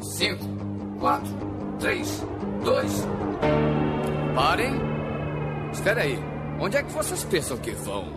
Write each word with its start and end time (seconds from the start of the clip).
Cinco, 0.00 0.44
quatro, 0.98 1.34
três, 1.78 2.22
dois. 2.64 3.06
Parem. 4.34 4.74
Espera 5.72 6.02
aí. 6.02 6.18
Onde 6.60 6.76
é 6.76 6.82
que 6.82 6.92
vocês 6.92 7.24
pensam 7.24 7.56
que 7.58 7.72
vão? 7.72 8.12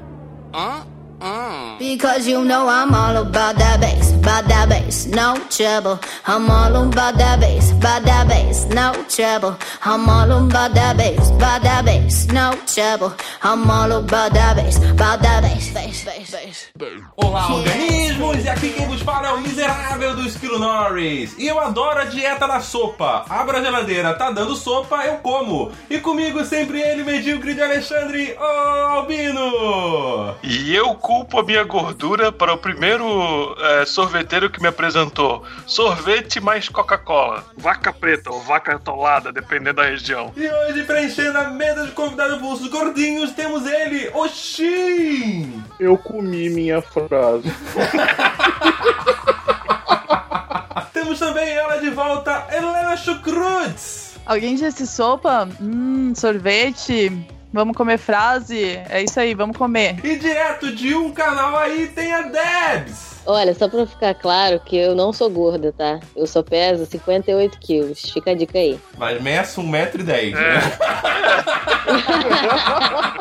Hã? 0.54 0.86
Because 1.20 2.28
you 2.28 2.46
know 2.46 2.70
I'm 2.70 2.94
all 2.94 3.18
about 3.18 3.58
that 3.58 3.82
bass, 3.82 4.14
about 4.14 4.48
that 4.48 4.70
bass, 4.70 5.06
no 5.08 5.36
trouble. 5.50 6.00
I'm 6.26 6.50
all 6.50 6.88
about 6.88 7.18
that 7.18 7.42
bass, 7.42 7.72
about 7.72 8.04
that 8.06 8.28
bass, 8.28 8.66
no 8.68 8.94
trouble. 9.10 9.58
I'm 9.84 10.10
all 10.10 10.32
about 10.32 10.74
that 10.76 10.96
bass, 10.96 11.30
about 11.32 11.64
that 11.64 11.84
bass, 11.84 12.26
no 12.28 12.54
trouble. 12.66 13.14
I'm 13.44 13.70
all 13.70 13.92
about 13.92 14.34
that 14.34 14.56
bass, 14.56 14.78
about 14.78 15.22
that 15.22 15.42
bass, 15.42 15.74
bass, 15.74 16.06
bass, 16.06 16.32
bass. 16.32 16.70
Olá, 17.18 17.52
organismos! 17.52 18.46
E 18.46 18.50
aqui 18.50 18.70
quem 18.70 18.88
vos 18.88 19.02
fala 19.02 19.28
é 19.28 19.34
o 19.34 19.42
miserável 19.42 20.16
do 20.16 20.26
Esquilo 20.26 20.58
Norris. 20.58 21.36
E 21.38 21.48
eu 21.48 21.60
adoro 21.60 22.00
a 22.00 22.06
dieta 22.06 22.48
da 22.48 22.62
sopa. 22.62 23.26
Abro 23.30 23.58
a 23.58 23.62
geladeira, 23.62 24.14
tá 24.14 24.32
dando 24.32 24.56
sopa, 24.56 25.04
eu 25.06 25.18
como. 25.18 25.72
E 25.90 26.00
comigo 26.00 26.46
sempre 26.46 26.80
ele, 26.82 27.04
medíocre 27.04 27.54
de 27.54 27.62
Alexandre, 27.62 28.38
o 28.40 28.44
Albino. 28.44 30.36
E 30.44 30.74
eu 30.74 30.96
culpo 31.10 31.40
a 31.40 31.44
minha 31.44 31.64
gordura 31.64 32.32
para 32.32 32.54
o 32.54 32.58
primeiro 32.60 33.56
é, 33.60 33.84
sorveteiro 33.84 34.48
que 34.48 34.62
me 34.62 34.68
apresentou. 34.68 35.44
Sorvete 35.66 36.40
mais 36.40 36.70
Coca-Cola. 36.70 37.44
Vaca 37.58 37.92
preta 37.92 38.32
ou 38.32 38.40
vaca 38.42 38.76
atolada, 38.76 39.34
dependendo 39.34 39.78
da 39.78 39.86
região. 39.86 40.32
E 40.38 40.48
hoje, 40.48 40.84
preenchendo 40.84 41.40
a 41.40 41.50
mesa 41.50 41.88
de 41.88 41.94
convidados 41.94 42.38
pulsos 42.38 42.68
gordinhos, 42.68 43.32
temos 43.32 43.66
ele, 43.66 44.12
o 44.14 44.28
Shin. 44.28 45.64
Eu 45.80 45.98
comi 45.98 46.48
minha 46.52 46.80
frase. 46.80 47.52
Temos 50.94 51.18
também 51.18 51.50
ela 51.50 51.78
de 51.78 51.90
volta, 51.90 52.46
Helena 52.52 52.96
Chucrutz. 52.96 54.20
Alguém 54.28 54.56
disse 54.56 54.86
sopa? 54.86 55.50
Hum, 55.60 56.14
sorvete. 56.16 57.39
Vamos 57.52 57.76
comer 57.76 57.98
frase. 57.98 58.80
É 58.90 59.02
isso 59.02 59.20
aí, 59.20 59.34
vamos 59.34 59.58
comer. 59.58 59.98
E 60.04 60.18
direto 60.18 60.76
de 60.76 60.96
um 60.96 61.12
canal 61.12 61.58
aí 61.58 61.88
tem 61.88 62.14
a 62.14 62.22
Debs. 62.22 63.19
Olha, 63.32 63.54
só 63.54 63.70
pra 63.70 63.86
ficar 63.86 64.16
claro 64.16 64.60
que 64.60 64.76
eu 64.76 64.96
não 64.96 65.14
sou 65.14 65.30
gorda, 65.30 65.72
tá? 65.72 66.00
Eu 66.16 66.26
só 66.26 66.42
peso 66.42 66.84
58 66.88 67.60
quilos. 67.60 68.02
Fica 68.12 68.32
a 68.32 68.34
dica 68.34 68.58
aí. 68.58 68.80
Mas 68.98 69.22
meça 69.22 69.62
1,10m. 69.62 70.36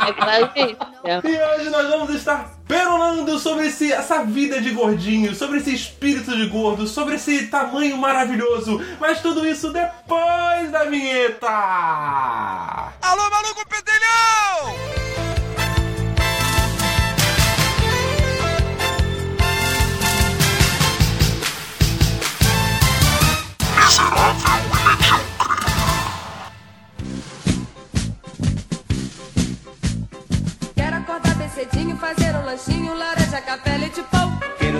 É 0.08 0.12
quase 0.14 0.72
isso. 0.72 0.78
É. 1.04 1.20
E 1.22 1.42
hoje 1.42 1.68
nós 1.68 1.86
vamos 1.88 2.14
estar 2.14 2.54
perolando 2.66 3.38
sobre 3.38 3.66
esse, 3.66 3.92
essa 3.92 4.24
vida 4.24 4.62
de 4.62 4.70
gordinho, 4.70 5.34
sobre 5.34 5.58
esse 5.58 5.74
espírito 5.74 6.34
de 6.34 6.46
gordo, 6.46 6.86
sobre 6.86 7.16
esse 7.16 7.48
tamanho 7.48 7.98
maravilhoso. 7.98 8.80
Mas 8.98 9.20
tudo 9.20 9.46
isso 9.46 9.70
depois 9.70 10.70
da 10.70 10.84
vinheta! 10.84 11.48
Alô, 13.02 13.30
maluco 13.30 13.62
pedelhão! 13.68 15.47
Quero 30.74 30.96
acordar 30.96 31.34
bem 31.36 31.48
cedinho, 31.48 31.96
fazer 31.96 32.36
um 32.36 32.44
lanchinho, 32.44 32.94
laranja, 32.94 33.40
café, 33.40 33.78
leite, 33.78 34.02
pão. 34.10 34.38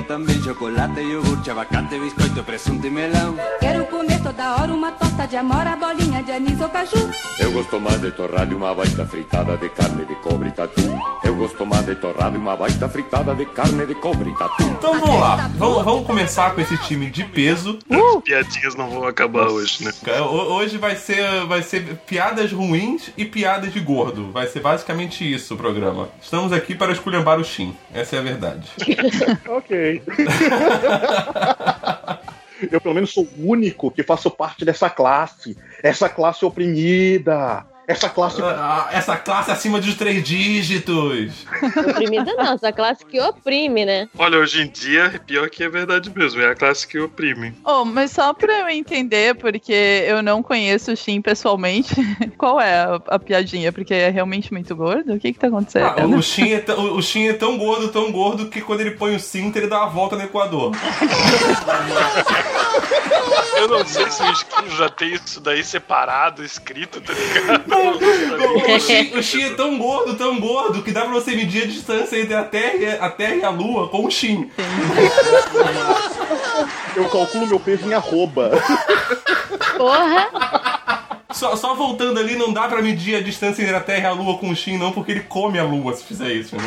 Quero 0.08 0.20
também 0.24 0.42
chocolate, 0.42 1.00
iogurte, 1.02 1.50
abacate, 1.50 1.98
biscoito, 1.98 2.42
presunto 2.42 2.86
e 2.86 2.90
melão. 2.90 3.36
Quero 3.60 3.84
comer 3.86 4.18
toda 4.22 4.56
hora 4.56 4.72
uma 4.72 4.90
torta 4.92 5.26
de 5.26 5.36
amora, 5.36 5.76
bolinha 5.76 6.22
de 6.22 6.32
anis 6.32 6.58
ou 6.62 6.68
caju. 6.70 7.10
Eu 7.38 7.52
gosto 7.52 7.78
mais 7.78 8.00
de 8.00 8.10
torrada 8.12 8.50
e 8.50 8.56
uma 8.56 8.74
baita 8.74 9.04
fritada 9.04 9.58
de 9.58 9.68
carne 9.68 10.06
de 10.06 10.14
cobre 10.16 10.48
e 10.48 10.52
tatu. 10.52 10.80
Eu 11.22 11.34
gosto 11.36 11.66
mais 11.66 11.84
de 11.84 11.94
torrada 11.96 12.34
e 12.36 12.40
uma 12.40 12.56
baita 12.56 12.88
fritada 12.88 13.34
de 13.34 13.44
carne 13.46 13.84
de 13.84 13.94
cobre 13.96 14.30
e 14.30 14.34
tatu. 14.34 14.62
Então 14.62 14.98
vamos 14.98 15.20
lá, 15.20 15.50
vamos, 15.56 15.84
vamos 15.84 16.06
começar 16.06 16.54
com 16.54 16.60
esse 16.62 16.78
time 16.78 17.10
de 17.10 17.24
peso. 17.24 17.78
As 17.90 18.22
piadinhas 18.22 18.74
não 18.74 18.88
vão 18.88 19.04
acabar 19.06 19.46
hoje, 19.48 19.84
né? 19.84 19.92
Ho- 20.22 20.48
Hoje 20.58 20.78
vai 20.78 20.96
ser, 20.96 21.44
vai 21.46 21.62
ser 21.62 21.82
piadas 22.06 22.50
ruins 22.50 23.10
e 23.16 23.26
piadas 23.26 23.72
de 23.74 23.80
gordo. 23.80 24.32
Vai 24.32 24.46
ser 24.46 24.60
basicamente 24.60 25.30
isso 25.30 25.52
o 25.52 25.56
programa. 25.58 26.08
Estamos 26.22 26.50
aqui 26.52 26.74
para 26.74 26.92
esculhambar 26.92 27.38
o 27.38 27.44
Shin. 27.44 27.76
Essa 27.92 28.16
é 28.16 28.18
a 28.18 28.22
verdade. 28.22 28.70
ok. 29.46 29.97
Eu 32.72 32.80
pelo 32.80 32.94
menos 32.94 33.12
sou 33.12 33.24
o 33.24 33.50
único 33.50 33.90
que 33.90 34.02
faço 34.02 34.30
parte 34.30 34.64
dessa 34.64 34.90
classe. 34.90 35.56
Essa 35.82 36.08
classe 36.08 36.44
oprimida. 36.44 37.64
Essa 37.88 38.10
classe. 38.10 38.42
Ah, 38.42 38.90
Essa 38.92 39.16
classe 39.16 39.50
acima 39.50 39.80
dos 39.80 39.94
três 39.94 40.22
dígitos. 40.22 41.46
Oprimida 41.88 42.34
não, 42.34 42.52
essa 42.52 42.70
classe 42.70 43.02
que 43.02 43.18
oprime, 43.18 43.86
né? 43.86 44.06
Olha, 44.18 44.38
hoje 44.38 44.60
em 44.60 44.68
dia, 44.68 45.18
pior 45.26 45.48
que 45.48 45.64
é 45.64 45.70
verdade 45.70 46.12
mesmo. 46.14 46.42
É 46.42 46.50
a 46.50 46.54
classe 46.54 46.86
que 46.86 46.98
oprime. 46.98 47.54
Oh, 47.64 47.86
mas 47.86 48.10
só 48.10 48.34
pra 48.34 48.60
eu 48.60 48.68
entender, 48.68 49.34
porque 49.36 50.04
eu 50.06 50.22
não 50.22 50.42
conheço 50.42 50.92
o 50.92 50.96
Shin 50.96 51.22
pessoalmente, 51.22 51.94
qual 52.36 52.60
é 52.60 52.80
a, 52.80 53.00
a 53.08 53.18
piadinha? 53.18 53.72
Porque 53.72 53.94
é 53.94 54.10
realmente 54.10 54.52
muito 54.52 54.76
gordo? 54.76 55.14
O 55.14 55.18
que 55.18 55.32
que 55.32 55.38
tá 55.38 55.46
acontecendo? 55.46 55.86
Ah, 55.86 56.06
o, 56.06 56.22
Shin 56.22 56.52
é 56.52 56.58
tão, 56.60 56.92
o 56.94 57.00
Shin 57.02 57.28
é 57.28 57.32
tão 57.32 57.56
gordo, 57.56 57.88
tão 57.88 58.12
gordo, 58.12 58.50
que 58.50 58.60
quando 58.60 58.82
ele 58.82 58.90
põe 58.90 59.16
o 59.16 59.20
cinto, 59.20 59.56
ele 59.56 59.66
dá 59.66 59.78
uma 59.78 59.88
volta 59.88 60.14
no 60.14 60.24
Equador. 60.24 60.72
Eu 63.56 63.66
não 63.68 63.84
sei 63.84 64.08
se 64.10 64.22
o 64.22 64.30
esquilo 64.30 64.70
já 64.76 64.88
tem 64.88 65.14
isso 65.14 65.40
daí 65.40 65.64
separado, 65.64 66.44
escrito, 66.44 67.00
tá 67.00 67.12
ligado? 67.12 67.64
O 69.18 69.22
Shin, 69.22 69.42
é 69.44 69.50
tão 69.54 69.78
gordo, 69.78 70.14
tão 70.16 70.38
gordo, 70.40 70.82
que 70.82 70.90
dá 70.92 71.02
pra 71.02 71.10
você 71.10 71.34
medir 71.34 71.64
a 71.64 71.66
distância 71.66 72.16
entre 72.20 72.34
a 72.34 72.44
Terra, 72.44 72.74
e- 72.76 72.86
a 72.98 73.08
terra 73.10 73.34
e 73.34 73.44
a 73.44 73.50
Lua 73.50 73.88
com 73.88 74.04
o 74.06 74.10
Shin. 74.10 74.50
Eu 76.96 77.08
calculo 77.08 77.46
meu 77.46 77.60
peso 77.60 77.88
em 77.88 77.94
arroba. 77.94 78.50
Porra! 79.76 80.28
Só, 81.30 81.54
só 81.56 81.74
voltando 81.74 82.18
ali, 82.18 82.36
não 82.36 82.52
dá 82.52 82.66
pra 82.66 82.82
medir 82.82 83.14
a 83.16 83.20
distância 83.22 83.62
entre 83.62 83.74
a 83.76 83.80
Terra 83.80 84.02
e 84.04 84.06
a 84.06 84.12
Lua 84.12 84.38
com 84.38 84.50
o 84.50 84.56
Shin, 84.56 84.76
não, 84.78 84.90
porque 84.92 85.12
ele 85.12 85.20
come 85.20 85.58
a 85.58 85.62
Lua 85.64 85.94
se 85.94 86.02
fizer 86.04 86.32
isso, 86.32 86.56
né? 86.56 86.62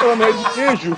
Ela 0.00 0.16
não 0.16 0.26
é 0.26 0.32
de 0.32 0.44
queijo. 0.50 0.96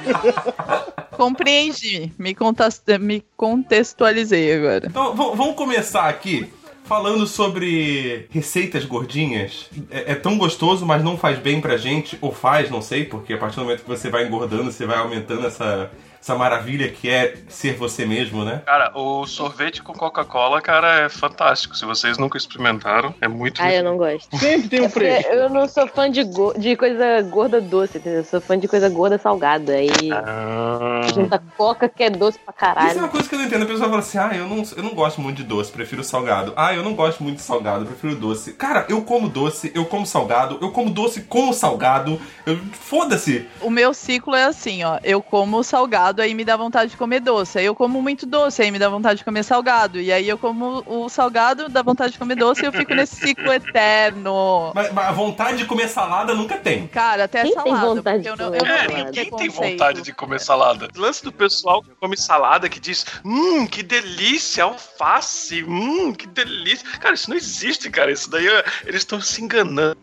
Compreendi, 1.17 2.11
me, 2.19 2.35
contas- 2.35 2.83
me 3.01 3.23
contextualizei 3.37 4.55
agora. 4.55 4.87
Então, 4.89 5.15
vamos 5.15 5.55
começar 5.55 6.09
aqui 6.09 6.51
falando 6.85 7.27
sobre 7.27 8.27
receitas 8.31 8.85
gordinhas. 8.85 9.69
É, 9.91 10.13
é 10.13 10.15
tão 10.15 10.37
gostoso, 10.37 10.85
mas 10.85 11.03
não 11.03 11.17
faz 11.17 11.39
bem 11.39 11.61
pra 11.61 11.77
gente, 11.77 12.19
ou 12.21 12.33
faz, 12.33 12.71
não 12.71 12.83
sei, 12.83 13.05
porque 13.05 13.33
a 13.35 13.39
partir 13.39 13.57
do 13.57 13.63
momento 13.63 13.83
que 13.83 13.89
você 13.89 14.11
vai 14.11 14.27
engordando, 14.27 14.71
você 14.71 14.87
vai 14.87 14.99
aumentando 14.99 15.47
essa, 15.47 15.91
essa 16.23 16.37
maravilha 16.37 16.89
que 16.89 17.11
é 17.11 17.35
ser 17.49 17.75
você 17.75 18.07
mesmo, 18.07 18.45
né? 18.45 18.63
Cara, 18.65 18.93
o 18.95 19.27
sorvete 19.27 19.83
com 19.83 19.93
Coca-Cola, 19.93 20.61
cara, 20.63 21.01
é 21.01 21.09
fantástico. 21.09 21.77
Se 21.77 21.85
vocês 21.85 22.17
nunca 22.17 22.39
experimentaram, 22.39 23.13
é 23.21 23.27
muito 23.27 23.61
Ah, 23.61 23.75
eu 23.75 23.83
não 23.83 23.97
gosto. 23.97 24.37
Sempre 24.39 24.69
tem 24.69 24.81
um 24.83 24.85
É 24.85 24.89
fresco. 24.89 25.33
eu 25.33 25.51
não 25.51 25.67
sou 25.67 25.87
fã 25.89 26.09
de, 26.09 26.23
go- 26.23 26.55
de 26.57 26.77
coisa 26.77 27.21
gorda 27.23 27.61
doce, 27.61 27.99
entendeu? 27.99 28.21
Eu 28.21 28.25
sou 28.25 28.41
fã 28.41 28.57
de 28.57 28.69
coisa 28.69 28.89
gorda 28.89 29.19
salgada. 29.19 29.73
Aí 29.73 29.89
Ah, 30.13 31.01
junta 31.13 31.43
coca 31.57 31.89
que 31.89 32.05
é 32.05 32.11
doce 32.11 32.39
pra 32.39 32.53
Isso 32.55 32.65
é 32.65 32.75
caralho. 32.75 32.99
uma 33.01 33.09
coisa 33.09 33.29
que 33.29 33.35
eu 33.35 33.39
não 33.41 33.47
entendo. 33.47 33.63
A 33.65 33.67
pessoa 33.67 33.89
fala 33.89 33.99
assim: 34.01 34.19
ah, 34.19 34.31
eu 34.33 34.47
não, 34.47 34.63
eu 34.77 34.83
não 34.83 34.95
gosto 34.95 35.21
muito 35.21 35.39
de 35.39 35.45
doce, 35.45 35.73
prefiro 35.73 36.05
salgado. 36.05 36.53
Ah, 36.57 36.73
eu 36.73 36.85
não 36.85 36.95
gosto 36.95 37.23
muito 37.23 37.37
de 37.39 37.43
salgado, 37.43 37.85
prefiro 37.87 38.15
doce. 38.15 38.53
Cara, 38.53 38.87
eu 38.89 39.03
como 39.03 39.29
doce, 39.29 39.73
eu 39.75 39.85
como 39.87 40.07
salgado, 40.07 40.59
eu 40.61 40.71
como 40.71 40.89
doce 40.91 41.23
com 41.23 41.53
salgado. 41.53 42.21
Eu- 42.47 42.59
Foda-se! 42.73 43.49
O 43.61 43.71
meu 43.71 43.95
ciclo 43.95 44.35
é 44.35 44.45
assim, 44.45 44.85
ó. 44.85 44.99
Eu 45.03 45.23
como 45.23 45.63
salgado, 45.65 46.12
aí 46.21 46.35
me 46.35 46.45
dá 46.45 46.57
vontade 46.57 46.91
de 46.91 46.97
comer 46.97 47.21
doce. 47.21 47.59
Aí 47.59 47.65
eu 47.65 47.75
como 47.75 48.03
muito 48.03 48.27
doce, 48.27 48.61
aí 48.63 48.71
me 48.71 48.79
dá 48.79 48.89
vontade 48.89 49.19
de 49.19 49.25
comer 49.25 49.43
salgado. 49.45 50.01
E 50.01 50.13
aí 50.13 50.29
eu 50.29 50.37
como 50.37 50.83
o 50.87 51.09
salgado, 51.09 51.69
dá 51.69 51.81
vontade 51.83 52.13
de 52.13 52.19
comer 52.19 52.35
doce 52.35 52.63
e 52.63 52.67
eu 52.67 52.73
fico 52.73 52.95
nesse 52.95 53.17
ciclo 53.17 53.51
eterno. 53.53 54.73
Mas, 54.75 54.93
mas 54.93 55.07
a 55.09 55.13
vontade 55.13 55.59
de 55.59 55.65
comer 55.65 55.89
salada 55.89 56.35
nunca 56.35 56.57
tem. 56.57 56.87
Cara, 56.89 57.25
até 57.25 57.43
Quem 57.43 57.55
tem 57.55 57.65
salada. 57.73 57.87
vontade 57.95 58.23
porque 58.25 58.29
eu 58.29 58.37
não, 58.37 58.55
eu 58.55 58.65
não 58.65 58.75
É, 58.75 58.87
tenho 58.87 59.05
ninguém 59.07 59.31
tem 59.31 59.49
vontade 59.49 60.03
de 60.03 60.13
comer 60.13 60.41
salada. 60.41 60.89
O 60.97 61.01
lance 61.01 61.23
do 61.23 61.33
pessoal 61.33 61.83
que 61.83 61.91
come 62.01 62.17
salada 62.17 62.69
que 62.69 62.81
diz, 62.81 63.07
hum, 63.25 63.67
que 63.67 63.83
delícia, 63.83 64.65
alface, 64.65 65.63
hum, 65.65 66.13
que 66.13 66.27
delícia. 66.27 66.87
Cara, 66.99 67.15
isso 67.15 67.31
não 67.31 67.37
existe, 67.37 67.91
cara. 67.91 68.11
Isso 68.13 68.31
daí 68.31 68.47
é- 68.47 68.65
eles 68.85 69.03
estão 69.03 69.21
se 69.21 69.43
enganando. 69.43 69.97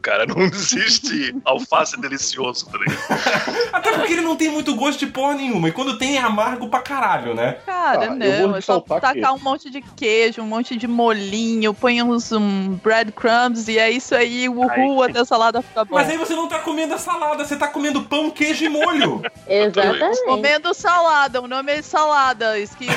Cara. 0.00 0.26
Não 0.26 0.40
existe 0.46 1.34
alface 1.44 2.00
delicioso, 2.00 2.66
tá 2.66 2.78
ligado? 2.78 2.96
Até 3.72 3.92
porque 3.92 4.12
ele 4.12 4.22
não 4.22 4.36
tem 4.36 4.50
muito 4.50 4.74
gosto 4.74 5.00
de 5.00 5.06
porra 5.06 5.34
nenhuma. 5.34 5.68
E 5.68 5.72
quando 5.72 5.98
tem 5.98 6.16
é 6.16 6.20
amargo 6.20 6.68
pra 6.68 6.80
caralho, 6.80 7.34
né? 7.34 7.58
Cara, 7.66 8.12
Ah, 8.12 8.14
não. 8.14 8.56
É 8.56 8.60
só 8.60 8.80
tacar 8.80 9.34
um 9.34 9.38
monte 9.38 9.70
de 9.70 9.80
queijo, 9.80 10.40
um 10.42 10.46
monte 10.46 10.76
de 10.76 10.86
molinho, 10.86 11.74
põe 11.74 12.02
uns 12.02 12.32
um, 12.32 12.78
breadcrumbs 12.82 13.68
e 13.68 13.78
é 13.78 13.90
isso 13.90 14.14
aí, 14.14 14.48
uhul, 14.48 15.02
até 15.02 15.20
a 15.20 15.24
salada 15.24 15.60
fica 15.62 15.84
boa. 15.84 16.00
Mas 16.00 16.10
aí 16.10 16.16
você 16.16 16.34
não 16.34 16.48
tá 16.48 16.58
comendo 16.60 16.94
a 16.94 16.98
salada, 16.98 17.44
você 17.44 17.56
tá 17.56 17.68
comendo 17.68 18.02
pão, 18.02 18.30
queijo 18.30 18.64
e 18.64 18.68
molho. 18.68 19.22
Exatamente. 19.46 20.24
Comendo 20.24 20.74
salada, 20.74 21.40
o 21.40 21.48
nome 21.48 21.72
é 21.72 21.82
salada, 21.82 22.58
esquilo. 22.58 22.92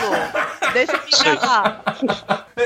Deixa 0.74 0.94
eu 0.94 1.00
me 1.00 1.32
enganar. 1.32 1.84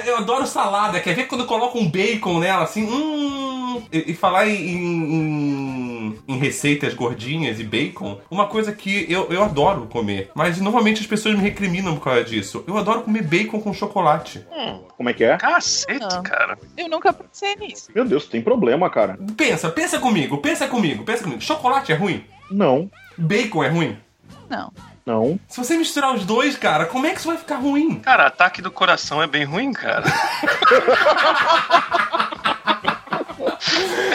Eu 0.06 0.18
adoro 0.18 0.46
salada. 0.48 1.00
Quer 1.00 1.16
ver 1.16 1.28
quando 1.28 1.46
coloca 1.46 1.78
um 1.78 1.90
bacon 1.90 2.40
nela, 2.40 2.64
assim? 2.64 2.84
Hum. 2.84 3.84
E, 4.06 4.12
e 4.12 4.14
falar 4.14 4.48
em, 4.48 4.56
em, 4.56 6.20
em 6.28 6.38
receitas 6.38 6.94
gordinhas 6.94 7.60
e 7.60 7.64
bacon, 7.64 8.20
uma 8.30 8.48
coisa 8.48 8.72
que 8.72 9.06
eu, 9.12 9.32
eu 9.32 9.44
adoro 9.44 9.88
comer. 9.88 10.32
Mas 10.36 10.60
normalmente 10.60 11.02
as 11.02 11.08
pessoas 11.08 11.36
me 11.36 11.42
recriminam 11.42 11.96
por 11.96 12.04
causa 12.06 12.24
disso. 12.24 12.64
Eu 12.68 12.78
adoro 12.78 13.02
comer 13.02 13.24
bacon 13.24 13.60
com 13.60 13.74
chocolate. 13.74 14.46
Como 14.96 15.10
é 15.10 15.14
que 15.14 15.24
é? 15.24 15.38
Cacete, 15.38 16.00
Não. 16.00 16.24
cara. 16.24 16.58
Eu 16.78 16.88
nunca 16.90 17.12
pensei 17.14 17.56
nisso. 17.56 17.92
Meu 17.94 18.06
Deus, 18.06 18.26
tem 18.26 18.42
problema, 18.42 18.90
cara. 18.90 19.18
Pensa, 19.36 19.70
pensa 19.70 20.00
comigo, 20.00 20.38
pensa 20.38 20.68
comigo, 20.68 21.04
pensa 21.04 21.24
comigo. 21.24 21.42
Chocolate 21.42 21.92
é 21.92 21.96
ruim? 21.96 22.24
Não, 22.50 22.90
Bacon 23.18 23.64
é 23.64 23.70
ruim? 23.70 23.98
Não. 24.50 24.72
não. 25.06 25.40
Se 25.48 25.58
você 25.58 25.76
misturar 25.78 26.14
os 26.14 26.26
dois, 26.26 26.56
cara, 26.56 26.86
como 26.86 27.06
é 27.06 27.12
que 27.12 27.18
isso 27.20 27.28
vai 27.28 27.38
ficar 27.38 27.56
ruim? 27.58 27.96
Cara, 28.00 28.28
ataque 28.28 28.62
do 28.62 28.72
coração 28.72 29.22
é 29.22 29.28
bem 29.28 29.44
ruim, 29.46 29.72
cara. 29.74 30.04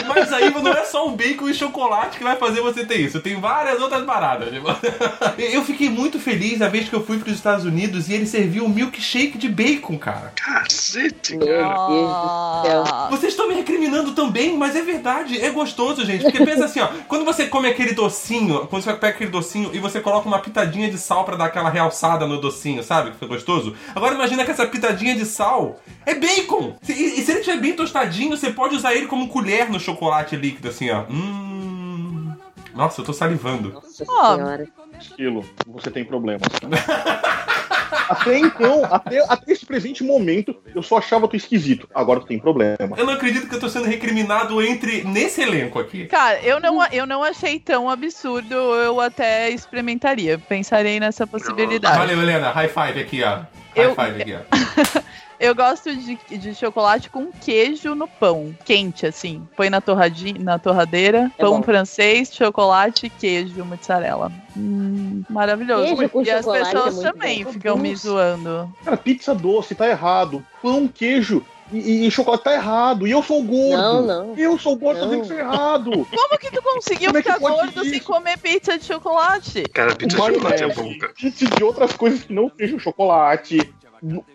Mas 0.06 0.32
aí 0.32 0.50
não 0.50 0.72
é 0.72 0.84
só 0.84 1.06
o 1.06 1.10
bacon 1.10 1.48
e 1.48 1.54
chocolate 1.54 2.18
que 2.18 2.24
vai 2.24 2.36
fazer 2.36 2.60
você 2.60 2.84
ter 2.84 2.96
isso. 3.00 3.20
Tem 3.20 3.40
várias 3.40 3.80
outras 3.80 4.04
paradas. 4.04 4.50
tipo. 4.50 4.68
Eu 5.38 5.64
fiquei 5.64 5.88
muito 5.88 6.18
feliz 6.18 6.60
a 6.60 6.68
vez 6.68 6.88
que 6.88 6.94
eu 6.94 7.04
fui 7.04 7.18
para 7.18 7.28
os 7.30 7.34
Estados 7.36 7.64
Unidos 7.64 8.08
e 8.08 8.14
ele 8.14 8.26
serviu 8.26 8.64
um 8.64 8.68
milkshake 8.68 9.38
de 9.38 9.48
bacon, 9.48 9.96
cara. 9.98 10.32
Cacete, 10.34 11.38
cara. 11.38 13.08
Vocês 13.10 13.32
estão 13.32 13.48
me 13.48 13.54
recriminando 13.54 14.12
também, 14.12 14.56
mas 14.56 14.76
é 14.76 14.82
verdade, 14.82 15.40
é 15.40 15.50
gostoso, 15.50 16.04
gente. 16.04 16.22
Porque 16.22 16.44
pensa 16.44 16.64
assim, 16.64 16.80
ó, 16.80 16.88
quando 17.06 17.24
você 17.24 17.46
come 17.46 17.68
aquele 17.68 17.94
docinho, 17.94 18.66
quando 18.66 18.82
você 18.82 18.92
pega 18.94 19.14
aquele 19.14 19.30
docinho 19.30 19.70
e 19.72 19.78
você 19.78 20.00
coloca 20.00 20.28
uma 20.28 20.40
pitadinha 20.40 20.90
de 20.90 20.98
sal 20.98 21.24
pra 21.24 21.36
dar 21.36 21.46
aquela 21.46 21.70
realçada 21.70 22.26
no 22.26 22.40
docinho, 22.40 22.82
sabe? 22.82 23.12
Que 23.12 23.18
foi 23.18 23.28
gostoso. 23.28 23.74
Agora 23.94 24.14
imagina 24.14 24.44
que 24.44 24.50
essa 24.50 24.66
pitadinha 24.66 25.14
de 25.14 25.24
sal 25.24 25.80
é 26.04 26.14
bacon. 26.14 26.76
E, 26.88 26.92
e 26.92 27.22
se 27.22 27.30
ele 27.30 27.40
estiver 27.40 27.58
bem 27.60 27.72
tostadinho, 27.74 28.36
você 28.36 28.50
pode 28.50 28.74
usar 28.74 28.94
ele 28.94 29.06
como 29.06 29.28
colher 29.38 29.70
no 29.70 29.78
chocolate 29.78 30.34
líquido, 30.36 30.68
assim, 30.68 30.90
ó. 30.90 31.04
Hum. 31.08 32.32
Nossa, 32.74 33.00
eu 33.00 33.04
tô 33.04 33.12
salivando. 33.12 33.72
Nossa 33.72 34.04
Ó. 34.08 34.34
senhora. 34.34 34.66
Esquilo, 35.00 35.44
você 35.66 35.90
tem 35.90 36.04
problemas. 36.04 36.42
até 38.08 38.38
então, 38.38 38.84
até, 38.90 39.20
até 39.28 39.52
esse 39.52 39.64
presente 39.64 40.02
momento, 40.02 40.56
eu 40.74 40.82
só 40.82 40.98
achava 40.98 41.28
tu 41.28 41.36
esquisito. 41.36 41.88
Agora 41.94 42.20
tu 42.20 42.26
tem 42.26 42.38
problema. 42.38 42.96
Eu 42.96 43.06
não 43.06 43.12
acredito 43.14 43.48
que 43.48 43.54
eu 43.54 43.60
tô 43.60 43.68
sendo 43.68 43.86
recriminado 43.86 44.60
entre 44.62 45.04
nesse 45.04 45.40
elenco 45.40 45.78
aqui. 45.78 46.06
Cara, 46.06 46.40
eu 46.40 46.58
não, 46.60 46.84
eu 46.86 47.06
não 47.06 47.22
achei 47.22 47.60
tão 47.60 47.88
absurdo, 47.88 48.54
eu 48.54 49.00
até 49.00 49.50
experimentaria. 49.50 50.36
Pensarei 50.38 50.98
nessa 50.98 51.26
possibilidade. 51.26 51.96
Valeu, 51.96 52.20
Helena. 52.20 52.50
High 52.50 52.68
five 52.68 53.00
aqui, 53.00 53.22
ó. 53.22 53.36
High 53.36 53.46
Eu- 53.76 53.94
five 53.94 54.22
aqui, 54.22 54.34
ó. 54.34 55.00
Eu 55.40 55.54
gosto 55.54 55.94
de, 55.94 56.16
de 56.36 56.54
chocolate 56.54 57.08
com 57.10 57.30
queijo 57.30 57.94
no 57.94 58.08
pão, 58.08 58.54
quente 58.64 59.06
assim. 59.06 59.46
Põe 59.56 59.70
na, 59.70 59.80
torradinha, 59.80 60.34
na 60.42 60.58
torradeira, 60.58 61.30
É 61.38 61.42
pão 61.42 61.58
bom. 61.58 61.62
francês, 61.62 62.34
chocolate, 62.34 63.08
queijo, 63.08 63.64
mozzarella. 63.64 64.32
Hum, 64.56 65.22
maravilhoso. 65.30 65.94
Queijo 65.96 66.08
com 66.08 66.22
e 66.24 66.30
as 66.30 66.46
é 66.46 66.52
pessoas 66.64 66.94
muito 66.96 67.12
também 67.12 67.44
bom. 67.44 67.52
ficam 67.52 67.76
me 67.76 67.94
zoando. 67.94 68.72
Cara, 68.84 68.96
pizza 68.96 69.34
doce 69.34 69.74
tá 69.74 69.88
errado. 69.88 70.44
Pão, 70.60 70.88
queijo 70.88 71.44
e, 71.70 72.06
e 72.06 72.10
chocolate 72.10 72.44
tá 72.44 72.54
errado. 72.54 73.06
E 73.06 73.10
eu 73.12 73.22
sou 73.22 73.42
gordo. 73.42 73.76
Não, 73.76 74.02
não. 74.02 74.34
Eu 74.36 74.58
sou 74.58 74.74
gordo, 74.74 75.00
tá 75.00 75.06
Não. 75.06 75.20
dizendo 75.20 75.26
que 75.28 75.40
é 75.40 75.44
errado. 75.44 75.90
Como 76.10 76.38
que 76.40 76.50
tu 76.50 76.62
conseguiu 76.62 77.06
Como 77.08 77.18
é 77.18 77.22
que 77.22 77.28
ficar 77.32 77.40
pode 77.40 77.54
gordo 77.56 77.82
isso? 77.82 77.90
sem 77.90 78.00
comer 78.00 78.38
pizza 78.38 78.76
de 78.78 78.84
chocolate? 78.84 79.62
Cara, 79.72 79.94
pizza 79.94 80.16
de 80.16 80.16
chocolate 80.16 80.62
é 80.62 80.66
Maionese, 80.66 80.82
bom, 80.82 80.98
cara. 80.98 81.12
pizza 81.14 81.46
de 81.46 81.62
outras 81.62 81.92
coisas 81.92 82.22
que 82.24 82.32
não 82.32 82.50
sejam 82.58 82.78
chocolate. 82.78 83.72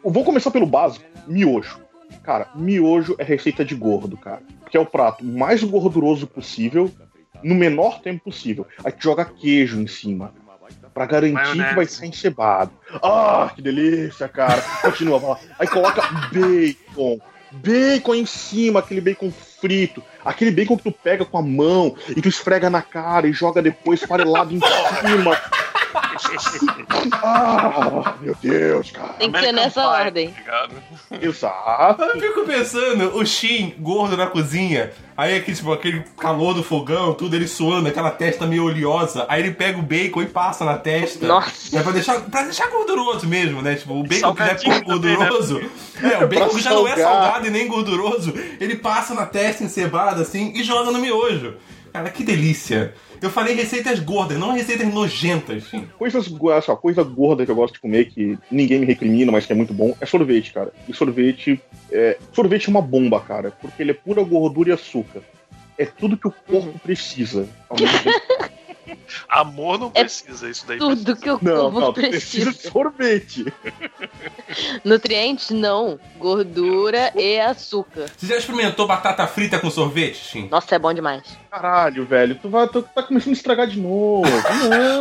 Vou 0.04 0.24
começar 0.24 0.52
pelo 0.52 0.66
básico, 0.66 1.06
miojo. 1.28 1.80
Cara, 2.24 2.50
miojo 2.56 3.16
é 3.18 3.24
receita 3.24 3.66
de 3.66 3.76
gordo, 3.76 4.18
cara. 4.18 4.42
Que 4.70 4.78
é 4.78 4.80
o 4.80 4.86
prato 4.86 5.24
mais 5.26 5.64
gorduroso 5.64 6.28
possível, 6.28 6.92
no 7.44 7.56
menor 7.56 8.02
tempo 8.02 8.26
possível. 8.26 8.66
Aí 8.84 8.92
tu 8.92 9.04
joga 9.04 9.26
queijo 9.26 9.80
em 9.80 9.88
cima. 9.88 10.34
Pra 10.94 11.06
garantir 11.08 11.34
Maionese. 11.34 11.70
que 11.70 11.76
vai 11.76 11.86
ser 11.86 12.06
encebado. 12.06 12.72
Ah, 13.02 13.52
que 13.54 13.62
delícia, 13.62 14.28
cara. 14.28 14.62
Continua, 14.82 15.20
vai 15.20 15.30
lá. 15.32 15.40
Aí 15.60 15.68
coloca 15.68 16.02
bacon. 16.32 17.20
Bacon 17.52 18.16
em 18.16 18.26
cima, 18.26 18.80
aquele 18.80 19.02
bacon 19.02 19.32
frito. 19.32 20.04
Aquele 20.24 20.52
bacon 20.52 20.78
que 20.78 20.84
tu 20.84 20.92
pega 20.92 21.26
com 21.26 21.38
a 21.38 21.42
mão 21.42 21.96
e 22.10 22.22
tu 22.22 22.30
esfrega 22.30 22.70
na 22.70 22.82
cara 22.82 23.28
e 23.28 23.34
joga 23.34 23.62
depois 23.62 24.02
farelado 24.02 24.54
em 24.54 24.60
cima. 24.60 25.38
Ah, 27.22 28.16
meu 28.22 28.36
Deus, 28.42 28.92
cara. 28.92 29.14
Tem 29.14 29.32
que 29.32 29.40
ser 29.40 29.52
nessa 29.52 29.82
Pie, 29.82 29.90
ordem. 30.04 30.36
tá? 30.46 30.68
Exato. 31.22 32.04
Eu 32.04 32.20
fico 32.20 32.46
pensando, 32.46 33.16
o 33.18 33.26
Shin, 33.26 33.76
gordo 33.80 34.18
na 34.18 34.28
cozinha, 34.28 34.92
aí 35.16 35.36
aquele, 35.38 35.56
tipo, 35.56 35.72
aquele 35.72 36.04
calor 36.18 36.54
do 36.54 36.64
fogão, 36.64 37.14
tudo, 37.14 37.36
ele 37.36 37.48
suando, 37.48 37.88
aquela 37.88 38.12
testa 38.12 38.46
meio 38.46 38.66
oleosa, 38.66 39.26
aí 39.30 39.42
ele 39.42 39.52
pega 39.52 39.78
o 39.80 39.82
bacon 39.82 40.22
e 40.22 40.26
passa 40.28 40.66
na 40.66 40.78
testa. 40.78 41.26
Nossa. 41.26 41.78
É 41.78 41.82
pra 41.82 41.92
deixar, 41.92 42.20
pra 42.22 42.44
deixar 42.44 42.70
gorduroso 42.70 43.28
mesmo, 43.28 43.62
né? 43.62 43.76
Tipo, 43.76 43.94
o 43.94 44.04
bacon 44.04 44.34
que 44.34 44.40
já 44.40 44.46
é 44.52 44.56
também, 44.56 44.80
né? 44.80 44.82
gorduroso. 44.86 45.62
É, 46.04 46.18
o 46.24 46.28
bacon 46.28 46.48
Pra 46.48 46.50
que 46.50 46.62
já 46.62 46.72
não 46.72 46.88
é 46.88 46.98
salgado 46.98 47.48
e 47.48 47.50
nem 47.50 47.68
gorduroso, 47.68 48.34
ele 48.60 48.76
passa 48.76 49.14
na 49.14 49.26
testa 49.26 49.64
encebada 49.64 50.22
assim 50.22 50.52
e 50.54 50.64
joga 50.64 50.92
no 50.92 51.00
miojo. 51.00 51.56
Cara, 51.94 52.10
que 52.10 52.24
delícia. 52.24 52.94
Eu 53.24 53.30
falei 53.30 53.56
receitas 53.56 54.00
gordas, 54.00 54.38
não 54.38 54.52
receitas 54.52 54.86
nojentas. 54.94 55.72
Coisas, 55.98 56.30
essa 56.58 56.76
coisa 56.76 57.04
gorda 57.04 57.46
que 57.46 57.52
eu 57.52 57.56
gosto 57.56 57.76
de 57.76 57.80
comer, 57.80 58.10
que 58.10 58.38
ninguém 58.52 58.82
me 58.82 58.86
recrimina, 58.86 59.32
mas 59.32 59.46
que 59.46 59.54
é 59.54 59.56
muito 59.56 59.74
bom, 59.74 59.96
é 60.02 60.06
sorvete, 60.06 60.52
cara. 60.52 60.74
E 60.90 60.94
sorvete 60.94 61.58
é. 61.90 62.18
Sorvete 62.34 62.68
é 62.68 62.70
uma 62.70 62.82
bomba, 62.82 63.22
cara, 63.22 63.50
porque 63.50 63.82
ele 63.82 63.92
é 63.92 63.94
pura 63.94 64.22
gordura 64.24 64.72
e 64.72 64.74
açúcar. 64.74 65.22
É 65.78 65.86
tudo 65.86 66.18
que 66.18 66.28
o 66.28 66.32
corpo 66.32 66.78
precisa. 66.80 67.48
Ao 67.70 67.80
mesmo 67.80 67.98
tempo. 68.00 68.54
Amor 69.30 69.80
não 69.80 69.90
precisa, 69.92 70.50
isso 70.50 70.66
daí. 70.68 70.78
Tudo 70.78 71.16
que 71.16 71.30
o 71.30 71.40
Não, 71.42 71.72
corpo 71.72 71.80
não, 71.80 71.94
precisa 71.94 72.46
precisa. 72.46 72.52
de 72.52 72.72
sorvete. 72.72 73.54
Nutrientes, 74.84 75.50
não. 75.50 76.00
Gordura 76.18 77.12
e 77.16 77.40
açúcar. 77.40 78.06
Você 78.18 78.28
já 78.28 78.38
experimentou 78.38 78.88
batata 78.88 79.26
frita 79.28 79.60
com 79.60 79.70
sorvete, 79.70 80.18
Shin? 80.18 80.48
Nossa, 80.50 80.76
é 80.76 80.80
bom 80.80 80.94
demais. 80.94 81.24
Caralho, 81.50 82.06
velho, 82.06 82.36
tu, 82.36 82.50
vai, 82.50 82.68
tu 82.68 82.82
tá 82.84 83.04
começando 83.04 83.30
a 83.32 83.34
estragar 83.34 83.68
de 83.68 83.80
novo. 83.80 84.24
Não. 84.70 85.00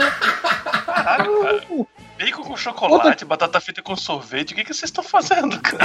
Caralho, 0.85 1.43
cara. 1.43 1.87
Bacon 2.25 2.43
com 2.45 2.57
chocolate, 2.57 3.25
batata 3.25 3.61
frita 3.61 3.83
com 3.83 3.97
sorvete. 3.97 4.53
O 4.53 4.55
que, 4.55 4.65
que 4.65 4.73
vocês 4.75 4.85
estão 4.91 5.03
fazendo, 5.03 5.59
cara? 5.61 5.85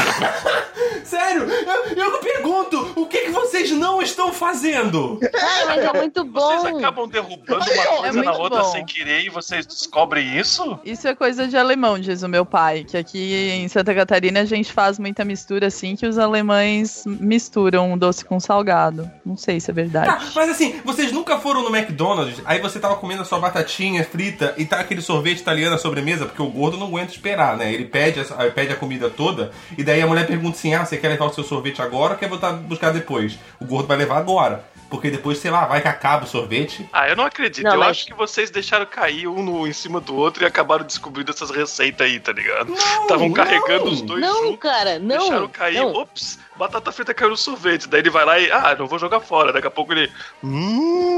Sério, 1.03 1.43
eu, 1.49 1.95
eu 1.95 2.17
pergunto, 2.19 2.91
o 2.95 3.05
que, 3.05 3.17
que 3.25 3.31
vocês 3.31 3.71
não 3.71 4.01
estão 4.01 4.31
fazendo? 4.33 5.17
Cara, 5.31 5.65
mas 5.67 5.83
é 5.85 5.93
muito 5.93 6.25
Vocês 6.25 6.63
bom. 6.71 6.77
acabam 6.77 7.07
derrubando 7.07 7.63
uma 7.71 7.85
coisa 7.97 8.21
na 8.23 8.31
muito 8.31 8.41
outra 8.41 8.61
bom. 8.61 8.71
sem 8.71 8.85
querer 8.85 9.21
e 9.25 9.29
vocês 9.29 9.65
descobrem 9.65 10.37
isso? 10.37 10.79
Isso 10.83 11.07
é 11.07 11.15
coisa 11.15 11.47
de 11.47 11.57
alemão, 11.57 11.97
diz 11.99 12.21
o 12.23 12.27
meu 12.29 12.45
pai. 12.45 12.83
Que 12.83 12.97
aqui 12.97 13.49
em 13.51 13.67
Santa 13.67 13.93
Catarina 13.95 14.41
a 14.41 14.45
gente 14.45 14.71
faz 14.71 14.99
muita 14.99 15.23
mistura 15.25 15.67
assim 15.67 15.95
que 15.95 16.05
os 16.05 16.17
alemães 16.17 17.03
misturam 17.05 17.97
doce 17.97 18.23
com 18.25 18.39
salgado. 18.39 19.09
Não 19.25 19.37
sei 19.37 19.59
se 19.59 19.71
é 19.71 19.73
Tá, 19.73 19.81
verdade. 19.81 20.25
mas 20.35 20.49
assim, 20.49 20.81
vocês 20.83 21.11
nunca 21.11 21.37
foram 21.39 21.61
no 21.63 21.75
McDonald's, 21.75 22.41
aí 22.45 22.59
você 22.59 22.79
tava 22.79 22.95
comendo 22.95 23.21
a 23.21 23.25
sua 23.25 23.39
batatinha 23.39 24.03
frita 24.03 24.53
e 24.57 24.65
tá 24.65 24.79
aquele 24.79 25.01
sorvete 25.01 25.39
italiano 25.39 25.71
na 25.71 25.77
sobremesa, 25.77 26.25
porque 26.27 26.41
o 26.41 26.47
gordo 26.49 26.77
não 26.77 26.87
aguenta 26.87 27.11
esperar, 27.11 27.57
né? 27.57 27.73
Ele 27.73 27.85
pede 27.85 28.19
a, 28.19 28.23
pede 28.51 28.73
a 28.73 28.75
comida 28.75 29.09
toda, 29.09 29.51
e 29.77 29.83
daí 29.83 30.01
a 30.01 30.07
mulher 30.07 30.27
pergunta 30.27 30.57
assim: 30.57 30.73
ah, 30.73 30.85
você 30.85 30.97
quer 30.97 31.09
levar 31.09 31.25
o 31.25 31.33
seu 31.33 31.43
sorvete 31.43 31.81
agora 31.81 32.13
ou 32.13 32.19
quer 32.19 32.29
botar, 32.29 32.53
buscar 32.53 32.91
depois? 32.91 33.37
O 33.59 33.65
gordo 33.65 33.87
vai 33.87 33.97
levar 33.97 34.17
agora. 34.17 34.63
Porque 34.89 35.11
depois, 35.11 35.37
sei 35.39 35.51
lá, 35.51 35.65
vai 35.65 35.81
que 35.81 35.87
acaba 35.89 36.23
o 36.23 36.27
sorvete. 36.27 36.87
Ah, 36.93 37.09
eu 37.09 37.15
não 37.17 37.25
acredito. 37.25 37.61
Não, 37.61 37.73
eu 37.73 37.79
mas- 37.79 37.89
acho 37.89 38.05
que 38.05 38.13
vocês 38.13 38.49
deixaram 38.49 38.85
cair 38.85 39.27
um 39.27 39.43
no, 39.43 39.67
em 39.67 39.73
cima 39.73 39.99
do 39.99 40.15
outro 40.15 40.43
e 40.43 40.45
acabaram 40.45 40.85
descobrindo 40.85 41.29
essas 41.29 41.49
receitas 41.51 42.07
aí, 42.07 42.21
tá 42.21 42.31
ligado? 42.31 42.73
Estavam 42.73 43.27
não. 43.27 43.33
carregando 43.33 43.83
os 43.89 44.01
dois 44.01 44.21
Não, 44.21 44.43
juntos. 44.45 44.59
cara, 44.61 44.97
não. 44.97 45.17
Deixaram 45.17 45.47
cair, 45.49 45.79
não. 45.81 45.91
ops, 45.93 46.39
batata 46.57 46.91
frita 46.91 47.13
caiu 47.13 47.29
no 47.31 47.37
sorvete. 47.37 47.87
Daí 47.87 48.01
ele 48.01 48.09
vai 48.09 48.25
lá 48.25 48.39
e, 48.39 48.51
ah, 48.51 48.75
não 48.77 48.87
vou 48.87 48.99
jogar 48.99 49.19
fora. 49.19 49.53
Daqui 49.53 49.67
a 49.67 49.71
pouco 49.71 49.93
ele. 49.93 50.09
Hum. 50.43 51.17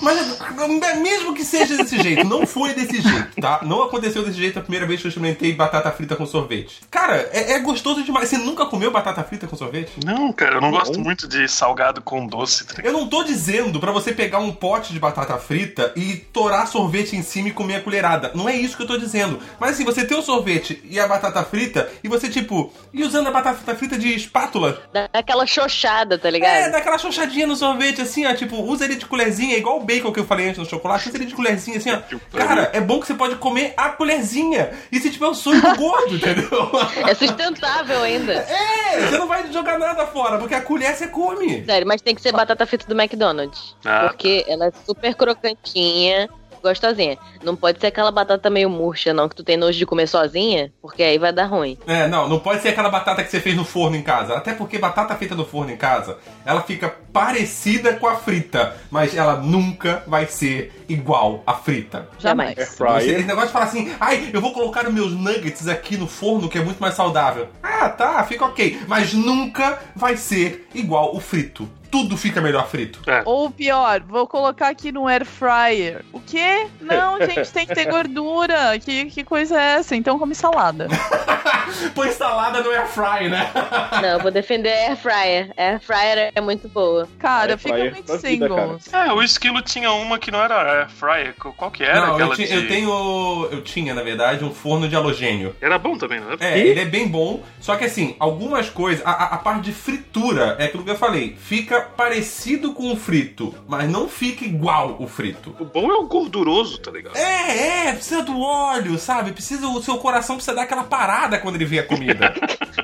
Mas 0.00 0.18
é- 0.18 0.94
mesmo 0.96 1.34
que 1.34 1.44
seja 1.44 1.76
desse 1.76 2.00
jeito, 2.00 2.24
não 2.24 2.46
foi 2.46 2.72
desse 2.74 3.00
jeito, 3.00 3.40
tá? 3.40 3.60
Não 3.62 3.82
aconteceu 3.82 4.24
desse 4.24 4.38
jeito 4.38 4.58
a 4.58 4.62
primeira 4.62 4.86
vez 4.86 5.00
que 5.00 5.06
eu 5.06 5.08
experimentei 5.08 5.52
batata 5.52 5.90
frita 5.92 6.16
com 6.16 6.26
sorvete. 6.26 6.80
Cara, 6.90 7.28
é, 7.32 7.52
é 7.52 7.58
gostoso 7.58 8.02
demais. 8.02 8.28
Você 8.28 8.38
nunca 8.38 8.66
comeu 8.66 8.90
batata 8.90 9.22
frita 9.24 9.46
com 9.46 9.56
sorvete? 9.56 9.92
Não, 10.04 10.32
cara, 10.32 10.56
eu 10.56 10.60
não 10.60 10.70
gosto 10.70 10.98
muito 10.98 11.28
de 11.28 11.48
salgado 11.48 12.00
com 12.00 12.26
doce. 12.26 12.66
tá? 12.66 12.82
Eu 12.82 12.92
não 12.92 13.08
tô 13.08 13.22
dizendo 13.24 13.78
pra 13.80 13.92
você 13.92 14.12
pegar 14.12 14.38
um 14.38 14.52
pote 14.52 14.92
de 14.92 14.98
batata 14.98 15.36
frita 15.38 15.92
e 15.96 16.16
torar 16.16 16.66
sorvete 16.66 17.16
em 17.16 17.22
cima 17.22 17.48
e 17.48 17.52
comer 17.52 17.76
a 17.76 17.80
colherada. 17.82 18.32
Não 18.34 18.48
é 18.48 18.56
isso 18.56 18.76
que 18.76 18.82
eu 18.82 18.86
tô 18.86 18.96
dizendo. 18.96 19.38
Mas 19.60 19.72
assim, 19.72 19.84
você 19.84 20.04
tem 20.04 20.18
o 20.18 20.22
sorvete 20.22 20.82
e 20.88 20.98
a 20.98 21.06
batata 21.06 21.42
frita 21.44 21.90
e 22.02 22.08
você, 22.08 22.28
tipo, 22.28 22.72
e 22.92 23.04
usando 23.04 23.28
a 23.28 23.30
batata 23.30 23.55
frita 23.56 23.98
de 23.98 24.14
espátula. 24.14 24.82
Dá 24.92 25.08
aquela 25.12 25.46
xoxada, 25.46 26.18
tá 26.18 26.30
ligado? 26.30 26.52
É, 26.52 26.70
dá 26.70 26.78
aquela 26.78 26.98
xoxadinha 26.98 27.46
no 27.46 27.56
sorvete, 27.56 28.02
assim, 28.02 28.26
ó, 28.26 28.34
tipo, 28.34 28.56
usa 28.62 28.84
ele 28.84 28.96
de 28.96 29.06
colherzinha, 29.06 29.56
igual 29.56 29.78
o 29.78 29.84
bacon 29.84 30.12
que 30.12 30.20
eu 30.20 30.26
falei 30.26 30.48
antes 30.48 30.58
no 30.58 30.66
chocolate, 30.66 31.08
usa 31.08 31.18
ele 31.18 31.26
de 31.26 31.34
colherzinha, 31.34 31.78
assim, 31.78 31.90
ó. 31.90 32.00
Cara, 32.36 32.70
é 32.72 32.80
bom 32.80 33.00
que 33.00 33.06
você 33.06 33.14
pode 33.14 33.36
comer 33.36 33.74
a 33.76 33.90
colherzinha. 33.90 34.70
E 34.90 34.98
se 34.98 35.10
tiver 35.10 35.26
o 35.26 35.34
sonho 35.34 35.60
do 35.60 35.74
gordo, 35.76 36.14
entendeu? 36.14 36.70
É 37.06 37.14
sustentável 37.14 38.02
ainda. 38.02 38.32
É, 38.32 39.00
você 39.00 39.18
não 39.18 39.26
vai 39.26 39.50
jogar 39.52 39.78
nada 39.78 40.06
fora, 40.06 40.38
porque 40.38 40.54
a 40.54 40.60
colher 40.60 40.94
você 40.94 41.08
come. 41.08 41.64
Sério, 41.64 41.86
mas 41.86 42.00
tem 42.00 42.14
que 42.14 42.20
ser 42.20 42.32
batata 42.32 42.66
frita 42.66 42.86
do 42.86 43.00
McDonald's. 43.00 43.76
Ah, 43.84 44.08
porque 44.08 44.44
ela 44.48 44.66
é 44.66 44.72
super 44.84 45.14
crocantinha, 45.14 46.28
gostosinha. 46.62 47.18
Não 47.42 47.56
pode 47.56 47.80
ser 47.80 47.88
aquela 47.88 48.10
batata 48.10 48.50
meio 48.50 48.68
murcha, 48.70 49.12
não, 49.12 49.28
que 49.28 49.36
tu 49.36 49.44
tem 49.44 49.56
nojo 49.56 49.78
de 49.78 49.86
comer 49.86 50.06
sozinha, 50.06 50.72
porque 50.80 51.02
aí 51.02 51.18
vai 51.18 51.32
dar 51.32 51.46
ruim. 51.46 51.78
É, 51.86 52.06
não, 52.08 52.28
não 52.28 52.38
pode 52.38 52.62
ser 52.62 52.70
aquela 52.70 52.88
batata 52.88 53.22
que 53.22 53.30
você 53.30 53.40
fez 53.40 53.56
no 53.56 53.64
forno 53.64 53.96
em 53.96 54.02
casa. 54.02 54.34
Até 54.34 54.52
porque 54.52 54.78
batata 54.78 55.14
feita 55.16 55.34
no 55.34 55.44
forno 55.44 55.72
em 55.72 55.76
casa, 55.76 56.18
ela 56.44 56.62
fica 56.62 56.88
parecida 57.12 57.94
com 57.94 58.06
a 58.06 58.16
frita, 58.16 58.76
mas 58.90 59.16
ela 59.16 59.36
nunca 59.36 60.02
vai 60.06 60.26
ser 60.26 60.84
igual 60.88 61.42
à 61.46 61.54
frita. 61.54 62.08
Jamais. 62.18 62.56
Air 62.58 62.68
Você, 62.68 63.10
esse 63.10 63.24
negócio 63.24 63.48
de 63.48 63.52
falar 63.52 63.64
assim, 63.64 63.92
ai, 63.98 64.30
eu 64.32 64.40
vou 64.40 64.52
colocar 64.52 64.86
os 64.86 64.92
meus 64.92 65.12
nuggets 65.12 65.66
aqui 65.68 65.96
no 65.96 66.06
forno, 66.06 66.48
que 66.48 66.58
é 66.58 66.62
muito 66.62 66.78
mais 66.80 66.94
saudável. 66.94 67.48
Ah, 67.62 67.88
tá, 67.88 68.22
fica 68.24 68.44
ok. 68.44 68.80
Mas 68.86 69.12
nunca 69.12 69.78
vai 69.94 70.16
ser 70.16 70.68
igual 70.74 71.14
o 71.14 71.20
frito. 71.20 71.68
Tudo 71.96 72.16
fica 72.16 72.40
melhor 72.42 72.68
frito. 72.68 73.00
Ou 73.24 73.50
pior, 73.50 74.00
vou 74.06 74.26
colocar 74.26 74.68
aqui 74.68 74.92
no 74.92 75.06
air 75.06 75.24
fryer. 75.24 76.04
O 76.12 76.20
quê? 76.20 76.66
Não, 76.80 77.18
gente, 77.24 77.50
tem 77.50 77.66
que 77.66 77.74
ter 77.74 77.86
gordura. 77.86 78.78
Que, 78.78 79.06
que 79.06 79.24
coisa 79.24 79.58
é 79.58 79.78
essa? 79.78 79.96
Então 79.96 80.18
come 80.18 80.34
salada. 80.34 80.88
Põe 81.94 82.10
salada 82.10 82.60
no 82.62 82.70
air 82.70 82.86
fry, 82.86 83.28
né? 83.28 83.50
Não, 84.02 84.08
eu 84.10 84.20
vou 84.20 84.30
defender 84.30 84.68
Air 84.72 84.96
Fryer. 84.96 85.52
Air 85.56 85.80
Fryer 85.80 86.32
é 86.34 86.40
muito 86.40 86.68
boa. 86.68 87.08
Cara, 87.18 87.52
Air 87.52 87.58
fica 87.58 87.74
fryer 87.74 87.92
muito 87.92 88.48
gosto. 88.48 88.94
É, 88.94 89.12
o 89.12 89.22
esquilo 89.22 89.60
tinha 89.62 89.90
uma 89.92 90.18
que 90.18 90.30
não 90.30 90.40
era 90.42 90.80
air 90.80 90.88
fryer. 90.90 91.34
Qual 91.34 91.70
que 91.70 91.82
era? 91.82 92.00
não, 92.00 92.06
eu, 92.08 92.14
Aquela 92.14 92.36
ti- 92.36 92.46
de... 92.46 92.54
eu 92.54 92.68
tenho. 92.68 93.48
Eu 93.50 93.62
tinha, 93.62 93.94
na 93.94 94.02
verdade, 94.02 94.44
um 94.44 94.52
forno 94.52 94.88
de 94.88 94.94
halogênio. 94.94 95.54
Era 95.60 95.78
bom 95.78 95.96
também, 95.96 96.20
não 96.20 96.36
É, 96.40 96.58
ele 96.58 96.80
é 96.80 96.84
bem 96.84 97.08
bom, 97.08 97.42
só 97.60 97.76
que 97.76 97.84
assim, 97.84 98.16
algumas 98.18 98.68
coisas, 98.70 99.04
a, 99.06 99.10
a- 99.10 99.34
a 99.34 99.38
parte 99.38 99.62
de 99.62 99.72
fritura, 99.72 100.56
é 100.58 100.64
aquilo 100.66 100.84
que 100.84 100.90
eu 100.90 100.96
falei, 100.96 101.36
fica 101.38 101.85
parecido 101.86 102.72
com 102.72 102.92
o 102.92 102.96
frito, 102.96 103.54
mas 103.68 103.88
não 103.90 104.08
fica 104.08 104.44
igual 104.44 104.96
o 105.00 105.06
frito. 105.06 105.54
O 105.58 105.64
bom 105.64 105.90
é 105.90 105.94
o 105.94 106.06
gorduroso, 106.06 106.78
tá 106.78 106.90
ligado? 106.90 107.16
É, 107.16 107.88
é, 107.88 107.92
precisa 107.92 108.22
do 108.22 108.40
óleo, 108.40 108.98
sabe? 108.98 109.32
Precisa, 109.32 109.66
o 109.68 109.82
seu 109.82 109.98
coração 109.98 110.36
precisa 110.36 110.54
dar 110.56 110.62
aquela 110.62 110.84
parada 110.84 111.38
quando 111.38 111.56
ele 111.56 111.64
vê 111.64 111.78
a 111.78 111.82
comida. 111.86 112.34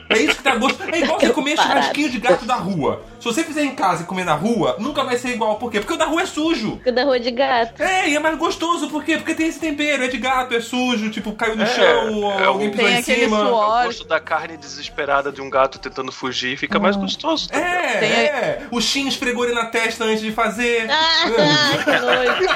É 0.09 0.19
isso 0.19 0.37
que 0.37 0.43
dá 0.43 0.57
gosto. 0.57 0.83
É 0.93 0.99
igual 1.01 1.19
você 1.19 1.31
comer 1.31 1.57
churrasquinho 1.57 2.11
de 2.11 2.19
gato 2.19 2.45
da 2.45 2.57
rua. 2.57 3.03
Se 3.19 3.25
você 3.25 3.43
fizer 3.45 3.65
em 3.65 3.75
casa 3.75 4.03
e 4.03 4.07
comer 4.07 4.25
na 4.25 4.35
rua, 4.35 4.77
nunca 4.79 5.05
vai 5.05 5.17
ser 5.17 5.31
igual. 5.31 5.57
Por 5.57 5.71
quê? 5.71 5.79
Porque 5.81 5.95
o 5.95 5.97
da 5.97 6.05
rua 6.07 6.23
é 6.23 6.27
sujo. 6.27 6.77
Fica 6.79 6.93
da 6.93 7.05
rua 7.05 7.19
de 7.19 7.31
gato. 7.31 7.81
É, 7.83 8.09
e 8.09 8.17
é 8.17 8.19
mais 8.21 8.37
gostoso, 8.37 8.89
por 8.91 9.05
quê? 9.05 9.17
Porque 9.17 9.35
tem 9.35 9.47
esse 9.47 9.59
tempero, 9.61 10.05
é 10.05 10.09
de 10.09 10.19
gato, 10.19 10.55
é 10.55 10.61
sujo, 10.61 11.11
tipo, 11.11 11.33
caiu 11.33 11.57
no 11.57 11.63
É, 11.63 11.67
chão, 11.67 12.33
é 12.41 12.45
alguém 12.45 12.69
o- 12.69 12.71
pisou 12.73 12.87
Tem 12.87 12.95
em 12.97 12.99
aquele 13.01 13.25
cima. 13.25 13.39
É 13.39 13.43
o 13.43 13.47
suor. 13.49 13.85
gosto 13.85 14.05
da 14.07 14.21
carne 14.21 14.57
desesperada 14.57 15.33
de 15.33 15.41
um 15.41 15.49
gato 15.49 15.79
tentando 15.79 16.13
fugir 16.13 16.57
fica 16.59 16.79
mais 16.79 16.97
gostoso. 16.97 17.49
tá 17.49 17.57
ligado? 17.59 17.73
É, 17.85 17.99
a- 17.99 18.03
é. 18.03 18.63
O 18.71 18.81
Shin 18.93 19.09
esfregou 19.09 19.45
ele 19.45 19.55
na 19.55 19.65
testa 19.67 20.05
antes 20.05 20.21
de 20.21 20.33
fazer. 20.33 20.87
Ah, 20.93 21.25
que 21.85 21.99
nojo. 21.99 22.47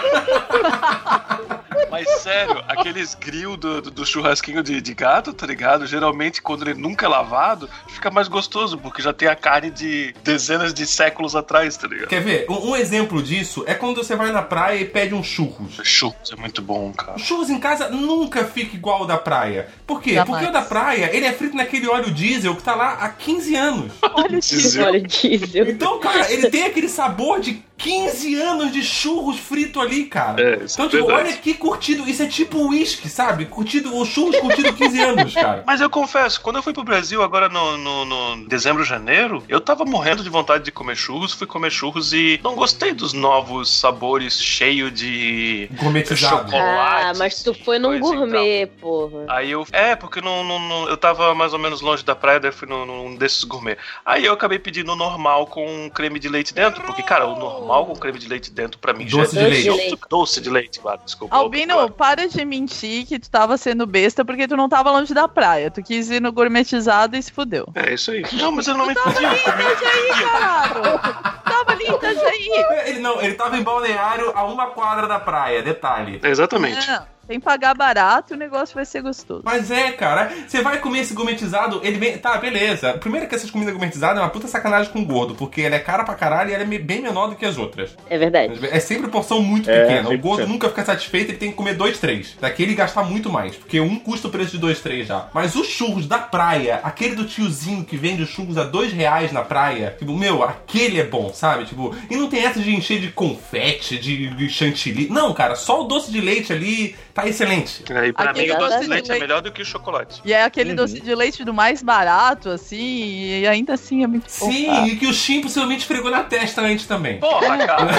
Mas 1.91 2.09
sério, 2.21 2.63
aqueles 2.69 3.15
grill 3.15 3.57
do, 3.57 3.81
do, 3.81 3.91
do 3.91 4.07
churrasquinho 4.07 4.63
de, 4.63 4.81
de 4.81 4.95
gato, 4.95 5.33
tá 5.33 5.47
ligado? 5.47 5.87
Geralmente, 5.87 6.43
quando 6.43 6.69
ele 6.69 6.75
nunca 6.79 7.07
é 7.07 7.09
lavado, 7.09 7.71
fica 7.89 8.11
mais 8.11 8.29
gostoso, 8.29 8.77
porque 8.77 9.01
já 9.01 9.13
tem 9.13 9.29
a 9.29 9.37
carne 9.37 9.71
de 9.71 10.15
dezenas 10.23 10.75
de 10.75 10.87
séculos 10.87 11.35
atrás, 11.35 11.77
tá 11.77 11.87
ligado? 11.87 12.09
Quer 12.09 12.23
ver? 12.23 12.47
Um, 12.51 12.71
um 12.71 12.77
exemplo 12.77 13.23
disso 13.23 13.65
é 13.67 13.75
quando 13.75 14.03
você 14.03 14.15
vai 14.17 14.31
na 14.33 14.43
praia 14.43 14.81
e 14.81 14.85
pede 14.85 15.15
um 15.15 15.23
churros. 15.23 15.81
Churros 15.83 16.33
é 16.33 16.37
muito 16.37 16.61
bom, 16.61 16.93
cara. 16.93 17.17
O 17.17 17.19
churros 17.19 17.49
em 17.51 17.59
casa 17.59 17.89
nunca 17.89 18.45
fica 18.45 18.77
igual 18.77 19.01
ao 19.01 19.07
da 19.07 19.17
praia. 19.17 19.69
Por 19.87 20.03
quê? 20.03 20.15
Jamais. 20.15 20.29
Porque 20.29 20.51
o 20.51 20.53
da 20.53 20.63
praia, 20.63 21.11
ele 21.15 21.25
é 21.25 21.33
frito 21.33 21.57
naquele 21.57 21.87
óleo 21.87 22.11
diesel 22.11 22.57
que 22.57 22.63
tá 22.63 22.75
lá 22.75 22.95
há 22.95 23.09
15 23.09 23.55
anos. 23.55 23.93
Olha 24.15 24.39
isso. 24.39 24.83
Olha 24.83 24.99
o 24.99 25.03
diesel. 25.03 25.71
Então, 25.71 26.01
cara, 26.01 26.31
ele 26.33 26.51
tem 26.51 26.65
aquele 26.65 26.89
sabor 26.89 27.39
de 27.41 27.63
15 27.79 28.35
anos 28.41 28.73
de 28.73 28.83
churros 28.83 29.39
frito 29.39 29.81
ali, 29.81 30.05
cara. 30.07 30.41
É, 30.43 30.65
isso 30.65 30.81
então, 30.81 30.87
é 30.87 30.89
tipo, 31.03 31.13
olha 31.13 31.33
que 31.37 31.55
curtido. 31.55 32.09
Isso 32.09 32.23
é 32.23 32.27
tipo 32.27 32.59
uísque, 32.69 33.09
sabe? 33.09 33.47
Curtido, 33.47 33.95
o 33.97 34.05
churros 34.05 34.37
curtido 34.41 34.73
15 34.73 35.03
anos, 35.03 35.35
cara. 35.35 35.63
Mas 35.67 35.81
eu 35.81 35.91
confesso, 35.91 36.41
quando 36.41 36.57
eu 36.57 36.63
fui 36.63 36.73
pro 36.73 36.83
Brasil 36.85 37.23
agora 37.23 37.49
no, 37.49 37.77
no, 37.77 38.05
no 38.05 38.49
dezembro, 38.49 38.83
janeiro, 38.85 39.43
eu 39.49 39.61
tava 39.61 39.85
morrendo 39.85 40.23
de 40.23 40.31
vontade 40.31 40.65
de 40.65 40.73
comer 40.73 40.97
churros, 40.97 41.33
fui 41.33 41.47
comer 41.47 41.71
churros 41.71 42.13
e 42.13 42.41
não 42.43 42.55
gostei 42.55 42.93
dos 42.93 43.13
novos 43.13 43.71
sabores 43.79 44.41
cheios 44.41 44.93
de 44.93 45.69
chocolate. 46.17 46.55
Ah, 46.57 47.13
mas 47.19 47.43
tu 47.43 47.53
foi 47.55 47.79
num 47.79 47.99
gourmet, 48.01 48.67
porra. 48.81 49.25
Aí 49.29 49.51
eu. 49.51 49.67
É, 49.73 49.95
porque 49.95 50.21
não, 50.21 50.43
não- 50.43 50.59
não- 50.59 50.89
eu 50.89 50.97
tava 50.97 51.35
mais 51.35 51.53
ou 51.53 51.59
menos 51.59 51.81
longe 51.81 52.05
da 52.05 52.15
praia, 52.15 52.41
daí 52.41 52.53
fui 52.53 52.67
num, 52.69 52.87
num 52.87 53.15
desses 53.17 53.45
gourmet. 53.45 53.77
Aí 54.05 54.25
eu 54.25 54.33
acabei 54.33 54.59
pedindo 54.59 54.93
o 54.93 54.97
normal 54.97 55.47
com 55.47 55.91
creme 55.91 56.19
de 56.19 56.29
leite 56.29 56.55
dentro, 56.55 56.83
porque, 56.83 57.03
cara, 57.03 57.27
o 57.27 57.39
normal 57.39 57.66
com 57.67 57.97
creme 57.97 58.19
de 58.19 58.29
leite 58.29 58.51
dentro 58.51 58.79
pra 58.79 58.93
mim 58.93 59.07
Doce 59.07 59.35
já 59.35 59.41
de 59.41 59.47
é 59.47 59.49
leite. 59.49 59.67
Doce 59.69 59.91
de 59.91 59.97
Doce 60.09 60.41
de 60.41 60.51
leite, 60.51 60.81
claro, 60.81 61.01
desculpa. 61.05 61.37
Albino, 61.37 61.75
claro. 61.75 61.91
para 61.91 62.29
de 62.29 62.45
mentir 62.45 63.07
que 63.07 63.19
tu 63.19 63.31
tava 63.31 63.57
sendo 63.57 63.87
besta 63.87 64.25
porque 64.25 64.49
tu 64.49 64.57
não 64.57 64.69
tava 64.69 64.91
longe 64.91 65.13
da 65.13 65.29
praia. 65.29 65.71
Tu 65.71 65.83
quis 65.83 66.11
ir 66.11 66.21
no 66.21 66.33
gourmetizado 66.33 67.17
e 67.17 67.23
se 67.23 67.33
fudeu. 67.33 67.67
É 67.75 67.95
isso 67.95 68.11
aí. 68.11 68.25
Não, 68.33 68.53
mas 68.53 68.67
eu 68.67 68.77
não 68.77 68.87
me 68.87 68.95
Tava 68.95 69.13
podia 69.13 69.29
ali 69.29 69.37
em. 69.37 69.43
Itajaí, 69.43 70.31
caralho! 70.31 70.99
Tava 71.45 71.73
ali 71.73 71.85
em 71.85 71.95
Itajaí! 71.95 72.49
Ele 72.87 73.01
não, 73.01 73.21
ele 73.21 73.35
tava 73.35 73.57
em 73.57 73.63
balneário 73.63 74.33
a 74.35 74.45
uma 74.45 74.67
quadra 74.71 75.07
da 75.07 75.19
praia, 75.19 75.63
detalhe. 75.63 76.21
Exatamente. 76.23 76.87
Não, 76.89 77.07
tem 77.27 77.39
que 77.39 77.45
pagar 77.45 77.75
barato 77.75 78.33
e 78.33 78.37
o 78.37 78.39
negócio 78.39 78.75
vai 78.75 78.85
ser 78.85 79.03
gostoso. 79.03 79.43
Mas 79.45 79.71
é, 79.71 79.93
cara, 79.93 80.31
você 80.47 80.63
vai 80.63 80.79
comer 80.79 81.01
esse 81.01 81.15
gourmetizado, 81.15 81.81
ele 81.83 81.99
vem. 81.99 82.19
Tá, 82.19 82.37
beleza. 82.39 82.95
Primeiro 82.95 83.27
que 83.29 83.35
essas 83.35 83.51
comidas 83.51 83.73
gourmetizadas 83.75 84.19
é 84.19 84.21
uma 84.23 84.31
puta 84.31 84.47
sacanagem 84.49 84.93
com 84.93 85.01
o 85.01 85.05
gordo, 85.05 85.35
porque 85.35 85.63
ela 85.63 85.75
é 85.75 85.79
cara 85.79 86.05
pra 86.05 86.15
caralho 86.15 86.51
e 86.51 86.55
ela 86.55 86.63
é 86.63 86.79
bem 86.79 87.03
menor 87.03 87.29
do 87.29 87.37
que 87.37 87.45
as 87.45 87.59
outras. 87.59 87.97
É 88.09 88.17
verdade. 88.19 88.59
É 88.71 88.81
sempre 88.81 89.09
porção 89.09 89.43
muito 89.43 89.71
É, 89.71 89.83
pequena. 89.87 90.09
O 90.09 90.13
100%. 90.13 90.21
gordo 90.21 90.47
nunca 90.47 90.69
fica 90.69 90.85
satisfeito, 90.85 91.31
ele 91.31 91.39
tem 91.39 91.51
que 91.51 91.57
comer 91.57 91.75
dois, 91.75 91.99
três. 91.99 92.37
Daqui 92.41 92.63
ele 92.63 92.75
gastar 92.75 93.03
muito 93.05 93.31
mais, 93.31 93.57
porque 93.57 93.81
um 93.81 93.99
custa 93.99 94.29
o 94.29 94.31
preço 94.31 94.53
de 94.53 94.59
dois, 94.59 94.81
três 94.81 95.07
já. 95.07 95.29
Mas 95.35 95.55
os 95.57 95.67
churros 95.67 96.07
da 96.07 96.19
praia, 96.19 96.81
aquele 96.83 97.15
do 97.15 97.25
tiozinho 97.25 97.85
que 97.85 97.97
vende 97.97 98.23
os 98.23 98.29
churros 98.31 98.57
a 98.59 98.65
dois 98.65 98.93
reais 98.93 99.33
na 99.33 99.43
praia, 99.43 99.95
tipo, 99.99 100.13
meu, 100.17 100.43
aquele 100.43 101.01
é 101.01 101.05
bom, 101.05 101.33
sabe? 101.33 101.65
Tipo, 101.65 101.95
e 102.11 102.17
não 102.17 102.29
tem 102.29 102.45
essa 102.45 102.61
de 102.61 102.75
encher 102.75 103.01
de 103.01 103.11
confete, 103.11 103.99
de, 103.99 104.29
de 104.31 104.49
chantilly. 104.49 105.09
Não, 105.11 105.33
cara, 105.33 105.55
só 105.57 105.83
o 105.83 105.85
doce 105.85 106.11
de 106.11 106.21
leite 106.21 106.53
ali 106.53 106.95
tá 107.17 107.27
excelente. 107.27 107.83
Aí, 107.93 108.13
pra 108.13 108.31
Aquele 108.31 108.49
mim, 108.49 108.55
o 108.55 108.59
doce 108.59 108.75
doce 108.75 108.85
de 108.85 108.91
leite 108.91 109.11
é 109.11 109.19
melhor 109.19 109.41
do 109.41 109.51
que 109.51 109.63
o 109.63 109.65
chocolate. 109.65 110.21
E 110.23 110.35
é 110.35 110.45
aquele 110.45 110.75
doce 110.75 111.01
de 111.01 111.15
leite 111.15 111.43
do 111.45 111.55
mais 111.55 111.83
barato, 111.83 112.51
assim, 112.51 113.41
e 113.41 113.47
ainda 113.47 113.73
assim 113.73 114.05
é 114.05 114.07
muito 114.07 114.27
bom. 114.39 114.51
Sim, 114.53 114.85
e 114.85 114.97
que 114.97 115.07
o 115.07 115.15
Shin 115.15 115.41
possivelmente 115.41 115.81
esfregou 115.81 116.11
na 116.11 116.23
testa 116.23 116.61
antes 116.61 116.87
também. 116.87 117.19
Porra, 117.19 117.57
cara. 117.67 117.93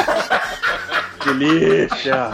Delícia! 1.25 2.29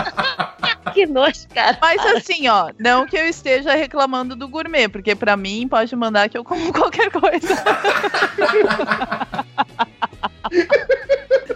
Que 0.94 1.08
nojo, 1.08 1.48
cara. 1.52 1.78
Mas 1.82 2.06
assim, 2.06 2.48
ó, 2.48 2.70
não 2.78 3.08
que 3.08 3.18
eu 3.18 3.26
esteja 3.26 3.74
reclamando 3.74 4.36
do 4.36 4.48
gourmet, 4.48 4.88
porque 4.88 5.16
pra 5.16 5.36
mim 5.36 5.68
pode 5.68 5.96
mandar 5.96 6.30
que 6.30 6.38
eu 6.38 6.44
como 6.44 6.72
qualquer 6.74 7.10
coisa. 7.10 7.64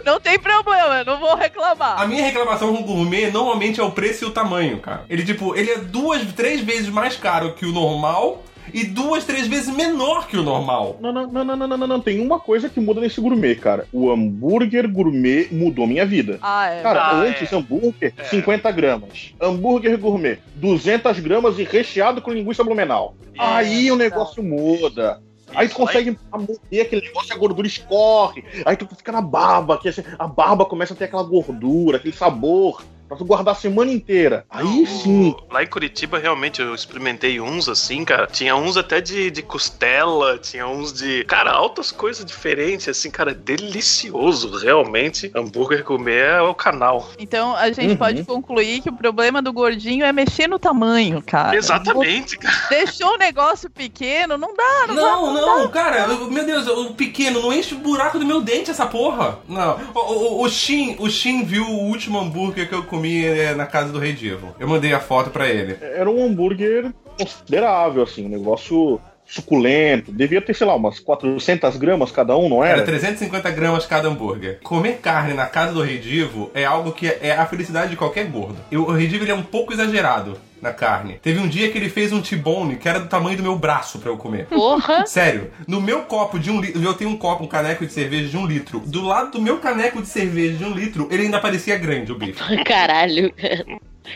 Não 0.08 0.20
tem 0.20 0.38
problema, 0.38 0.98
eu 1.00 1.04
não 1.04 1.20
vou 1.20 1.34
reclamar. 1.36 2.00
A 2.00 2.06
minha 2.06 2.24
reclamação 2.24 2.74
com 2.74 2.82
o 2.82 2.86
gourmet 2.86 3.30
normalmente 3.30 3.78
é 3.78 3.82
o 3.82 3.90
preço 3.90 4.24
e 4.24 4.26
o 4.26 4.30
tamanho, 4.30 4.78
cara. 4.78 5.04
Ele, 5.08 5.22
tipo, 5.24 5.54
ele 5.54 5.70
é 5.70 5.78
duas, 5.78 6.22
três 6.32 6.60
vezes 6.62 6.88
mais 6.88 7.16
caro 7.16 7.52
que 7.52 7.66
o 7.66 7.72
normal 7.72 8.42
e 8.72 8.84
duas, 8.84 9.24
três 9.24 9.46
vezes 9.46 9.74
menor 9.74 10.26
que 10.26 10.36
o 10.36 10.42
normal. 10.42 10.98
Não, 11.00 11.10
não, 11.12 11.26
não, 11.26 11.44
não, 11.44 11.56
não, 11.56 11.66
não, 11.68 11.76
não, 11.78 11.86
não. 11.86 12.00
Tem 12.00 12.20
uma 12.20 12.38
coisa 12.38 12.68
que 12.68 12.78
muda 12.80 13.00
nesse 13.00 13.20
gourmet, 13.20 13.54
cara. 13.54 13.86
O 13.92 14.10
hambúrguer 14.10 14.86
gourmet 14.90 15.48
mudou 15.50 15.86
minha 15.86 16.04
vida. 16.04 16.38
Ah, 16.42 16.68
é. 16.70 16.82
Cara, 16.82 17.00
Ah, 17.02 17.14
antes 17.16 17.50
é. 17.52 17.56
hambúrguer, 17.56 18.12
É. 18.16 18.24
50 18.24 18.70
gramas. 18.72 19.34
Hambúrguer 19.40 19.96
gourmet, 19.98 20.38
200 20.56 21.18
gramas 21.20 21.58
e 21.58 21.64
recheado 21.64 22.20
com 22.20 22.30
linguiça 22.32 22.62
blumenau. 22.64 23.14
É, 23.34 23.40
Aí 23.42 23.90
o 23.90 23.96
negócio 23.96 24.42
muda. 24.42 25.20
Aí 25.58 25.68
tu 25.68 25.74
consegue 25.74 26.16
morder 26.30 26.82
aquele 26.82 27.02
negócio, 27.02 27.34
a 27.34 27.36
gordura 27.36 27.66
escorre. 27.66 28.44
Aí 28.64 28.76
tu 28.76 28.86
fica 28.94 29.10
na 29.10 29.20
barba, 29.20 29.76
que 29.76 29.88
a 30.16 30.26
barba 30.28 30.64
começa 30.64 30.94
a 30.94 30.96
ter 30.96 31.06
aquela 31.06 31.24
gordura, 31.24 31.96
aquele 31.96 32.14
sabor. 32.14 32.84
Pra 33.08 33.16
tu 33.16 33.24
guardar 33.24 33.54
a 33.54 33.56
semana 33.58 33.90
inteira. 33.90 34.44
Aí 34.50 34.86
sim. 34.86 35.34
Lá 35.50 35.62
em 35.62 35.66
Curitiba, 35.66 36.18
realmente, 36.18 36.60
eu 36.60 36.74
experimentei 36.74 37.40
uns 37.40 37.68
assim, 37.68 38.04
cara. 38.04 38.26
Tinha 38.26 38.54
uns 38.54 38.76
até 38.76 39.00
de, 39.00 39.30
de 39.30 39.42
costela, 39.42 40.38
tinha 40.38 40.66
uns 40.68 40.92
de. 40.92 41.24
Cara, 41.24 41.50
altas 41.52 41.90
coisas 41.90 42.24
diferentes, 42.24 42.86
assim, 42.88 43.10
cara. 43.10 43.32
Delicioso, 43.34 44.56
realmente. 44.58 45.30
Hambúrguer 45.34 45.84
comer 45.84 46.24
é 46.24 46.40
o 46.42 46.54
canal. 46.54 47.08
Então 47.18 47.54
a 47.56 47.70
gente 47.72 47.92
Uhum. 47.92 47.96
pode 47.96 48.24
concluir 48.24 48.80
que 48.82 48.88
o 48.90 48.92
problema 48.92 49.40
do 49.40 49.52
gordinho 49.52 50.04
é 50.04 50.12
mexer 50.12 50.46
no 50.48 50.58
tamanho, 50.58 51.22
cara. 51.24 51.56
Exatamente, 51.56 52.36
cara. 52.36 52.54
Deixou 52.68 53.14
o 53.14 53.16
negócio 53.16 53.70
pequeno, 53.70 54.36
não 54.36 54.54
dá, 54.54 54.86
não, 54.88 54.94
Não, 54.94 55.34
dá. 55.34 55.40
não, 55.40 55.68
cara, 55.68 56.06
eu- 56.08 56.30
meu 56.30 56.44
Deus, 56.44 56.66
o 56.66 56.92
pequeno, 56.94 57.40
não 57.40 57.52
enche 57.52 57.74
o 57.74 57.78
buraco 57.78 58.18
do 58.18 58.26
meu 58.26 58.40
dente 58.42 58.70
essa 58.70 58.84
porra. 58.86 59.38
Não. 59.48 59.78
O, 59.94 59.98
o, 60.00 60.42
o 60.44 60.48
Shin, 60.50 60.96
o 60.98 61.08
Shin 61.08 61.44
viu 61.44 61.64
o 61.64 61.84
último 61.88 62.18
hambúrguer 62.18 62.68
que 62.68 62.74
eu 62.74 62.82
comi 62.82 62.97
é, 63.06 63.54
na 63.54 63.66
casa 63.66 63.92
do 63.92 63.98
Rei 63.98 64.12
Divo. 64.12 64.54
Eu 64.58 64.68
mandei 64.68 64.92
a 64.92 65.00
foto 65.00 65.30
pra 65.30 65.46
ele. 65.48 65.76
Era 65.80 66.08
um 66.10 66.24
hambúrguer 66.24 66.92
considerável, 67.18 68.02
assim, 68.02 68.26
um 68.26 68.28
negócio 68.28 69.00
suculento. 69.26 70.10
Devia 70.10 70.40
ter, 70.40 70.54
sei 70.54 70.66
lá, 70.66 70.74
umas 70.74 70.98
400 70.98 71.76
gramas 71.76 72.10
cada 72.10 72.36
um, 72.36 72.48
não 72.48 72.64
Era 72.64 72.78
era? 72.78 72.84
350 72.86 73.50
gramas 73.50 73.84
cada 73.86 74.08
hambúrguer. 74.08 74.58
Comer 74.62 74.98
carne 75.02 75.34
na 75.34 75.46
casa 75.46 75.72
do 75.72 75.82
Rei 75.82 75.98
Divo 75.98 76.50
é 76.54 76.64
algo 76.64 76.92
que 76.92 77.06
é 77.06 77.32
a 77.32 77.44
felicidade 77.46 77.90
de 77.90 77.96
qualquer 77.96 78.24
gordo. 78.26 78.56
Eu- 78.70 78.84
o 78.84 78.92
Rei 78.92 79.06
Divo 79.06 79.24
ele 79.24 79.30
é 79.30 79.34
um 79.34 79.42
pouco 79.42 79.72
exagerado 79.72 80.38
na 80.62 80.72
carne. 80.72 81.18
Teve 81.22 81.38
um 81.40 81.48
dia 81.48 81.70
que 81.70 81.78
ele 81.78 81.88
fez 81.88 82.12
um 82.12 82.20
T-bone 82.20 82.76
que 82.76 82.88
era 82.88 83.00
do 83.00 83.08
tamanho 83.08 83.36
do 83.36 83.42
meu 83.42 83.56
braço 83.56 83.98
pra 83.98 84.10
eu 84.10 84.16
comer. 84.16 84.46
Porra! 84.46 85.04
Sério, 85.06 85.50
no 85.66 85.80
meu 85.80 86.02
copo 86.02 86.38
de 86.38 86.50
um 86.50 86.60
litro, 86.60 86.82
eu 86.82 86.94
tenho 86.94 87.10
um 87.10 87.16
copo, 87.16 87.44
um 87.44 87.48
caneco 87.48 87.86
de 87.86 87.92
cerveja 87.92 88.28
de 88.28 88.36
um 88.36 88.46
litro. 88.46 88.80
Do 88.80 89.02
lado 89.02 89.32
do 89.32 89.42
meu 89.42 89.58
caneco 89.58 90.00
de 90.00 90.08
cerveja 90.08 90.56
de 90.56 90.64
um 90.64 90.72
litro, 90.72 91.08
ele 91.10 91.24
ainda 91.24 91.40
parecia 91.40 91.76
grande, 91.76 92.12
o 92.12 92.18
bife. 92.18 92.42
Caralho. 92.64 93.32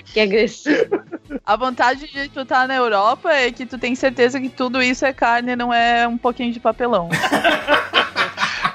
Que 0.06 0.20
agressivo. 0.20 1.02
A 1.44 1.56
vantagem 1.56 2.08
de 2.08 2.28
tu 2.28 2.40
estar 2.40 2.68
na 2.68 2.74
Europa 2.74 3.32
é 3.32 3.50
que 3.50 3.66
tu 3.66 3.78
tem 3.78 3.94
certeza 3.94 4.40
que 4.40 4.48
tudo 4.48 4.82
isso 4.82 5.04
é 5.04 5.12
carne, 5.12 5.56
não 5.56 5.72
é 5.72 6.06
um 6.06 6.18
pouquinho 6.18 6.52
de 6.52 6.60
papelão. 6.60 7.08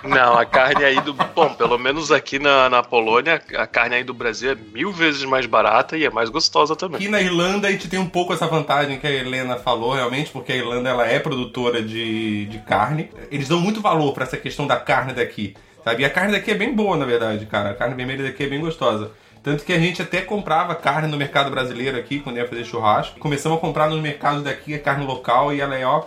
Não, 0.04 0.38
a 0.38 0.46
carne 0.46 0.84
aí 0.84 1.00
do. 1.01 1.13
Bom, 1.13 1.54
pelo 1.54 1.77
menos 1.77 2.12
aqui 2.12 2.39
na, 2.39 2.70
na 2.70 2.84
Polônia, 2.84 3.42
a 3.56 3.68
carne 3.68 3.96
aí 3.96 4.04
do 4.04 4.13
Brasil 4.13 4.51
é 4.51 4.56
mil 4.56 4.92
vezes 4.92 5.24
mais 5.24 5.46
barata 5.46 5.98
e 5.98 6.06
é 6.06 6.10
mais 6.10 6.30
gostosa 6.30 6.75
também. 6.75 6.98
Aqui 6.98 7.10
na 7.10 7.22
Irlanda 7.22 7.68
a 7.68 7.72
gente 7.72 7.88
tem 7.88 8.00
um 8.00 8.10
pouco 8.10 8.34
essa 8.34 8.48
vantagem 8.48 9.00
que 9.00 9.08
a 9.08 9.12
Helena 9.12 9.56
falou, 9.58 9.94
realmente, 9.94 10.32
porque 10.32 10.51
a 10.51 10.56
Irlanda 10.56 10.89
ela 10.89 11.06
é 11.08 11.20
produtora 11.20 11.82
de, 11.82 12.46
de 12.46 12.60
carne. 12.60 13.10
Eles 13.32 13.48
dão 13.48 13.60
muito 13.60 13.82
valor 13.82 14.13
pra 14.13 14.24
essa 14.24 14.38
questão 14.38 14.68
da 14.68 14.77
carne 14.77 15.13
daqui, 15.13 15.56
sabe? 15.84 16.04
E 16.04 16.06
a 16.06 16.10
carne 16.10 16.32
daqui 16.32 16.51
é 16.51 16.56
bem 16.56 16.74
boa, 16.74 16.98
na 16.98 17.06
verdade, 17.06 17.46
cara. 17.46 17.72
A 17.72 17.74
carne 17.74 17.96
vermelha 17.96 18.24
daqui 18.24 18.44
é 18.44 18.48
bem 18.48 18.60
gostosa. 18.60 19.12
Tanto 19.44 19.63
que 19.63 19.72
a 19.72 19.80
gente 19.80 20.01
até 20.01 20.22
comprava 20.22 20.75
carne 20.75 21.08
no 21.08 21.16
mercado 21.16 21.50
brasileiro 21.50 21.98
aqui, 21.98 22.20
quando 22.20 22.38
ia 22.38 22.48
fazer 22.48 22.66
churrasco. 22.66 23.20
Começamos 23.20 23.58
a 23.58 23.62
comprar 23.62 23.89
nos 23.89 24.01
mercados 24.01 24.44
daqui 24.44 24.74
a 24.74 24.80
carne 24.80 25.06
local 25.06 25.54
e 25.54 25.62
ela 25.62 25.75
é, 25.75 25.86
ó, 25.86 26.04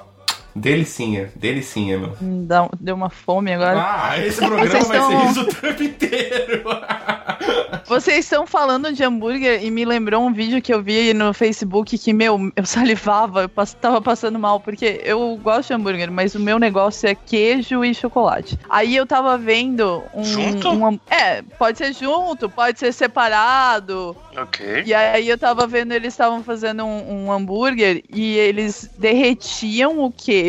delicinha, 0.55 1.31
delicinha, 1.37 1.99
meu. 1.99 2.17
Hum, 2.23 2.45
dá- 2.47 2.69
deu 2.81 2.95
uma 2.95 3.11
fome 3.11 3.53
agora. 3.53 3.79
Ah, 3.81 4.19
esse 4.19 4.39
programa 4.39 4.67
Vocês 4.69 4.89
vai 4.89 5.01
ser 5.01 5.05
estão- 5.15 5.31
isso 5.31 5.41
o 5.43 5.47
tempo 5.61 5.83
inteiro. 5.83 6.63
Vocês 7.87 8.19
estão 8.19 8.47
falando 8.47 8.93
de 8.93 9.03
hambúrguer 9.03 9.65
e 9.65 9.71
me 9.71 9.85
lembrou 9.85 10.23
um 10.25 10.33
vídeo 10.33 10.63
que 10.63 10.73
eu 10.73 10.81
vi 10.83 11.13
no 11.13 11.33
Facebook 11.35 11.99
que, 11.99 12.13
meu, 12.13 12.53
eu 12.55 12.65
salivava, 12.65 13.43
eu 13.43 13.49
pass- 13.49 13.75
tava 13.75 14.01
passando 14.01 14.39
mal, 14.39 14.61
porque 14.61 15.01
eu 15.05 15.37
gosto 15.43 15.69
de 15.69 15.75
hambúrguer, 15.75 16.11
mas 16.11 16.35
o 16.37 16.41
meu 16.41 16.59
negócio 16.59 17.09
é 17.09 17.15
queijo 17.17 17.85
e 17.85 17.93
chocolate. 17.95 18.57
Aí 18.69 18.95
eu 18.95 19.07
tava 19.07 19.37
vendo 19.37 20.03
um. 20.15 20.23
Junto? 20.23 20.71
um 20.71 21.01
é, 21.11 21.43
pode 21.59 21.79
ser 21.79 21.93
junto, 21.93 22.49
pode 22.49 22.79
ser 22.79 22.93
separado. 22.93 24.17
Ok. 24.37 24.85
E 24.87 24.95
aí 24.95 25.29
eu 25.29 25.37
tava 25.39 25.67
vendo, 25.67 25.93
eles 25.93 26.13
estavam 26.15 26.45
fazendo 26.45 26.85
um, 26.85 27.25
um 27.27 27.33
hambúrguer 27.33 28.05
e 28.09 28.37
eles 28.37 28.89
derretiam 28.99 29.99
o 30.05 30.13
queijo 30.13 30.40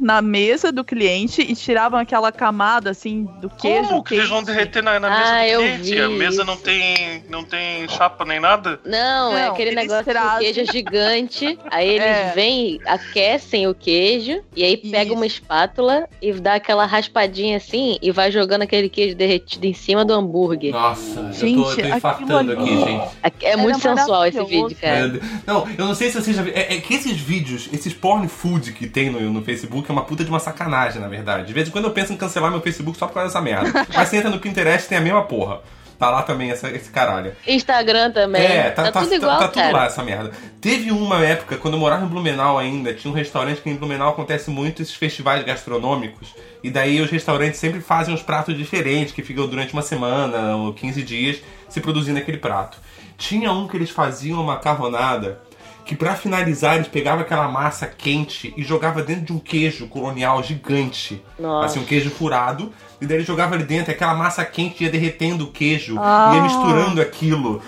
na 0.00 0.20
mesa 0.22 0.70
do 0.72 0.84
cliente 0.84 1.42
e 1.42 1.54
tiravam 1.54 1.98
aquela 1.98 2.30
camada 2.32 2.90
assim 2.90 3.24
do 3.40 3.48
queijo. 3.50 3.88
Como 3.88 4.04
que 4.04 4.14
eles 4.14 4.28
vão 4.28 4.42
derreter 4.42 4.82
na, 4.82 4.98
na 4.98 5.08
mesa 5.10 5.22
Ah, 5.34 5.40
do 5.40 5.44
eu 5.46 5.60
cliente? 5.60 5.82
vi 5.90 6.00
A 6.00 6.08
mesa 6.08 6.36
isso. 6.36 6.44
não 6.44 6.56
tem, 6.56 7.24
não 7.28 7.44
tem 7.44 7.88
chapa 7.88 8.24
nem 8.24 8.40
nada? 8.40 8.80
Não, 8.84 9.36
é 9.36 9.46
Não, 9.46 9.52
aquele 9.52 9.70
eles 9.70 9.82
negócio 9.82 10.04
trazem- 10.04 10.40
queijo 10.52 10.60
é 10.60 10.72
gigante. 10.72 11.58
Aí 11.70 11.88
eles 11.88 12.06
É. 12.06 12.32
vêm, 12.34 12.80
aquecem 12.86 13.66
o 13.66 13.74
queijo 13.74 14.42
e 14.54 14.64
aí 14.64 14.76
pega 14.76 15.04
Isso. 15.06 15.14
uma 15.14 15.26
espátula 15.26 16.08
e 16.20 16.32
dá 16.32 16.54
aquela 16.54 16.86
raspadinha 16.86 17.56
assim 17.56 17.98
e 18.00 18.10
vai 18.10 18.30
jogando 18.30 18.62
aquele 18.62 18.88
queijo 18.88 19.14
derretido 19.16 19.66
em 19.66 19.74
cima 19.74 20.04
do 20.04 20.12
hambúrguer. 20.12 20.72
Nossa, 20.72 21.20
eu 21.20 21.24
tô, 21.26 21.32
Gente, 21.32 21.56
eu 21.58 21.64
tô 21.64 21.70
aquilo 21.70 21.96
infartando 21.96 22.52
aqui, 22.52 22.76
gente. 22.76 23.08
É 23.42 23.56
muito 23.56 23.86
Era 23.86 23.96
sensual 23.96 24.26
esse 24.26 24.44
vídeo, 24.44 24.76
cara. 24.80 25.20
Não, 25.46 25.66
eu 25.78 25.86
não 25.86 25.94
sei 25.94 26.10
se 26.10 26.20
vocês 26.20 26.36
já 26.36 26.42
viram. 26.42 26.56
É, 26.56 26.76
é 26.76 26.80
que 26.80 26.94
esses 26.94 27.18
vídeos, 27.18 27.68
esses 27.72 27.92
porn 27.92 28.26
food 28.28 28.72
que 28.72 28.86
tem 28.86 29.10
no, 29.10 29.17
no 29.20 29.42
Facebook 29.42 29.90
é 29.90 29.92
uma 29.92 30.04
puta 30.04 30.24
de 30.24 30.30
uma 30.30 30.40
sacanagem, 30.40 31.00
na 31.00 31.08
verdade. 31.08 31.46
De 31.46 31.52
vez 31.52 31.68
em 31.68 31.70
quando 31.70 31.84
eu 31.86 31.90
penso 31.90 32.12
em 32.12 32.16
cancelar 32.16 32.50
meu 32.50 32.60
Facebook 32.60 32.98
só 32.98 33.06
por 33.06 33.14
causa 33.14 33.28
dessa 33.28 33.40
merda. 33.40 33.86
Mas 33.94 34.08
você 34.08 34.16
entra 34.18 34.30
no 34.30 34.38
Pinterest 34.38 34.88
tem 34.88 34.98
a 34.98 35.00
mesma 35.00 35.22
porra. 35.24 35.60
Tá 35.98 36.10
lá 36.10 36.22
também 36.22 36.48
essa- 36.52 36.70
esse 36.70 36.88
caralho. 36.90 37.32
Instagram 37.44 38.12
também. 38.12 38.40
É, 38.40 38.70
tá, 38.70 38.92
tá, 38.92 39.00
tudo 39.02 39.14
igual, 39.16 39.36
tá, 39.36 39.48
tá 39.48 39.62
tudo 39.62 39.72
lá 39.72 39.86
essa 39.86 40.00
merda. 40.04 40.30
Teve 40.60 40.92
uma 40.92 41.24
época, 41.24 41.56
quando 41.56 41.74
eu 41.74 41.80
morava 41.80 42.04
em 42.04 42.08
Blumenau 42.08 42.56
ainda, 42.56 42.94
tinha 42.94 43.10
um 43.10 43.14
restaurante 43.14 43.60
que 43.60 43.68
em 43.68 43.74
Blumenau 43.74 44.10
acontece 44.10 44.48
muito 44.48 44.80
esses 44.80 44.94
festivais 44.94 45.44
gastronômicos. 45.44 46.32
E 46.62 46.70
daí 46.70 47.00
os 47.00 47.10
restaurantes 47.10 47.58
sempre 47.58 47.80
fazem 47.80 48.14
uns 48.14 48.22
pratos 48.22 48.56
diferentes, 48.56 49.12
que 49.12 49.22
ficam 49.24 49.48
durante 49.48 49.72
uma 49.72 49.82
semana 49.82 50.54
ou 50.54 50.72
15 50.72 51.02
dias 51.02 51.38
se 51.68 51.80
produzindo 51.80 52.18
aquele 52.20 52.38
prato. 52.38 52.78
Tinha 53.16 53.50
um 53.50 53.66
que 53.66 53.76
eles 53.76 53.90
faziam 53.90 54.40
uma 54.40 54.54
macarronada 54.54 55.40
que 55.88 55.96
pra 55.96 56.14
finalizar 56.14 56.76
eles 56.76 56.86
pegavam 56.86 57.22
aquela 57.22 57.48
massa 57.48 57.86
quente 57.86 58.52
e 58.58 58.62
jogava 58.62 59.02
dentro 59.02 59.24
de 59.24 59.32
um 59.32 59.38
queijo 59.38 59.88
colonial 59.88 60.42
gigante. 60.42 61.24
Nossa. 61.38 61.64
Assim, 61.64 61.80
um 61.80 61.84
queijo 61.86 62.10
furado. 62.10 62.70
E 63.00 63.06
daí 63.06 63.18
ele 63.18 63.24
jogava 63.24 63.54
ali 63.54 63.62
dentro, 63.64 63.92
aquela 63.92 64.14
massa 64.14 64.44
quente 64.44 64.82
ia 64.82 64.90
derretendo 64.90 65.44
o 65.44 65.52
queijo, 65.52 65.96
Ah. 66.00 66.32
ia 66.34 66.42
misturando 66.42 67.00
aquilo. 67.00 67.62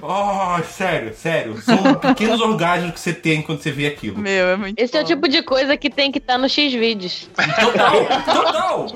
Oh, 0.00 0.62
sério, 0.62 1.12
sério. 1.14 1.60
São 1.60 1.94
pequenos 1.98 2.40
orgasmos 2.40 2.92
que 2.92 3.00
você 3.00 3.12
tem 3.12 3.42
quando 3.42 3.60
você 3.62 3.72
vê 3.72 3.86
aquilo. 3.88 4.18
Meu, 4.18 4.46
é 4.48 4.56
muito 4.56 4.78
Esse 4.78 4.96
é 4.96 5.02
o 5.02 5.04
tipo 5.04 5.26
de 5.28 5.42
coisa 5.42 5.76
que 5.76 5.90
tem 5.90 6.12
que 6.12 6.18
estar 6.18 6.38
no 6.38 6.48
X-Vídeos. 6.48 7.28
Total, 7.34 8.06
total! 8.24 8.86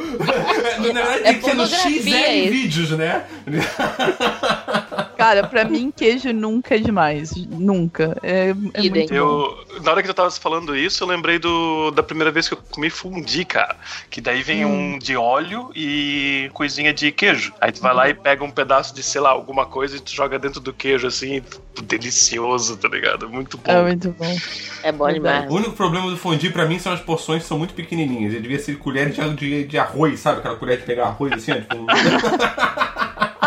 Na 0.79 0.83
verdade, 1.03 1.23
tem 1.23 1.35
que 1.35 1.41
ser 1.41 1.55
no 1.55 1.65
pornografia 1.67 2.03
XL 2.03 2.43
isso. 2.45 2.51
vídeos, 2.53 2.91
né? 2.91 3.25
Cara, 5.17 5.47
pra 5.47 5.65
mim, 5.65 5.93
queijo 5.95 6.33
nunca 6.33 6.77
é 6.77 6.79
demais. 6.79 7.35
Nunca. 7.51 8.17
É, 8.23 8.55
é 8.75 8.81
Idem. 8.83 8.91
muito 8.91 9.09
bom. 9.11 9.17
Eu, 9.17 9.83
na 9.83 9.91
hora 9.93 10.03
que 10.03 10.09
tu 10.09 10.15
tava 10.15 10.31
falando 10.31 10.75
isso, 10.77 11.03
eu 11.05 11.09
lembrei 11.09 11.39
do, 11.39 11.91
da 11.91 12.03
primeira 12.03 12.31
vez 12.31 12.49
que 12.49 12.55
eu 12.55 12.59
comi 12.71 12.89
fundi, 12.89 13.45
cara. 13.45 13.77
Que 14.09 14.21
daí 14.21 14.43
vem 14.43 14.65
um 14.65 14.99
de 14.99 15.17
óleo 15.17 15.71
e 15.83 16.51
coisinha 16.51 16.93
de 16.93 17.11
queijo. 17.11 17.55
Aí 17.59 17.73
tu 17.73 17.81
vai 17.81 17.95
lá 17.95 18.09
e 18.09 18.15
pega 18.15 18.45
um 18.45 18.51
pedaço 18.51 18.95
de, 18.95 19.03
sei 19.03 19.21
lá, 19.21 19.31
alguma 19.31 19.65
coisa 19.65 19.97
e 19.97 20.01
tu 20.01 20.13
joga 20.15 20.39
dentro 20.39 20.61
do 20.61 20.75
queijo, 20.75 21.07
assim, 21.07 21.43
delicioso, 21.85 22.77
tá 22.77 22.87
ligado? 22.89 23.29
Muito 23.31 23.57
bom. 23.57 23.73
É 23.73 23.83
muito 23.83 24.11
bom. 24.11 24.37
É 24.83 24.93
bom 24.93 25.11
demais. 25.11 25.51
O 25.51 25.55
único 25.55 25.73
problema 25.73 26.11
do 26.11 26.17
fondue 26.19 26.51
pra 26.51 26.67
mim 26.67 26.79
são 26.79 26.93
as 26.93 27.01
porções 27.01 27.43
que 27.43 27.49
são 27.49 27.59
muito 27.59 27.73
pequenininhas. 27.73 28.35
Ele 28.35 28.43
devia 28.43 28.59
ser 28.59 28.77
colher 28.79 29.11
de, 29.11 29.35
de, 29.35 29.65
de 29.65 29.79
arroz, 29.79 30.21
sabe? 30.21 30.41
Aquela 30.41 30.57
colher 30.57 30.79
de 30.79 30.85
pegar 30.85 31.07
arroz 31.07 31.33
assim, 31.33 31.53
ó, 31.53 31.55
tipo... 31.57 31.87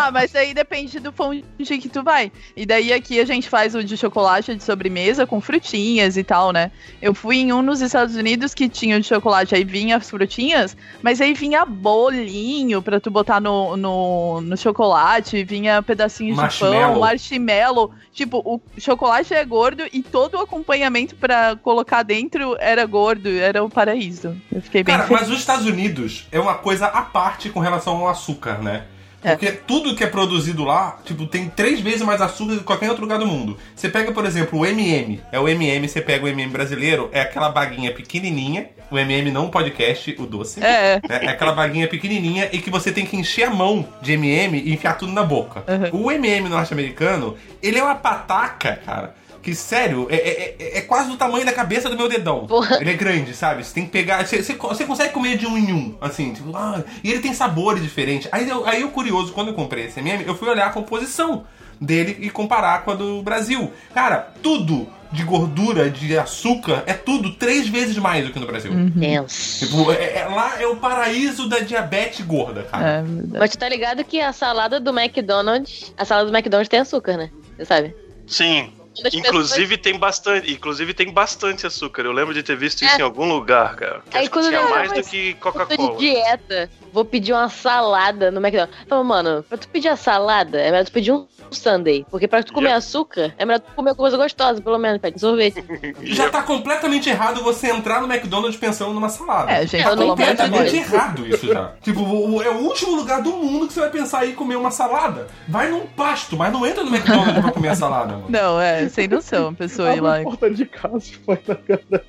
Ah, 0.04 0.12
mas 0.12 0.36
aí 0.36 0.54
depende 0.54 1.00
do 1.00 1.14
fondue 1.14 1.46
que 1.58 1.88
tu 1.88 2.04
vai. 2.04 2.30
E 2.58 2.66
daí 2.66 2.92
aqui 2.92 3.22
a 3.22 3.26
gente 3.26 3.48
faz 3.48 3.74
o 3.74 3.82
de 3.82 3.96
chocolate 3.96 4.54
de 4.54 4.62
sobremesa 4.62 5.26
com 5.26 5.40
frutinhas 5.40 6.18
e 6.18 6.24
tal, 6.26 6.52
né? 6.52 6.72
Eu 7.02 7.14
fui 7.14 7.38
em 7.38 7.54
um 7.54 7.62
nos 7.62 7.80
Estados 7.80 8.18
Unidos 8.18 8.54
que 8.54 8.68
tinha 8.68 8.98
o 8.98 9.00
de 9.00 9.08
chocolate, 9.08 9.56
aí 9.56 9.64
vinha 9.64 9.96
as 9.96 10.10
frutinhas, 10.10 10.76
mas 11.02 11.22
aí 11.22 11.34
vinha 11.34 11.66
bolinho 11.66 12.82
pra 12.82 13.00
tu 13.00 13.10
botar 13.10 13.40
no, 13.40 13.78
no, 13.78 14.42
no 14.42 14.58
chocolate, 14.58 15.42
vinha 15.46 15.82
pedacinhos 15.82 16.38
de 16.38 16.60
pão, 16.60 17.00
marshmallow. 17.00 17.92
Tipo, 18.12 18.40
o 18.46 18.62
chocolate 18.78 19.34
é 19.34 19.46
gordo 19.46 19.84
e 19.92 20.04
todo 20.04 20.36
o 20.36 20.42
acompanhamento 20.42 21.16
pra 21.16 21.56
colocar 21.56 22.04
dentro 22.04 22.58
era 22.60 22.86
gordo, 22.86 23.30
era 23.30 23.64
o 23.64 23.70
paraíso. 23.70 24.36
Eu 24.52 24.62
fiquei 24.62 24.84
bem 24.84 24.96
Cara, 24.96 25.08
feliz. 25.08 25.22
mas 25.22 25.32
os 25.32 25.40
Estados 25.40 25.66
Unidos 25.66 26.28
é 26.30 26.40
uma 26.40 26.56
coisa 26.56 26.88
à 26.88 27.02
parte 27.04 27.50
com 27.50 27.62
relação 27.62 27.98
ao 27.98 28.10
açúcar, 28.10 28.62
né? 28.62 28.84
É. 29.24 29.36
Porque 29.36 29.52
tudo 29.52 29.96
que 29.96 30.04
é 30.04 30.08
produzido 30.08 30.64
lá, 30.64 31.00
tipo, 31.06 31.26
tem 31.26 31.50
três 31.50 31.80
vezes 31.80 32.02
mais 32.02 32.22
açúcar 32.22 32.54
do 32.54 32.60
que 32.60 32.66
qualquer 32.66 32.90
outro 32.90 33.04
lugar 33.04 33.20
do 33.20 33.26
mundo. 33.26 33.58
Você 33.76 33.90
pega, 33.90 34.12
por 34.12 34.26
exemplo, 34.26 34.60
o 34.60 34.66
MM. 34.66 35.22
É 35.32 35.40
o 35.40 35.48
MM, 35.48 35.88
você 35.88 36.02
pega 36.02 36.26
o 36.26 36.28
MM 36.28 36.52
brasileiro, 36.52 37.10
é 37.12 37.22
aquela 37.22 37.50
baguinha 37.50 37.94
pequenininha. 37.94 38.70
O 38.92 39.00
MM 39.00 39.32
não 39.32 39.50
podcast, 39.50 40.16
o 40.20 40.26
doce. 40.26 40.64
É. 40.64 41.00
É, 41.10 41.26
é 41.26 41.30
aquela 41.30 41.54
baguinha 41.54 41.88
pequenininha 41.88 42.50
e 42.52 42.60
que 42.60 42.70
você 42.70 42.92
tem 42.92 43.06
que 43.06 43.16
encher 43.16 43.44
a 43.44 43.50
mão 43.50 43.88
de 44.02 44.14
MM 44.14 44.60
e 44.60 44.74
enfiar 44.74 44.98
tudo 44.98 45.12
na 45.12 45.24
boca. 45.24 45.64
O 45.92 46.12
MM 46.12 46.50
norte-americano, 46.50 47.36
ele 47.62 47.80
é 47.80 47.84
uma 47.84 47.96
pataca, 47.96 48.80
cara. 48.86 49.16
Que, 49.44 49.54
sério, 49.54 50.08
é, 50.10 50.16
é, 50.16 50.56
é- 50.60 50.78
é 50.78 50.82
quase 50.82 51.10
do 51.10 51.18
tamanho 51.18 51.46
da 51.46 51.52
cabeça 51.52 51.90
do 51.90 51.98
meu 51.98 52.08
dedão. 52.10 52.48
Porra. 52.48 52.78
Ele 52.82 52.90
é 52.90 52.94
grande, 52.94 53.36
sabe? 53.36 53.64
Você 53.64 53.74
tem 53.74 53.86
que 53.86 53.92
pegar. 53.92 54.26
Você, 54.26 54.42
você, 54.42 54.54
você 54.56 54.86
consegue 54.86 55.14
comer 55.14 55.38
de 55.38 55.46
um 55.46 55.58
em 55.58 55.72
um, 55.74 55.96
assim, 56.02 56.34
tipo, 56.34 56.56
ah, 56.56 56.82
e 57.04 57.12
ele 57.12 57.20
tem 57.20 57.34
sabores 57.34 57.84
diferentes. 57.84 58.28
Aí 58.32 58.50
eu, 58.50 58.66
aí 58.66 58.82
eu 58.82 58.90
curioso, 58.90 59.34
quando 59.34 59.50
eu 59.50 59.54
comprei 59.54 59.86
esse 59.86 60.00
MM, 60.00 60.24
eu 60.26 60.34
fui 60.36 60.48
olhar 60.50 60.68
a 60.68 60.70
composição 60.72 61.44
dele 61.80 62.18
e 62.22 62.30
comparar 62.30 62.84
com 62.84 62.92
a 62.92 62.96
do 62.96 63.22
Brasil. 63.22 63.72
Cara, 63.94 64.32
tudo 64.42 64.88
de 65.12 65.22
gordura, 65.24 65.92
de 65.92 66.18
açúcar, 66.18 66.82
é 66.88 66.94
tudo 66.94 67.34
três 67.36 67.68
vezes 67.68 67.96
mais 67.98 68.26
do 68.26 68.32
que 68.34 68.40
no 68.40 68.48
Brasil. 68.48 68.72
Tenso. 69.00 69.60
Tipo, 69.66 69.92
é- 69.92 70.20
é- 70.22 70.26
lá 70.26 70.60
é 70.60 70.66
o 70.66 70.78
paraíso 70.78 71.48
da 71.48 71.60
diabetes 71.60 72.26
gorda, 72.26 72.64
cara. 72.64 72.88
É. 73.00 73.38
Mas 73.38 73.52
tu 73.52 73.60
tá 73.60 73.70
ligado 73.70 74.04
que 74.04 74.20
a 74.20 74.34
salada 74.34 74.80
do 74.80 74.90
McDonald's. 74.98 75.94
A 75.98 76.04
salada 76.06 76.32
do 76.32 76.36
McDonald's 76.36 76.70
tem 76.70 76.80
açúcar, 76.80 77.18
né? 77.18 77.30
Você 77.58 77.66
sabe? 77.66 77.96
Sim. 78.26 78.72
Inclusive 79.14 79.78
tem 79.78 79.98
bastante, 79.98 80.52
inclusive 80.52 80.94
tem 80.94 81.12
bastante 81.12 81.66
açúcar. 81.66 82.04
Eu 82.04 82.12
lembro 82.12 82.34
de 82.34 82.44
ter 82.44 82.56
visto 82.56 82.84
isso 82.84 82.96
É. 82.96 83.00
em 83.00 83.02
algum 83.02 83.28
lugar, 83.28 83.76
cara. 83.76 84.02
Aí 84.14 84.20
acho 84.22 84.24
que 84.24 84.30
quando 84.30 84.48
tinha 84.50 84.62
mais 84.70 84.92
do 84.92 85.04
que 85.04 85.34
Coca-Cola. 85.36 85.98
dieta, 85.98 86.70
vou 86.94 87.04
pedir 87.04 87.34
uma 87.34 87.50
salada 87.50 88.30
no 88.30 88.40
McDonald's. 88.40 88.78
Fala, 88.88 89.04
mano, 89.04 89.44
pra 89.50 89.58
tu 89.58 89.68
pedir 89.68 89.88
a 89.90 89.96
salada, 89.96 90.62
é 90.62 90.70
melhor 90.70 90.86
tu 90.86 90.92
pedir 90.92 91.12
um 91.12 91.26
sundae. 91.50 92.06
Porque 92.10 92.28
pra 92.28 92.44
tu 92.44 92.54
comer 92.54 92.70
Yep. 92.70 92.78
açúcar, 92.78 93.34
é 93.38 93.46
melhor 93.46 93.60
tu 93.60 93.72
comer 93.76 93.96
coisa 93.96 94.16
gostosa, 94.16 94.62
pelo 94.62 94.78
menos, 94.78 95.00
pede 95.02 95.20
sorvete. 95.20 95.64
Já 96.04 96.30
tá 96.30 96.44
completamente 96.44 97.10
errado 97.10 97.44
você 97.44 97.72
entrar 97.72 98.00
no 98.00 98.12
McDonald's 98.12 98.58
pensando 98.60 98.94
numa 98.94 99.10
salada. 99.10 99.52
É, 99.52 99.66
gente, 99.66 99.82
entendo 99.82 100.06
Completamente 100.06 100.76
errado 100.76 101.28
isso 101.28 101.48
já. 101.48 101.72
tipo, 101.82 102.02
é 102.44 102.50
o 102.50 102.58
último 102.58 102.96
lugar 102.96 103.22
do 103.22 103.32
mundo 103.32 103.68
que 103.68 103.74
você 103.74 103.80
vai 103.80 103.90
pensar 103.90 104.28
em 104.28 104.34
comer 104.34 104.56
uma 104.56 104.70
salada. 104.70 105.28
Vai 105.48 105.70
num 105.70 105.88
pasto, 105.88 106.38
mas 106.38 106.54
não 106.54 106.66
entra 106.66 106.84
no 106.84 106.94
McDonald's 106.96 107.42
pra 107.42 107.52
comer 107.52 107.70
a 107.70 107.76
salada, 107.76 108.14
mano. 108.14 108.26
Não, 108.30 108.60
é, 108.62 108.88
sem 108.90 109.08
noção, 109.08 109.50
a 109.50 109.54
pessoa 109.54 109.94
ir 109.96 110.02
lá. 110.02 110.22
porta 110.22 110.50
de 110.52 110.66
casa 110.66 111.06
e 111.12 111.26
vai 111.26 111.40
na 111.48 111.56
cara. 111.56 112.06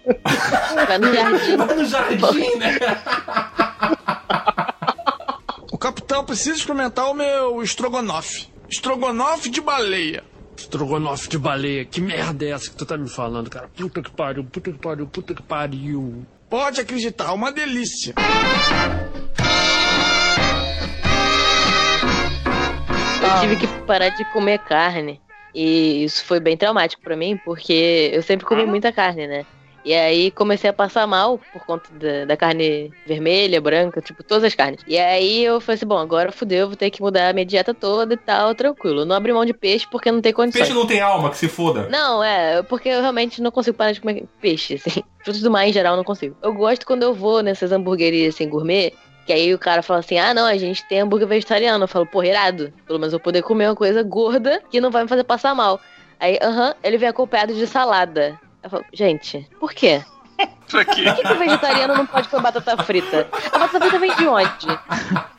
Vai 0.86 0.98
no 0.98 1.14
jardim. 1.14 1.56
Vai 1.56 1.74
no 1.74 1.84
jardim, 1.86 2.56
né? 2.58 2.78
Capitão 5.84 6.24
precisa 6.24 6.56
experimentar 6.56 7.10
o 7.10 7.12
meu 7.12 7.62
estrogonofe. 7.62 8.48
Estrogonofe 8.70 9.50
de 9.50 9.60
baleia. 9.60 10.24
Estrogonofe 10.58 11.28
de 11.28 11.36
baleia, 11.36 11.84
que 11.84 12.00
merda 12.00 12.42
é 12.46 12.52
essa 12.52 12.70
que 12.70 12.76
tu 12.76 12.86
tá 12.86 12.96
me 12.96 13.06
falando, 13.06 13.50
cara? 13.50 13.68
Puta 13.68 14.00
que 14.00 14.10
pariu, 14.10 14.44
puta 14.44 14.72
que 14.72 14.78
pariu, 14.78 15.06
puta 15.06 15.34
que 15.34 15.42
pariu. 15.42 16.24
Pode 16.48 16.80
acreditar, 16.80 17.34
uma 17.34 17.52
delícia. 17.52 18.14
Eu 23.22 23.40
tive 23.42 23.56
que 23.56 23.66
parar 23.84 24.08
de 24.08 24.24
comer 24.32 24.60
carne. 24.60 25.20
E 25.54 26.02
isso 26.02 26.24
foi 26.24 26.40
bem 26.40 26.56
traumático 26.56 27.02
pra 27.02 27.14
mim, 27.14 27.38
porque 27.44 28.10
eu 28.10 28.22
sempre 28.22 28.46
comi 28.46 28.64
muita 28.64 28.90
carne, 28.90 29.26
né? 29.26 29.44
E 29.84 29.92
aí 29.92 30.30
comecei 30.30 30.70
a 30.70 30.72
passar 30.72 31.06
mal 31.06 31.38
por 31.52 31.64
conta 31.66 31.90
da, 31.92 32.24
da 32.24 32.36
carne 32.36 32.90
vermelha, 33.06 33.60
branca, 33.60 34.00
tipo, 34.00 34.22
todas 34.22 34.44
as 34.44 34.54
carnes. 34.54 34.80
E 34.86 34.96
aí 34.96 35.44
eu 35.44 35.60
falei 35.60 35.76
assim, 35.76 35.86
bom, 35.86 35.98
agora 35.98 36.32
fudeu, 36.32 36.68
vou 36.68 36.76
ter 36.76 36.90
que 36.90 37.02
mudar 37.02 37.28
a 37.28 37.32
minha 37.32 37.44
dieta 37.44 37.74
toda 37.74 38.14
e 38.14 38.16
tal, 38.16 38.54
tranquilo. 38.54 39.04
Não 39.04 39.14
abri 39.14 39.32
mão 39.32 39.44
de 39.44 39.52
peixe 39.52 39.86
porque 39.90 40.10
não 40.10 40.22
tem 40.22 40.32
condições. 40.32 40.62
Peixe 40.62 40.74
não 40.74 40.86
tem 40.86 41.00
alma, 41.00 41.28
que 41.28 41.36
se 41.36 41.48
foda. 41.48 41.86
Não, 41.90 42.24
é, 42.24 42.62
porque 42.62 42.88
eu 42.88 43.00
realmente 43.00 43.42
não 43.42 43.50
consigo 43.50 43.76
parar 43.76 43.92
de 43.92 44.00
comer 44.00 44.24
peixe, 44.40 44.74
assim. 44.74 45.02
Frutos 45.22 45.42
do 45.42 45.50
mar 45.50 45.66
em 45.66 45.72
geral 45.72 45.96
não 45.96 46.04
consigo. 46.04 46.36
Eu 46.42 46.52
gosto 46.54 46.86
quando 46.86 47.02
eu 47.02 47.14
vou 47.14 47.42
nessas 47.42 47.72
hamburguerias 47.72 48.34
assim, 48.34 48.48
gourmet, 48.48 48.92
que 49.26 49.32
aí 49.32 49.54
o 49.54 49.58
cara 49.58 49.82
fala 49.82 50.00
assim: 50.00 50.18
ah, 50.18 50.34
não, 50.34 50.44
a 50.44 50.56
gente 50.56 50.86
tem 50.86 51.00
hambúrguer 51.00 51.28
vegetariano. 51.28 51.84
Eu 51.84 51.88
falo, 51.88 52.06
porra, 52.06 52.28
irado. 52.28 52.72
Pelo 52.86 52.98
menos 52.98 53.12
eu 53.12 53.18
vou 53.18 53.24
poder 53.24 53.42
comer 53.42 53.68
uma 53.68 53.76
coisa 53.76 54.02
gorda 54.02 54.62
que 54.70 54.80
não 54.80 54.90
vai 54.90 55.02
me 55.02 55.08
fazer 55.08 55.24
passar 55.24 55.54
mal. 55.54 55.80
Aí, 56.20 56.38
aham, 56.40 56.74
ele 56.82 56.96
vem 56.96 57.08
acompanhado 57.08 57.54
de 57.54 57.66
salada. 57.66 58.38
Eu 58.64 58.70
falo, 58.70 58.84
gente, 58.92 59.46
por 59.60 59.72
quê? 59.74 60.02
Por 60.68 60.84
que, 60.86 61.14
que 61.14 61.32
o 61.32 61.38
vegetariano 61.38 61.94
não 61.94 62.06
pode 62.06 62.28
comer 62.28 62.42
batata 62.42 62.82
frita? 62.82 63.28
A 63.52 63.58
batata 63.58 63.80
frita 63.80 63.98
vem 64.00 64.16
de 64.16 64.26
onde? 64.26 64.66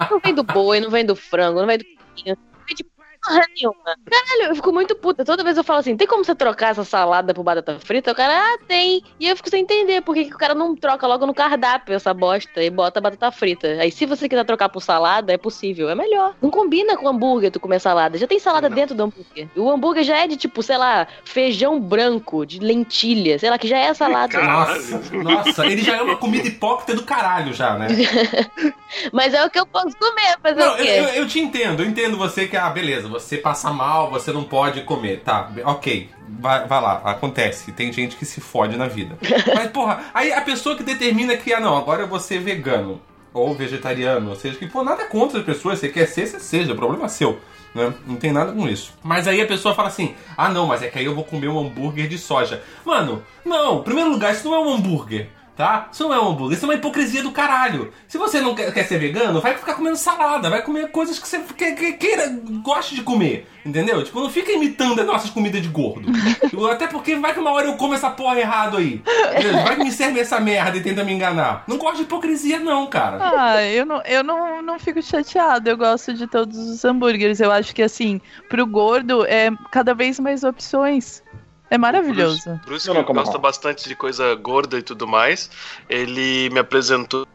Não 0.10 0.20
vem 0.20 0.34
do 0.34 0.44
boi, 0.44 0.80
não 0.80 0.90
vem 0.90 1.06
do 1.06 1.16
frango, 1.16 1.60
não 1.60 1.68
vem 1.68 1.80
do 1.80 1.84
vem 2.24 2.76
de 2.76 2.86
porra 3.26 3.46
nenhuma. 3.56 3.98
Caralho, 4.10 4.52
eu 4.52 4.56
fico 4.56 4.72
muito 4.72 4.96
puta. 4.96 5.26
Toda 5.26 5.44
vez 5.44 5.58
eu 5.58 5.64
falo 5.64 5.80
assim, 5.80 5.98
tem 5.98 6.08
como 6.08 6.24
você 6.24 6.36
trocar 6.36 6.72
essa 6.72 6.84
salada 6.84 7.34
por 7.34 7.44
batata 7.44 7.80
frita? 7.80 8.12
O 8.12 8.16
cara, 8.16 8.34
ah, 8.38 8.58
tem. 8.68 9.04
E 9.20 9.28
eu 9.28 9.36
fico 9.36 9.50
sem 9.50 9.64
entender 9.64 10.02
por 10.02 10.14
que, 10.14 10.26
que 10.26 10.36
o 10.36 10.38
cara 10.38 10.54
não 10.54 10.76
troca 10.76 11.08
logo 11.08 11.26
no 11.26 11.34
cardápio 11.34 11.96
essa 11.96 12.14
bosta 12.14 12.64
e 12.64 12.70
bota 12.70 13.02
batata 13.02 13.32
frita. 13.32 13.68
Aí 13.80 13.92
se 13.92 14.06
você 14.06 14.30
quiser 14.30 14.46
trocar 14.46 14.70
por 14.70 14.82
salada, 14.82 15.34
é 15.34 15.38
possível, 15.38 15.90
é 15.90 15.96
melhor. 15.96 16.36
Não 16.42 16.50
combina 16.50 16.98
com 16.98 17.08
hambúrguer 17.08 17.52
tu 17.52 17.60
comer 17.60 17.80
salada. 17.80 18.18
Já 18.18 18.28
tem 18.28 18.40
salada 18.40 18.70
dentro 18.70 18.96
do 18.96 19.04
hambúrguer. 19.04 19.48
O 19.56 19.70
hambúrguer 19.70 20.04
já 20.04 20.18
é 20.18 20.28
de 20.28 20.38
tipo, 20.38 20.62
sei 20.62 20.78
lá, 20.78 21.08
feijão 21.24 21.80
branco, 21.80 22.46
de 22.46 22.60
lentilha, 22.60 23.40
sei 23.40 23.50
lá, 23.50 23.58
que 23.58 23.68
já 23.68 23.78
é 23.78 23.94
salada. 23.94 24.42
Nossa, 24.42 25.14
nossa, 25.24 25.66
ele 25.66 25.82
já 25.82 25.98
é 25.98 26.02
uma 26.02 26.18
comida 26.18 26.48
hipócrita 26.48 26.96
do 26.96 27.04
caralho 27.04 27.54
já, 27.54 27.78
né? 27.78 27.88
Mas 29.12 29.34
é 29.34 29.46
o 29.46 29.50
que 29.50 29.60
eu 29.60 29.66
posso 29.66 29.96
comer, 29.98 30.38
fazer 30.42 30.60
Não, 30.60 30.74
o 30.74 30.78
eu, 30.78 30.84
quê? 30.84 30.90
eu, 30.90 31.22
eu 31.22 31.28
te 31.28 31.40
entendo, 31.40 31.84
eu 31.84 31.88
entendo 31.88 32.18
você 32.18 32.48
que, 32.48 32.56
ah, 32.56 32.70
beleza, 32.70 33.08
você 33.20 33.38
passa 33.38 33.72
mal, 33.72 34.10
você 34.10 34.32
não 34.32 34.44
pode 34.44 34.82
comer, 34.82 35.22
tá, 35.22 35.52
ok, 35.64 36.10
vai, 36.40 36.68
vai 36.68 36.82
lá, 36.82 37.02
acontece, 37.06 37.72
tem 37.72 37.92
gente 37.92 38.16
que 38.16 38.26
se 38.26 38.42
fode 38.42 38.78
na 38.78 38.88
vida. 38.88 39.18
Mas, 39.56 39.72
porra, 39.72 40.06
aí 40.14 40.32
a 40.34 40.42
pessoa 40.42 40.76
que 40.76 40.84
determina 40.84 41.36
que, 41.38 41.54
ah, 41.54 41.60
não, 41.60 41.78
agora 41.78 42.04
eu 42.04 42.08
vou 42.08 42.20
ser 42.20 42.40
vegano, 42.40 43.02
ou 43.34 43.54
vegetariano, 43.54 44.30
ou 44.30 44.36
seja, 44.36 44.58
que, 44.58 44.68
pô, 44.68 44.84
nada 44.84 45.06
contra 45.06 45.40
as 45.40 45.46
pessoas, 45.46 45.80
você 45.80 45.90
quer 45.90 46.08
ser, 46.08 46.28
você 46.28 46.40
seja, 46.40 46.74
o 46.74 46.76
problema 46.76 47.06
é 47.06 47.10
seu. 47.10 47.40
Né? 47.74 47.94
Não 48.08 48.16
tem 48.16 48.32
nada 48.32 48.54
com 48.54 48.70
isso. 48.70 48.94
Mas 49.04 49.28
aí 49.28 49.42
a 49.42 49.46
pessoa 49.46 49.76
fala 49.76 49.90
assim: 49.90 50.16
ah, 50.38 50.48
não, 50.48 50.66
mas 50.66 50.82
é 50.82 50.88
que 50.88 50.98
aí 50.98 51.04
eu 51.04 51.14
vou 51.14 51.26
comer 51.26 51.50
um 51.50 51.60
hambúrguer 51.60 52.08
de 52.08 52.18
soja. 52.18 52.64
Mano, 52.86 53.22
não, 53.44 53.80
em 53.80 53.84
primeiro 53.84 54.10
lugar, 54.10 54.34
isso 54.34 54.48
não 54.48 54.56
é 54.56 54.60
um 54.60 54.74
hambúrguer. 54.76 55.28
Tá? 55.56 55.88
Isso 55.90 56.04
não 56.04 56.14
é 56.14 56.20
um 56.20 56.28
hambúrguer, 56.32 56.58
isso 56.58 56.66
é 56.66 56.70
uma 56.70 56.76
hipocrisia 56.76 57.24
do 57.24 57.32
caralho. 57.32 57.94
Se 58.10 58.18
você 58.18 58.42
não 58.42 58.54
quer, 58.54 58.74
quer 58.74 58.84
ser 58.84 59.00
vegano, 59.00 59.40
vai 59.40 59.56
ficar 59.56 59.76
comendo 59.76 59.96
salada, 59.96 60.50
vai 60.50 60.62
comer 60.62 60.90
coisas 60.92 61.18
que 61.18 61.26
você 61.26 61.40
que, 61.40 61.72
que- 61.72 61.94
queira, 61.94 62.30
goste 62.62 62.94
de 62.94 63.02
comer. 63.04 63.48
Entendeu? 63.66 64.04
Tipo, 64.04 64.20
não 64.20 64.30
fica 64.30 64.52
imitando 64.52 65.00
as 65.02 65.08
nossas 65.08 65.30
comidas 65.32 65.60
de 65.62 65.70
gordo. 65.70 66.12
Tipo, 66.50 66.68
Até 66.68 66.86
porque 66.88 67.16
vai 67.16 67.34
que 67.34 67.40
uma 67.40 67.52
hora 67.52 67.66
eu 67.68 67.74
como 67.78 67.94
essa 67.96 68.10
porra 68.12 68.38
errado 68.40 68.78
aí. 68.78 69.02
Entendeu? 69.32 69.64
Vai 69.64 69.76
que 69.78 69.84
me 69.86 69.92
serve 69.92 70.20
essa 70.20 70.40
merda 70.40 70.78
e 70.78 70.84
tenta 70.84 71.04
me 71.04 71.14
enganar. 71.14 71.64
Não 71.68 71.78
gosto 71.78 71.98
de 71.98 72.04
hipocrisia, 72.04 72.60
não, 72.60 72.86
cara. 72.88 73.18
Ah, 73.22 73.64
eu 73.64 73.84
não, 73.86 74.02
eu 74.04 74.24
não, 74.24 74.62
não 74.62 74.78
fico 74.78 75.02
chateada. 75.02 75.68
Eu 75.70 75.78
gosto 75.78 76.14
de 76.14 76.28
todos 76.28 76.56
os 76.58 76.86
hambúrgueres. 76.86 77.40
Eu 77.40 77.52
acho 77.52 77.74
que, 77.74 77.82
assim, 77.82 78.22
pro 78.50 78.68
gordo 78.68 79.26
é 79.26 79.50
cada 79.72 79.96
vez 79.96 80.20
mais 80.20 80.44
opções. 80.44 81.24
É 81.70 81.78
maravilhoso. 81.78 82.60
Bruce, 82.66 82.88
Não, 82.88 82.96
não, 82.96 83.04
que 83.04 83.12
gosta 83.12 83.38
bastante 83.38 83.90
de 83.90 83.96
coisa 83.96 84.36
gorda 84.36 84.78
e 84.78 84.82
tudo 84.84 85.08
mais, 85.08 85.50
ele 85.90 86.50
me 86.52 86.60
apresentou 86.60 87.28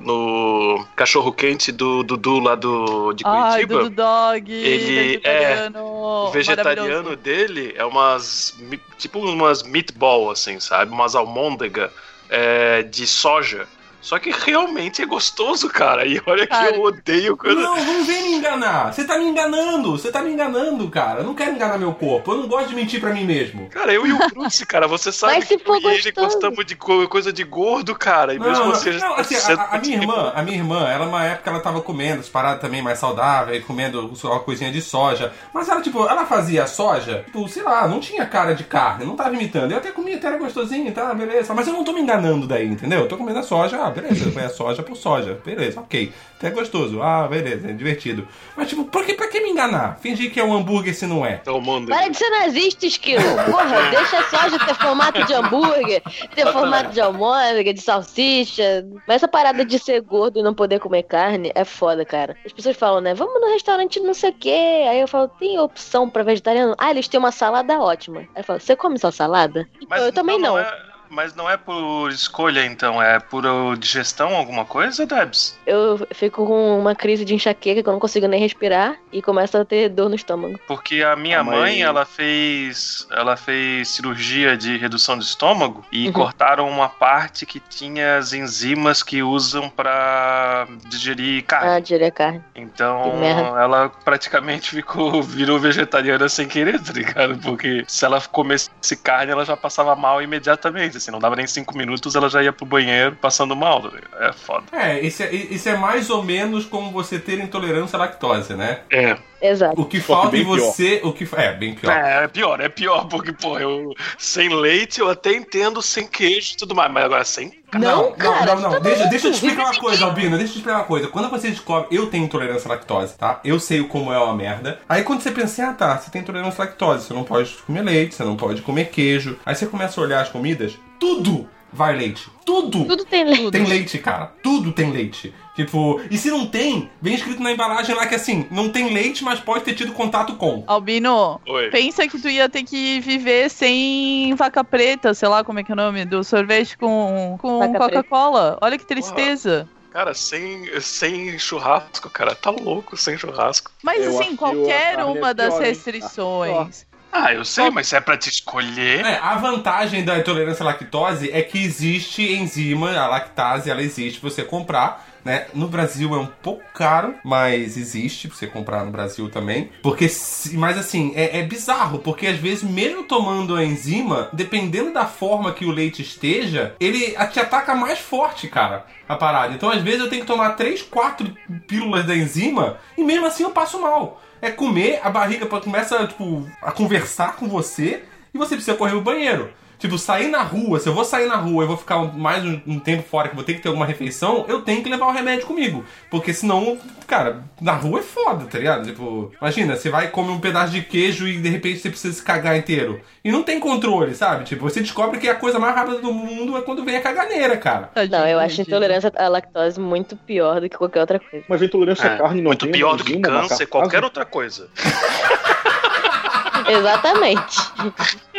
no 0.00 0.86
cachorro 0.94 1.32
quente 1.32 1.72
do 1.72 2.02
Dudu 2.04 2.38
lá 2.38 2.54
do, 2.54 3.12
de 3.12 3.24
Ai, 3.26 3.66
Curitiba. 3.66 3.82
Dudu 3.84 3.90
Dog, 3.96 4.52
Ele 4.52 5.20
é 5.24 5.68
vegetariano. 5.68 5.84
o 5.84 6.30
vegetariano 6.30 7.16
dele 7.16 7.74
é 7.76 7.84
umas 7.84 8.56
tipo 8.96 9.18
umas 9.18 9.62
meatball 9.62 10.30
assim, 10.30 10.60
sabe? 10.60 10.92
Umas 10.92 11.14
almôndega 11.14 11.92
é, 12.28 12.82
de 12.84 13.06
soja. 13.06 13.66
Só 14.00 14.18
que 14.18 14.30
realmente 14.30 15.02
é 15.02 15.06
gostoso, 15.06 15.68
cara. 15.68 16.06
E 16.06 16.20
olha 16.26 16.46
Cara, 16.46 16.72
que 16.72 16.78
eu 16.78 16.82
odeio 16.82 17.36
quando 17.36 17.60
Não, 17.60 17.76
não 17.84 18.04
vem 18.04 18.22
me 18.30 18.36
enganar. 18.36 18.92
Você 18.92 19.04
tá 19.04 19.18
me 19.18 19.26
enganando. 19.26 19.92
Você 19.92 20.10
tá 20.10 20.22
me 20.22 20.32
enganando, 20.32 20.88
cara. 20.88 21.20
Eu 21.20 21.24
não 21.24 21.34
quero 21.34 21.52
enganar 21.52 21.78
meu 21.78 21.92
corpo. 21.92 22.32
Eu 22.32 22.38
não 22.38 22.48
gosto 22.48 22.68
de 22.70 22.74
mentir 22.74 23.00
pra 23.00 23.10
mim 23.12 23.24
mesmo. 23.24 23.68
Cara, 23.68 23.92
eu 23.92 24.06
e 24.06 24.12
o 24.12 24.18
Bruce, 24.30 24.64
cara, 24.64 24.86
você 24.88 25.12
sabe 25.12 25.34
Mas 25.34 25.44
se 25.48 25.56
que 25.58 25.64
for 25.64 25.76
eu 25.82 25.90
e 25.90 25.94
ele 25.94 26.12
gostamos 26.12 26.64
de 26.64 26.74
co- 26.74 27.06
coisa 27.08 27.32
de 27.32 27.44
gordo, 27.44 27.94
cara. 27.94 28.34
E 28.34 28.38
Não, 28.38 28.46
mesmo 28.48 28.64
não, 28.64 28.70
você 28.70 28.92
não, 28.92 29.14
assim, 29.16 29.36
a, 29.36 29.76
a 29.76 29.78
minha 29.78 29.96
irmã, 29.96 30.32
a 30.34 30.42
minha 30.42 30.56
irmã, 30.56 30.88
ela 30.88 31.06
uma 31.06 31.24
época 31.24 31.50
ela 31.50 31.60
tava 31.60 31.80
comendo 31.82 32.20
as 32.20 32.28
paradas 32.28 32.60
também 32.60 32.80
mais 32.82 32.98
saudáveis, 32.98 33.64
comendo 33.64 34.12
uma 34.24 34.40
coisinha 34.40 34.70
de 34.72 34.80
soja. 34.80 35.32
Mas 35.52 35.68
ela, 35.68 35.80
tipo, 35.82 36.06
ela 36.06 36.24
fazia 36.24 36.66
soja, 36.66 37.22
tipo, 37.26 37.46
sei 37.48 37.62
lá, 37.62 37.86
não 37.86 38.00
tinha 38.00 38.24
cara 38.26 38.54
de 38.54 38.64
carne, 38.64 39.04
não 39.04 39.16
tava 39.16 39.34
imitando. 39.34 39.72
Eu 39.72 39.78
até 39.78 39.90
comia, 39.90 40.16
até 40.16 40.28
era 40.28 40.38
gostosinho, 40.38 40.92
tá, 40.92 41.12
beleza. 41.14 41.52
Mas 41.52 41.66
eu 41.66 41.74
não 41.74 41.84
tô 41.84 41.92
me 41.92 42.00
enganando 42.00 42.46
daí, 42.46 42.66
entendeu? 42.66 43.00
Eu 43.00 43.08
tô 43.08 43.16
comendo 43.16 43.38
a 43.40 43.42
soja, 43.42 43.89
ah, 43.90 43.92
beleza, 44.00 44.30
ponho 44.30 44.46
a 44.46 44.48
soja 44.48 44.82
por 44.82 44.96
soja, 44.96 45.38
beleza, 45.44 45.80
ok. 45.80 46.12
Até 46.38 46.50
gostoso, 46.50 47.02
ah, 47.02 47.28
beleza, 47.28 47.68
é 47.68 47.72
divertido. 47.72 48.26
Mas, 48.56 48.68
tipo, 48.68 48.84
por 48.86 49.04
que, 49.04 49.12
pra 49.12 49.28
que 49.28 49.40
me 49.40 49.50
enganar? 49.50 49.98
Fingir 50.00 50.32
que 50.32 50.40
é 50.40 50.44
um 50.44 50.54
hambúrguer 50.54 50.94
se 50.94 51.06
não 51.06 51.24
é. 51.24 51.42
É 51.44 51.50
o 51.50 51.60
mundo. 51.60 51.88
Para 51.88 52.08
de 52.08 52.16
ser 52.16 52.30
nazista, 52.30 52.86
Esquilo. 52.86 53.22
Porra, 53.44 53.82
deixa 53.90 54.18
a 54.18 54.22
soja 54.24 54.58
ter 54.58 54.74
formato 54.76 55.22
de 55.24 55.34
hambúrguer, 55.34 56.02
ter 56.34 56.50
formato 56.50 56.92
de 56.92 57.00
almôndega, 57.00 57.74
de 57.74 57.80
salsicha. 57.82 58.86
Mas 59.06 59.16
essa 59.16 59.28
parada 59.28 59.64
de 59.66 59.78
ser 59.78 60.00
gordo 60.00 60.38
e 60.38 60.42
não 60.42 60.54
poder 60.54 60.80
comer 60.80 61.02
carne 61.02 61.52
é 61.54 61.64
foda, 61.64 62.04
cara. 62.06 62.34
As 62.46 62.52
pessoas 62.52 62.76
falam, 62.76 63.02
né? 63.02 63.12
Vamos 63.12 63.38
no 63.40 63.52
restaurante 63.52 64.00
não 64.00 64.14
sei 64.14 64.30
o 64.30 64.34
quê. 64.34 64.86
Aí 64.88 65.00
eu 65.00 65.08
falo, 65.08 65.28
tem 65.28 65.58
opção 65.58 66.08
pra 66.08 66.22
vegetariano? 66.22 66.74
Ah, 66.78 66.90
eles 66.90 67.06
têm 67.06 67.20
uma 67.20 67.32
salada 67.32 67.78
ótima. 67.78 68.20
Aí 68.20 68.28
eu 68.36 68.44
falo, 68.44 68.60
você 68.60 68.74
come 68.74 68.98
só 68.98 69.10
salada? 69.10 69.68
Então, 69.82 69.98
eu 69.98 70.12
também 70.12 70.38
não. 70.38 70.58
é- 70.58 70.89
Mas 71.10 71.34
não 71.34 71.50
é 71.50 71.56
por 71.56 72.08
escolha, 72.10 72.64
então, 72.64 73.02
é 73.02 73.18
por 73.18 73.42
digestão, 73.76 74.34
alguma 74.36 74.64
coisa, 74.64 75.04
Debs? 75.04 75.58
Eu 75.66 76.06
fico 76.14 76.46
com 76.46 76.78
uma 76.78 76.94
crise 76.94 77.24
de 77.24 77.34
enxaqueca 77.34 77.82
que 77.82 77.88
eu 77.88 77.92
não 77.92 77.98
consigo 77.98 78.28
nem 78.28 78.38
respirar 78.40 78.96
e 79.12 79.20
começo 79.20 79.58
a 79.58 79.64
ter 79.64 79.88
dor 79.88 80.08
no 80.08 80.14
estômago. 80.14 80.58
Porque 80.68 81.02
a 81.02 81.16
minha 81.16 81.40
Ah, 81.40 81.44
mas- 81.44 81.58
mãe, 81.58 81.82
ela 81.82 82.04
fez. 82.06 83.08
Ela 83.10 83.36
fez 83.36 83.88
cirurgia 83.88 84.56
de 84.56 84.76
redução 84.76 85.18
de 85.18 85.24
estômago 85.24 85.84
e 85.90 86.06
Uhum. 86.06 86.12
cortaram 86.12 86.68
uma 86.68 86.88
parte 86.88 87.44
que 87.44 87.58
tinha 87.58 88.16
as 88.18 88.32
enzimas 88.32 89.02
que 89.02 89.20
usam 89.22 89.68
pra 89.68 90.68
digerir 90.88 91.44
carne. 91.44 91.70
Ah, 91.70 91.80
diria 91.80 92.10
carne. 92.12 92.40
Então 92.54 93.26
ela 93.58 93.88
praticamente 94.04 94.70
ficou, 94.70 95.20
virou 95.22 95.58
vegetariana 95.58 96.28
sem 96.28 96.46
querer, 96.46 96.80
tá 96.80 96.92
ligado? 96.92 97.36
Porque 97.38 97.84
se 97.88 98.04
ela 98.04 98.20
comesse 98.20 98.70
carne, 99.02 99.32
ela 99.32 99.44
já 99.44 99.56
passava 99.56 99.96
mal 99.96 100.22
imediatamente. 100.22 100.99
Assim, 101.00 101.10
não 101.10 101.18
dava 101.18 101.36
nem 101.36 101.46
cinco 101.46 101.76
minutos, 101.76 102.14
ela 102.14 102.28
já 102.28 102.42
ia 102.42 102.52
pro 102.52 102.66
banheiro 102.66 103.16
passando 103.16 103.56
mal. 103.56 103.82
É 104.20 104.32
foda. 104.32 104.66
É, 104.72 105.00
isso 105.00 105.22
é, 105.22 105.34
isso 105.34 105.68
é 105.68 105.76
mais 105.76 106.10
ou 106.10 106.22
menos 106.22 106.64
como 106.64 106.90
você 106.90 107.18
ter 107.18 107.38
intolerância 107.38 107.96
à 107.96 108.00
lactose, 108.00 108.54
né? 108.54 108.80
É. 108.90 109.16
Exato. 109.40 109.80
O 109.80 109.84
que 109.84 110.00
Só 110.00 110.06
que 110.06 110.12
falta 110.12 110.36
em 110.36 110.44
bem 110.44 110.54
pior. 110.54 110.66
você. 110.72 111.00
O 111.02 111.12
que, 111.12 111.28
é, 111.36 111.52
bem 111.52 111.74
pior. 111.74 111.92
É, 111.92 112.24
é 112.24 112.28
pior, 112.28 112.60
é 112.60 112.68
pior, 112.68 113.06
porque, 113.06 113.32
pô, 113.32 113.58
eu 113.58 113.94
sem 114.18 114.48
leite 114.48 115.00
eu 115.00 115.08
até 115.08 115.32
entendo 115.32 115.80
sem 115.80 116.06
queijo 116.06 116.52
e 116.54 116.56
tudo 116.56 116.74
mais, 116.74 116.92
mas 116.92 117.04
agora 117.04 117.24
sem. 117.24 117.52
Não, 117.72 118.12
cara. 118.12 118.54
não, 118.54 118.62
não, 118.62 118.70
tá 118.70 118.78
Deixa, 118.80 118.98
maluco, 118.98 119.10
deixa 119.10 119.26
eu 119.28 119.32
te 119.32 119.34
explicar 119.34 119.64
uma 119.64 119.74
coisa. 119.74 120.04
Albino. 120.04 120.36
Deixa 120.36 120.42
eu 120.42 120.54
te 120.54 120.58
explicar 120.58 120.78
uma 120.78 120.84
coisa. 120.84 121.08
Quando 121.08 121.30
você 121.30 121.50
descobre, 121.50 121.96
eu 121.96 122.06
tenho 122.08 122.24
intolerância 122.24 122.68
à 122.68 122.74
lactose, 122.74 123.16
tá? 123.16 123.40
Eu 123.44 123.60
sei 123.60 123.82
como 123.84 124.12
é 124.12 124.18
uma 124.18 124.34
merda. 124.34 124.80
Aí 124.88 125.04
quando 125.04 125.20
você 125.20 125.30
pensa, 125.30 125.46
assim, 125.46 125.62
ah 125.62 125.72
tá, 125.72 125.96
você 125.96 126.10
tem 126.10 126.20
intolerância 126.20 126.62
à 126.62 126.66
lactose, 126.66 127.06
você 127.06 127.14
não 127.14 127.24
pode 127.24 127.52
comer 127.66 127.82
leite, 127.82 128.14
você 128.14 128.24
não 128.24 128.36
pode 128.36 128.62
comer 128.62 128.90
queijo. 128.90 129.38
Aí 129.46 129.54
você 129.54 129.66
começa 129.66 130.00
a 130.00 130.04
olhar 130.04 130.20
as 130.20 130.28
comidas, 130.28 130.76
tudo 130.98 131.48
vai 131.72 131.96
leite. 131.96 132.28
Tudo! 132.44 132.84
Tudo 132.84 133.04
tem 133.04 133.24
leite. 133.24 133.50
Tem 133.50 133.64
leite, 133.64 133.98
cara. 133.98 134.32
Tudo 134.42 134.72
tem 134.72 134.90
leite. 134.90 135.32
Tipo, 135.60 136.00
e 136.10 136.16
se 136.16 136.30
não 136.30 136.46
tem, 136.46 136.90
vem 137.02 137.14
escrito 137.14 137.42
na 137.42 137.52
embalagem 137.52 137.94
lá 137.94 138.06
que 138.06 138.14
assim, 138.14 138.46
não 138.50 138.70
tem 138.70 138.94
leite, 138.94 139.22
mas 139.22 139.40
pode 139.40 139.62
ter 139.62 139.74
tido 139.74 139.92
contato 139.92 140.36
com. 140.36 140.64
Albino, 140.66 141.38
Oi. 141.46 141.68
pensa 141.68 142.08
que 142.08 142.18
tu 142.18 142.30
ia 142.30 142.48
ter 142.48 142.62
que 142.62 142.98
viver 143.00 143.50
sem 143.50 144.34
vaca 144.36 144.64
preta, 144.64 145.12
sei 145.12 145.28
lá 145.28 145.44
como 145.44 145.60
é 145.60 145.62
que 145.62 145.70
é 145.70 145.74
o 145.74 145.76
nome, 145.76 146.06
do 146.06 146.24
sorvete 146.24 146.78
com, 146.78 147.36
com 147.38 147.74
Coca-Cola. 147.74 148.56
Olha 148.62 148.78
que 148.78 148.86
tristeza. 148.86 149.68
Cara, 149.90 150.14
sem, 150.14 150.80
sem 150.80 151.38
churrasco, 151.38 152.08
cara, 152.08 152.34
tá 152.34 152.48
louco 152.48 152.96
sem 152.96 153.18
churrasco. 153.18 153.70
Mas 153.82 154.02
Eu 154.02 154.18
assim, 154.18 154.30
que 154.30 154.36
qualquer 154.38 154.98
é 154.98 155.04
uma 155.04 155.34
das 155.34 155.54
pior, 155.54 155.62
restrições. 155.62 156.86
Ah, 157.12 157.34
eu 157.34 157.44
sei, 157.44 157.70
mas 157.70 157.92
é 157.92 158.00
pra 158.00 158.16
te 158.16 158.28
escolher. 158.30 159.04
É, 159.04 159.18
a 159.18 159.34
vantagem 159.34 160.04
da 160.04 160.16
intolerância 160.16 160.62
à 160.62 160.66
lactose 160.66 161.30
é 161.32 161.42
que 161.42 161.58
existe 161.58 162.22
enzima, 162.22 162.96
a 162.96 163.08
lactase, 163.08 163.68
ela 163.68 163.82
existe 163.82 164.20
pra 164.20 164.30
você 164.30 164.44
comprar, 164.44 165.09
né? 165.24 165.46
No 165.54 165.68
Brasil 165.68 166.14
é 166.14 166.18
um 166.18 166.26
pouco 166.26 166.62
caro, 166.74 167.14
mas 167.24 167.76
existe 167.76 168.28
pra 168.28 168.36
você 168.36 168.46
comprar 168.46 168.84
no 168.84 168.90
Brasil 168.90 169.28
também. 169.28 169.70
Porque, 169.82 170.06
mas 170.54 170.78
assim, 170.78 171.12
é, 171.14 171.40
é 171.40 171.42
bizarro, 171.42 171.98
porque 171.98 172.26
às 172.26 172.38
vezes, 172.38 172.62
mesmo 172.62 173.04
tomando 173.04 173.56
a 173.56 173.64
enzima, 173.64 174.28
dependendo 174.32 174.92
da 174.92 175.06
forma 175.06 175.52
que 175.52 175.64
o 175.64 175.70
leite 175.70 176.02
esteja, 176.02 176.74
ele 176.80 177.14
te 177.30 177.40
ataca 177.40 177.74
mais 177.74 177.98
forte, 177.98 178.48
cara, 178.48 178.86
a 179.08 179.16
parada. 179.16 179.54
Então, 179.54 179.70
às 179.70 179.82
vezes, 179.82 180.00
eu 180.00 180.08
tenho 180.08 180.22
que 180.22 180.26
tomar 180.26 180.50
3, 180.50 180.82
4 180.82 181.36
pílulas 181.66 182.06
da 182.06 182.16
enzima 182.16 182.78
e 182.96 183.04
mesmo 183.04 183.26
assim 183.26 183.42
eu 183.42 183.50
passo 183.50 183.80
mal. 183.80 184.20
É 184.42 184.50
comer, 184.50 185.00
a 185.02 185.10
barriga 185.10 185.46
começa, 185.46 186.06
tipo, 186.06 186.48
a 186.62 186.72
conversar 186.72 187.36
com 187.36 187.46
você 187.46 188.04
e 188.32 188.38
você 188.38 188.54
precisa 188.54 188.76
correr 188.76 188.92
pro 188.92 189.02
banheiro. 189.02 189.52
Tipo, 189.80 189.96
sair 189.96 190.28
na 190.28 190.42
rua, 190.42 190.78
se 190.78 190.86
eu 190.86 190.92
vou 190.92 191.06
sair 191.06 191.26
na 191.26 191.36
rua 191.36 191.64
e 191.64 191.66
vou 191.66 191.76
ficar 191.76 191.96
mais 192.14 192.44
um, 192.44 192.60
um 192.66 192.78
tempo 192.78 193.02
fora 193.02 193.30
que 193.30 193.34
vou 193.34 193.42
ter 193.42 193.54
que 193.54 193.60
ter 193.60 193.68
alguma 193.68 193.86
refeição, 193.86 194.44
eu 194.46 194.60
tenho 194.60 194.82
que 194.82 194.90
levar 194.90 195.06
o 195.06 195.10
remédio 195.10 195.46
comigo. 195.46 195.82
Porque 196.10 196.34
senão, 196.34 196.76
cara, 197.06 197.42
na 197.58 197.72
rua 197.72 198.00
é 198.00 198.02
foda, 198.02 198.44
tá 198.44 198.58
ligado? 198.58 198.84
Tipo, 198.86 199.32
imagina, 199.40 199.74
você 199.76 199.88
vai 199.88 200.08
comer 200.08 200.32
um 200.32 200.38
pedaço 200.38 200.70
de 200.72 200.82
queijo 200.82 201.26
e 201.26 201.38
de 201.38 201.48
repente 201.48 201.78
você 201.80 201.88
precisa 201.88 202.12
se 202.12 202.22
cagar 202.22 202.58
inteiro. 202.58 203.00
E 203.24 203.32
não 203.32 203.42
tem 203.42 203.58
controle, 203.58 204.14
sabe? 204.14 204.44
Tipo, 204.44 204.68
você 204.68 204.80
descobre 204.80 205.18
que 205.18 205.28
a 205.28 205.34
coisa 205.34 205.58
mais 205.58 205.74
rápida 205.74 205.98
do 205.98 206.12
mundo 206.12 206.58
é 206.58 206.60
quando 206.60 206.84
vem 206.84 206.96
a 206.96 207.00
caganeira, 207.00 207.56
cara. 207.56 207.90
Não, 208.10 208.26
eu 208.26 208.38
acho 208.38 208.60
intolerância 208.60 209.10
à 209.16 209.28
lactose 209.28 209.80
muito 209.80 210.14
pior 210.14 210.60
do 210.60 210.68
que 210.68 210.76
qualquer 210.76 211.00
outra 211.00 211.18
coisa. 211.18 211.44
Mas 211.48 211.62
a 211.62 211.64
intolerância 211.64 212.10
à 212.10 212.14
É, 212.14 212.18
carne 212.18 212.42
não 212.42 212.50
muito 212.50 212.66
tem 212.66 212.72
pior 212.72 212.96
do 212.96 213.04
que 213.04 213.18
câncer, 213.18 213.64
qualquer 213.66 214.04
outra 214.04 214.26
coisa. 214.26 214.68
Exatamente. 216.68 217.56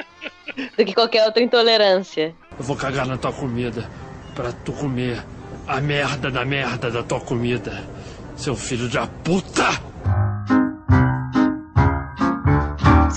do 0.78 0.86
que 0.86 0.94
qualquer 0.94 1.26
outra 1.26 1.42
intolerância. 1.42 2.36
Eu 2.58 2.64
vou 2.64 2.76
cagar 2.76 3.06
na 3.06 3.18
tua 3.18 3.34
comida 3.34 3.90
pra 4.36 4.52
tu 4.52 4.72
comer 4.72 5.24
a 5.68 5.80
merda 5.80 6.30
da 6.32 6.46
merda 6.46 6.90
da 6.90 7.04
tua 7.04 7.20
comida, 7.20 7.84
seu 8.36 8.56
filho 8.56 8.88
da 8.90 9.08
puta! 9.08 9.91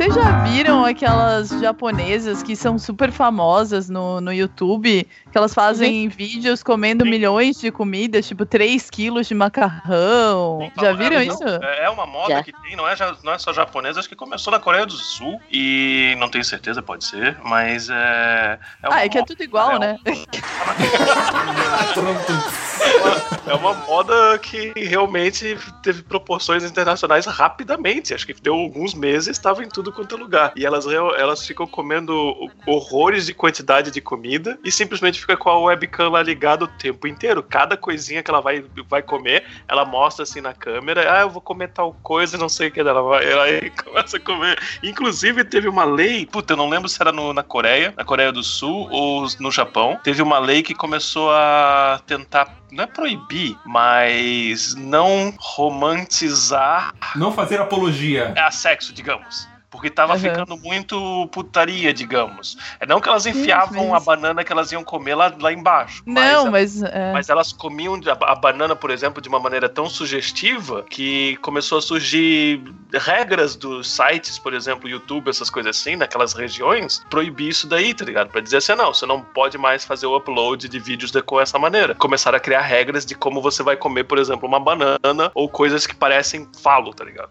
Vocês 0.05 0.17
já 0.17 0.45
viram 0.45 0.85
aquelas 0.85 1.49
japonesas 1.49 2.43
que 2.43 2.55
são 2.55 2.79
super 2.79 3.11
famosas 3.11 3.89
no, 3.89 4.21
no 4.21 4.31
YouTube? 4.35 5.09
Que 5.33 5.39
elas 5.39 5.55
fazem 5.55 6.09
vídeos 6.09 6.63
comendo 6.63 7.07
milhões 7.07 7.59
de 7.59 7.71
comidas, 7.71 8.29
tipo 8.29 8.45
3 8.45 8.91
quilos 8.91 9.27
de 9.27 9.35
macarrão. 9.35 10.71
Já 10.79 10.93
viram 10.93 11.17
É, 11.17 11.25
isso? 11.25 11.43
não, 11.43 11.69
É 11.69 11.89
uma 11.89 12.05
moda 12.05 12.35
Já. 12.35 12.43
que 12.43 12.53
tem, 12.53 12.77
não 12.77 12.87
é, 12.87 12.95
não 13.23 13.33
é 13.33 13.39
só 13.39 13.51
japonesa, 13.55 13.99
acho 13.99 14.09
que 14.11 14.15
começou 14.15 14.51
na 14.51 14.61
Coreia 14.61 14.85
do 14.85 14.93
Sul 14.93 15.41
e 15.51 16.15
não 16.19 16.29
tenho 16.29 16.45
certeza, 16.45 16.83
pode 16.83 17.07
ser, 17.07 17.39
mas 17.43 17.89
é. 17.89 18.59
é 18.83 18.89
uma 18.89 18.97
ah, 18.97 19.07
é 19.07 19.09
que 19.09 19.17
é 19.17 19.25
tudo 19.25 19.43
igual, 19.43 19.79
né? 19.79 19.99
É 23.47 23.55
uma 23.55 23.75
moda 23.75 24.39
que 24.39 24.73
realmente 24.75 25.57
teve 25.83 26.03
proporções 26.03 26.65
internacionais 26.65 27.27
rapidamente. 27.27 28.15
Acho 28.15 28.27
que 28.27 28.33
deu 28.35 28.55
alguns 28.55 28.95
meses, 28.95 29.29
estava 29.29 29.63
em 29.63 29.69
tudo 29.69 29.93
quanto 29.95 30.15
é 30.15 30.19
lugar. 30.19 30.53
E 30.57 30.67
elas, 30.67 30.87
elas 30.87 31.47
ficam 31.47 31.67
comendo 31.67 32.35
horrores 32.67 33.27
de 33.27 33.35
quantidade 33.35 33.91
de 33.91 34.01
comida 34.01 34.59
e 34.65 34.71
simplesmente 34.71 35.21
fica 35.21 35.37
com 35.37 35.49
a 35.51 35.59
webcam 35.59 36.09
lá 36.11 36.23
ligada 36.23 36.65
o 36.65 36.69
tempo 36.69 37.07
inteiro. 37.07 37.43
Cada 37.43 37.77
coisinha 37.77 38.23
que 38.23 38.31
ela 38.31 38.41
vai, 38.41 38.65
vai 38.89 39.03
comer, 39.03 39.45
ela 39.69 39.85
mostra 39.85 40.23
assim 40.25 40.41
na 40.41 40.53
câmera: 40.53 41.17
ah, 41.17 41.21
eu 41.23 41.31
vou 41.31 41.41
comer 41.41 41.69
tal 41.69 41.95
coisa, 42.03 42.37
não 42.37 42.49
sei 42.49 42.69
o 42.69 42.71
que. 42.73 42.81
Ela 42.81 43.03
vai, 43.03 43.25
ela 43.31 43.45
começa 43.85 44.17
a 44.17 44.21
comer. 44.21 44.59
Inclusive, 44.83 45.45
teve 45.45 45.69
uma 45.69 45.85
lei, 45.85 46.27
puta, 46.27 46.53
eu 46.53 46.57
não 46.57 46.69
lembro 46.69 46.89
se 46.89 47.01
era 47.01 47.13
no- 47.13 47.33
na 47.33 47.43
Coreia, 47.43 47.95
na 47.97 48.05
Coreia 48.05 48.33
do 48.33 48.43
Sul 48.43 48.89
ou 48.91 49.27
no 49.41 49.51
Japão. 49.51 49.99
Teve 50.03 50.21
uma 50.23 50.39
lei 50.39 50.63
que 50.63 50.75
começou 50.75 51.31
a 51.33 52.01
tentar, 52.07 52.59
não 52.73 52.85
é 52.85 52.87
proibir, 52.87 53.57
mas 53.65 54.75
não 54.75 55.33
romantizar 55.39 56.95
Não 57.17 57.33
fazer 57.33 57.61
apologia. 57.61 58.33
a 58.37 58.51
sexo, 58.51 58.93
digamos. 58.93 59.49
Porque 59.75 59.91
tava 59.91 60.13
Uhum. 60.15 60.19
ficando 60.21 60.57
muito 60.57 61.29
putaria, 61.33 61.93
digamos. 61.93 62.57
É 62.79 62.87
não 62.87 63.01
que 63.01 63.09
elas 63.09 63.27
enfiavam 63.27 63.89
mas- 63.89 64.03
a 64.03 64.05
banana 64.05 64.45
que 64.45 64.53
elas 64.53 64.71
iam 64.71 64.85
comer 64.85 65.17
lá, 65.17 65.33
lá 65.41 65.53
embaixo. 65.53 66.01
Não, 66.07 66.49
mas 66.51 66.81
mas. 66.81 66.83
é. 66.93 67.13
mas 67.13 67.29
elas 67.29 67.53
comiam 67.53 67.95
a 68.07 68.33
a 68.33 68.35
banana, 68.37 68.77
por 68.77 68.91
exemplo, 68.93 69.21
de 69.21 69.29
uma 69.29 69.41
maneira 69.41 69.69
tão 69.69 69.89
sugestiva 69.91 70.85
que 70.89 71.37
começou 71.43 71.79
a 71.79 71.83
surgir 71.83 72.63
regras 72.93 73.57
dos 73.57 73.91
sites, 73.91 74.39
por 74.39 74.55
exemplo, 74.55 74.89
YouTube, 74.89 75.29
essas 75.29 75.51
coisas 75.51 75.77
assim, 75.77 75.97
naquelas 75.97 76.33
regiões, 76.33 77.05
proibir 77.11 77.49
isso 77.49 77.67
daí, 77.67 77.93
tá 77.93 78.05
ligado? 78.05 78.29
Pra 78.31 78.41
dizer 78.41 78.59
assim, 78.59 78.75
não, 78.77 78.95
você 78.95 79.05
não 79.05 79.21
pode 79.21 79.59
mais 79.59 79.85
fazer 79.85 80.07
o 80.07 80.17
upload 80.17 80.69
de 80.69 80.79
vídeos 80.79 81.11
de, 81.11 81.21
com 81.21 81.41
essa 81.41 81.59
maneira. 81.59 81.95
Começaram 81.97 82.37
a 82.37 82.41
criar 82.41 82.61
regras 82.63 83.05
de 83.05 83.15
como 83.17 83.43
você 83.43 83.63
vai 83.63 83.77
comer, 83.77 84.05
por 84.05 84.19
exemplo, 84.19 84.47
uma 84.49 84.61
banana 84.61 85.31
ou 85.35 85.49
coisas 85.49 85.87
que 85.87 85.95
parecem 85.97 86.49
falo, 86.63 86.95
tá 86.95 87.05
ligado? 87.05 87.31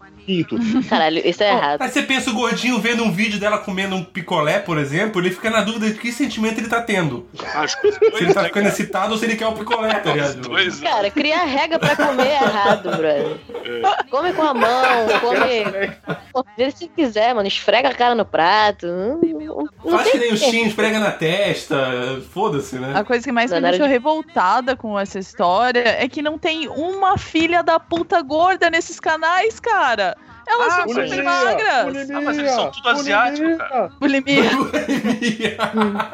Caralho, 0.88 1.20
isso 1.26 1.42
é 1.42 1.50
errado. 1.50 1.82
Aí 1.82 1.88
você 1.90 2.02
pensa 2.02 2.30
o 2.34 2.40
gordinho 2.40 2.78
vendo 2.80 3.02
um 3.04 3.10
vídeo 3.12 3.38
dela 3.40 3.58
comendo 3.58 3.94
um 3.96 4.04
picolé, 4.04 4.58
por 4.58 4.76
exemplo, 4.78 5.20
ele 5.20 5.30
fica 5.30 5.48
na 5.50 5.62
dúvida 5.62 5.88
de 5.90 5.94
que 5.98 6.12
sentimento 6.12 6.58
ele 6.58 6.68
tá 6.68 6.80
tendo. 6.82 7.26
Acho 7.54 7.80
que 7.80 7.92
Se 7.92 8.04
ele 8.24 8.34
tá 8.34 8.42
né, 8.42 8.48
ficando 8.48 8.68
excitado 8.68 9.12
ou 9.12 9.18
se 9.18 9.24
ele 9.24 9.36
quer 9.36 9.46
o 9.46 9.52
picolé, 9.52 9.94
tá 9.94 10.12
ligado? 10.12 10.40
dois, 10.40 10.80
né? 10.80 10.90
Cara, 10.90 11.10
criar 11.10 11.44
regra 11.44 11.78
pra 11.78 11.96
comer 11.96 12.26
é 12.26 12.34
errado, 12.42 12.82
brother. 12.90 13.36
Come 14.10 14.32
com 14.32 14.42
a 14.42 14.54
mão, 14.54 15.06
come. 15.20 16.44
Vê 16.56 16.70
se 16.70 16.88
quiser, 16.88 17.34
mano. 17.34 17.46
Esfrega 17.48 17.88
a 17.88 17.94
cara 17.94 18.14
no 18.14 18.24
prato. 18.24 18.86
Não, 18.86 19.18
não, 19.20 19.68
não 19.84 19.98
Faz 19.98 20.10
que 20.10 20.18
nem 20.18 20.32
os 20.32 20.40
que- 20.40 20.50
tios, 20.50 20.72
prega 20.74 20.98
na 20.98 21.10
testa, 21.12 22.20
foda-se, 22.32 22.76
né? 22.76 22.92
A 22.94 23.04
coisa 23.04 23.24
que 23.24 23.32
mais 23.32 23.50
me 23.50 23.60
deixou 23.60 23.86
de- 23.86 23.92
revoltada 23.92 24.76
com 24.76 24.98
essa 24.98 25.18
história 25.18 25.84
é 25.98 26.08
que 26.08 26.22
não 26.22 26.38
tem 26.38 26.68
uma 26.68 27.16
filha 27.18 27.62
da 27.62 27.78
puta 27.78 28.20
gorda 28.22 28.68
nesses 28.70 28.98
canais, 28.98 29.60
cara. 29.60 30.16
Elas 30.46 30.66
Ah, 30.66 30.70
são 30.76 30.94
mas- 30.94 31.10
super 31.10 31.22
magras. 31.24 31.84
Bulimia, 31.84 32.16
Ah, 32.16 32.20
mas 32.20 32.38
eles 32.38 32.50
são 32.52 32.70
tudo 32.70 32.88
asiáticos, 32.88 33.56
cara. 33.58 33.90
Bulimia. 34.00 34.42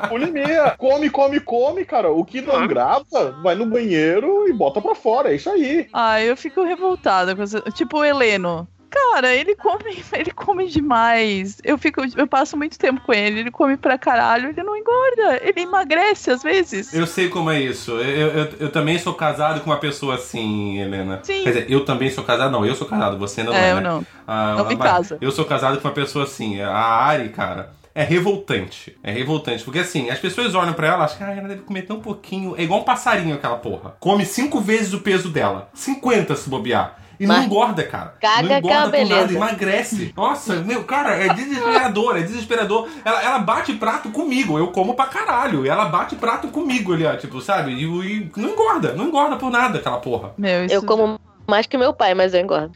Bulimia. 0.09 0.75
Come, 0.79 1.11
come, 1.11 1.41
come, 1.41 1.85
cara. 1.85 2.11
O 2.11 2.25
que 2.25 2.41
não 2.41 2.67
grava, 2.67 3.33
vai 3.43 3.55
no 3.55 3.67
banheiro 3.67 4.49
e 4.49 4.53
bota 4.53 4.81
pra 4.81 4.95
fora. 4.95 5.31
É 5.33 5.35
isso 5.37 5.51
aí. 5.51 5.89
Ah, 5.93 6.21
eu 6.23 6.37
fico 6.37 6.63
revoltada 6.65 7.35
com 7.35 7.43
essa... 7.43 7.61
Tipo 7.73 7.99
o 7.99 8.05
Heleno. 8.05 8.67
Cara, 8.91 9.33
ele 9.35 9.55
come, 9.55 10.03
ele 10.13 10.31
come 10.33 10.67
demais. 10.69 11.59
Eu 11.65 11.79
fico, 11.79 12.03
eu 12.17 12.27
passo 12.27 12.57
muito 12.57 12.79
tempo 12.79 13.01
com 13.01 13.13
ele. 13.13 13.41
Ele 13.41 13.51
come 13.51 13.77
pra 13.77 13.97
caralho, 13.97 14.49
ele 14.49 14.63
não 14.63 14.77
engorda. 14.77 15.41
Ele 15.43 15.61
emagrece 15.61 16.31
às 16.31 16.43
vezes. 16.43 16.93
Eu 16.93 17.07
sei 17.07 17.29
como 17.29 17.51
é 17.51 17.61
isso. 17.61 17.93
Eu, 17.93 18.29
eu, 18.29 18.49
eu 18.61 18.69
também 18.73 18.99
sou 18.99 19.15
casado 19.15 19.61
com 19.61 19.71
uma 19.71 19.79
pessoa 19.79 20.17
assim, 20.17 20.79
Helena. 20.81 21.21
Sim. 21.23 21.43
Quer 21.45 21.49
dizer, 21.53 21.71
eu 21.71 21.85
também 21.85 22.11
sou 22.11 22.25
casado. 22.25 22.51
Não, 22.51 22.67
eu 22.67 22.75
sou 22.75 22.87
casado, 22.87 23.17
você 23.19 23.43
não 23.43 23.53
é, 23.55 23.69
É, 23.69 23.73
eu 23.73 23.77
né? 23.77 23.83
não. 23.83 24.07
Ah, 24.27 24.55
Não 24.57 24.67
me 24.67 24.77
casa. 24.77 25.19
Eu 25.21 25.31
sou 25.31 25.45
casado 25.45 25.81
com 25.81 25.87
uma 25.89 25.95
pessoa 25.95 26.25
assim. 26.25 26.61
A 26.61 26.73
Ari, 26.75 27.29
cara. 27.31 27.73
É 27.93 28.05
revoltante. 28.05 28.97
É 29.03 29.11
revoltante. 29.11 29.65
Porque 29.65 29.81
assim, 29.81 30.11
as 30.11 30.19
pessoas 30.19 30.55
olham 30.55 30.73
pra 30.73 30.87
ela 30.87 31.03
e 31.03 31.05
acham 31.05 31.19
que 31.19 31.25
ah, 31.25 31.35
ela 31.35 31.49
deve 31.49 31.63
comer 31.63 31.83
tão 31.83 32.01
pouquinho. 32.01 32.55
É 32.57 32.63
igual 32.63 32.81
um 32.81 32.85
passarinho 32.85 33.35
aquela 33.35 33.57
porra. 33.57 33.97
Come 34.01 34.25
cinco 34.25 34.61
vezes 34.61 34.93
o 34.93 35.01
peso 35.01 35.29
dela. 35.29 35.69
50 35.75 36.37
se 36.37 36.49
bobear. 36.49 37.00
E 37.21 37.27
não 37.27 37.37
Mas- 37.37 37.45
engorda, 37.45 37.83
cara. 37.85 38.15
Caga 38.19 38.41
não 38.43 38.49
que 38.49 38.55
é 38.55 38.59
engorda 38.59 38.97
com 38.99 39.05
nada, 39.09 39.33
emagrece. 39.35 40.15
Nossa, 40.17 40.55
meu, 40.57 40.85
cara, 40.85 41.15
é 41.17 41.35
desesperador, 41.35 42.17
é 42.17 42.23
desesperador. 42.23 42.89
Ela, 43.05 43.23
ela 43.23 43.39
bate 43.41 43.75
prato 43.75 44.09
comigo, 44.09 44.59
eu 44.59 44.69
como 44.69 44.95
pra 44.95 45.05
caralho. 45.05 45.67
E 45.67 45.69
ela 45.69 45.85
bate 45.85 46.17
prato 46.17 46.49
comigo 46.49 46.95
ali, 46.95 47.05
ó, 47.05 47.15
tipo, 47.17 47.39
sabe? 47.43 47.73
E, 47.73 47.83
e 47.85 48.31
não 48.37 48.49
engorda, 48.49 48.95
não 48.95 49.09
engorda 49.09 49.37
por 49.37 49.51
nada 49.51 49.79
aquela 49.79 49.99
porra. 49.99 50.33
Meu, 50.39 50.65
Eu 50.65 50.83
como 50.83 51.21
mais 51.51 51.67
que 51.67 51.77
meu 51.77 51.93
pai, 51.93 52.15
mas 52.15 52.33
eu 52.33 52.41
engordo. 52.41 52.73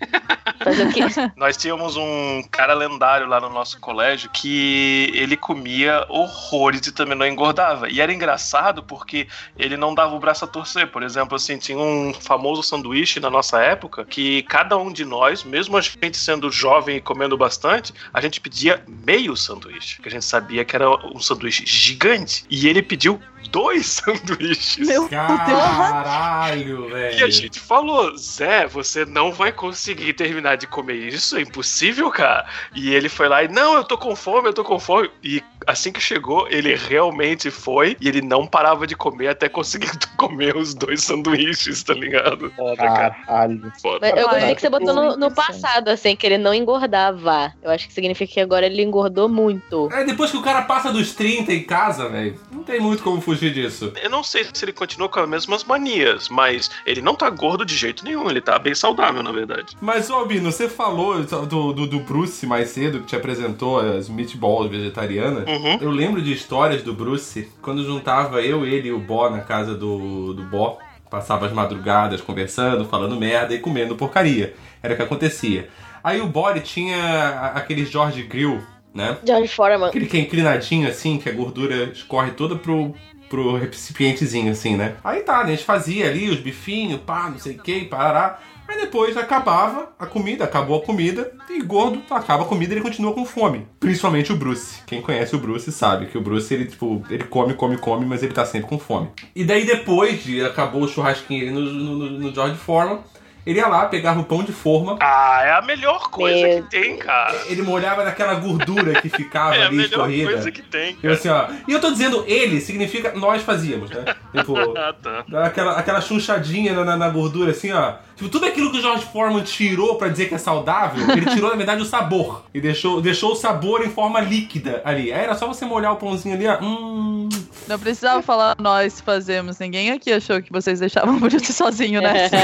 Fazer 0.62 0.86
o 0.86 0.92
quê? 0.92 1.00
Nós 1.36 1.56
tínhamos 1.56 1.96
um 1.96 2.42
cara 2.50 2.74
lendário 2.74 3.26
lá 3.26 3.40
no 3.40 3.48
nosso 3.48 3.78
colégio 3.80 4.30
que 4.30 5.10
ele 5.14 5.36
comia 5.36 6.04
horrores 6.08 6.86
e 6.86 6.92
também 6.92 7.16
não 7.16 7.26
engordava. 7.26 7.88
E 7.88 8.00
era 8.00 8.12
engraçado 8.12 8.82
porque 8.82 9.26
ele 9.58 9.76
não 9.76 9.94
dava 9.94 10.14
o 10.14 10.18
braço 10.18 10.44
a 10.44 10.48
torcer. 10.48 10.86
Por 10.88 11.02
exemplo, 11.02 11.36
assim, 11.36 11.56
tinha 11.56 11.78
um 11.78 12.12
famoso 12.12 12.62
sanduíche 12.62 13.20
na 13.20 13.30
nossa 13.30 13.60
época 13.60 14.04
que 14.04 14.42
cada 14.44 14.76
um 14.76 14.92
de 14.92 15.04
nós, 15.04 15.44
mesmo 15.44 15.76
a 15.76 15.80
gente 15.80 16.16
sendo 16.16 16.50
jovem 16.50 16.96
e 16.96 17.00
comendo 17.00 17.36
bastante, 17.36 17.92
a 18.12 18.20
gente 18.20 18.40
pedia 18.40 18.82
meio 18.88 19.36
sanduíche. 19.36 20.00
Que 20.00 20.08
a 20.08 20.10
gente 20.10 20.24
sabia 20.24 20.64
que 20.64 20.74
era 20.74 20.90
um 20.90 21.20
sanduíche 21.20 21.64
gigante. 21.66 22.44
E 22.50 22.68
ele 22.68 22.82
pediu 22.82 23.20
dois 23.54 23.86
sanduíches. 24.02 24.88
Meu 24.88 25.08
Caralho, 25.08 26.88
velho. 26.88 27.18
E 27.20 27.22
a 27.22 27.30
gente 27.30 27.60
falou, 27.60 28.16
Zé, 28.18 28.66
você 28.66 29.04
não 29.04 29.32
vai 29.32 29.52
conseguir 29.52 30.12
terminar 30.14 30.56
de 30.56 30.66
comer 30.66 30.96
isso, 30.96 31.36
é 31.36 31.42
impossível, 31.42 32.10
cara. 32.10 32.44
E 32.74 32.92
ele 32.92 33.08
foi 33.08 33.28
lá 33.28 33.44
e, 33.44 33.48
não, 33.48 33.76
eu 33.76 33.84
tô 33.84 33.96
com 33.96 34.16
fome, 34.16 34.48
eu 34.48 34.52
tô 34.52 34.64
com 34.64 34.80
fome. 34.80 35.08
E 35.22 35.40
assim 35.66 35.92
que 35.92 36.00
chegou, 36.00 36.46
ele 36.48 36.74
realmente 36.74 37.50
foi 37.50 37.96
e 38.00 38.08
ele 38.08 38.22
não 38.22 38.46
parava 38.46 38.86
de 38.86 38.96
comer 38.96 39.28
até 39.28 39.48
conseguir 39.48 39.90
comer 40.16 40.56
os 40.56 40.74
dois 40.74 41.02
sanduíches, 41.02 41.82
tá 41.82 41.94
ligado? 41.94 42.50
Foda, 42.56 42.76
cara. 42.76 43.10
Caralho. 43.10 43.72
Foda. 43.80 44.08
Eu 44.08 44.28
gostei 44.28 44.54
que 44.54 44.60
você 44.60 44.70
botou 44.70 44.94
no, 44.94 45.16
no 45.16 45.30
passado, 45.30 45.88
assim, 45.88 46.16
que 46.16 46.26
ele 46.26 46.38
não 46.38 46.54
engordava. 46.54 47.52
Eu 47.62 47.70
acho 47.70 47.86
que 47.86 47.94
significa 47.94 48.32
que 48.32 48.40
agora 48.40 48.66
ele 48.66 48.82
engordou 48.82 49.28
muito. 49.28 49.88
É, 49.92 50.04
depois 50.04 50.30
que 50.30 50.36
o 50.36 50.42
cara 50.42 50.62
passa 50.62 50.92
dos 50.92 51.14
30 51.14 51.52
em 51.52 51.62
casa, 51.62 52.08
velho, 52.08 52.38
não 52.50 52.62
tem 52.62 52.80
muito 52.80 53.02
como 53.02 53.20
fugir 53.20 53.52
disso. 53.52 53.92
Eu 54.02 54.10
não 54.10 54.22
sei 54.22 54.46
se 54.52 54.64
ele 54.64 54.72
continua 54.72 55.08
com 55.08 55.20
as 55.20 55.28
mesmas 55.28 55.64
manias, 55.64 56.28
mas 56.28 56.70
ele 56.86 57.00
não 57.00 57.14
tá 57.14 57.28
gordo 57.30 57.64
de 57.64 57.76
jeito 57.76 58.04
nenhum, 58.04 58.28
ele 58.30 58.40
tá 58.40 58.58
bem 58.58 58.74
saudável, 58.74 59.22
na 59.22 59.32
verdade. 59.32 59.76
Mas, 59.80 60.10
ô 60.10 60.14
Albino, 60.14 60.50
você 60.50 60.68
falou 60.68 61.22
do, 61.22 61.72
do, 61.72 61.86
do 61.86 62.00
Bruce 62.00 62.46
mais 62.46 62.70
cedo, 62.70 63.00
que 63.00 63.06
te 63.06 63.16
apresentou 63.16 63.78
as 63.78 64.08
meatballs 64.08 64.70
vegetarianas. 64.70 65.44
Uhum. 65.56 65.78
Eu 65.80 65.90
lembro 65.90 66.20
de 66.20 66.32
histórias 66.32 66.82
do 66.82 66.92
Bruce, 66.92 67.48
quando 67.62 67.84
juntava 67.84 68.42
eu, 68.42 68.66
ele 68.66 68.88
e 68.88 68.92
o 68.92 68.98
Bó 68.98 69.30
na 69.30 69.40
casa 69.40 69.74
do, 69.74 70.34
do 70.34 70.42
Bó. 70.44 70.78
Passava 71.10 71.46
as 71.46 71.52
madrugadas 71.52 72.20
conversando, 72.20 72.84
falando 72.84 73.16
merda 73.16 73.54
e 73.54 73.58
comendo 73.58 73.94
porcaria. 73.94 74.54
Era 74.82 74.94
o 74.94 74.96
que 74.96 75.02
acontecia. 75.02 75.68
Aí 76.02 76.20
o 76.20 76.26
Bó, 76.26 76.52
tinha 76.54 77.52
aquele 77.54 77.86
George 77.86 78.22
Grill, 78.24 78.60
né? 78.92 79.16
George 79.24 79.48
Foreman. 79.48 79.88
Aquele 79.88 80.06
que 80.06 80.16
é 80.16 80.20
inclinadinho 80.20 80.88
assim, 80.88 81.18
que 81.18 81.28
a 81.28 81.32
gordura 81.32 81.84
escorre 81.84 82.32
toda 82.32 82.56
pro, 82.56 82.94
pro 83.28 83.56
recipientezinho 83.56 84.50
assim, 84.50 84.76
né? 84.76 84.96
Aí 85.04 85.20
tá, 85.20 85.38
né? 85.44 85.52
A 85.52 85.56
gente 85.56 85.64
fazia 85.64 86.08
ali 86.08 86.28
os 86.28 86.40
bifinhos, 86.40 87.00
pá, 87.00 87.30
não 87.30 87.38
sei 87.38 87.56
o 87.56 87.62
que, 87.62 87.84
parará. 87.84 88.40
Aí 88.66 88.80
depois 88.80 89.16
acabava 89.16 89.92
a 89.98 90.06
comida, 90.06 90.44
acabou 90.44 90.78
a 90.78 90.82
comida, 90.84 91.32
e 91.50 91.60
gordo, 91.62 92.00
acaba 92.10 92.44
a 92.44 92.46
comida 92.46 92.72
e 92.72 92.76
ele 92.76 92.82
continua 92.84 93.12
com 93.12 93.24
fome. 93.24 93.66
Principalmente 93.78 94.32
o 94.32 94.36
Bruce. 94.36 94.82
Quem 94.86 95.02
conhece 95.02 95.34
o 95.36 95.38
Bruce 95.38 95.70
sabe 95.70 96.06
que 96.06 96.16
o 96.16 96.20
Bruce, 96.20 96.52
ele, 96.52 96.64
tipo, 96.66 97.02
ele 97.10 97.24
come, 97.24 97.54
come, 97.54 97.76
come, 97.76 98.06
mas 98.06 98.22
ele 98.22 98.32
tá 98.32 98.44
sempre 98.46 98.68
com 98.68 98.78
fome. 98.78 99.08
E 99.36 99.44
daí 99.44 99.64
depois 99.66 100.22
de 100.24 100.44
acabou 100.44 100.82
o 100.82 100.88
churrasquinho 100.88 101.42
ali 101.42 101.50
no, 101.50 101.60
no, 101.60 102.10
no 102.10 102.34
George 102.34 102.56
Foreman, 102.56 103.00
ele 103.46 103.58
ia 103.58 103.66
lá, 103.68 103.84
pegava 103.84 104.20
o 104.20 104.24
pão 104.24 104.42
de 104.42 104.52
forma, 104.52 104.96
Ah, 105.02 105.42
é 105.44 105.52
a 105.52 105.60
melhor 105.60 106.08
coisa 106.10 106.46
Meu 106.48 106.62
que 106.62 106.70
tem, 106.70 106.96
cara. 106.96 107.36
ele 107.46 107.60
molhava 107.60 108.02
naquela 108.02 108.32
gordura 108.36 109.02
que 109.02 109.10
ficava 109.10 109.52
É 109.56 109.64
a 109.64 109.66
ali 109.66 109.76
melhor 109.76 109.90
escorrida. 109.90 110.30
coisa 110.32 110.50
que 110.50 110.62
tem, 110.62 110.92
E 110.92 110.94
cara. 110.94 111.12
assim, 111.14 111.28
ó. 111.28 111.48
E 111.68 111.72
eu 111.74 111.78
tô 111.78 111.90
dizendo 111.90 112.24
ele, 112.26 112.58
significa 112.62 113.12
nós 113.12 113.42
fazíamos, 113.42 113.90
né? 113.90 114.02
Tipo, 114.34 114.56
Ah, 114.76 114.94
tá. 115.00 115.24
aquela, 115.44 115.72
aquela 115.78 116.00
chunchadinha 116.00 116.72
na, 116.72 116.84
na- 116.86 116.96
na 116.96 117.08
gordura, 117.10 117.50
assim, 117.50 117.70
ó. 117.70 117.96
Tipo, 118.16 118.28
tudo 118.28 118.46
aquilo 118.46 118.70
que 118.70 118.78
o 118.78 118.80
George 118.80 119.04
Foreman 119.06 119.42
tirou 119.42 119.96
pra 119.96 120.08
dizer 120.08 120.28
que 120.28 120.34
é 120.34 120.38
saudável, 120.38 121.04
ele 121.16 121.26
tirou, 121.26 121.50
na 121.50 121.56
verdade, 121.56 121.82
o 121.82 121.84
sabor. 121.84 122.44
E 122.54 122.60
deixou, 122.60 123.00
deixou 123.00 123.32
o 123.32 123.36
sabor 123.36 123.84
em 123.84 123.90
forma 123.90 124.20
líquida 124.20 124.80
ali. 124.84 125.12
Aí 125.12 125.22
era 125.22 125.34
só 125.34 125.46
você 125.46 125.64
molhar 125.64 125.92
o 125.92 125.96
pãozinho 125.96 126.34
ali, 126.34 126.46
ó. 126.46 126.58
Hum. 126.62 127.28
Não 127.66 127.78
precisava 127.78 128.22
falar 128.22 128.54
nós 128.60 129.00
fazemos. 129.00 129.58
Ninguém 129.58 129.90
aqui 129.90 130.12
achou 130.12 130.40
que 130.40 130.52
vocês 130.52 130.80
deixavam 130.80 131.16
o 131.16 131.20
Bruce 131.20 131.50
sozinho, 131.52 132.00
né? 132.00 132.30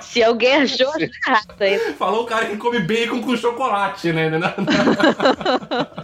Se 0.00 0.22
alguém 0.22 0.56
achou, 0.56 0.90
tá 0.90 0.98
errado 1.00 1.54
aí. 1.60 1.78
Falou 1.94 2.22
o 2.22 2.26
cara 2.26 2.46
que 2.46 2.56
come 2.56 2.80
bacon 2.80 3.20
com 3.20 3.36
chocolate, 3.36 4.12
né? 4.12 4.30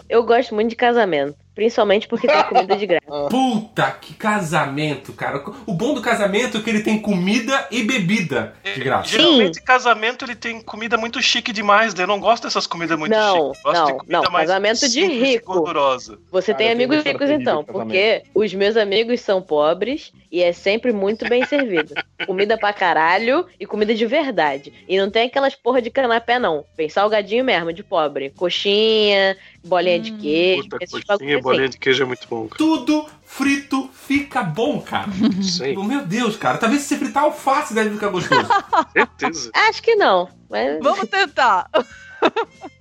Eu 0.08 0.22
gosto 0.22 0.54
muito 0.54 0.70
de 0.70 0.76
casamento. 0.76 1.43
Principalmente 1.54 2.08
porque 2.08 2.26
tem 2.26 2.42
comida 2.44 2.76
de 2.76 2.86
graça. 2.86 3.04
Puta, 3.30 3.90
que 3.92 4.14
casamento, 4.14 5.12
cara. 5.12 5.42
O 5.66 5.72
bom 5.74 5.94
do 5.94 6.02
casamento 6.02 6.58
é 6.58 6.60
que 6.60 6.68
ele 6.70 6.82
tem 6.82 7.00
comida 7.00 7.66
e 7.70 7.82
bebida 7.82 8.54
de 8.64 8.80
graça. 8.80 9.10
Geralmente, 9.10 9.62
casamento 9.62 10.24
ele 10.24 10.34
tem 10.34 10.60
comida 10.60 10.96
muito 10.96 11.22
chique 11.22 11.52
demais, 11.52 11.94
né? 11.94 12.02
Eu 12.04 12.08
não 12.08 12.18
gosto 12.20 12.44
dessas 12.44 12.66
comidas 12.66 12.98
muito 12.98 13.12
Não, 13.12 13.52
chiques. 13.54 13.64
Eu 13.64 13.72
Gosto 13.72 13.86
de 13.86 13.92
não, 13.92 13.98
comida 13.98 14.22
não. 14.22 14.32
mais 14.32 14.48
Casamento 14.48 14.88
de 14.88 15.06
rico. 15.06 15.54
gordurosa. 15.54 16.18
Você 16.30 16.52
Cara, 16.52 16.64
tem 16.64 16.72
amigos 16.72 17.02
ricos 17.04 17.30
então, 17.30 17.60
de 17.62 17.72
porque 17.72 18.22
os 18.34 18.52
meus 18.52 18.76
amigos 18.76 19.20
são 19.20 19.40
pobres 19.40 20.12
e 20.30 20.42
é 20.42 20.52
sempre 20.52 20.92
muito 20.92 21.28
bem 21.28 21.44
servido. 21.46 21.94
comida 22.26 22.58
pra 22.58 22.72
caralho 22.72 23.46
e 23.58 23.66
comida 23.66 23.94
de 23.94 24.06
verdade. 24.06 24.72
E 24.88 24.98
não 24.98 25.10
tem 25.10 25.26
aquelas 25.26 25.54
porra 25.54 25.80
de 25.80 25.90
canapé, 25.90 26.38
não. 26.38 26.64
Vem 26.76 26.88
salgadinho 26.88 27.44
mesmo, 27.44 27.72
de 27.72 27.82
pobre. 27.82 28.30
Coxinha, 28.30 29.36
bolinha 29.64 29.98
de 30.00 30.12
queijo. 30.12 30.68
Puta, 30.68 30.78
esses 30.80 31.04
coxinha 31.04 31.40
bolinha 31.44 31.68
de 31.68 31.78
queijo 31.78 32.02
é 32.02 32.06
muito 32.06 32.26
bom, 32.28 32.48
cara. 32.48 32.58
Tudo 32.58 33.06
frito 33.22 33.90
fica 33.92 34.42
bom, 34.42 34.80
cara. 34.80 35.08
Sei, 35.42 35.76
Meu 35.76 36.04
Deus, 36.06 36.36
cara. 36.36 36.58
Talvez 36.58 36.82
se 36.82 36.88
você 36.88 36.96
fritar 36.96 37.24
alface 37.24 37.74
deve 37.74 37.90
ficar 37.90 38.08
gostoso. 38.08 38.48
certeza. 38.92 39.50
Acho 39.54 39.82
que 39.82 39.94
não. 39.94 40.28
Mas... 40.48 40.78
Vamos 40.80 41.08
tentar. 41.08 41.68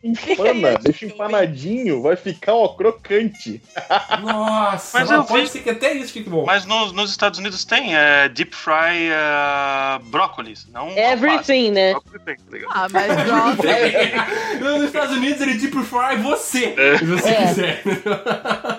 Empana, 0.03 0.77
deixa 0.82 1.06
empanadinho, 1.06 2.01
vai 2.01 2.17
ficar, 2.17 2.53
ó, 2.53 2.67
crocante. 2.69 3.62
Nossa, 4.21 4.97
Mas 4.99 5.10
mas 5.10 5.12
eu 5.12 5.23
pode 5.23 5.43
vi- 5.43 5.47
ser 5.49 5.60
que 5.60 5.69
até 5.69 5.93
isso 5.93 6.12
fique 6.12 6.29
bom. 6.29 6.43
Mas 6.45 6.65
nos, 6.65 6.91
nos 6.91 7.10
Estados 7.10 7.39
Unidos 7.39 7.63
tem 7.63 7.95
é, 7.95 8.27
deep 8.27 8.53
fry 8.53 9.10
é, 9.10 9.99
brócolis, 10.03 10.67
não 10.73 10.89
Everything, 10.97 11.71
né? 11.71 11.91
Everything, 11.91 12.60
tá? 12.60 12.67
Ah, 12.71 12.88
mas 12.91 13.15
brócolis. 13.23 14.60
Nos 14.60 14.84
Estados 14.84 15.15
Unidos 15.17 15.39
ele 15.41 15.53
deep 15.56 15.77
fry 15.84 16.17
você, 16.21 16.75
se 16.99 17.06
você 17.06 17.29
É. 17.29 17.47
quiser. 17.47 17.84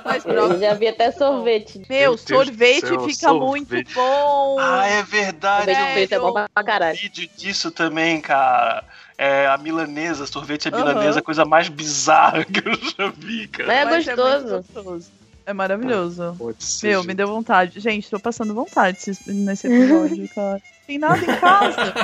Mas 0.04 0.24
Eu 0.26 0.32
brócolis. 0.34 0.60
já 0.60 0.74
vi 0.74 0.88
até 0.88 1.10
sorvete. 1.10 1.78
Meu, 1.88 2.10
Meu 2.10 2.18
sorvete 2.18 2.86
céu, 2.86 3.00
fica 3.00 3.28
sorvete. 3.28 3.66
muito 3.72 3.94
bom. 3.94 4.56
Ah, 4.60 4.86
é 4.86 5.02
verdade. 5.02 5.74
Sorvete 5.74 6.14
é 6.14 6.18
bom 6.18 6.32
pra 6.32 6.64
caralho. 6.64 6.98
vídeo 6.98 7.28
disso 7.36 7.70
também, 7.70 8.20
cara. 8.20 8.84
É 9.16 9.46
a 9.46 9.56
milanesa, 9.56 10.26
sorvete 10.26 10.68
à 10.68 10.74
Aham. 10.76 10.84
milanesa, 10.88 11.20
a 11.20 11.22
coisa 11.22 11.44
mais 11.44 11.68
bizarra 11.68 12.44
que 12.44 12.60
eu 12.68 12.74
já 12.74 13.12
vi, 13.16 13.46
cara. 13.48 13.68
Mas 13.68 13.78
é 13.78 13.84
Mas 13.84 14.04
gostoso. 14.06 14.54
muito 14.54 14.72
gostoso. 14.74 15.10
É 15.46 15.52
maravilhoso. 15.52 16.34
Pode 16.38 16.64
ser, 16.64 16.88
Meu, 16.88 17.00
gente. 17.00 17.08
me 17.08 17.14
deu 17.14 17.28
vontade. 17.28 17.78
Gente, 17.78 18.08
tô 18.10 18.18
passando 18.18 18.54
vontade 18.54 18.98
nesse- 19.26 19.66
episódio, 19.66 20.28
cara. 20.34 20.60
Tem 20.86 20.98
nada 20.98 21.18
em 21.22 21.36
casa. 21.38 21.94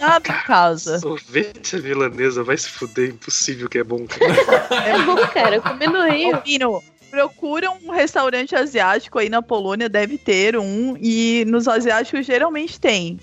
Nada 0.00 0.28
em 0.28 0.46
casa. 0.46 0.98
Sorvete 0.98 1.76
à 1.76 1.78
milanesa, 1.78 2.42
vai 2.42 2.56
se 2.56 2.68
fuder, 2.68 3.10
impossível 3.10 3.68
que 3.68 3.78
é 3.78 3.84
bom, 3.84 4.04
cara. 4.06 4.32
É 4.84 4.98
bom, 5.04 5.16
cara. 5.28 5.56
Eu 5.56 5.62
comi 5.62 5.86
no 5.86 6.02
Rio. 6.10 6.36
Ô, 6.36 6.40
Pino, 6.40 6.82
Procura 7.10 7.70
um 7.70 7.90
restaurante 7.90 8.54
asiático 8.54 9.18
aí 9.18 9.28
na 9.28 9.42
Polônia, 9.42 9.88
deve 9.88 10.16
ter 10.16 10.56
um. 10.56 10.96
E 11.00 11.44
nos 11.48 11.66
asiáticos 11.68 12.24
geralmente 12.24 12.78
tem 12.80 13.18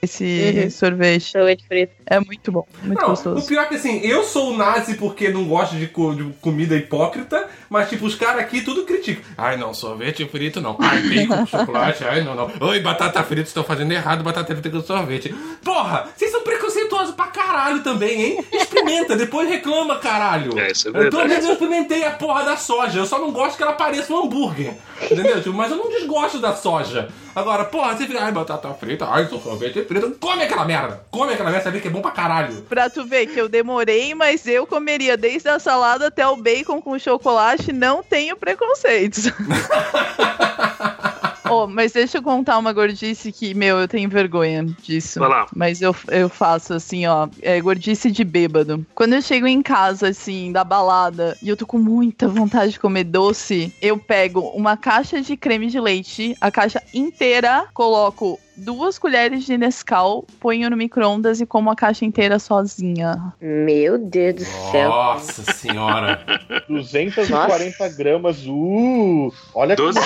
esse 0.00 0.62
Uhum. 0.64 0.70
sorvete. 0.70 1.30
Sorvete 1.32 1.64
frito. 1.66 1.92
É 2.06 2.20
muito 2.20 2.52
bom, 2.52 2.66
muito 2.82 2.98
Não, 3.00 3.06
o 3.06 3.10
gostoso. 3.10 3.46
pior 3.46 3.62
é 3.62 3.66
que 3.66 3.74
assim, 3.76 4.00
eu 4.00 4.22
sou 4.24 4.52
o 4.52 4.56
nazi 4.56 4.94
porque 4.94 5.30
não 5.30 5.44
gosto 5.44 5.76
de, 5.76 5.86
co- 5.86 6.14
de 6.14 6.24
comida 6.40 6.76
hipócrita, 6.76 7.48
mas 7.70 7.88
tipo, 7.88 8.04
os 8.04 8.14
caras 8.14 8.42
aqui 8.42 8.60
tudo 8.60 8.84
criticam. 8.84 9.22
Ai 9.38 9.56
não, 9.56 9.72
sorvete 9.72 10.26
frito 10.28 10.60
não. 10.60 10.76
Ai, 10.78 11.00
bacon 11.02 11.36
com 11.38 11.46
chocolate, 11.46 12.04
ai 12.04 12.22
não, 12.22 12.34
não. 12.34 12.50
Oi, 12.60 12.80
batata 12.80 13.22
frita, 13.22 13.48
estão 13.48 13.64
fazendo 13.64 13.92
errado, 13.92 14.22
batata 14.22 14.52
frita 14.54 14.68
com 14.70 14.82
sorvete. 14.82 15.34
Porra, 15.64 16.08
vocês 16.14 16.30
são 16.30 16.42
preconceituosos 16.42 17.14
pra 17.14 17.28
caralho 17.28 17.82
também, 17.82 18.20
hein? 18.22 18.44
Experimenta, 18.52 19.16
depois 19.16 19.48
reclama, 19.48 19.98
caralho. 19.98 20.58
É, 20.58 20.70
isso 20.72 20.88
é 20.88 20.90
Eu, 20.90 20.92
pelo 20.92 21.02
verdade. 21.10 21.28
menos 21.28 21.44
eu 21.46 21.52
experimentei 21.52 22.04
a 22.04 22.10
porra 22.10 22.44
da 22.44 22.56
soja, 22.56 22.98
eu 22.98 23.06
só 23.06 23.18
não 23.18 23.31
gosto 23.32 23.56
que 23.56 23.62
ela 23.62 23.72
pareça 23.72 24.12
um 24.12 24.24
hambúrguer. 24.24 24.74
Entendeu? 25.02 25.42
Tipo, 25.42 25.56
mas 25.56 25.70
eu 25.70 25.76
não 25.76 25.90
desgosto 25.90 26.38
da 26.38 26.54
soja. 26.54 27.08
Agora, 27.34 27.64
porra, 27.64 27.96
você 27.96 28.06
fica, 28.06 28.22
ai, 28.22 28.30
batata 28.30 28.72
frita, 28.74 29.06
ai, 29.08 29.26
sorvete 29.26 29.84
frito. 29.84 30.16
Come 30.20 30.42
aquela 30.42 30.64
merda. 30.64 31.02
Come 31.10 31.32
aquela 31.32 31.50
merda, 31.50 31.64
sabe 31.64 31.80
que 31.80 31.88
é 31.88 31.90
bom 31.90 32.02
pra 32.02 32.10
caralho. 32.10 32.62
Pra 32.68 32.90
tu 32.90 33.04
ver 33.04 33.26
que 33.26 33.40
eu 33.40 33.48
demorei, 33.48 34.14
mas 34.14 34.46
eu 34.46 34.66
comeria 34.66 35.16
desde 35.16 35.48
a 35.48 35.58
salada 35.58 36.08
até 36.08 36.26
o 36.26 36.36
bacon 36.36 36.80
com 36.80 36.98
chocolate, 36.98 37.72
não 37.72 38.02
tenho 38.02 38.36
preconceitos. 38.36 39.30
Oh, 41.44 41.66
mas 41.66 41.92
deixa 41.92 42.18
eu 42.18 42.22
contar 42.22 42.58
uma 42.58 42.72
gordice 42.72 43.32
que, 43.32 43.54
meu, 43.54 43.78
eu 43.78 43.88
tenho 43.88 44.08
vergonha 44.08 44.64
disso. 44.64 45.18
Vai 45.18 45.28
lá. 45.28 45.46
Mas 45.54 45.82
eu, 45.82 45.94
eu 46.08 46.28
faço 46.28 46.74
assim, 46.74 47.06
ó, 47.06 47.28
é 47.40 47.60
gordice 47.60 48.10
de 48.10 48.24
bêbado. 48.24 48.84
Quando 48.94 49.14
eu 49.14 49.22
chego 49.22 49.46
em 49.46 49.62
casa, 49.62 50.08
assim, 50.08 50.52
da 50.52 50.64
balada, 50.64 51.36
e 51.42 51.48
eu 51.48 51.56
tô 51.56 51.66
com 51.66 51.78
muita 51.78 52.28
vontade 52.28 52.72
de 52.72 52.80
comer 52.80 53.04
doce, 53.04 53.74
eu 53.80 53.98
pego 53.98 54.40
uma 54.54 54.76
caixa 54.76 55.20
de 55.20 55.36
creme 55.36 55.68
de 55.68 55.80
leite, 55.80 56.36
a 56.40 56.50
caixa 56.50 56.82
inteira, 56.94 57.66
coloco 57.74 58.38
duas 58.56 58.98
colheres 58.98 59.44
de 59.44 59.56
Nescau, 59.58 60.24
ponho 60.40 60.68
no 60.70 60.76
micro-ondas 60.76 61.40
e 61.40 61.46
como 61.46 61.70
a 61.70 61.76
caixa 61.76 62.04
inteira 62.04 62.38
sozinha. 62.38 63.32
Meu 63.40 63.98
Deus 63.98 64.34
do 64.36 64.44
céu. 64.44 64.88
Nossa 64.90 65.42
senhora. 65.52 66.24
240 66.68 67.88
gramas, 67.90 68.46
uh! 68.46 69.32
Olha 69.54 69.74
que 69.76 69.82
Doze. 69.82 69.98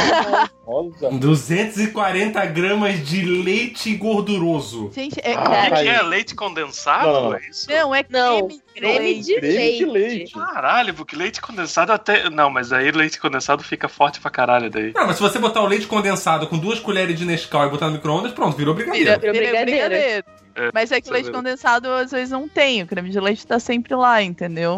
rosa. 0.64 1.10
240 1.10 2.46
gramas 2.46 3.06
de 3.06 3.22
leite 3.24 3.94
gorduroso. 3.96 4.90
Gente, 4.94 5.20
é 5.22 5.34
Ah, 5.34 5.40
O 5.40 5.42
que, 5.44 5.50
creme. 5.70 5.82
que 5.82 5.88
é? 5.88 6.02
Leite 6.02 6.34
condensado? 6.34 7.06
Não, 7.06 7.22
não. 7.30 7.34
É 7.34 7.40
isso? 7.48 7.66
Não, 7.70 7.94
é 7.94 8.04
Não, 8.08 8.48
creme, 8.76 9.20
de 9.20 9.34
creme 9.34 9.54
leite. 9.54 9.78
de 9.78 9.84
leite. 9.84 10.18
leite. 10.18 10.32
Caralho, 10.34 10.94
porque 10.94 11.16
leite 11.16 11.40
condensado 11.40 11.92
até. 11.92 12.28
Não, 12.30 12.50
mas 12.50 12.72
aí 12.72 12.90
leite 12.90 13.18
condensado 13.18 13.62
fica 13.62 13.88
forte 13.88 14.20
pra 14.20 14.30
caralho 14.30 14.70
daí. 14.70 14.92
Não, 14.94 15.06
mas 15.06 15.16
se 15.16 15.22
você 15.22 15.38
botar 15.38 15.62
o 15.62 15.66
leite 15.66 15.86
condensado 15.86 16.46
com 16.46 16.58
duas 16.58 16.78
colheres 16.78 17.18
de 17.18 17.24
Nescau 17.24 17.66
e 17.66 17.70
botar 17.70 17.86
no 17.86 17.92
micro-ondas, 17.92 18.32
pronto, 18.32 18.56
virou 18.56 18.74
brigadeiro. 18.74 19.20
Virou 19.20 19.34
brigadeiro. 19.34 20.24
É, 20.56 20.70
Mas 20.72 20.90
é 20.90 21.00
que 21.00 21.10
o 21.10 21.12
leite 21.12 21.30
condensado 21.30 21.88
às 21.90 22.10
vezes 22.10 22.30
não 22.30 22.48
tem. 22.48 22.82
O 22.82 22.86
creme 22.86 23.10
de 23.10 23.20
leite 23.20 23.46
tá 23.46 23.58
sempre 23.60 23.94
lá, 23.94 24.22
entendeu? 24.22 24.74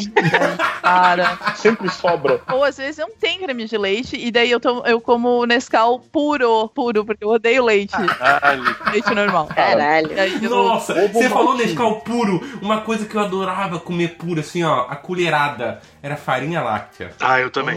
Cara. 0.83 1.39
Sempre 1.57 1.89
sobra. 1.91 2.41
Ou 2.53 2.63
às 2.65 2.77
vezes 2.77 2.97
não 2.99 3.11
tem 3.11 3.39
creme 3.41 3.65
de 3.65 3.77
leite 3.77 4.17
e 4.17 4.31
daí 4.31 4.51
eu, 4.51 4.61
tomo, 4.61 4.83
eu 4.87 5.01
como 5.01 5.45
Nescau 5.45 5.99
puro, 5.99 6.69
puro, 6.69 7.05
porque 7.05 7.25
eu 7.25 7.29
odeio 7.31 7.65
leite. 7.65 7.93
Caralho. 8.19 8.77
leite 8.93 9.15
normal. 9.15 9.47
Caralho. 9.55 10.13
E 10.13 10.19
aí 10.21 10.45
eu- 10.45 10.51
Nossa, 10.51 10.93
Ovo 10.95 11.13
você 11.13 11.29
falou. 11.29 11.57
Nescau 11.57 12.01
puro. 12.01 12.41
Uma 12.63 12.81
coisa 12.83 13.07
que 13.07 13.15
eu 13.15 13.21
adorava 13.21 13.79
comer 13.81 14.17
puro, 14.17 14.41
assim, 14.41 14.63
ó, 14.63 14.87
a 14.89 14.97
colherada, 14.97 15.81
era 16.03 16.17
farinha 16.17 16.61
láctea. 16.63 17.11
Ah, 17.21 17.41
eu 17.41 17.51
também. 17.51 17.77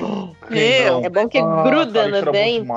Meu, 0.49 1.03
É 1.03 1.09
bom 1.09 1.27
que 1.27 1.37
Ah, 1.39 1.63
gruda 1.63 2.07
no 2.07 2.31
dente. 2.31 2.67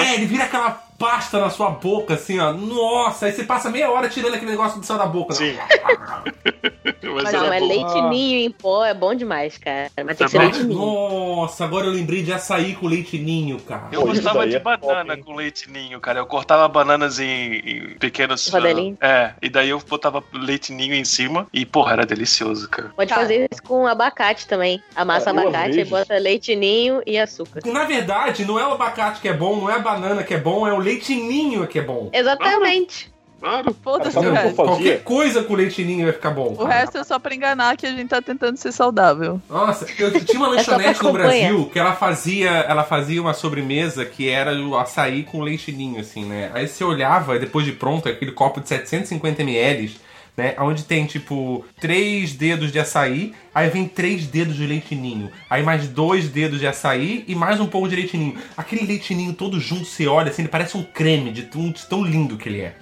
É, 0.00 0.14
ele 0.14 0.26
vira 0.26 0.44
aquela 0.44 0.87
pasta 0.98 1.38
na 1.38 1.48
sua 1.48 1.70
boca, 1.70 2.14
assim, 2.14 2.38
ó. 2.40 2.52
Nossa, 2.52 3.26
aí 3.26 3.32
você 3.32 3.44
passa 3.44 3.70
meia 3.70 3.90
hora 3.90 4.08
tirando 4.08 4.34
aquele 4.34 4.50
negócio 4.50 4.80
do 4.80 4.84
céu 4.84 4.98
da 4.98 5.06
boca. 5.06 5.32
Sim. 5.32 5.56
Mas 5.56 6.87
Mas 7.22 7.32
não, 7.32 7.52
é 7.52 7.60
bom. 7.60 7.68
leite 7.68 8.02
ninho 8.02 8.38
em 8.38 8.50
pó, 8.50 8.84
é 8.84 8.94
bom 8.94 9.14
demais, 9.14 9.58
cara. 9.58 9.90
Mas 10.04 10.16
tem 10.16 10.26
que 10.26 10.30
ser 10.32 10.38
Tá 10.38 10.44
leite 10.44 10.62
ninho. 10.64 10.78
Nossa, 10.78 11.64
agora 11.64 11.86
eu 11.86 11.92
lembrei 11.92 12.22
de 12.22 12.32
açaí 12.32 12.74
com 12.74 12.86
leite 12.86 13.18
ninho, 13.18 13.58
cara. 13.60 13.88
Eu 13.92 14.00
Pô, 14.02 14.08
gostava 14.08 14.46
de 14.46 14.56
é 14.56 14.58
banana 14.58 15.16
com 15.16 15.34
leite 15.34 15.70
ninho, 15.70 16.00
cara. 16.00 16.20
Eu 16.20 16.26
cortava 16.26 16.66
bananas 16.68 17.18
em, 17.18 17.54
em 17.54 17.88
pequenos. 17.98 18.46
Rodelinhos? 18.48 18.98
ah, 19.00 19.06
É, 19.06 19.34
e 19.42 19.48
daí 19.48 19.70
eu 19.70 19.78
botava 19.88 20.22
leite 20.32 20.72
ninho 20.72 20.94
em 20.94 21.04
cima 21.04 21.46
e, 21.52 21.64
porra, 21.64 21.92
era 21.92 22.06
delicioso, 22.06 22.68
cara. 22.68 22.90
Pode 22.94 23.08
Cara. 23.08 23.22
fazer 23.22 23.48
isso 23.50 23.62
com 23.62 23.86
abacate 23.86 24.46
também. 24.46 24.82
Amassa 24.94 25.30
Ah, 25.30 25.32
duas 25.32 25.46
abacate 25.46 25.80
e 25.80 25.84
bota 25.84 26.18
leite 26.18 26.54
ninho 26.54 27.02
e 27.06 27.18
açúcar. 27.18 27.60
Na 27.64 27.84
verdade, 27.84 28.44
não 28.44 28.58
é 28.58 28.66
o 28.66 28.72
abacate 28.72 29.20
que 29.20 29.28
é 29.28 29.32
bom, 29.32 29.56
não 29.56 29.70
é 29.70 29.74
a 29.74 29.78
banana 29.78 30.22
que 30.22 30.34
é 30.34 30.38
bom, 30.38 30.66
é 30.66 30.72
o 30.72 30.78
leite 30.78 31.14
ninho 31.14 31.66
que 31.66 31.78
é 31.78 31.82
bom. 31.82 32.10
Exatamente. 32.12 33.10
Claro. 33.40 33.76
Foda-se 33.82 34.12
Sabe 34.12 34.26
o 34.26 34.32
resto. 34.32 34.54
Qualquer 34.54 35.02
coisa 35.04 35.42
com 35.44 35.54
leite 35.54 35.84
ninho 35.84 36.04
vai 36.04 36.12
ficar 36.12 36.30
bom. 36.30 36.56
O 36.58 36.64
resto 36.64 36.98
é 36.98 37.04
só 37.04 37.18
pra 37.18 37.34
enganar 37.34 37.76
que 37.76 37.86
a 37.86 37.90
gente 37.90 38.08
tá 38.08 38.20
tentando 38.20 38.56
ser 38.56 38.72
saudável. 38.72 39.40
Nossa, 39.48 39.86
eu 39.98 40.10
tinha 40.24 40.38
uma 40.38 40.48
É 40.48 40.56
lanchonete 40.56 41.02
no 41.02 41.08
acompanhar. 41.10 41.28
Brasil 41.28 41.70
que 41.72 41.78
ela 41.78 41.94
fazia, 41.94 42.50
ela 42.50 42.84
fazia 42.84 43.20
uma 43.22 43.34
sobremesa 43.34 44.04
que 44.04 44.28
era 44.28 44.52
o 44.60 44.76
açaí 44.76 45.22
com 45.22 45.40
leite 45.40 45.70
ninho, 45.70 46.00
assim, 46.00 46.24
né? 46.24 46.50
Aí 46.52 46.66
você 46.66 46.82
olhava, 46.82 47.38
depois 47.38 47.64
de 47.64 47.72
pronto, 47.72 48.08
aquele 48.08 48.32
copo 48.32 48.60
de 48.60 48.68
750 48.68 49.42
ml, 49.42 49.96
né? 50.38 50.54
Onde 50.60 50.84
tem, 50.84 51.04
tipo, 51.04 51.64
três 51.80 52.32
dedos 52.32 52.70
de 52.70 52.78
açaí, 52.78 53.34
aí 53.52 53.68
vem 53.68 53.88
três 53.88 54.24
dedos 54.24 54.54
de 54.54 54.64
leite 54.64 54.94
ninho. 54.94 55.32
Aí 55.50 55.64
mais 55.64 55.88
dois 55.88 56.28
dedos 56.28 56.60
de 56.60 56.66
açaí 56.66 57.24
e 57.26 57.34
mais 57.34 57.58
um 57.58 57.66
pouco 57.66 57.88
de 57.88 57.96
leite 57.96 58.16
ninho. 58.16 58.38
Aquele 58.56 58.86
leite 58.86 59.12
ninho 59.16 59.32
todo 59.34 59.58
junto, 59.58 59.84
você 59.84 60.06
olha, 60.06 60.30
assim, 60.30 60.42
ele 60.42 60.48
parece 60.48 60.76
um 60.76 60.84
creme 60.84 61.32
de 61.32 61.42
tão, 61.42 61.72
de 61.72 61.84
tão 61.86 62.04
lindo 62.04 62.36
que 62.36 62.48
ele 62.48 62.60
é. 62.60 62.76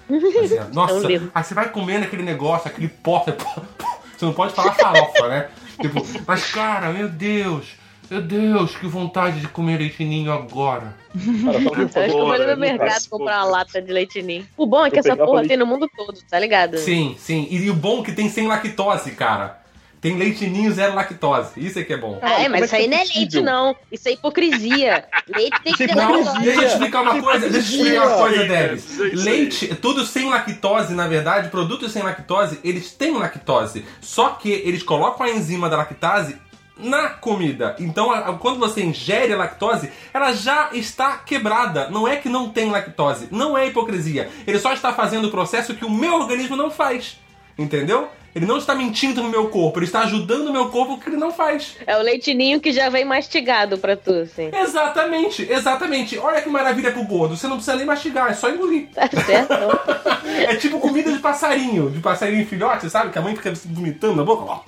Assim, 0.44 0.58
nossa, 0.74 1.08
aí 1.34 1.42
você 1.42 1.54
vai 1.54 1.70
comendo 1.70 2.04
aquele 2.04 2.22
negócio, 2.22 2.68
aquele 2.68 2.88
pó. 2.88 3.24
Você 4.16 4.24
não 4.24 4.32
pode 4.32 4.54
falar 4.54 4.72
farofa, 4.72 5.28
né? 5.28 5.48
Tipo, 5.78 6.02
mas 6.26 6.50
cara, 6.50 6.90
meu 6.90 7.06
Deus, 7.06 7.66
meu 8.10 8.22
Deus, 8.22 8.76
que 8.76 8.86
vontade 8.86 9.40
de 9.40 9.48
comer 9.48 9.78
leite 9.78 10.04
ninho 10.04 10.32
agora. 10.32 10.94
Cara, 11.44 11.58
eu 11.58 11.72
acho 11.84 11.92
que 11.92 12.00
eu 12.00 12.08
vou 12.10 12.32
ali 12.32 12.46
no 12.46 12.56
mercado 12.56 13.08
comprar 13.08 13.38
uma 13.44 13.50
lata 13.50 13.80
de 13.82 13.92
leite 13.92 14.22
ninho. 14.22 14.46
O 14.56 14.66
bom 14.66 14.84
é 14.86 14.90
que 14.90 14.96
Eu 14.96 15.00
essa 15.00 15.16
porra 15.16 15.36
leite- 15.40 15.48
tem 15.48 15.56
no 15.56 15.66
mundo 15.66 15.88
todo, 15.96 16.18
tá 16.30 16.38
ligado? 16.38 16.78
Sim, 16.78 17.16
sim. 17.18 17.46
E, 17.50 17.68
o 17.70 17.74
bom 17.74 18.00
é 18.00 18.04
que 18.04 18.12
tem 18.12 18.28
sem 18.28 18.46
lactose, 18.46 19.10
cara. 19.12 19.64
Tem 19.98 20.14
leite 20.16 20.46
ninho 20.46 20.70
zero 20.70 20.94
lactose. 20.94 21.52
Isso 21.56 21.78
é 21.80 21.82
que 21.82 21.92
é 21.92 21.96
bom. 21.96 22.18
Ah, 22.22 22.42
é, 22.42 22.48
mas 22.48 22.60
é 22.62 22.64
isso 22.66 22.76
aí 22.76 22.86
não 22.86 22.96
é 22.96 23.00
é 23.00 23.04
leite, 23.16 23.40
não. 23.40 23.76
Isso 23.90 24.08
é 24.08 24.12
hipocrisia. 24.12 25.04
Leite 25.26 25.60
tem 25.64 25.72
que 25.72 25.78
ter 25.86 25.90
é 25.90 25.94
Não, 25.96 26.20
hipocrisia. 26.20 26.32
lactose. 26.32 26.44
deixa 26.44 26.60
eu 26.62 26.66
te 26.68 26.72
explicar 26.74 27.00
uma 27.02 27.22
coisa. 27.22 27.48
Deixa 27.50 27.56
eu 27.56 27.62
te 27.62 27.76
explicar 27.82 28.06
uma 28.06 28.16
coisa, 28.18 28.44
Debs. 28.44 28.98
Leite, 29.24 29.74
tudo 29.76 30.04
sem 30.04 30.28
lactose, 30.28 30.94
na 30.94 31.08
verdade, 31.08 31.48
produtos 31.48 31.90
sem 31.92 32.02
lactose, 32.04 32.60
eles 32.62 32.92
têm 32.92 33.14
lactose. 33.18 33.84
Só 34.00 34.28
que 34.28 34.50
eles 34.52 34.82
colocam 34.84 35.26
a 35.26 35.30
enzima 35.30 35.68
da 35.68 35.78
lactase 35.78 36.36
na 36.76 37.08
comida. 37.08 37.74
Então, 37.78 38.08
quando 38.38 38.58
você 38.58 38.82
ingere 38.82 39.32
a 39.32 39.36
lactose, 39.36 39.90
ela 40.12 40.32
já 40.32 40.70
está 40.72 41.16
quebrada. 41.18 41.88
Não 41.88 42.06
é 42.06 42.16
que 42.16 42.28
não 42.28 42.50
tem 42.50 42.70
lactose. 42.70 43.28
Não 43.30 43.56
é 43.56 43.66
hipocrisia. 43.66 44.30
Ele 44.46 44.58
só 44.58 44.72
está 44.72 44.92
fazendo 44.92 45.28
o 45.28 45.30
processo 45.30 45.74
que 45.74 45.84
o 45.84 45.90
meu 45.90 46.14
organismo 46.14 46.54
não 46.54 46.70
faz. 46.70 47.18
Entendeu? 47.58 48.10
Ele 48.36 48.44
não 48.44 48.58
está 48.58 48.74
mentindo 48.74 49.22
no 49.22 49.30
meu 49.30 49.48
corpo, 49.48 49.78
ele 49.78 49.86
está 49.86 50.00
ajudando 50.00 50.48
o 50.48 50.52
meu 50.52 50.68
corpo 50.68 50.98
que 50.98 51.08
ele 51.08 51.16
não 51.16 51.32
faz. 51.32 51.74
É 51.86 51.96
o 51.96 52.02
leite 52.02 52.34
ninho 52.34 52.60
que 52.60 52.70
já 52.70 52.90
vem 52.90 53.02
mastigado 53.02 53.78
pra 53.78 53.96
tu, 53.96 54.12
assim. 54.12 54.50
Exatamente, 54.52 55.50
exatamente. 55.50 56.18
Olha 56.18 56.42
que 56.42 56.48
maravilha 56.50 56.92
pro 56.92 57.02
gordo. 57.04 57.34
Você 57.34 57.46
não 57.46 57.56
precisa 57.56 57.74
nem 57.76 57.86
mastigar, 57.86 58.30
é 58.30 58.34
só 58.34 58.50
engolir. 58.50 58.90
Tá 58.94 59.08
certo? 59.08 59.54
É 60.26 60.54
tipo 60.56 60.78
comida 60.80 61.10
de 61.10 61.18
passarinho, 61.18 61.88
de 61.88 62.00
passarinho 62.00 62.46
filhote, 62.46 62.90
sabe? 62.90 63.10
Que 63.10 63.18
a 63.18 63.22
mãe 63.22 63.34
fica 63.34 63.54
se 63.54 63.66
vomitando 63.68 64.16
na 64.16 64.24
boca. 64.24 64.60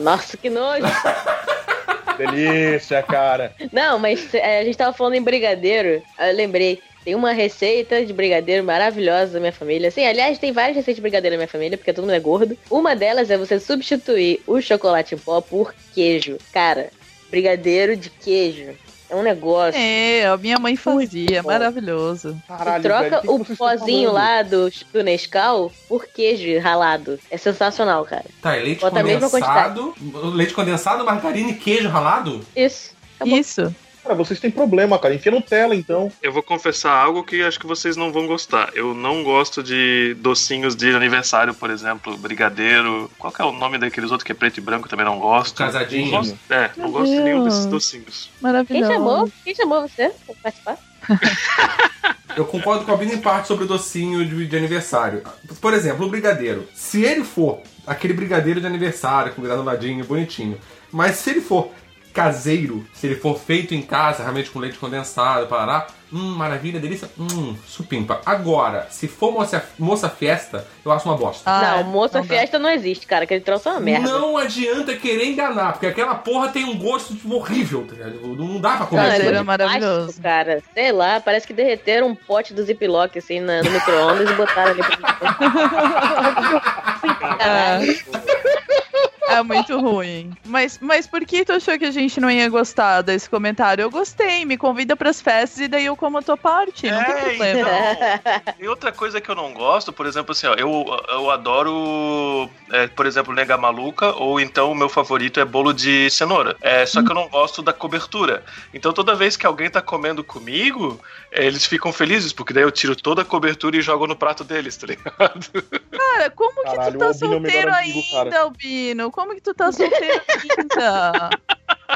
Nossa, 0.00 0.36
que 0.36 0.48
nojo. 0.48 0.86
Delícia, 2.16 3.02
cara. 3.02 3.54
Não, 3.72 3.98
mas 3.98 4.34
é, 4.34 4.60
a 4.60 4.64
gente 4.64 4.76
tava 4.76 4.92
falando 4.92 5.14
em 5.14 5.22
brigadeiro. 5.22 6.02
Eu 6.18 6.34
lembrei. 6.34 6.80
Tem 7.04 7.14
uma 7.14 7.30
receita 7.30 8.04
de 8.04 8.12
brigadeiro 8.12 8.64
maravilhosa 8.64 9.34
da 9.34 9.38
minha 9.38 9.52
família. 9.52 9.88
Assim, 9.88 10.04
aliás, 10.04 10.38
tem 10.38 10.50
várias 10.50 10.74
receitas 10.74 10.96
de 10.96 11.02
brigadeiro 11.02 11.34
na 11.34 11.38
minha 11.38 11.48
família, 11.48 11.78
porque 11.78 11.92
todo 11.92 12.04
mundo 12.04 12.14
é 12.14 12.18
gordo. 12.18 12.58
Uma 12.68 12.96
delas 12.96 13.30
é 13.30 13.38
você 13.38 13.60
substituir 13.60 14.42
o 14.44 14.60
chocolate 14.60 15.14
em 15.14 15.18
pó 15.18 15.40
por 15.40 15.72
queijo. 15.94 16.36
Cara, 16.52 16.90
brigadeiro 17.30 17.96
de 17.96 18.10
queijo. 18.10 18.74
É 19.08 19.14
um 19.14 19.22
negócio. 19.22 19.78
É, 19.80 20.26
a 20.26 20.36
minha 20.36 20.58
mãe 20.58 20.74
fazia, 20.74 21.40
bom. 21.42 21.48
maravilhoso. 21.48 22.36
Caralho, 22.48 22.82
Tu 22.82 22.86
troca 22.86 23.02
velho, 23.02 23.20
que 23.20 23.26
que 23.26 23.32
o 23.32 23.42
estão 23.42 23.56
pozinho 23.56 24.12
lá 24.12 24.42
do, 24.42 24.68
do 24.92 25.02
Nescau 25.04 25.70
por 25.88 26.06
queijo 26.06 26.60
ralado. 26.60 27.18
É 27.30 27.36
sensacional, 27.36 28.04
cara. 28.04 28.24
Tá, 28.42 28.56
é 28.56 28.60
leite 28.60 28.80
Bota 28.80 29.00
condensado. 29.00 29.94
Leite 30.34 30.54
condensado, 30.54 31.04
margarina 31.04 31.50
e 31.50 31.54
queijo 31.54 31.88
ralado? 31.88 32.44
Isso. 32.56 32.96
Acabou. 33.16 33.38
Isso. 33.38 33.74
Cara, 34.06 34.14
vocês 34.14 34.38
têm 34.38 34.50
problema, 34.52 34.98
cara. 35.00 35.14
Enfia 35.14 35.32
Nutella, 35.32 35.74
então. 35.74 36.12
Eu 36.22 36.32
vou 36.32 36.42
confessar 36.42 36.92
algo 36.92 37.24
que 37.24 37.42
acho 37.42 37.58
que 37.58 37.66
vocês 37.66 37.96
não 37.96 38.12
vão 38.12 38.24
gostar. 38.26 38.70
Eu 38.74 38.94
não 38.94 39.24
gosto 39.24 39.62
de 39.64 40.14
docinhos 40.20 40.76
de 40.76 40.94
aniversário, 40.94 41.52
por 41.52 41.70
exemplo, 41.70 42.16
brigadeiro. 42.16 43.10
Qual 43.18 43.32
que 43.32 43.42
é 43.42 43.44
o 43.44 43.50
nome 43.50 43.78
daqueles 43.78 44.12
outros 44.12 44.24
que 44.24 44.30
é 44.30 44.34
preto 44.34 44.58
e 44.58 44.60
branco? 44.60 44.88
Também 44.88 45.04
não 45.04 45.18
gosto. 45.18 45.56
Casadinho. 45.58 46.12
Não 46.12 46.18
gosto- 46.18 46.38
é, 46.48 46.70
não 46.76 46.84
Meu 46.84 46.92
gosto 46.92 47.10
de 47.12 47.20
nenhum 47.20 47.42
Deus. 47.42 47.54
desses 47.54 47.66
docinhos. 47.66 48.30
Quem 48.32 48.42
Maravilhoso. 48.42 48.92
chamou? 48.92 49.32
Quem 49.44 49.54
chamou 49.56 49.82
você 49.82 50.12
pra 50.24 50.34
participar? 50.42 50.78
Eu 52.36 52.44
concordo 52.44 52.84
com 52.84 52.92
a 52.92 52.96
Bina 52.96 53.14
em 53.14 53.18
parte 53.20 53.48
sobre 53.48 53.64
o 53.64 53.66
docinho 53.68 54.24
de, 54.24 54.46
de 54.46 54.56
aniversário. 54.56 55.22
Por 55.60 55.72
exemplo, 55.72 56.06
o 56.06 56.10
brigadeiro. 56.10 56.68
Se 56.74 57.02
ele 57.02 57.24
for 57.24 57.60
aquele 57.86 58.12
brigadeiro 58.12 58.60
de 58.60 58.66
aniversário, 58.66 59.32
com 59.32 59.40
granuladinho, 59.42 60.04
bonitinho, 60.04 60.58
mas 60.92 61.16
se 61.16 61.30
ele 61.30 61.40
for 61.40 61.70
caseiro, 62.16 62.84
se 62.94 63.06
ele 63.06 63.16
for 63.16 63.38
feito 63.38 63.74
em 63.74 63.82
casa, 63.82 64.22
realmente 64.22 64.48
com 64.50 64.58
leite 64.58 64.78
condensado, 64.78 65.46
parará, 65.46 65.86
hum, 66.10 66.34
maravilha, 66.34 66.80
delícia, 66.80 67.10
hum, 67.18 67.54
supimpa. 67.66 68.22
Agora, 68.24 68.86
se 68.90 69.06
for 69.06 69.30
moça, 69.32 69.62
moça 69.78 70.08
festa, 70.08 70.66
eu 70.82 70.90
acho 70.90 71.06
uma 71.06 71.14
bosta. 71.16 71.42
Ah, 71.50 71.82
não, 71.82 71.90
moça 71.90 72.22
fiesta 72.22 72.58
não 72.58 72.70
existe, 72.70 73.06
cara. 73.06 73.24
Aquele 73.24 73.42
troço 73.42 73.68
é 73.68 73.72
uma 73.72 73.80
merda. 73.80 74.08
Não 74.10 74.38
adianta 74.38 74.96
querer 74.96 75.26
enganar, 75.26 75.72
porque 75.72 75.86
aquela 75.86 76.14
porra 76.14 76.48
tem 76.48 76.64
um 76.64 76.78
gosto 76.78 77.14
tipo, 77.14 77.34
horrível, 77.34 77.86
tá 77.86 77.92
ligado? 77.94 78.26
Não 78.34 78.58
dá 78.58 78.76
pra 78.78 78.86
comer 78.86 79.10
Cara, 79.10 79.22
era 79.24 79.44
maravilhoso. 79.44 80.22
cara, 80.22 80.62
sei 80.72 80.92
lá, 80.92 81.20
parece 81.20 81.46
que 81.46 81.52
derreteram 81.52 82.06
um 82.08 82.14
pote 82.14 82.54
do 82.54 82.62
Ziploc 82.64 83.14
assim 83.18 83.40
na- 83.40 83.62
no 83.62 83.70
micro-ondas 83.70 84.30
e 84.30 84.34
botaram 84.34 84.70
ali 84.70 84.80
É 89.36 89.42
muito 89.42 89.78
ruim. 89.80 90.32
Mas, 90.44 90.78
mas 90.80 91.06
por 91.06 91.24
que 91.24 91.44
tu 91.44 91.52
achou 91.52 91.76
que 91.78 91.84
a 91.84 91.90
gente 91.90 92.20
não 92.20 92.30
ia 92.30 92.48
gostar 92.48 93.02
desse 93.02 93.28
comentário? 93.28 93.82
Eu 93.82 93.90
gostei, 93.90 94.44
me 94.44 94.56
convida 94.56 94.96
pras 94.96 95.20
festas 95.20 95.60
e 95.60 95.68
daí 95.68 95.84
eu 95.86 95.96
como 95.96 96.18
a 96.18 96.22
tua 96.22 96.36
parte, 96.36 96.90
não 96.90 97.02
tem 97.04 97.14
É, 97.14 97.20
problema. 97.22 97.60
então. 97.60 98.54
E 98.60 98.68
outra 98.68 98.92
coisa 98.92 99.20
que 99.20 99.28
eu 99.28 99.34
não 99.34 99.52
gosto, 99.52 99.92
por 99.92 100.06
exemplo, 100.06 100.32
assim, 100.32 100.46
ó, 100.46 100.54
eu, 100.54 100.84
eu 101.08 101.30
adoro, 101.30 102.48
é, 102.72 102.86
por 102.86 103.04
exemplo, 103.06 103.34
nega 103.34 103.56
maluca, 103.56 104.12
ou 104.14 104.38
então 104.40 104.70
o 104.70 104.74
meu 104.74 104.88
favorito 104.88 105.40
é 105.40 105.44
bolo 105.44 105.72
de 105.72 106.08
cenoura. 106.10 106.56
É, 106.60 106.86
só 106.86 107.02
que 107.02 107.10
eu 107.10 107.14
não 107.14 107.28
gosto 107.28 107.62
da 107.62 107.72
cobertura. 107.72 108.44
Então 108.72 108.92
toda 108.92 109.14
vez 109.14 109.36
que 109.36 109.46
alguém 109.46 109.68
tá 109.68 109.82
comendo 109.82 110.22
comigo, 110.22 111.00
eles 111.32 111.66
ficam 111.66 111.92
felizes, 111.92 112.32
porque 112.32 112.52
daí 112.52 112.62
eu 112.62 112.70
tiro 112.70 112.94
toda 112.94 113.22
a 113.22 113.24
cobertura 113.24 113.76
e 113.76 113.82
jogo 113.82 114.06
no 114.06 114.16
prato 114.16 114.44
deles, 114.44 114.76
tá 114.76 114.86
ligado? 114.86 115.46
Cara, 115.90 116.30
como 116.30 116.54
que 116.54 116.62
Caralho, 116.62 116.92
tu 116.92 116.96
o 116.96 116.98
tá 116.98 117.10
é 117.10 117.14
solteiro 117.14 117.74
amigo, 117.74 117.98
ainda, 118.14 118.30
cara. 118.30 118.40
Albino? 118.42 119.10
Como 119.16 119.34
que 119.34 119.40
tu 119.40 119.52
tá 119.54 119.72
solteiro 119.72 120.22
ainda? 120.28 121.30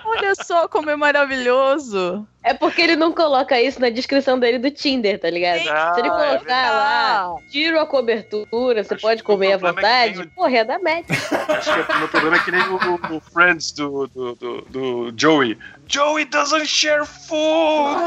Olha 0.05 0.35
só 0.43 0.66
como 0.68 0.89
é 0.91 0.97
maravilhoso. 0.97 2.27
É 2.43 2.55
porque 2.55 2.81
ele 2.81 2.97
não 2.97 3.12
coloca 3.12 3.61
isso 3.61 3.79
na 3.81 3.91
descrição 3.91 4.39
dele 4.39 4.59
do 4.59 4.71
Tinder, 4.71 5.21
tá 5.21 5.29
ligado? 5.29 5.61
Ah, 5.68 5.93
Se 5.95 6.01
ele 6.01 6.09
é 6.09 6.11
colocar 6.11 6.31
verdade. 6.39 6.75
lá, 6.75 7.35
tiro 7.51 7.79
a 7.79 7.87
cobertura, 7.87 8.83
você 8.83 8.97
pode 8.97 9.23
comer 9.23 9.49
à 9.49 9.51
é 9.53 9.57
vontade, 9.59 10.14
tem 10.21 10.29
porra, 10.29 10.57
é 10.57 10.64
da 10.64 10.79
média. 10.79 11.14
Acho 11.49 11.85
que 11.87 11.93
o 11.93 11.99
meu 11.99 12.09
problema 12.09 12.37
é 12.37 12.39
que 12.41 12.51
nem 12.51 12.62
o, 12.62 12.77
o- 12.77 13.16
o 13.16 13.21
Friends 13.21 13.73
do, 13.73 14.07
do, 14.07 14.35
do, 14.37 14.61
do 14.62 15.12
Joey. 15.14 15.59
Joey 15.87 16.25
doesn't 16.25 16.66
share 16.66 17.05
food! 17.05 18.01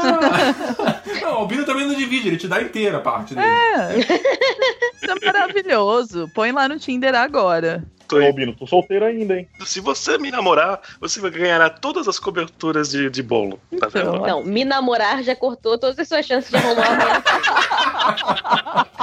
Não, 1.22 1.32
o 1.34 1.36
Albino 1.38 1.64
também 1.64 1.86
não 1.86 1.94
divide, 1.94 2.28
ele 2.28 2.36
te 2.36 2.48
dá 2.48 2.60
inteira 2.60 2.96
a 2.98 3.00
parte 3.00 3.34
dele. 3.36 3.46
É. 3.46 3.98
Isso 4.96 5.10
é 5.12 5.26
maravilhoso. 5.32 6.28
Põe 6.34 6.50
lá 6.50 6.66
no 6.68 6.78
Tinder 6.78 7.14
agora. 7.14 7.84
Tô. 8.08 8.20
Albino, 8.20 8.54
tô 8.54 8.66
solteiro 8.66 9.04
ainda, 9.04 9.38
hein? 9.38 9.48
Se 9.64 9.80
você 9.80 10.18
me 10.18 10.30
namorar, 10.30 10.80
você 11.00 11.20
vai 11.20 11.30
ganhar 11.30 11.68
todas 11.78 12.06
as 12.06 12.18
coberturas 12.18 12.90
de, 12.90 13.08
de 13.10 13.22
bolo. 13.22 13.58
Tá 13.78 13.88
vendo? 13.88 14.18
Não, 14.20 14.44
me 14.44 14.64
namorar 14.64 15.22
já 15.22 15.34
cortou 15.34 15.78
todas 15.78 15.98
as 15.98 16.08
suas 16.08 16.26
chances 16.26 16.50
de 16.50 16.56
arrumar 16.56 16.90
uma 16.90 17.22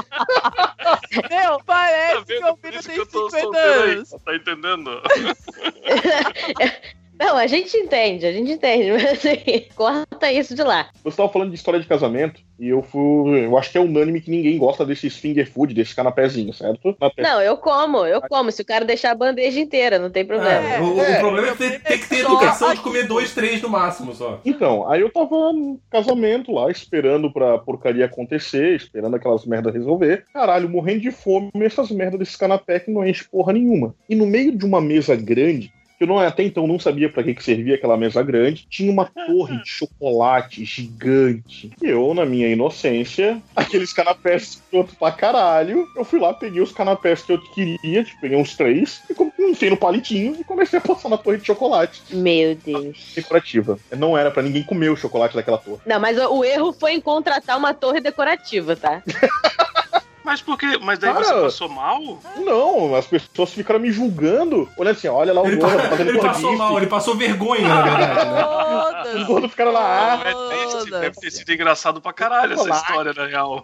Meu, 1.29 1.59
parece 1.65 2.19
Tá 2.19 2.25
que 2.25 2.39
o 2.39 2.45
Albino 2.47 2.83
tem 2.83 2.95
que 2.95 3.01
eu 3.01 3.05
tô 3.05 3.29
50 3.29 3.41
solteiro 3.41 3.83
aí. 3.83 3.91
anos. 3.91 4.09
Tá 4.23 4.35
entendendo? 4.35 5.01
Não, 7.21 7.37
a 7.37 7.45
gente 7.45 7.77
entende, 7.77 8.25
a 8.25 8.31
gente 8.31 8.51
entende, 8.51 8.91
mas 8.93 9.05
assim, 9.05 9.65
corta 9.75 10.31
isso 10.31 10.55
de 10.55 10.63
lá. 10.63 10.89
Você 11.03 11.17
tava 11.17 11.29
falando 11.29 11.49
de 11.49 11.55
história 11.55 11.79
de 11.79 11.85
casamento 11.85 12.41
e 12.59 12.67
eu 12.67 12.81
fui. 12.81 13.45
Eu 13.45 13.55
acho 13.59 13.71
que 13.71 13.77
é 13.77 13.81
unânime 13.81 14.19
que 14.19 14.31
ninguém 14.31 14.57
gosta 14.57 14.83
desses 14.83 15.15
finger 15.15 15.47
food, 15.47 15.71
desses 15.71 15.93
canapézinhos, 15.93 16.57
certo? 16.57 16.97
Não, 17.19 17.39
eu 17.39 17.57
como, 17.57 18.07
eu 18.07 18.21
como. 18.21 18.51
Se 18.51 18.63
o 18.63 18.65
cara 18.65 18.83
deixar 18.83 19.11
a 19.11 19.15
bandeja 19.15 19.59
inteira, 19.59 19.99
não 19.99 20.09
tem 20.09 20.25
problema. 20.25 20.67
É, 20.67 20.81
o, 20.81 20.99
o 20.99 21.19
problema 21.19 21.49
é 21.49 21.51
que 21.51 21.57
tem, 21.59 21.79
tem 21.79 21.99
que 21.99 22.09
ter 22.09 22.19
educação 22.21 22.73
de 22.73 22.79
comer 22.79 23.05
dois, 23.05 23.35
três 23.35 23.61
no 23.61 23.69
máximo 23.69 24.15
só. 24.15 24.41
Então, 24.43 24.89
aí 24.89 25.01
eu 25.01 25.11
tava 25.11 25.53
no 25.53 25.79
casamento 25.91 26.51
lá, 26.51 26.71
esperando 26.71 27.31
pra 27.31 27.59
porcaria 27.59 28.05
acontecer, 28.05 28.75
esperando 28.75 29.15
aquelas 29.15 29.45
merdas 29.45 29.75
resolver. 29.75 30.25
Caralho, 30.33 30.67
morrendo 30.67 31.01
de 31.01 31.11
fome, 31.11 31.51
essas 31.61 31.91
merdas 31.91 32.19
desses 32.19 32.35
canapé 32.35 32.79
que 32.79 32.89
não 32.89 33.05
enche 33.05 33.25
porra 33.29 33.53
nenhuma. 33.53 33.93
E 34.09 34.15
no 34.15 34.25
meio 34.25 34.57
de 34.57 34.65
uma 34.65 34.81
mesa 34.81 35.15
grande, 35.15 35.71
eu 36.03 36.07
não, 36.07 36.19
até 36.19 36.43
então 36.43 36.67
não 36.67 36.79
sabia 36.79 37.09
pra 37.09 37.23
que, 37.23 37.33
que 37.33 37.43
servia 37.43 37.75
aquela 37.75 37.97
mesa 37.97 38.21
grande, 38.23 38.65
tinha 38.69 38.91
uma 38.91 39.05
torre 39.27 39.61
de 39.61 39.69
chocolate 39.69 40.63
gigante. 40.65 41.71
E 41.81 41.87
eu, 41.87 42.13
na 42.13 42.25
minha 42.25 42.47
inocência, 42.47 43.41
aqueles 43.55 43.93
canapés 43.93 44.61
pronto 44.69 44.95
pra 44.95 45.11
caralho, 45.11 45.87
eu 45.95 46.03
fui 46.03 46.19
lá, 46.19 46.33
peguei 46.33 46.61
os 46.61 46.71
canapés 46.71 47.21
que 47.21 47.33
eu 47.33 47.41
queria, 47.53 48.03
tipo, 48.03 48.21
peguei 48.21 48.37
uns 48.37 48.55
três, 48.55 49.01
e 49.09 49.13
com- 49.13 49.31
enfiei 49.39 49.69
no 49.71 49.77
palitinho 49.77 50.35
e 50.39 50.43
comecei 50.43 50.79
a 50.79 50.81
passar 50.81 51.09
na 51.09 51.17
torre 51.17 51.37
de 51.37 51.45
chocolate 51.45 52.01
Meu 52.11 52.55
Deus. 52.55 53.11
decorativa. 53.15 53.77
Não 53.97 54.17
era 54.17 54.31
pra 54.31 54.41
ninguém 54.43 54.63
comer 54.63 54.89
o 54.89 54.95
chocolate 54.95 55.35
daquela 55.35 55.57
torre. 55.57 55.81
Não, 55.85 55.99
mas 55.99 56.17
o 56.17 56.31
o 56.41 56.45
erro 56.45 56.73
foi 56.73 56.93
em 56.93 57.01
contratar 57.01 57.57
uma 57.57 57.73
torre 57.73 57.99
decorativa, 57.99 58.75
tá? 58.75 59.03
Mas 60.23 60.41
por 60.41 60.57
quê? 60.57 60.77
Mas 60.81 60.99
daí 60.99 61.13
Cara, 61.13 61.25
você 61.25 61.33
passou 61.33 61.69
mal? 61.69 62.19
Não, 62.37 62.95
as 62.95 63.05
pessoas 63.07 63.53
ficaram 63.53 63.79
me 63.79 63.91
julgando. 63.91 64.69
Olha 64.77 64.91
assim, 64.91 65.07
olha 65.07 65.33
lá 65.33 65.41
o 65.41 65.47
Ele, 65.47 65.55
gordo 65.57 65.79
fazendo 65.89 66.09
ele 66.09 66.19
passou 66.19 66.55
mal, 66.57 66.77
ele 66.77 66.87
passou 66.87 67.15
vergonha, 67.15 67.67
na 67.67 67.81
verdade, 67.81 68.29
né? 68.29 69.13
Os 69.15 69.23
gordos 69.27 69.51
ficaram 69.51 69.71
lá. 69.71 70.21
ah, 70.23 70.29
É 70.29 70.33
triste, 70.69 70.91
deve 70.91 71.15
ter 71.19 71.31
sido 71.31 71.51
engraçado 71.51 71.99
pra 71.99 72.13
caralho 72.13 72.53
essa 72.53 72.69
história, 72.69 73.13
na 73.13 73.25
real. 73.25 73.63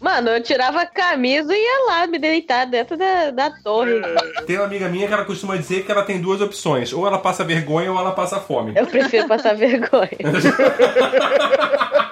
Mano, 0.00 0.30
eu 0.30 0.42
tirava 0.42 0.82
a 0.82 0.86
camisa 0.86 1.52
e 1.54 1.58
ia 1.60 1.86
lá 1.86 2.06
me 2.06 2.18
deitar 2.18 2.66
dentro 2.66 2.96
da, 2.96 3.30
da 3.30 3.50
torre. 3.62 4.00
Tem 4.46 4.56
uma 4.56 4.64
amiga 4.66 4.88
minha 4.88 5.06
que 5.08 5.12
ela 5.12 5.24
costuma 5.24 5.56
dizer 5.56 5.84
que 5.84 5.90
ela 5.92 6.02
tem 6.04 6.20
duas 6.20 6.40
opções. 6.40 6.92
Ou 6.92 7.06
ela 7.06 7.18
passa 7.18 7.44
vergonha 7.44 7.92
ou 7.92 7.98
ela 7.98 8.12
passa 8.12 8.38
fome. 8.40 8.72
Eu 8.76 8.86
prefiro 8.86 9.26
passar 9.26 9.54
vergonha. 9.54 10.08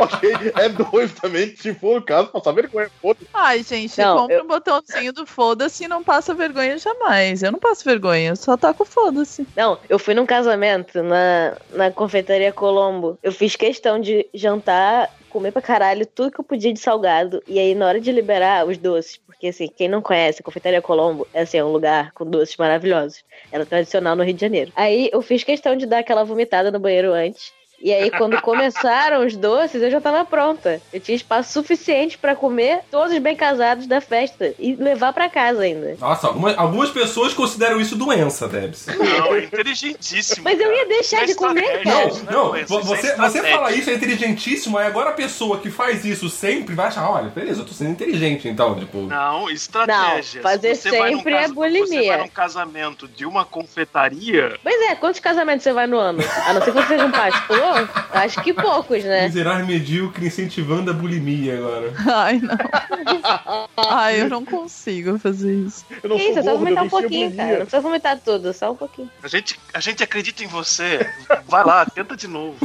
ok, 0.00 0.30
é 0.56 0.68
dois 0.68 1.12
também, 1.12 1.54
se 1.56 1.74
for 1.74 1.98
o 1.98 2.02
caso, 2.02 2.28
passar 2.28 2.52
vergonha. 2.52 2.90
Ai, 3.34 3.62
gente, 3.62 3.98
Não, 4.00 4.18
compra 4.18 4.36
eu- 4.36 4.44
um 4.44 4.46
botãozinho 4.48 5.12
do 5.12 5.26
foda-se 5.26 5.84
e 5.84 5.88
não 5.88 6.02
passa 6.02 6.34
vergonha 6.34 6.78
jamais. 6.78 7.42
Eu 7.42 7.52
não 7.52 7.58
passo 7.58 7.84
vergonha, 7.84 8.30
eu 8.30 8.36
só 8.36 8.56
taco 8.56 8.84
foda-se. 8.84 9.46
Não, 9.56 9.78
eu 9.88 9.98
fui 9.98 10.14
num 10.14 10.26
casamento 10.26 11.02
na, 11.02 11.56
na 11.72 11.90
confeitaria 11.90 12.52
Colombo. 12.52 13.18
Eu 13.22 13.32
fiz 13.32 13.56
questão 13.56 14.00
de 14.00 14.26
jantar, 14.34 15.10
comer 15.28 15.52
pra 15.52 15.62
caralho 15.62 16.04
tudo 16.06 16.30
que 16.32 16.40
eu 16.40 16.44
podia 16.44 16.72
de 16.72 16.80
salgado. 16.80 17.42
E 17.46 17.58
aí, 17.58 17.74
na 17.74 17.86
hora 17.86 18.00
de 18.00 18.10
liberar 18.10 18.66
os 18.66 18.76
doces, 18.78 19.18
porque 19.26 19.48
assim, 19.48 19.68
quem 19.68 19.88
não 19.88 20.02
conhece, 20.02 20.40
a 20.40 20.44
confeitaria 20.44 20.82
Colombo 20.82 21.26
é 21.32 21.42
assim, 21.42 21.58
é 21.58 21.64
um 21.64 21.70
lugar 21.72 22.12
com 22.12 22.24
doces 22.24 22.56
maravilhosos. 22.56 23.22
Ela 23.52 23.62
é 23.62 23.66
tradicional 23.66 24.16
no 24.16 24.24
Rio 24.24 24.34
de 24.34 24.40
Janeiro. 24.40 24.72
Aí 24.74 25.08
eu 25.12 25.22
fiz 25.22 25.44
questão 25.44 25.76
de 25.76 25.86
dar 25.86 25.98
aquela 26.00 26.24
vomitada 26.24 26.70
no 26.70 26.80
banheiro 26.80 27.12
antes. 27.12 27.52
E 27.80 27.92
aí, 27.92 28.10
quando 28.10 28.40
começaram 28.42 29.24
os 29.26 29.34
doces, 29.36 29.82
eu 29.82 29.90
já 29.90 30.00
tava 30.00 30.24
pronta. 30.24 30.80
Eu 30.92 31.00
tinha 31.00 31.16
espaço 31.16 31.52
suficiente 31.52 32.18
pra 32.18 32.36
comer 32.36 32.80
todos 32.90 33.16
bem 33.18 33.34
casados 33.34 33.86
da 33.86 34.00
festa 34.00 34.52
e 34.58 34.74
levar 34.74 35.12
pra 35.12 35.28
casa 35.28 35.62
ainda. 35.62 35.96
Nossa, 35.98 36.26
algumas, 36.26 36.58
algumas 36.58 36.90
pessoas 36.90 37.32
consideram 37.32 37.80
isso 37.80 37.96
doença, 37.96 38.46
Debs. 38.48 38.86
Não, 38.86 39.34
é 39.34 39.44
inteligentíssimo. 39.44 40.44
Mas 40.44 40.60
eu 40.60 40.72
ia 40.72 40.86
deixar 40.86 41.22
É 41.22 41.26
de 41.26 41.34
comer, 41.34 41.82
cara. 41.82 42.10
Não, 42.30 42.54
é 42.54 42.64
vo- 42.64 42.80
doença, 42.80 42.96
você, 42.96 43.06
é 43.12 43.16
você 43.16 43.42
fala 43.50 43.72
isso 43.72 43.90
é 43.90 43.94
inteligentíssimo, 43.94 44.76
aí 44.78 44.86
agora 44.86 45.10
a 45.10 45.14
pessoa 45.14 45.58
que 45.58 45.70
faz 45.70 46.04
isso 46.04 46.28
sempre 46.28 46.74
vai 46.74 46.86
achar, 46.88 47.08
olha, 47.10 47.28
beleza, 47.30 47.60
eu 47.62 47.66
tô 47.66 47.72
sendo 47.72 47.90
inteligente, 47.90 48.48
então, 48.48 48.74
tipo. 48.78 48.98
Não, 48.98 49.48
estratégia. 49.50 50.42
Não, 50.42 50.50
fazer 50.50 50.74
você 50.74 50.90
vai 50.90 51.10
num 51.12 51.16
sempre 51.18 51.32
é 51.32 51.36
casa- 51.36 51.48
Você 51.48 51.54
bulimia. 51.54 52.08
vai 52.16 52.18
num 52.22 52.28
casamento 52.28 53.08
de 53.08 53.24
uma 53.24 53.44
confeitaria, 53.44 54.58
Pois 54.62 54.80
é, 54.90 54.94
quantos 54.94 55.20
casamentos 55.20 55.62
você 55.64 55.72
vai 55.72 55.86
no 55.86 55.98
ano? 55.98 56.20
A 56.46 56.52
não 56.52 56.60
ser 56.62 56.72
que 56.72 56.80
você 56.80 56.88
seja 56.88 57.04
um 57.06 57.10
pastor, 57.10 57.69
acho 58.12 58.42
que 58.42 58.52
poucos, 58.52 59.04
né? 59.04 59.24
Miserável 59.26 59.66
medíocre 59.66 60.26
incentivando 60.26 60.90
a 60.90 60.94
bulimia 60.94 61.56
agora. 61.58 61.92
Ai, 62.06 62.40
não. 62.40 63.68
Ai, 63.76 64.20
eu 64.22 64.28
não 64.28 64.44
consigo 64.44 65.18
fazer 65.18 65.52
isso. 65.52 65.84
Eu 66.02 66.10
não 66.10 66.16
Que 66.16 66.24
isso, 66.24 66.34
sou 66.34 66.42
só 66.42 66.50
gordo, 66.50 66.54
eu 66.54 66.58
vomitar 66.64 66.84
um 66.84 66.88
pouquinho, 66.88 67.28
bulimia. 67.30 67.36
cara. 67.36 67.50
Não 67.58 67.66
precisa 67.66 67.80
vomitar 67.82 68.18
tudo, 68.24 68.52
só 68.52 68.72
um 68.72 68.76
pouquinho. 68.76 69.10
a 69.22 69.28
gente, 69.28 69.58
a 69.74 69.80
gente 69.80 70.02
acredita 70.02 70.42
em 70.44 70.46
você. 70.46 71.08
Vai 71.46 71.64
lá, 71.64 71.84
tenta 71.86 72.16
de 72.16 72.26
novo. 72.28 72.56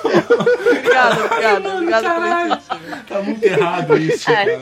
Obrigada, 0.00 1.24
obrigada, 1.24 1.74
obrigada 1.74 2.10
por 2.14 2.58
isso. 2.58 3.04
Tá 3.08 3.22
muito 3.22 3.44
errado 3.44 3.96
isso, 3.98 4.30
Ai. 4.30 4.34
cara. 4.46 4.60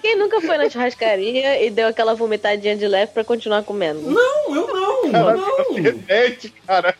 Quem 0.00 0.16
nunca 0.18 0.40
foi 0.40 0.56
na 0.56 0.68
churrascaria 0.70 1.62
e 1.62 1.68
deu 1.70 1.88
aquela 1.88 2.14
vomitadinha 2.14 2.74
de 2.74 2.86
leve 2.88 3.12
pra 3.12 3.22
continuar 3.22 3.62
comendo? 3.62 4.00
Não, 4.00 4.54
eu 4.54 4.66
não. 4.68 4.89
Não, 5.12 5.36
não. 5.36 5.74
Repete, 5.74 6.52
cara. 6.66 6.94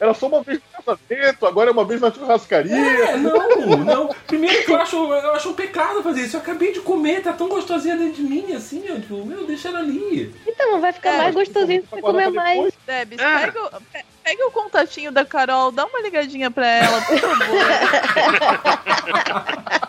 Era 0.00 0.14
só 0.14 0.26
uma 0.26 0.42
vez 0.42 0.58
no 0.58 0.82
casamento, 0.82 1.46
agora 1.46 1.70
é 1.70 1.72
uma 1.72 1.84
vez 1.84 2.00
na 2.00 2.12
churrascaria. 2.12 2.74
É, 2.76 3.16
não, 3.16 3.76
não. 3.84 4.08
Primeiro 4.26 4.64
que 4.64 4.70
eu 4.72 4.76
acho, 4.76 4.96
eu 4.96 5.32
acho 5.34 5.50
um 5.50 5.54
pecado 5.54 6.02
fazer 6.02 6.22
isso. 6.22 6.36
Eu 6.36 6.40
acabei 6.40 6.72
de 6.72 6.80
comer, 6.80 7.22
tá 7.22 7.32
tão 7.32 7.48
gostosinha 7.48 7.96
dentro 7.96 8.14
de 8.14 8.22
mim, 8.22 8.52
assim, 8.54 8.84
ó. 8.90 8.94
Tipo, 8.94 9.24
meu, 9.24 9.46
deixa 9.46 9.68
ela 9.68 9.80
ali. 9.80 10.34
Então, 10.46 10.80
vai 10.80 10.92
ficar 10.92 11.16
mais 11.18 11.34
gostosinho 11.34 11.82
se 11.82 11.88
você 11.90 12.00
comer 12.00 12.30
mais. 12.30 12.72
Debs, 12.86 13.16
pega, 13.18 13.62
o- 13.64 13.70
pe- 13.92 14.04
pega 14.24 14.46
o 14.46 14.50
contatinho 14.50 15.12
da 15.12 15.24
Carol, 15.24 15.70
dá 15.72 15.84
uma 15.86 16.00
ligadinha 16.00 16.50
pra 16.50 16.66
ela, 16.66 17.00
por 17.02 17.18
favor. 17.18 17.38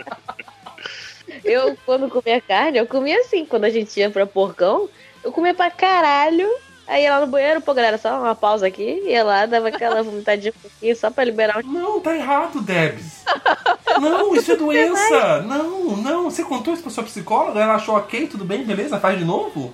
Eu, 1.44 1.78
quando 1.86 2.10
comia 2.10 2.42
carne, 2.42 2.78
eu 2.78 2.88
comia 2.88 3.20
assim. 3.22 3.46
Quando 3.46 3.66
a 3.66 3.70
gente 3.70 3.98
ia 4.00 4.10
pra 4.10 4.26
porcão, 4.26 4.90
eu 5.24 5.32
comia 5.32 5.54
pra 5.54 5.72
caralho. 5.72 6.48
Aí 6.90 7.04
ia 7.04 7.14
lá 7.14 7.20
no 7.22 7.28
banheiro, 7.28 7.62
pô, 7.62 7.74
galera, 7.74 7.98
só 8.00 8.20
uma 8.20 8.34
pausa 8.34 8.66
aqui. 8.68 9.04
Ia 9.06 9.24
lá, 9.24 9.46
dava 9.46 9.68
aquela 9.68 10.02
vomitadinha 10.04 10.52
um 10.58 10.62
pouquinho, 10.62 10.96
só 10.96 11.12
pra 11.12 11.24
liberar 11.24 11.58
o. 11.64 11.68
Não, 11.68 12.00
tá 12.02 12.16
errado, 12.16 12.62
Debs. 12.62 13.24
Não, 14.00 14.34
isso 14.36 14.52
é 14.52 14.56
doença. 14.56 15.42
Não, 15.42 15.98
não. 15.98 16.24
Você 16.30 16.44
contou 16.44 16.74
isso 16.74 16.82
pra 16.84 16.92
sua 16.92 17.04
psicóloga? 17.04 17.60
Ela 17.60 17.74
achou 17.76 17.96
ok, 17.98 18.28
tudo 18.28 18.46
bem, 18.46 18.64
beleza? 18.64 18.98
Faz 19.00 19.18
de 19.18 19.26
novo? 19.26 19.74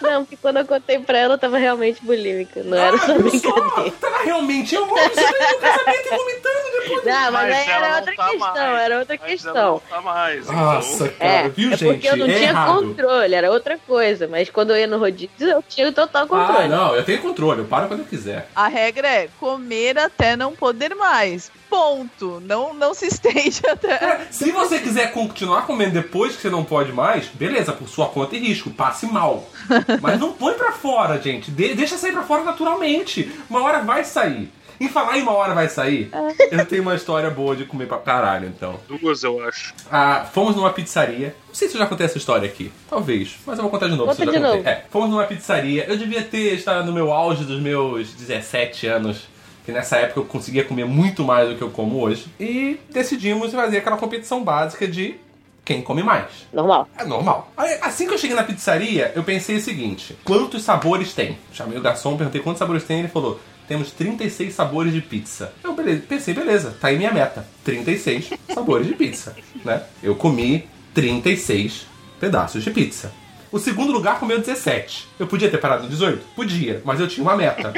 Não, 0.00 0.24
porque 0.24 0.36
quando 0.36 0.58
eu 0.58 0.64
contei 0.64 0.98
pra 1.00 1.18
ela, 1.18 1.34
eu 1.34 1.38
tava 1.38 1.58
realmente 1.58 2.02
bulímica. 2.02 2.62
Não 2.62 2.76
era 2.78 2.96
só 2.96 3.12
Ah, 3.12 3.14
eu 3.16 3.22
brincadeira. 3.22 3.90
Tava 4.00 4.18
realmente 4.22 4.74
eu 4.74 4.86
você 4.86 5.14
veio 5.14 5.52
no 5.52 5.58
casamento 5.60 6.06
e 6.06 6.16
vomitando 6.16 6.80
depois. 6.80 7.04
Não, 7.04 7.32
mas, 7.32 7.32
Mas 7.32 7.52
aí 7.54 7.68
ela 7.70 7.86
era 7.86 7.96
outra 7.96 8.14
tá 8.16 8.28
questão, 8.30 8.38
mais. 8.54 8.82
era 8.82 8.98
outra 8.98 9.18
Mas 9.20 9.30
questão. 9.30 9.54
não 9.72 9.78
tá 9.90 10.00
mais. 10.00 10.46
Nossa, 10.46 11.04
então. 11.04 11.18
cara, 11.18 11.30
É, 11.32 11.48
viu, 11.48 11.72
é 11.72 11.76
gente? 11.76 11.92
porque 11.92 12.08
eu 12.08 12.16
não 12.16 12.26
é 12.26 12.34
tinha 12.34 12.48
errado. 12.50 12.74
controle, 12.82 13.34
era 13.34 13.50
outra 13.50 13.78
coisa. 13.86 14.28
Mas 14.28 14.48
quando 14.48 14.70
eu 14.70 14.76
ia 14.78 14.86
no 14.86 14.98
rodízio, 14.98 15.30
eu 15.40 15.62
tinha 15.68 15.88
o 15.88 15.92
total 15.92 16.26
controle. 16.26 16.55
Ah, 16.55 16.55
não, 16.68 16.94
eu 16.94 17.04
tenho 17.04 17.20
controle, 17.20 17.60
eu 17.60 17.64
paro 17.66 17.88
quando 17.88 18.00
eu 18.00 18.06
quiser. 18.06 18.48
A 18.54 18.68
regra 18.68 19.06
é 19.08 19.28
comer 19.38 19.98
até 19.98 20.36
não 20.36 20.54
poder 20.54 20.94
mais. 20.94 21.50
Ponto. 21.68 22.40
Não, 22.44 22.72
não 22.72 22.94
se 22.94 23.06
estende 23.06 23.60
até. 23.68 24.26
Se 24.30 24.50
você 24.52 24.78
quiser 24.78 25.12
continuar 25.12 25.66
comendo 25.66 25.92
depois 25.92 26.34
que 26.36 26.42
você 26.42 26.48
não 26.50 26.64
pode 26.64 26.92
mais, 26.92 27.26
beleza, 27.26 27.72
por 27.72 27.88
sua 27.88 28.06
conta 28.08 28.36
e 28.36 28.38
risco, 28.38 28.70
passe 28.70 29.04
mal. 29.06 29.44
Mas 30.00 30.18
não 30.20 30.32
põe 30.32 30.54
pra 30.54 30.72
fora, 30.72 31.20
gente. 31.20 31.50
De- 31.50 31.74
deixa 31.74 31.98
sair 31.98 32.12
pra 32.12 32.22
fora 32.22 32.44
naturalmente. 32.44 33.30
Uma 33.50 33.62
hora 33.62 33.80
vai 33.80 34.04
sair. 34.04 34.50
Em 34.80 34.88
falar 34.88 35.18
em 35.18 35.22
uma 35.22 35.32
hora 35.32 35.54
vai 35.54 35.68
sair, 35.68 36.10
eu 36.50 36.66
tenho 36.66 36.82
uma 36.82 36.94
história 36.94 37.30
boa 37.30 37.56
de 37.56 37.64
comer 37.64 37.86
pra 37.86 37.98
caralho, 37.98 38.46
então. 38.48 38.78
Duas, 38.88 39.22
eu 39.22 39.40
acho. 39.42 39.74
Ah, 39.90 40.26
fomos 40.32 40.54
numa 40.56 40.70
pizzaria. 40.72 41.34
Não 41.48 41.54
sei 41.54 41.68
se 41.68 41.74
eu 41.74 41.78
já 41.80 41.86
contei 41.86 42.06
essa 42.06 42.18
história 42.18 42.46
aqui. 42.48 42.70
Talvez. 42.88 43.36
Mas 43.46 43.56
eu 43.58 43.62
vou 43.62 43.70
contar 43.70 43.86
de 43.88 43.92
novo. 43.96 44.04
Conta 44.10 44.16
se 44.16 44.22
eu 44.22 44.26
já 44.26 44.32
de 44.32 44.38
contei. 44.38 44.56
novo. 44.58 44.68
É, 44.68 44.84
fomos 44.90 45.10
numa 45.10 45.24
pizzaria. 45.24 45.84
Eu 45.88 45.96
devia 45.96 46.22
ter 46.22 46.54
estado 46.54 46.84
no 46.86 46.92
meu 46.92 47.12
auge 47.12 47.44
dos 47.44 47.60
meus 47.60 48.12
17 48.12 48.86
anos. 48.86 49.28
Que 49.64 49.72
nessa 49.72 49.96
época 49.96 50.20
eu 50.20 50.24
conseguia 50.24 50.62
comer 50.62 50.84
muito 50.84 51.24
mais 51.24 51.48
do 51.48 51.56
que 51.56 51.62
eu 51.62 51.70
como 51.70 52.00
hoje. 52.00 52.26
E 52.38 52.78
decidimos 52.90 53.52
fazer 53.52 53.78
aquela 53.78 53.96
competição 53.96 54.44
básica 54.44 54.86
de 54.86 55.16
quem 55.64 55.82
come 55.82 56.04
mais. 56.04 56.46
Normal. 56.52 56.88
É 56.96 57.04
normal. 57.04 57.50
Aí, 57.56 57.76
assim 57.82 58.06
que 58.06 58.14
eu 58.14 58.18
cheguei 58.18 58.36
na 58.36 58.44
pizzaria, 58.44 59.10
eu 59.16 59.24
pensei 59.24 59.56
o 59.56 59.60
seguinte: 59.60 60.16
quantos 60.22 60.62
sabores 60.62 61.12
tem? 61.14 61.36
Chamei 61.52 61.76
o 61.76 61.80
garçom, 61.82 62.16
perguntei 62.16 62.40
quantos 62.40 62.60
sabores 62.60 62.84
tem, 62.84 63.00
ele 63.00 63.08
falou: 63.08 63.40
temos 63.68 63.90
36 63.92 64.54
sabores 64.54 64.92
de 64.92 65.00
pizza. 65.00 65.52
Eu 65.62 65.74
beleza, 65.74 66.02
pensei, 66.08 66.34
beleza, 66.34 66.76
tá 66.80 66.88
aí 66.88 66.96
minha 66.96 67.12
meta. 67.12 67.46
36 67.64 68.30
sabores 68.52 68.86
de 68.86 68.94
pizza. 68.94 69.36
Né? 69.64 69.82
Eu 70.02 70.14
comi 70.14 70.68
36 70.94 71.86
pedaços 72.20 72.62
de 72.62 72.70
pizza. 72.70 73.12
O 73.50 73.58
segundo 73.58 73.92
lugar 73.92 74.18
comeu 74.18 74.38
17. 74.38 75.08
Eu 75.18 75.26
podia 75.26 75.50
ter 75.50 75.58
parado 75.58 75.84
no 75.84 75.88
18? 75.88 76.24
Podia, 76.34 76.82
mas 76.84 77.00
eu 77.00 77.08
tinha 77.08 77.22
uma 77.22 77.36
meta 77.36 77.72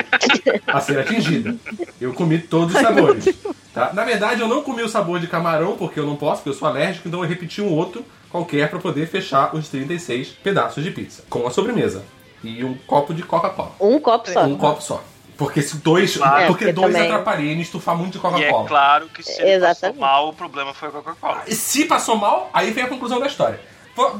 a 0.66 0.80
ser 0.80 0.98
atingida. 0.98 1.54
Eu 2.00 2.14
comi 2.14 2.38
todos 2.38 2.74
os 2.74 2.80
sabores. 2.80 3.34
Tá? 3.72 3.92
Na 3.92 4.04
verdade, 4.04 4.40
eu 4.40 4.48
não 4.48 4.62
comi 4.62 4.82
o 4.82 4.88
sabor 4.88 5.20
de 5.20 5.26
camarão, 5.26 5.76
porque 5.76 6.00
eu 6.00 6.06
não 6.06 6.16
posso, 6.16 6.42
porque 6.42 6.48
eu 6.48 6.54
sou 6.58 6.66
alérgico, 6.66 7.06
então 7.06 7.22
eu 7.22 7.28
repeti 7.28 7.60
um 7.60 7.70
outro 7.70 8.04
qualquer 8.30 8.68
para 8.70 8.78
poder 8.78 9.06
fechar 9.06 9.54
os 9.54 9.68
36 9.68 10.28
pedaços 10.28 10.82
de 10.82 10.90
pizza. 10.90 11.22
Com 11.28 11.46
a 11.46 11.50
sobremesa. 11.50 12.02
E 12.42 12.64
um 12.64 12.74
copo 12.74 13.12
de 13.12 13.22
Coca-Cola. 13.22 13.72
Um 13.80 14.00
copo 14.00 14.30
só. 14.30 14.44
Um 14.44 14.56
copo 14.56 14.82
só. 14.82 15.04
Porque 15.38 15.62
se 15.62 15.76
dois. 15.78 16.16
Claro. 16.16 16.46
porque 16.48 16.64
É, 16.64 16.66
porque 16.68 16.72
dois 16.72 16.92
também- 16.92 17.08
atrapalhei 17.10 17.52
em 17.54 17.60
estufar 17.60 17.96
muito 17.96 18.12
de 18.12 18.18
E 18.18 18.20
Coca-Cola. 18.20 18.64
é 18.64 18.68
claro 18.68 19.08
que 19.08 19.22
se 19.22 19.40
ele 19.40 19.64
passou 19.64 19.94
mal, 19.94 20.28
o 20.28 20.32
problema 20.34 20.74
foi 20.74 20.88
a 20.88 20.92
Coca-Cola. 20.92 21.42
E 21.46 21.54
se 21.54 21.84
passou 21.86 22.16
mal, 22.16 22.50
aí 22.52 22.70
vem 22.72 22.84
a 22.84 22.88
conclusão 22.88 23.18
da 23.20 23.26
história. 23.28 23.58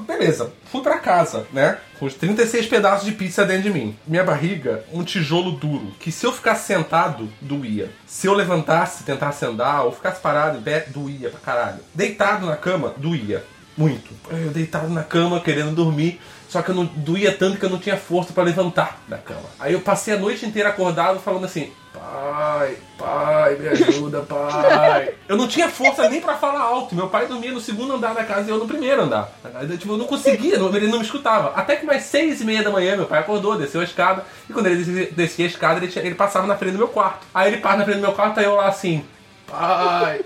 Beleza, 0.09 0.53
fui 0.73 0.81
pra 0.83 0.99
casa, 0.99 1.47
né? 1.53 1.79
Com 2.01 2.07
os 2.07 2.15
36 2.15 2.67
pedaços 2.67 3.05
de 3.05 3.13
pizza 3.13 3.45
dentro 3.45 3.63
de 3.65 3.71
mim. 3.71 3.97
Minha 4.07 4.25
barriga, 4.25 4.85
um 4.93 5.05
tijolo 5.05 5.53
duro. 5.53 5.93
Que 6.01 6.11
se 6.11 6.27
eu 6.27 6.33
ficasse 6.33 6.67
sentado, 6.67 7.29
doía. 7.41 7.89
Se 8.05 8.27
eu 8.27 8.35
levantasse, 8.35 9.05
tentasse 9.05 9.45
andar, 9.45 9.83
ou 9.85 9.93
ficasse 9.93 10.21
parado 10.21 10.59
em 10.59 10.63
pé, 10.63 10.87
doía 10.89 11.31
pra 11.31 11.39
caralho. 11.39 11.79
Deitado 11.95 12.45
na 12.47 12.57
cama, 12.57 12.93
doía. 12.97 13.45
Muito. 13.77 14.11
Eu 14.31 14.51
deitado 14.51 14.89
na 14.89 15.05
cama, 15.05 15.39
querendo 15.41 15.71
dormir. 15.73 16.21
Só 16.49 16.63
que 16.63 16.71
eu 16.71 16.75
não 16.75 16.87
doía 16.87 17.31
tanto 17.37 17.59
que 17.59 17.65
eu 17.65 17.71
não 17.71 17.79
tinha 17.79 17.97
força 17.97 18.33
pra 18.33 18.43
levantar 18.43 19.01
da 19.07 19.19
cama. 19.19 19.43
Aí 19.61 19.75
eu 19.75 19.81
passei 19.81 20.15
a 20.15 20.19
noite 20.19 20.47
inteira 20.47 20.71
acordado 20.71 21.21
falando 21.21 21.45
assim: 21.45 21.71
Pai, 21.93 22.77
pai, 22.97 23.57
me 23.57 23.69
ajuda, 23.69 24.21
pai. 24.23 25.15
Eu 25.29 25.37
não 25.37 25.47
tinha 25.47 25.69
força 25.69 26.09
nem 26.09 26.23
pra 26.23 26.37
falar 26.37 26.61
alto. 26.63 26.95
Meu 26.95 27.09
pai 27.09 27.27
dormia 27.27 27.53
no 27.53 27.61
segundo 27.61 27.93
andar 27.95 28.15
da 28.15 28.25
casa 28.25 28.49
e 28.49 28.51
eu 28.51 28.59
no 28.59 28.67
primeiro 28.67 29.03
andar. 29.03 29.31
Aí, 29.55 29.77
Tipo, 29.77 29.93
eu 29.93 29.99
não 29.99 30.07
conseguia, 30.07 30.55
ele 30.55 30.87
não 30.87 30.99
me 31.01 31.05
escutava. 31.05 31.53
Até 31.55 31.77
que 31.77 31.85
mais 31.85 32.05
seis 32.05 32.41
e 32.41 32.45
meia 32.45 32.63
da 32.63 32.71
manhã, 32.71 32.97
meu 32.97 33.05
pai 33.07 33.19
acordou, 33.21 33.59
desceu 33.59 33.83
a 33.83 33.85
escada. 33.85 34.25
E 34.49 34.53
quando 34.53 34.69
ele 34.69 35.07
descia, 35.13 35.45
a 35.45 35.49
escada, 35.49 35.85
ele, 35.85 35.93
ele 35.97 36.15
passava 36.15 36.47
na 36.47 36.57
frente 36.57 36.73
do 36.73 36.79
meu 36.79 36.89
quarto. 36.89 37.27
Aí 37.35 37.53
ele 37.53 37.61
passa 37.61 37.77
na 37.77 37.85
frente 37.85 37.97
do 37.97 38.03
meu 38.03 38.13
quarto, 38.13 38.39
aí 38.39 38.47
eu 38.47 38.55
lá 38.55 38.69
assim: 38.69 39.05
Pai, 39.47 40.21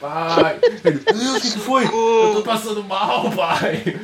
pai. 0.00 0.58
Ele, 0.84 1.02
"Ah, 1.08 1.36
o 1.36 1.40
que, 1.40 1.50
que 1.50 1.58
foi? 1.58 1.84
Eu 1.86 2.32
tô 2.36 2.42
passando 2.44 2.84
mal, 2.84 3.30
pai. 3.32 3.98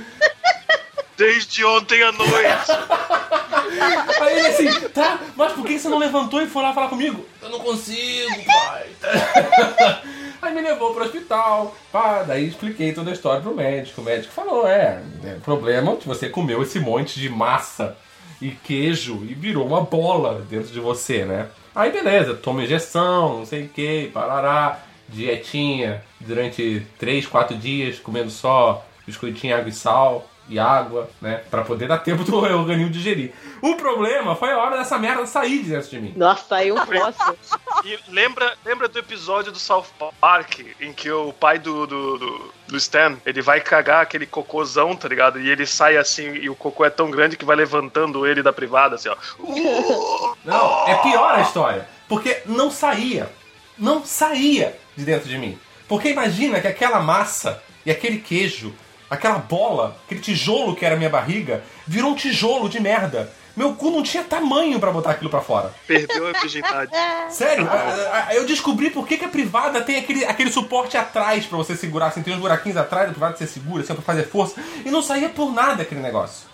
Desde 1.17 1.65
ontem 1.65 2.03
à 2.03 2.13
noite. 2.13 2.29
Aí 4.21 4.39
ele 4.39 4.47
assim, 4.49 4.89
tá, 4.91 5.19
mas 5.35 5.53
por 5.53 5.65
que 5.65 5.79
você 5.79 5.89
não 5.89 5.99
levantou 5.99 6.43
e 6.43 6.47
foi 6.47 6.63
lá 6.63 6.73
falar 6.73 6.89
comigo? 6.89 7.27
Eu 7.43 7.51
não 7.51 7.61
consigo, 7.61 8.45
pai. 8.45 8.87
Aí 10.43 10.55
me 10.55 10.61
levou 10.61 10.95
pro 10.95 11.05
hospital, 11.05 11.75
pá, 11.91 12.23
daí 12.23 12.47
expliquei 12.47 12.93
toda 12.93 13.11
a 13.11 13.13
história 13.13 13.41
pro 13.41 13.55
médico. 13.55 14.01
O 14.01 14.05
médico 14.05 14.33
falou, 14.33 14.69
é, 14.69 15.03
é 15.25 15.35
problema 15.45 15.97
que 15.97 16.07
você 16.07 16.29
comeu 16.29 16.63
esse 16.63 16.79
monte 16.79 17.19
de 17.19 17.29
massa 17.29 17.97
e 18.41 18.51
queijo 18.51 19.25
e 19.29 19.35
virou 19.35 19.67
uma 19.67 19.81
bola 19.81 20.45
dentro 20.49 20.69
de 20.69 20.79
você, 20.79 21.25
né? 21.25 21.49
Aí 21.75 21.91
beleza, 21.91 22.35
toma 22.35 22.63
injeção, 22.63 23.39
não 23.39 23.47
sei 23.47 23.65
o 23.65 23.69
que, 23.69 24.11
parará, 24.13 24.81
dietinha 25.09 26.05
durante 26.21 26.87
3, 26.99 27.27
4 27.27 27.57
dias, 27.57 27.99
comendo 27.99 28.31
só 28.31 28.85
biscoitinho, 29.07 29.57
água 29.57 29.69
e 29.69 29.73
sal 29.73 30.27
e 30.49 30.59
água, 30.59 31.11
né? 31.21 31.43
Pra 31.51 31.63
poder 31.63 31.89
dar 31.89 31.99
tempo 31.99 32.23
do 32.25 32.37
organismo 32.37 32.91
digerir. 32.91 33.33
O 33.61 33.75
problema 33.75 34.37
foi 34.37 34.53
a 34.53 34.59
hora 34.59 34.79
dessa 34.79 34.99
merda 34.99 35.27
sair 35.27 35.63
de 35.63 35.71
dentro 35.71 35.91
de 35.91 36.01
mim. 36.01 36.15
Nossa, 36.17 36.57
aí 36.57 36.73
um 36.73 36.77
posso. 36.77 37.37
E 37.85 37.99
lembra, 38.11 38.57
lembra 38.65 38.89
do 38.89 38.99
episódio 38.99 39.53
do 39.53 39.59
South 39.59 39.87
Park 40.21 40.61
em 40.81 40.93
que 40.93 41.11
o 41.11 41.33
pai 41.33 41.59
do, 41.59 41.87
do, 41.87 42.19
do, 42.19 42.53
do 42.67 42.77
Stan 42.79 43.17
ele 43.25 43.41
vai 43.43 43.61
cagar 43.61 44.03
aquele 44.03 44.27
cocôzão, 44.27 44.97
tá 44.97 45.07
ligado? 45.07 45.39
E 45.39 45.49
ele 45.49 45.67
sai 45.67 45.97
assim 45.97 46.35
e 46.35 46.51
o 46.51 46.57
cocô 46.57 46.85
é 46.85 46.91
tão 46.91 47.11
grande 47.11 47.37
que 47.37 47.45
vai 47.45 47.55
levantando 47.55 48.27
ele 48.27 48.43
da 48.43 48.53
privada, 48.53 48.97
assim, 48.97 49.09
ó. 49.09 49.17
Não, 50.45 50.89
é 50.89 50.97
pior 51.03 51.35
a 51.35 51.43
história. 51.43 51.87
Porque 52.09 52.43
não 52.47 52.71
saía. 52.71 53.31
Não 53.77 54.05
saía 54.05 54.77
de 54.97 55.05
dentro 55.05 55.29
de 55.29 55.39
mim. 55.39 55.59
Porque 55.89 56.09
imagina 56.09 56.61
que 56.61 56.69
aquela 56.69 57.01
massa 57.01 57.63
e 57.85 57.91
aquele 57.91 58.19
queijo, 58.19 58.75
aquela 59.11 59.39
bola, 59.39 59.97
aquele 60.07 60.21
tijolo 60.21 60.75
que 60.77 60.85
era 60.85 60.97
minha 60.97 61.11
barriga, 61.11 61.63
virou 61.87 62.11
um 62.11 62.15
tijolo 62.15 62.69
de 62.69 62.81
merda. 62.81 63.33
Meu 63.57 63.75
cu 63.75 63.91
não 63.91 64.03
tinha 64.03 64.23
tamanho 64.23 64.79
pra 64.79 64.93
botar 64.93 65.13
aquilo 65.13 65.31
pra 65.31 65.41
fora. 65.41 65.73
Perdeu 65.87 66.29
a 66.29 66.33
virgindade. 66.41 66.91
Sério, 67.33 67.67
a- 67.71 68.27
a- 68.29 68.35
eu 68.35 68.45
descobri 68.45 68.91
por 68.91 69.07
que, 69.09 69.17
que 69.17 69.25
a 69.25 69.29
privada 69.29 69.81
tem 69.81 69.97
aquele, 69.97 70.27
aquele 70.27 70.53
suporte 70.53 70.97
atrás 70.99 71.47
pra 71.47 71.57
você 71.57 71.75
segurar, 71.75 72.09
assim, 72.09 72.23
tem 72.23 72.35
uns 72.35 72.41
buraquinhos 72.41 72.77
atrás 72.77 73.07
da 73.07 73.13
privada 73.13 73.35
você 73.37 73.47
segura, 73.47 73.83
assim, 73.83 73.95
pra 73.95 74.03
fazer 74.03 74.25
força. 74.29 74.61
E 74.85 74.91
não 74.91 75.01
saía 75.01 75.31
por 75.31 75.51
nada 75.55 75.83
aquele 75.85 76.03
negócio. 76.03 76.47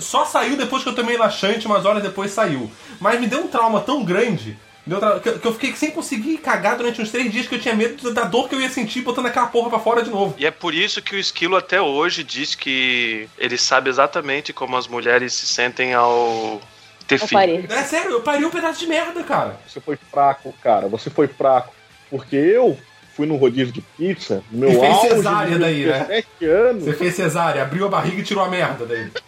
Só 0.00 0.24
saiu 0.24 0.56
depois 0.56 0.82
que 0.82 0.88
eu 0.88 0.94
tomei 0.96 1.16
laxante, 1.16 1.64
umas 1.66 1.84
horas 1.86 2.02
depois 2.02 2.32
saiu. 2.32 2.68
Mas 3.00 3.20
me 3.20 3.26
deu 3.28 3.40
um 3.44 3.46
trauma 3.48 3.80
tão 3.80 4.04
grande 4.04 4.58
me 4.88 4.94
deu 4.94 4.98
tra- 5.00 5.20
que, 5.20 5.28
eu- 5.28 5.38
que 5.38 5.46
eu 5.46 5.52
fiquei 5.52 5.74
sem 5.76 5.90
conseguir 5.90 6.38
cagar 6.38 6.76
durante 6.78 7.00
uns 7.02 7.10
três 7.10 7.30
dias 7.30 7.46
que 7.46 7.54
eu 7.54 7.60
tinha 7.60 7.74
medo 7.74 8.12
da 8.14 8.24
dor 8.24 8.48
que 8.48 8.54
eu 8.54 8.60
ia 8.60 8.70
sentir 8.70 9.02
botando 9.02 9.26
aquela 9.26 9.46
porra 9.46 9.68
pra 9.68 9.78
fora 9.78 10.02
de 10.02 10.08
novo. 10.10 10.34
E 10.38 10.46
é 10.46 10.50
por 10.50 10.72
isso 10.74 11.02
que 11.02 11.14
o 11.14 11.18
Esquilo 11.18 11.56
até 11.56 11.80
hoje 11.80 12.24
diz 12.24 12.54
que 12.54 13.28
ele 13.36 13.58
sabe 13.58 13.90
exatamente 13.90 14.52
como 14.52 14.76
as 14.76 14.88
mulheres 14.88 15.34
se 15.34 15.46
sentem 15.46 15.92
ao 15.94 16.60
ter 17.06 17.18
filho. 17.18 17.66
É 17.70 17.82
sério, 17.82 18.12
eu 18.12 18.22
parei 18.22 18.44
um 18.46 18.50
pedaço 18.50 18.80
de 18.80 18.86
merda, 18.86 19.22
cara. 19.22 19.58
Você 19.68 19.80
foi 19.80 19.98
fraco, 20.10 20.54
cara. 20.62 20.88
Você 20.88 21.10
foi 21.10 21.28
fraco. 21.28 21.74
Porque 22.10 22.36
eu 22.36 22.78
fui 23.14 23.26
no 23.26 23.36
rodízio 23.36 23.72
de 23.74 23.80
pizza, 23.82 24.42
no 24.50 24.60
meu 24.60 24.70
E 24.70 24.80
fez 24.80 25.00
cesárea 25.00 25.58
daí, 25.58 25.84
né? 25.84 25.98
17 26.08 26.44
anos. 26.46 26.84
Você 26.84 26.92
fez 26.94 27.14
cesárea, 27.14 27.62
abriu 27.62 27.84
a 27.84 27.88
barriga 27.90 28.20
e 28.20 28.24
tirou 28.24 28.42
a 28.44 28.48
merda 28.48 28.86
daí. 28.86 29.10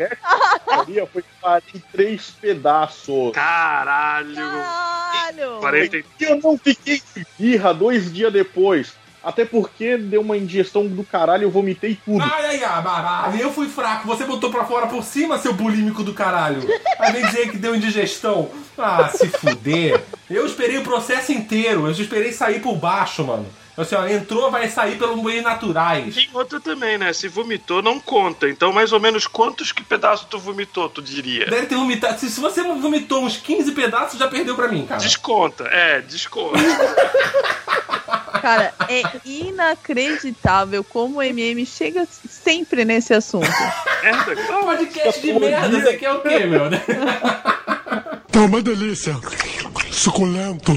pizzaria 0.70 1.06
foi 1.06 1.24
43 1.40 2.30
pedaços. 2.40 3.32
Caralho! 3.32 4.34
Caralho! 4.34 5.60
40... 5.60 5.96
E 5.96 6.04
eu 6.20 6.40
não 6.40 6.56
fiquei 6.56 7.02
de 7.14 7.26
birra 7.38 7.74
dois 7.74 8.12
dias 8.12 8.32
depois. 8.32 9.00
Até 9.22 9.44
porque 9.44 9.98
deu 9.98 10.22
uma 10.22 10.34
indigestão 10.34 10.86
do 10.86 11.04
caralho, 11.04 11.42
eu 11.42 11.50
vomitei 11.50 11.98
tudo. 12.02 12.22
Ai, 12.22 12.46
ai, 12.46 12.64
ai, 12.64 12.82
baralho, 12.82 13.38
eu 13.38 13.52
fui 13.52 13.68
fraco. 13.68 14.08
Você 14.08 14.24
botou 14.24 14.50
pra 14.50 14.64
fora 14.64 14.86
por 14.86 15.04
cima, 15.04 15.38
seu 15.38 15.52
bulímico 15.52 16.02
do 16.02 16.14
caralho. 16.14 16.66
Aí 16.98 17.12
vem 17.12 17.26
dizer 17.26 17.50
que 17.50 17.58
deu 17.58 17.76
indigestão. 17.76 18.50
Ah, 18.78 19.10
se 19.14 19.28
fuder. 19.28 20.02
Eu 20.28 20.46
esperei 20.46 20.78
o 20.78 20.82
processo 20.82 21.32
inteiro. 21.32 21.86
Eu 21.86 21.90
esperei 21.90 22.32
sair 22.32 22.60
por 22.60 22.76
baixo, 22.76 23.22
mano. 23.22 23.46
Assim, 23.80 23.94
ó, 23.94 24.06
entrou, 24.06 24.50
vai 24.50 24.68
sair 24.68 24.98
pelo 24.98 25.22
meio 25.22 25.42
naturais. 25.42 26.14
Tem 26.14 26.28
outra 26.32 26.60
também, 26.60 26.98
né? 26.98 27.12
Se 27.12 27.28
vomitou, 27.28 27.82
não 27.82 27.98
conta. 27.98 28.48
Então, 28.48 28.72
mais 28.72 28.92
ou 28.92 29.00
menos, 29.00 29.26
quantos 29.26 29.72
que 29.72 29.82
pedaços 29.82 30.26
tu 30.28 30.38
vomitou, 30.38 30.88
tu 30.88 31.00
diria? 31.02 31.46
Deve 31.46 31.66
ter 31.66 31.74
vomitado. 31.76 32.18
Se, 32.18 32.30
se 32.30 32.40
você 32.40 32.62
vomitou 32.62 33.24
uns 33.24 33.36
15 33.36 33.72
pedaços, 33.72 34.18
já 34.18 34.28
perdeu 34.28 34.54
pra 34.54 34.68
mim, 34.68 34.86
cara. 34.86 35.00
Desconta, 35.00 35.64
é, 35.64 36.00
desconta. 36.00 36.58
Cara, 38.40 38.72
é 38.88 39.02
inacreditável 39.24 40.82
como 40.82 41.18
o 41.18 41.22
MM 41.22 41.66
chega 41.66 42.06
sempre 42.06 42.86
nesse 42.86 43.12
assunto. 43.12 43.46
Merda, 44.02 44.34
Ah, 44.48 44.64
podcast 44.64 45.20
de 45.20 45.32
merda, 45.34 45.78
isso 45.78 45.88
aqui 45.90 46.06
é 46.06 46.12
o 46.12 46.20
quê, 46.22 46.38
meu? 46.46 46.70
Tá 48.32 48.40
uma 48.40 48.62
delícia. 48.62 49.14
Suculento. 49.90 50.72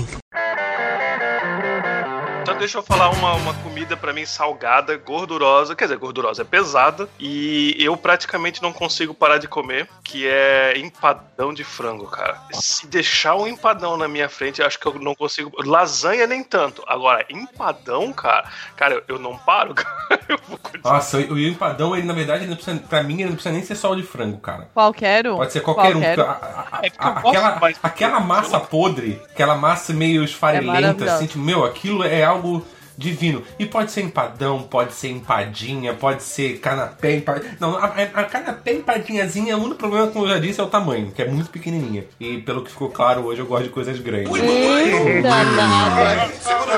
Deixa 2.64 2.78
eu 2.78 2.84
falar 2.84 3.10
uma, 3.10 3.34
uma 3.34 3.54
comida 3.56 3.98
pra 3.98 4.14
mim 4.14 4.26
salgada, 4.26 4.96
gordurosa, 4.96 5.76
quer 5.76 5.84
dizer, 5.84 5.98
gordurosa 5.98 6.44
é 6.44 6.46
pesada 6.46 7.10
e 7.20 7.76
eu 7.78 7.98
praticamente 7.98 8.62
não 8.62 8.72
consigo 8.72 9.14
parar 9.14 9.38
de 9.38 9.50
comer, 9.50 9.90
que 10.02 10.26
é 10.26 10.78
empadão 10.80 11.54
de 11.54 11.62
frango, 11.66 12.06
cara. 12.08 12.38
Se 12.54 12.88
deixar 12.88 13.36
um 13.36 13.46
empadão 13.46 13.98
na 13.98 14.08
minha 14.08 14.30
frente, 14.30 14.62
eu 14.62 14.66
acho 14.66 14.80
que 14.80 14.86
eu 14.88 14.94
não 14.98 15.14
consigo. 15.14 15.52
Lasanha 15.62 16.26
nem 16.26 16.42
tanto. 16.42 16.82
Agora, 16.88 17.26
empadão, 17.30 18.14
cara, 18.14 18.50
cara, 18.78 18.94
eu, 18.96 19.04
eu 19.10 19.20
não 19.20 19.38
paro, 19.38 19.74
cara. 19.76 20.22
Eu 20.30 20.40
vou 20.48 20.58
continuar. 20.58 20.94
Nossa, 20.94 21.18
o 21.18 21.38
empadão, 21.38 21.94
ele 21.98 22.08
na 22.08 22.14
verdade, 22.14 22.44
ele 22.46 22.50
não 22.50 22.56
precisa, 22.56 22.78
pra 22.88 23.04
mim, 23.04 23.16
ele 23.16 23.26
não 23.26 23.34
precisa 23.34 23.54
nem 23.54 23.62
ser 23.62 23.76
só 23.76 23.92
o 23.92 23.96
de 23.98 24.04
frango, 24.04 24.38
cara. 24.38 24.70
Qualquer 24.74 25.28
um. 25.28 25.36
Pode 25.36 25.52
ser 25.52 25.60
qualquer 25.60 25.98
um. 25.98 26.02
Qualquer 26.02 26.16
porque 26.16 26.22
a- 26.22 26.70
a- 26.72 26.80
É 26.82 26.88
aquela, 26.88 27.50
aquela 27.84 28.12
frango, 28.16 28.26
massa 28.28 28.58
podre, 28.62 29.22
aquela 29.30 29.56
massa 29.56 29.92
meio 29.92 30.24
esfarelenta, 30.24 30.72
maravilhosa. 30.72 31.16
assim, 31.16 31.28
tipo, 31.28 31.40
meu, 31.40 31.66
aquilo 31.66 32.06
é 32.06 32.24
algo 32.24 32.53
divino. 32.98 33.44
E 33.60 33.66
pode 33.66 33.92
ser 33.92 34.02
empadão, 34.02 34.64
pode 34.64 34.94
ser 34.94 35.10
empadinha, 35.10 35.94
pode 35.94 36.24
ser 36.24 36.60
canapé, 36.60 37.16
empadinha. 37.18 37.58
Não, 37.60 37.76
a, 37.78 37.86
a- 37.86 38.24
canapé 38.26 38.74
empadinhazinha, 38.74 39.58
o 39.58 39.62
único 39.62 39.78
problema, 39.78 40.08
como 40.08 40.26
eu 40.26 40.30
já 40.30 40.40
disse, 40.40 40.60
é 40.60 40.64
o 40.64 40.68
tamanho, 40.68 41.12
que 41.12 41.22
é 41.22 41.28
muito 41.28 41.50
pequenininha. 41.50 42.06
E 42.20 42.38
pelo 42.40 42.64
que 42.64 42.72
ficou 42.72 42.90
claro 42.90 43.22
hoje, 43.26 43.42
eu 43.42 43.46
gosto 43.46 43.64
de 43.64 43.70
coisas 43.70 44.00
grandes. 44.00 44.30
Mas 44.30 44.42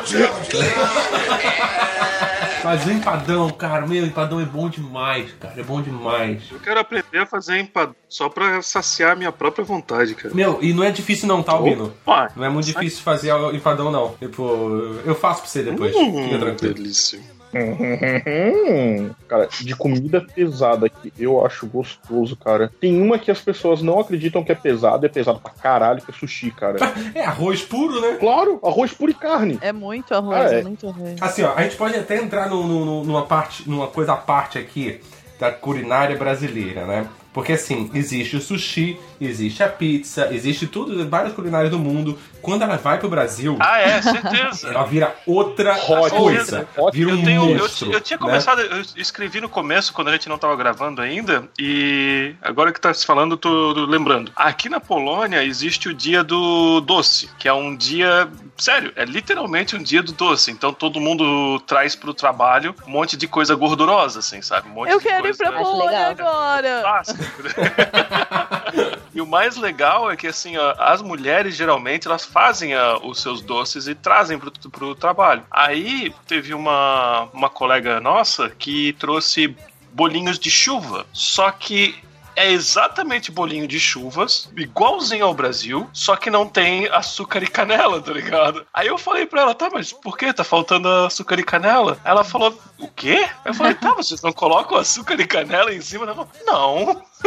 o 2.66 2.92
empadão, 2.92 3.50
cara, 3.52 3.86
meu, 3.86 4.06
empadão 4.06 4.40
é 4.40 4.46
bom 4.46 4.68
demais, 4.70 5.32
cara, 5.40 5.60
é 5.60 5.64
bom 5.64 5.82
demais. 5.82 6.44
Eu 6.52 6.60
quero 6.60 6.80
aprender 6.80 7.20
a 7.20 7.26
fazer 7.26 7.60
empadão 7.60 7.96
só 8.10 8.30
pra 8.30 8.62
saciar 8.62 9.12
a 9.12 9.16
minha 9.16 9.32
própria 9.32 9.64
vontade, 9.64 10.16
cara. 10.16 10.34
Meu, 10.34 10.60
e 10.62 10.74
não 10.74 10.84
é 10.84 10.92
difícil 10.92 11.28
não, 11.28 11.44
tá, 11.44 11.52
Albino? 11.54 11.86
Opa! 11.86 12.32
Não 12.36 12.44
é 12.44 12.50
muito 12.50 12.66
difícil 12.66 13.04
fazer 13.04 13.32
o 13.34 13.56
empadão, 13.56 13.92
não. 13.92 14.16
Tipo, 14.20 14.44
eu 15.06 15.16
faço 15.16 15.42
pra 15.42 15.50
você 15.50 15.64
depois. 15.64 15.96
Fica 15.96 16.40
tranquilo. 16.40 16.74
delícia. 16.74 17.20
Hum, 17.56 19.12
cara, 19.28 19.48
de 19.48 19.76
comida 19.76 20.22
pesada 20.22 20.90
que 20.90 21.12
eu 21.18 21.46
acho 21.46 21.66
gostoso, 21.68 22.36
cara. 22.36 22.72
Tem 22.80 23.02
uma 23.02 23.18
que 23.18 23.32
as 23.32 23.40
pessoas 23.42 23.82
não 23.82 24.00
acreditam 24.00 24.44
que 24.44 24.52
é 24.52 24.56
pesada, 24.56 25.06
é 25.06 25.10
pesado 25.10 25.40
pra 25.40 25.52
caralho, 25.52 26.02
que 26.02 26.12
é 26.12 26.14
sushi, 26.14 26.52
cara. 26.52 26.78
É 27.16 27.24
arroz 27.24 27.62
puro, 27.62 28.02
né? 28.02 28.18
Claro, 28.20 28.60
arroz 28.64 28.92
puro 28.94 29.12
e 29.12 29.14
carne. 29.14 29.58
É 29.62 29.72
muito 29.72 30.14
arroz, 30.14 30.52
Ah, 30.52 30.56
é. 30.56 30.60
é. 30.60 30.64
muito 30.64 30.88
arroz. 30.88 31.16
Assim, 31.22 31.44
ó, 31.44 31.54
a 31.56 31.64
gente 31.64 31.76
pode 31.78 31.96
até 31.96 32.18
entrar 32.18 32.50
no- 32.50 32.64
no- 32.68 33.04
numa 33.04 33.26
parte, 33.26 33.68
numa 33.70 33.88
coisa 33.88 34.14
à 34.14 34.18
parte 34.18 34.58
aqui 34.58 35.00
da 35.40 35.52
culinária 35.52 36.18
brasileira, 36.18 36.86
né? 36.86 37.08
Porque 37.36 37.52
assim, 37.52 37.92
existe 37.94 38.38
o 38.38 38.42
sushi, 38.42 38.98
existe 39.20 39.62
a 39.62 39.68
pizza, 39.68 40.30
existe 40.34 40.66
tudo, 40.68 41.08
várias 41.10 41.34
culinárias 41.34 41.70
do 41.70 41.78
mundo. 41.78 42.18
Quando 42.42 42.62
ela 42.62 42.78
vai 42.78 42.98
pro 42.98 43.10
Brasil, 43.10 43.58
Ah, 43.60 43.78
é, 43.80 44.02
certeza. 44.02 44.70
ela 44.70 44.86
vira 44.86 45.14
outra 45.26 45.74
Hot, 45.76 46.16
coisa. 46.16 46.66
hot. 46.78 46.96
Vira 46.96 47.10
um 47.10 47.18
Eu, 47.20 47.26
tenho, 47.26 47.50
eu, 47.50 47.58
monstro. 47.58 47.92
eu 47.92 48.00
tinha 48.00 48.18
né? 48.18 48.26
começado, 48.26 48.62
eu 48.62 48.82
escrevi 48.96 49.42
no 49.42 49.50
começo, 49.50 49.92
quando 49.92 50.08
a 50.08 50.12
gente 50.14 50.30
não 50.30 50.38
tava 50.38 50.56
gravando 50.56 51.02
ainda, 51.02 51.44
e 51.60 52.34
agora 52.42 52.72
que 52.72 52.80
tá 52.80 52.94
se 52.94 53.06
falando, 53.06 53.34
eu 53.34 53.38
tô 53.38 53.74
lembrando. 53.86 54.32
Aqui 54.36 54.70
na 54.70 54.80
Polônia 54.80 55.44
existe 55.44 55.90
o 55.90 55.94
dia 55.94 56.24
do 56.24 56.80
doce, 56.82 57.30
que 57.38 57.50
é 57.50 57.54
um 57.54 57.76
dia. 57.76 58.30
Sério, 58.58 58.94
é 58.96 59.04
literalmente 59.04 59.76
um 59.76 59.84
dia 59.84 60.02
do 60.02 60.14
doce. 60.14 60.52
Então 60.52 60.72
todo 60.72 61.02
mundo 61.02 61.60
traz 61.68 61.96
pro 61.98 62.14
trabalho 62.14 62.74
um 62.88 62.92
monte 62.92 63.18
de 63.18 63.28
coisa 63.28 63.54
gordurosa, 63.56 64.20
assim, 64.20 64.42
sabe? 64.42 64.70
Um 64.70 64.74
monte 64.74 64.90
Eu 64.92 65.00
de 65.00 65.04
quero 65.04 65.18
ir 65.28 65.36
coisa 65.36 65.38
pra 65.38 65.50
Acho 65.50 65.70
Polônia 65.72 66.08
agora. 66.08 67.04
E 69.16 69.22
o 69.22 69.26
mais 69.26 69.56
legal 69.56 70.12
é 70.12 70.18
que 70.18 70.28
assim, 70.28 70.58
ó, 70.58 70.76
as 70.78 71.02
mulheres 71.02 71.56
geralmente 71.56 72.06
elas 72.06 72.26
fazem 72.26 72.74
os 73.02 73.22
seus 73.22 73.42
doces 73.42 73.88
e 73.88 73.96
trazem 73.96 74.38
pro, 74.38 74.52
pro 74.70 74.94
trabalho. 74.94 75.42
Aí 75.50 76.14
teve 76.28 76.54
uma, 76.54 77.30
uma 77.34 77.50
colega 77.50 78.02
nossa 78.02 78.50
que 78.50 78.92
trouxe 79.00 79.56
bolinhos 79.94 80.38
de 80.38 80.52
chuva, 80.52 81.06
só 81.14 81.50
que 81.50 81.96
é 82.36 82.52
exatamente 82.52 83.32
bolinho 83.32 83.68
de 83.68 83.80
chuvas, 83.80 84.50
igualzinho 84.56 85.26
ao 85.26 85.34
Brasil, 85.34 85.90
só 85.94 86.16
que 86.16 86.30
não 86.30 86.48
tem 86.48 86.88
açúcar 86.88 87.44
e 87.44 87.48
canela, 87.48 88.02
tá 88.02 88.12
ligado? 88.12 88.66
Aí 88.74 88.88
eu 88.88 88.98
falei 88.98 89.26
pra 89.26 89.42
ela, 89.42 89.56
tá, 89.56 89.70
mas 89.72 89.92
por 89.94 90.18
que? 90.18 90.34
Tá 90.34 90.44
faltando 90.44 90.88
açúcar 90.88 91.40
e 91.40 91.44
canela? 91.44 91.98
Ela 92.04 92.24
falou, 92.24 92.58
o 92.78 92.88
quê? 92.88 93.28
Eu 93.46 93.54
falei, 93.54 93.74
tá, 93.76 93.94
vocês 93.94 94.22
não 94.22 94.34
colocam 94.34 94.78
açúcar 94.78 95.20
e 95.20 95.26
canela 95.28 95.74
em 95.74 95.82
cima? 95.82 96.04
Ela 96.06 96.14
falou, 96.16 96.30
não. 96.46 97.06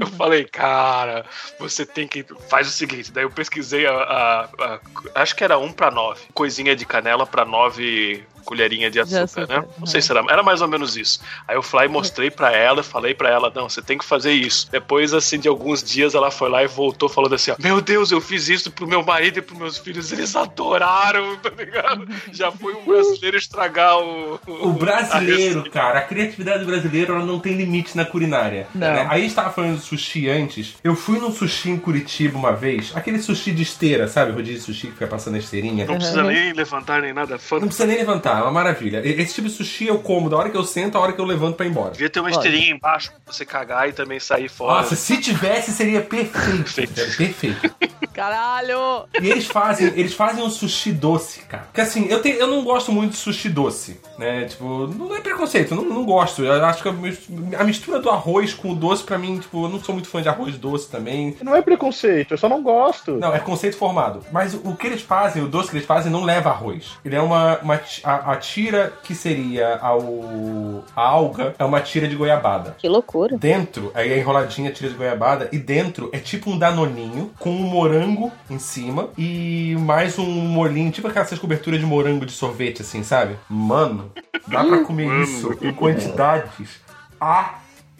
Eu 0.00 0.06
falei, 0.08 0.44
cara, 0.44 1.24
você 1.58 1.86
tem 1.86 2.08
que. 2.08 2.24
Faz 2.48 2.66
o 2.66 2.70
seguinte. 2.70 3.12
Daí 3.12 3.22
eu 3.24 3.30
pesquisei 3.30 3.86
a. 3.86 3.92
a- 3.92 4.44
a- 4.58 4.80
acho 5.22 5.36
que 5.36 5.44
era 5.44 5.58
um 5.58 5.70
pra 5.72 5.90
nove. 5.90 6.22
Coisinha 6.34 6.74
de 6.74 6.84
canela 6.84 7.24
pra 7.26 7.44
nove 7.44 8.24
colherinha 8.50 8.90
de 8.90 8.98
açúcar, 8.98 9.22
açúcar, 9.22 9.46
né? 9.46 9.64
Não 9.78 9.86
sei 9.86 10.02
se 10.02 10.10
era. 10.10 10.24
Era 10.28 10.42
mais 10.42 10.60
ou 10.60 10.66
menos 10.66 10.96
isso. 10.96 11.20
Aí 11.46 11.54
eu 11.56 11.62
fui 11.62 11.78
lá 11.78 11.86
e 11.86 11.88
mostrei 11.88 12.30
pra 12.32 12.50
ela, 12.50 12.82
falei 12.82 13.14
pra 13.14 13.30
ela, 13.30 13.52
não, 13.54 13.68
você 13.68 13.80
tem 13.80 13.96
que 13.96 14.04
fazer 14.04 14.32
isso. 14.32 14.68
Depois, 14.72 15.14
assim, 15.14 15.38
de 15.38 15.46
alguns 15.46 15.84
dias, 15.84 16.16
ela 16.16 16.32
foi 16.32 16.48
lá 16.50 16.60
e 16.64 16.66
voltou 16.66 17.08
falando 17.08 17.34
assim: 17.36 17.52
ó, 17.52 17.56
Meu 17.60 17.80
Deus, 17.80 18.10
eu 18.10 18.20
fiz 18.20 18.48
isso 18.48 18.72
pro 18.72 18.88
meu 18.88 19.04
marido 19.04 19.38
e 19.38 19.42
pros 19.42 19.56
meus 19.56 19.78
filhos, 19.78 20.10
eles 20.10 20.34
adoraram, 20.34 21.36
tá 21.38 21.50
ligado? 21.56 22.08
Já 22.32 22.50
foi 22.50 22.74
um 22.74 22.84
brasileiro 22.84 23.36
estragar 23.36 23.96
o. 23.98 24.40
O 24.48 24.72
brasileiro, 24.72 25.60
a 25.60 25.70
cara, 25.70 25.98
a 26.00 26.02
criatividade 26.02 26.60
do 26.60 26.66
brasileiro 26.66 27.14
ela 27.14 27.24
não 27.24 27.38
tem 27.38 27.54
limite 27.54 27.96
na 27.96 28.04
culinária. 28.04 28.66
Não. 28.74 28.86
né? 28.92 29.06
Aí 29.08 29.20
a 29.20 29.22
gente 29.24 29.34
tava 29.34 29.50
falando 29.52 29.76
de 29.78 29.82
sushi 29.84 30.28
antes. 30.28 30.74
Eu 30.82 30.96
fui 30.96 31.18
num 31.20 31.32
sushi 31.32 31.70
em 31.70 31.78
Curitiba 31.78 32.36
uma 32.36 32.52
vez, 32.52 32.92
aquele 32.96 33.20
sushi 33.22 33.52
de 33.52 33.62
esteira, 33.62 34.08
sabe? 34.08 34.32
Rodízio 34.32 34.58
de 34.58 34.64
sushi 34.64 34.86
que 34.88 34.94
fica 34.94 35.06
passando 35.06 35.36
a 35.36 35.38
esteirinha. 35.38 35.86
Não 35.86 35.96
precisa 35.96 36.22
nem 36.24 36.52
levantar 36.52 37.02
nem 37.02 37.12
nada. 37.12 37.38
Fã- 37.38 37.58
Não 37.60 37.66
precisa 37.68 37.86
nem 37.86 37.96
levantar, 37.98 38.39
é 38.40 38.42
uma 38.44 38.52
maravilha. 38.52 39.00
Esse 39.04 39.34
tipo 39.34 39.48
de 39.48 39.54
sushi 39.54 39.86
eu 39.86 39.98
como 39.98 40.28
da 40.28 40.36
hora 40.36 40.50
que 40.50 40.56
eu 40.56 40.64
sento, 40.64 40.96
a 40.96 41.00
hora 41.00 41.12
que 41.12 41.20
eu 41.20 41.24
levanto 41.24 41.56
pra 41.56 41.66
ir 41.66 41.70
embora. 41.70 41.92
Devia 41.92 42.10
ter 42.10 42.20
uma 42.20 42.28
Olha. 42.28 42.36
esteirinha 42.36 42.70
embaixo 42.74 43.10
pra 43.24 43.32
você 43.32 43.44
cagar 43.44 43.88
e 43.88 43.92
também 43.92 44.18
sair 44.20 44.48
fora. 44.48 44.82
Nossa, 44.82 44.96
se 44.96 45.18
tivesse 45.20 45.72
seria 45.72 46.00
perfeito. 46.00 46.68
Sério, 46.70 47.16
perfeito. 47.16 47.74
Caralho! 48.20 49.06
E 49.20 49.28
eles 49.30 49.46
fazem, 49.46 49.86
eles 49.96 50.12
fazem 50.14 50.44
um 50.44 50.50
sushi 50.50 50.92
doce, 50.92 51.40
cara. 51.40 51.64
Porque 51.64 51.80
assim, 51.80 52.06
eu, 52.08 52.20
tenho, 52.20 52.36
eu 52.36 52.46
não 52.46 52.62
gosto 52.62 52.92
muito 52.92 53.12
de 53.12 53.16
sushi 53.16 53.48
doce, 53.48 53.98
né? 54.18 54.44
Tipo, 54.44 54.86
não 54.88 55.16
é 55.16 55.20
preconceito, 55.20 55.72
eu 55.72 55.78
não, 55.78 55.84
não 55.84 56.04
gosto. 56.04 56.44
Eu 56.44 56.62
acho 56.64 56.82
que 56.82 56.88
a 56.88 56.92
mis- 56.92 57.28
a 57.58 57.64
mistura 57.64 57.98
do 57.98 58.10
arroz 58.10 58.52
com 58.52 58.72
o 58.72 58.74
doce, 58.74 59.02
pra 59.02 59.16
mim, 59.16 59.38
tipo, 59.38 59.64
eu 59.64 59.68
não 59.70 59.80
sou 59.82 59.94
muito 59.94 60.08
fã 60.08 60.20
de 60.20 60.28
arroz 60.28 60.56
doce 60.58 60.88
também. 60.90 61.36
Não 61.42 61.56
é 61.56 61.62
preconceito, 61.62 62.32
eu 62.34 62.38
só 62.38 62.48
não 62.48 62.62
gosto. 62.62 63.12
Não, 63.16 63.34
é 63.34 63.38
conceito 63.38 63.76
formado. 63.76 64.22
Mas 64.30 64.52
o 64.54 64.74
que 64.76 64.86
eles 64.86 65.00
fazem, 65.00 65.42
o 65.42 65.48
doce 65.48 65.70
que 65.70 65.76
eles 65.76 65.86
fazem, 65.86 66.12
não 66.12 66.22
leva 66.22 66.50
arroz. 66.50 66.98
Ele 67.04 67.16
é 67.16 67.20
uma. 67.22 67.58
uma 67.62 67.80
a, 68.04 68.32
a 68.32 68.36
tira 68.36 68.92
que 69.02 69.14
seria 69.14 69.76
ao, 69.80 70.84
a 70.94 71.02
alga, 71.02 71.54
é 71.58 71.64
uma 71.64 71.80
tira 71.80 72.06
de 72.06 72.16
goiabada. 72.16 72.76
Que 72.78 72.88
loucura. 72.88 73.36
Dentro, 73.38 73.90
aí 73.94 74.12
é 74.12 74.18
enroladinha, 74.18 74.70
tira 74.70 74.90
de 74.90 74.96
goiabada, 74.96 75.48
e 75.52 75.58
dentro 75.58 76.10
é 76.12 76.18
tipo 76.18 76.50
um 76.50 76.58
danoninho 76.58 77.30
com 77.38 77.50
um 77.50 77.62
morango 77.62 78.09
em 78.48 78.58
cima 78.58 79.10
e 79.16 79.76
mais 79.80 80.18
um 80.18 80.26
molinho, 80.26 80.90
tipo 80.90 81.08
aquelas 81.08 81.38
coberturas 81.38 81.80
de 81.80 81.86
morango 81.86 82.26
de 82.26 82.32
sorvete, 82.32 82.82
assim, 82.82 83.02
sabe? 83.02 83.36
Mano, 83.48 84.12
dá 84.46 84.64
pra 84.64 84.84
comer 84.84 85.22
isso 85.22 85.56
em 85.60 85.72
quantidades 85.72 86.80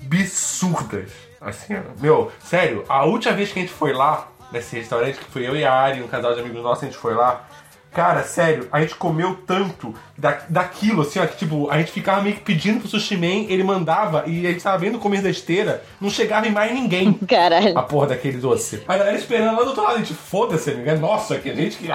absurdas. 0.00 1.10
Assim, 1.40 1.74
meu, 2.00 2.30
sério, 2.44 2.84
a 2.88 3.04
última 3.04 3.34
vez 3.34 3.52
que 3.52 3.58
a 3.58 3.62
gente 3.62 3.72
foi 3.72 3.92
lá, 3.92 4.28
nesse 4.52 4.76
restaurante, 4.76 5.18
que 5.18 5.30
foi 5.30 5.46
eu 5.46 5.56
e 5.56 5.64
a 5.64 5.72
Ari, 5.72 6.02
um 6.02 6.08
casal 6.08 6.34
de 6.34 6.40
amigos 6.40 6.62
nossos, 6.62 6.84
a 6.84 6.86
gente 6.86 6.98
foi 6.98 7.14
lá. 7.14 7.46
Cara, 7.92 8.22
sério, 8.22 8.68
a 8.70 8.80
gente 8.80 8.94
comeu 8.94 9.34
tanto 9.46 9.94
da, 10.20 10.38
daquilo, 10.48 11.00
assim, 11.02 11.18
ó, 11.18 11.26
que 11.26 11.36
tipo, 11.38 11.70
a 11.70 11.78
gente 11.78 11.92
ficava 11.92 12.20
meio 12.20 12.36
que 12.36 12.42
pedindo 12.42 12.78
pro 12.80 12.88
sushi 12.88 13.16
man, 13.16 13.46
ele 13.48 13.64
mandava 13.64 14.24
e 14.26 14.46
a 14.46 14.50
gente 14.50 14.62
tava 14.62 14.76
vendo 14.76 14.98
comer 14.98 15.22
da 15.22 15.30
esteira, 15.30 15.82
não 16.00 16.10
chegava 16.10 16.46
em 16.46 16.52
mais 16.52 16.72
ninguém. 16.74 17.14
Caralho. 17.26 17.76
A 17.76 17.82
porra 17.82 18.08
daquele 18.08 18.36
doce. 18.38 18.82
A 18.86 18.98
galera 18.98 19.16
esperando 19.16 19.56
lá 19.56 19.62
do 19.62 19.68
outro 19.68 19.82
lado, 19.82 19.96
a 19.96 19.98
gente, 19.98 20.12
foda-se, 20.12 20.70
amigo. 20.70 20.90
É 20.90 20.96
nossa, 20.96 21.38
que 21.38 21.48
a 21.50 21.54
gente 21.54 21.78
que. 21.78 21.88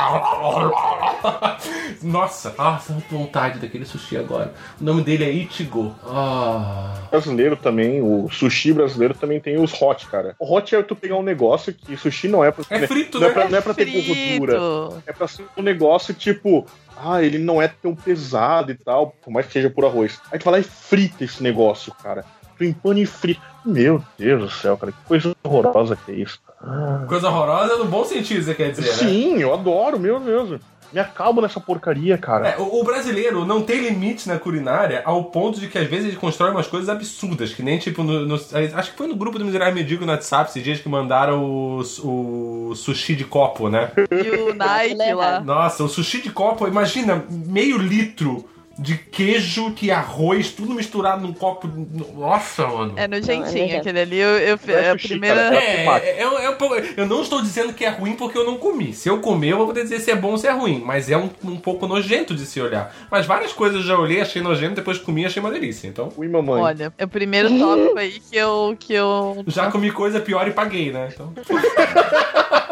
Nossa, 2.01 2.53
nossa, 2.57 2.97
vontade 3.09 3.59
daquele 3.59 3.86
sushi 3.86 4.17
agora. 4.17 4.53
O 4.80 4.84
nome 4.84 5.01
dele 5.03 5.23
é 5.23 5.30
Ichigo. 5.32 5.95
Ah. 6.05 6.93
brasileiro 7.09 7.55
também, 7.55 8.01
o 8.01 8.30
sushi 8.32 8.73
brasileiro 8.73 9.13
também 9.13 9.39
tem 9.39 9.57
os 9.57 9.73
hot, 9.82 10.07
cara. 10.07 10.36
O 10.39 10.51
hot 10.53 10.76
é 10.76 10.82
tu 10.84 10.95
pegar 10.95 11.15
um 11.15 11.23
negócio 11.23 11.73
que 11.73 11.95
sushi 11.97 12.28
não 12.28 12.43
é 12.43 12.51
pra, 12.51 12.63
É 12.69 12.88
frito, 12.88 13.19
não 13.19 13.28
é 13.28 13.30
né? 13.30 13.34
pra, 13.34 13.49
não 13.49 13.57
é 13.57 13.61
pra 13.61 13.73
ter 13.73 13.86
Frito. 13.86 14.07
gordura. 14.39 15.01
É 15.05 15.13
pra 15.13 15.28
ser 15.28 15.45
um 15.57 15.61
negócio 15.61 16.13
tipo, 16.13 16.65
ah, 16.98 17.22
ele 17.22 17.38
não 17.38 17.62
é 17.62 17.68
tão 17.68 17.96
pesado 17.96 18.72
e 18.72 18.76
tal, 18.76 19.16
por 19.22 19.32
mais 19.32 19.46
que 19.46 19.54
seja 19.54 19.70
por 19.70 19.86
arroz. 19.86 20.20
Aí 20.32 20.39
tu 20.39 20.46
vai 20.46 20.54
lá 20.54 20.60
e 20.60 20.64
frita 20.64 21.24
esse 21.24 21.41
negócio, 21.41 21.93
cara. 22.02 22.26
Tu 22.58 22.64
empana 22.64 23.00
e 23.00 23.06
frita. 23.06 23.41
Meu 23.66 24.02
Deus 24.18 24.43
do 24.43 24.50
céu, 24.50 24.78
cara, 24.78 24.91
que 24.91 24.98
coisa 25.06 25.36
horrorosa 25.43 25.96
que 25.96 26.12
é 26.12 26.16
isso. 26.16 26.39
Coisa 27.08 27.28
horrorosa 27.28 27.78
no 27.78 27.86
bom 27.86 28.06
sentido, 28.06 28.43
você 28.43 28.56
quer 28.56 28.72
dizer, 28.72 28.88
né? 28.88 28.93
Sim, 28.93 29.39
eu 29.39 29.54
adoro, 29.54 30.00
meu 30.00 30.20
Deus. 30.20 30.60
Me 30.94 31.00
acalmo 31.00 31.42
nessa 31.42 31.60
porcaria, 31.60 32.18
cara. 32.18 32.50
É, 32.50 32.58
o, 32.58 32.80
o 32.80 32.84
brasileiro 32.84 33.46
não 33.46 33.62
tem 33.62 33.82
limite 33.82 34.28
na 34.28 34.40
culinária 34.40 35.02
ao 35.06 35.26
ponto 35.26 35.60
de 35.60 35.68
que 35.68 35.78
às 35.78 35.88
vezes 35.88 36.08
ele 36.08 36.18
constrói 36.18 36.52
umas 36.52 36.68
coisas 36.68 36.88
absurdas, 36.90 37.54
que 37.54 37.62
nem 37.64 37.78
tipo 37.78 38.04
no, 38.04 38.26
no- 38.26 38.36
acho 38.36 38.92
que 38.92 38.98
foi 38.98 39.08
no 39.08 39.16
grupo 39.16 39.38
do 39.40 39.46
Miserável 39.46 39.74
Medíocre 39.76 40.06
no 40.06 40.12
WhatsApp 40.14 40.50
esses 40.50 40.64
dias 40.64 40.80
que 40.80 40.88
mandaram 40.90 41.44
o, 41.44 41.82
o 42.70 42.76
sushi 42.76 43.16
de 43.16 43.26
copo, 43.26 43.70
né? 43.70 43.92
E 44.12 44.30
o 44.42 44.54
Nike 44.54 45.14
lá. 45.14 45.40
Nossa, 45.42 45.84
o 45.84 45.90
sushi 45.90 46.22
de 46.22 46.30
copo, 46.32 46.68
imagina, 46.68 47.24
meio 47.30 47.78
litro 47.78 48.46
de 48.78 48.97
queijo 48.97 49.71
que 49.71 49.89
arroz, 49.89 50.51
tudo 50.51 50.73
misturado 50.73 51.26
num 51.26 51.34
copo. 51.34 51.69
Nossa, 52.15 52.67
mano. 52.67 52.93
É 52.97 53.07
nojentinho, 53.07 53.67
Não, 53.67 53.73
é 53.73 53.78
aquele 53.78 53.99
ali. 53.99 54.17
Eu, 54.17 54.30
eu, 54.39 54.59
Não 54.67 54.73
é 54.73 54.89
a 54.89 54.93
sushi, 54.93 55.07
primeira. 55.07 55.36
cara, 55.36 55.55
É, 55.55 55.86
é, 55.86 56.21
é, 56.21 56.23
é 56.23 56.93
eu 56.97 57.05
não 57.05 57.21
estou 57.21 57.41
dizendo 57.41 57.73
que 57.73 57.86
é 57.86 57.89
ruim 57.89 58.13
porque 58.15 58.38
eu 58.38 58.45
não 58.45 58.57
comi. 58.57 58.93
Se 58.93 59.07
eu 59.07 59.19
comer, 59.19 59.51
eu 59.51 59.57
vou 59.57 59.67
poder 59.67 59.84
dizer 59.84 59.99
se 59.99 60.11
é 60.11 60.15
bom 60.15 60.32
ou 60.32 60.38
se 60.38 60.47
é 60.47 60.51
ruim. 60.51 60.82
Mas 60.86 61.09
é 61.09 61.17
um, 61.17 61.30
um 61.43 61.57
pouco 61.57 61.88
nojento 61.88 62.36
de 62.36 62.45
se 62.45 62.59
olhar. 62.59 62.93
Mas 63.09 63.26
várias 63.26 63.53
coisas 63.53 63.78
eu 63.78 63.84
já 63.84 63.97
olhei, 63.97 64.21
achei 64.21 64.41
nojento, 64.41 64.76
depois 64.76 64.97
comi 64.97 65.26
achei 65.26 65.39
uma 65.39 65.51
delícia. 65.51 65.88
Então, 65.88 66.11
Ui, 66.17 66.28
mamãe. 66.28 66.61
Olha, 66.61 66.93
é 66.97 67.05
o 67.05 67.07
primeiro 67.07 67.57
tópico 67.57 67.97
aí 67.97 68.19
que 68.19 68.36
eu. 68.36 68.76
Que 68.80 68.93
eu... 68.93 69.43
já 69.47 69.71
comi 69.71 69.91
coisa 69.91 70.19
pior 70.19 70.47
e 70.47 70.51
paguei, 70.51 70.91
né? 70.91 71.09
Então, 71.13 71.34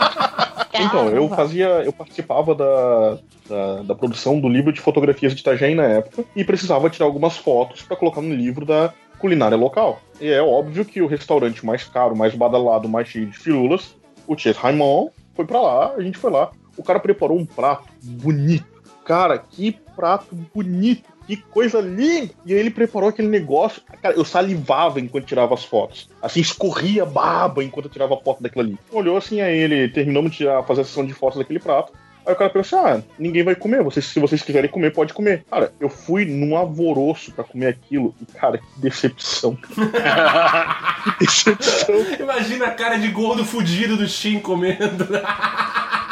Então, 0.73 1.09
eu 1.09 1.29
fazia. 1.29 1.67
Eu 1.83 1.93
participava 1.93 2.55
da, 2.55 3.17
da, 3.47 3.83
da 3.83 3.95
produção 3.95 4.39
do 4.39 4.49
livro 4.49 4.71
de 4.73 4.81
fotografias 4.81 5.33
de 5.33 5.41
Itajaí 5.41 5.75
na 5.75 5.83
época 5.83 6.25
e 6.35 6.43
precisava 6.43 6.89
tirar 6.89 7.05
algumas 7.05 7.37
fotos 7.37 7.83
pra 7.83 7.95
colocar 7.95 8.21
no 8.21 8.33
livro 8.33 8.65
da 8.65 8.93
culinária 9.19 9.57
local. 9.57 10.01
E 10.19 10.29
é 10.29 10.41
óbvio 10.41 10.83
que 10.83 11.01
o 11.01 11.07
restaurante 11.07 11.65
mais 11.65 11.83
caro, 11.83 12.15
mais 12.15 12.35
badalado, 12.35 12.89
mais 12.89 13.07
cheio 13.07 13.27
de 13.27 13.37
firulas, 13.37 13.95
o 14.27 14.35
Ties 14.35 14.57
Raimond, 14.57 15.11
foi 15.35 15.45
pra 15.45 15.61
lá, 15.61 15.93
a 15.95 16.01
gente 16.01 16.17
foi 16.17 16.31
lá. 16.31 16.51
O 16.75 16.83
cara 16.83 16.99
preparou 16.99 17.37
um 17.37 17.45
prato 17.45 17.87
bonito. 18.01 18.65
Cara, 19.05 19.37
que 19.37 19.77
prato 19.95 20.35
bonito. 20.53 21.11
Que 21.25 21.37
coisa 21.37 21.79
linda! 21.79 22.33
E 22.45 22.53
aí 22.53 22.59
ele 22.59 22.69
preparou 22.69 23.09
aquele 23.09 23.29
negócio. 23.29 23.81
Cara, 24.01 24.15
eu 24.15 24.25
salivava 24.25 24.99
enquanto 24.99 25.25
tirava 25.25 25.53
as 25.53 25.63
fotos. 25.63 26.09
Assim, 26.21 26.41
escorria 26.41 27.05
baba 27.05 27.63
enquanto 27.63 27.85
eu 27.85 27.91
tirava 27.91 28.15
a 28.15 28.19
foto 28.19 28.43
daquilo 28.43 28.65
ali. 28.65 28.79
Olhou 28.91 29.15
assim, 29.15 29.39
aí 29.39 29.57
ele 29.57 29.87
terminou 29.87 30.23
de 30.23 30.31
tirar, 30.31 30.63
fazer 30.63 30.81
a 30.81 30.83
sessão 30.83 31.05
de 31.05 31.13
fotos 31.13 31.39
daquele 31.39 31.59
prato. 31.59 31.93
Aí 32.25 32.33
o 32.33 32.37
cara 32.37 32.49
pensou, 32.49 32.79
ah, 32.79 33.01
ninguém 33.19 33.43
vai 33.43 33.53
comer. 33.53 33.83
Vocês, 33.83 34.05
se 34.05 34.19
vocês 34.19 34.41
quiserem 34.41 34.69
comer, 34.69 34.91
pode 34.91 35.13
comer. 35.13 35.43
Cara, 35.49 35.73
eu 35.79 35.89
fui 35.89 36.25
num 36.25 36.55
alvoroço 36.55 37.33
pra 37.33 37.43
comer 37.43 37.67
aquilo. 37.67 38.15
E, 38.21 38.25
cara, 38.25 38.57
que 38.57 38.79
decepção. 38.79 39.57
que 41.19 41.25
decepção. 41.25 41.95
imagina 42.19 42.67
a 42.67 42.71
cara 42.71 42.97
de 42.97 43.09
gordo 43.09 43.43
fudido 43.43 43.97
do 43.97 44.07
Shin 44.07 44.39
comendo. 44.39 45.07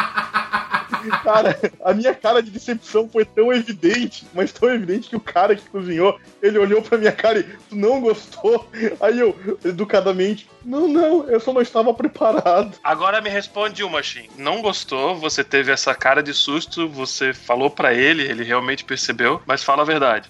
Cara, 1.24 1.58
a 1.84 1.94
minha 1.94 2.14
cara 2.14 2.42
de 2.42 2.50
decepção 2.50 3.10
foi 3.10 3.26
tão 3.26 3.52
evidente, 3.54 4.26
mas 4.34 4.52
tão 4.52 4.70
evidente 4.70 5.10
que 5.10 5.16
o 5.16 5.20
cara 5.20 5.56
que 5.56 5.68
cozinhou, 5.70 6.20
ele 6.42 6.58
olhou 6.58 6.82
pra 6.82 6.98
minha 6.98 7.12
cara 7.12 7.40
e, 7.40 7.44
tu 7.44 7.76
não 7.76 8.02
gostou? 8.02 8.70
Aí 9.00 9.20
eu, 9.20 9.38
educadamente, 9.64 10.50
não, 10.64 10.88
não, 10.88 11.28
eu 11.28 11.40
só 11.40 11.54
não 11.54 11.62
estava 11.62 11.94
preparado. 11.94 12.78
Agora 12.84 13.22
me 13.22 13.30
responde 13.30 13.84
uma, 13.84 14.02
Shin. 14.02 14.30
Não 14.38 14.62
gostou, 14.62 15.16
você 15.16 15.44
teve 15.44 15.72
essa 15.72 15.94
cara 15.94 16.22
de 16.22 16.34
susto, 16.34 16.88
você 16.88 17.34
falou 17.34 17.70
pra 17.70 17.94
ele, 17.94 18.24
ele 18.24 18.44
realmente 18.44 18.84
percebeu, 18.84 19.42
mas 19.46 19.64
fala 19.64 19.82
a 19.84 19.86
verdade. 19.86 20.30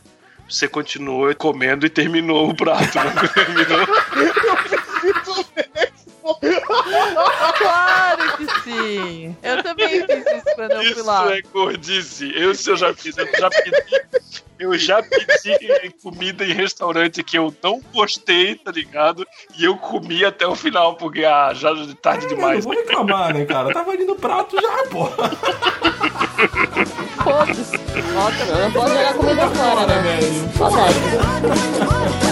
Você 0.50 0.68
continuou 0.68 1.34
comendo 1.36 1.86
e 1.86 1.90
terminou 1.90 2.50
o 2.50 2.56
prato, 2.56 2.98
não 2.98 3.28
terminou? 3.30 3.88
Claro 7.58 8.38
que 8.38 8.62
sim! 8.64 9.36
Eu 9.44 9.64
também 9.64 10.06
fiz 10.06 10.26
isso 10.26 10.56
quando 10.56 10.72
eu 10.72 10.78
fui 10.84 10.92
Isso 10.92 11.06
lá. 11.06 11.36
é 11.36 11.42
gordice. 11.42 12.32
Eu, 12.36 12.54
se 12.56 12.70
eu 12.70 12.76
já 12.78 12.94
fiz, 12.94 13.18
eu 13.18 13.28
já 13.38 13.50
pedi. 13.50 13.72
Eu 14.60 14.78
já 14.78 15.02
pedi 15.02 15.92
comida 16.04 16.46
em 16.46 16.54
restaurante 16.54 17.24
que 17.24 17.36
eu 17.38 17.52
não 17.64 17.82
gostei, 17.92 18.54
tá 18.56 18.72
ligado? 18.72 19.26
E 19.58 19.66
eu 19.66 19.76
comi 19.76 20.24
até 20.24 20.46
o 20.46 20.56
final, 20.56 20.96
porque 20.96 21.26
ah, 21.26 21.52
já 21.54 21.72
é 21.72 21.74
tarde 22.00 22.26
Eu 22.26 22.30
não 22.32 22.36
demais. 22.38 22.64
vou 22.64 22.74
reclamar, 22.76 23.34
né, 23.34 23.44
cara? 23.46 23.74
Tava 23.74 23.90
ali 23.92 24.06
no 24.06 24.16
prato 24.16 24.56
já, 24.62 24.84
pô. 24.90 25.08
Foda-se. 27.24 27.78
Nossa, 28.14 28.46
não, 28.46 28.60
não 28.62 28.72
pode 28.72 28.92
jogar 28.94 29.14
comida 29.16 29.48
fora, 29.50 29.88
né? 29.88 30.02
velho. 30.02 30.52
Saudade. 30.58 32.31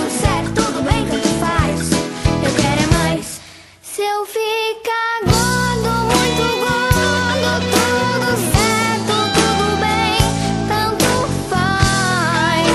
Eu 4.02 4.26
ficar 4.26 5.20
gordo, 5.26 5.89
muito 6.06 6.43
gordo, 6.60 7.52
tudo 7.70 8.30
certo, 8.52 9.16
tudo 9.34 9.66
bem, 9.82 10.20
tanto 10.68 11.10
faz. 11.50 12.68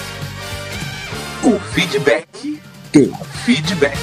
O 1.46 1.60
feedback. 1.60 2.58
O 2.96 3.14
feedback. 3.44 3.98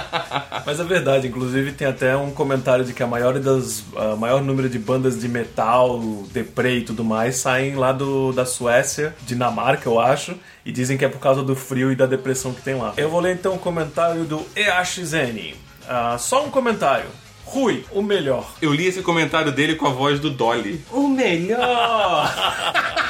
Mas 0.66 0.80
é 0.80 0.84
verdade, 0.84 1.28
inclusive 1.28 1.72
tem 1.72 1.88
até 1.88 2.16
um 2.18 2.32
comentário 2.32 2.84
de 2.84 2.94
que 2.94 3.02
a 3.02 3.08
maior 3.08 3.40
das 3.40 3.86
a 3.96 4.16
maior 4.18 4.42
número 4.42 4.68
de 4.68 4.78
bandas 4.78 5.20
de 5.20 5.30
metal, 5.30 6.00
deprê 6.32 6.80
e 6.80 6.82
tudo 6.82 7.06
mais 7.06 7.38
saem 7.38 7.76
lá 7.76 7.94
do, 7.94 8.34
da 8.34 8.46
Suécia, 8.46 9.16
Dinamarca, 9.26 9.88
eu 9.88 9.98
acho, 10.00 10.36
e 10.66 10.72
dizem 10.72 10.98
que 10.98 11.06
é 11.06 11.10
por 11.10 11.20
causa 11.20 11.42
do 11.42 11.56
frio 11.56 11.92
e 11.92 11.96
da 11.96 12.06
depressão 12.06 12.54
que 12.54 12.62
tem 12.62 12.76
lá. 12.76 12.94
Eu 12.98 13.10
vou 13.10 13.22
ler 13.22 13.36
então 13.36 13.56
o 13.56 13.60
comentário 13.60 14.26
do 14.26 14.46
EAXN. 14.56 15.56
Ah, 15.88 16.18
só 16.20 16.46
um 16.46 16.50
comentário. 16.50 17.08
Rui, 17.46 17.86
o 17.92 18.02
melhor. 18.02 18.54
Eu 18.62 18.74
li 18.74 18.88
esse 18.88 19.02
comentário 19.02 19.52
dele 19.52 19.76
com 19.76 19.88
a 19.88 19.92
voz 19.92 20.20
do 20.20 20.30
Dolly. 20.30 20.84
O 20.92 21.08
melhor! 21.08 22.34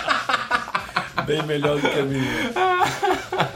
Bem 1.26 1.44
melhor 1.44 1.80
do 1.80 1.90
que 1.90 2.00
a 2.00 2.04
minha. 2.04 2.52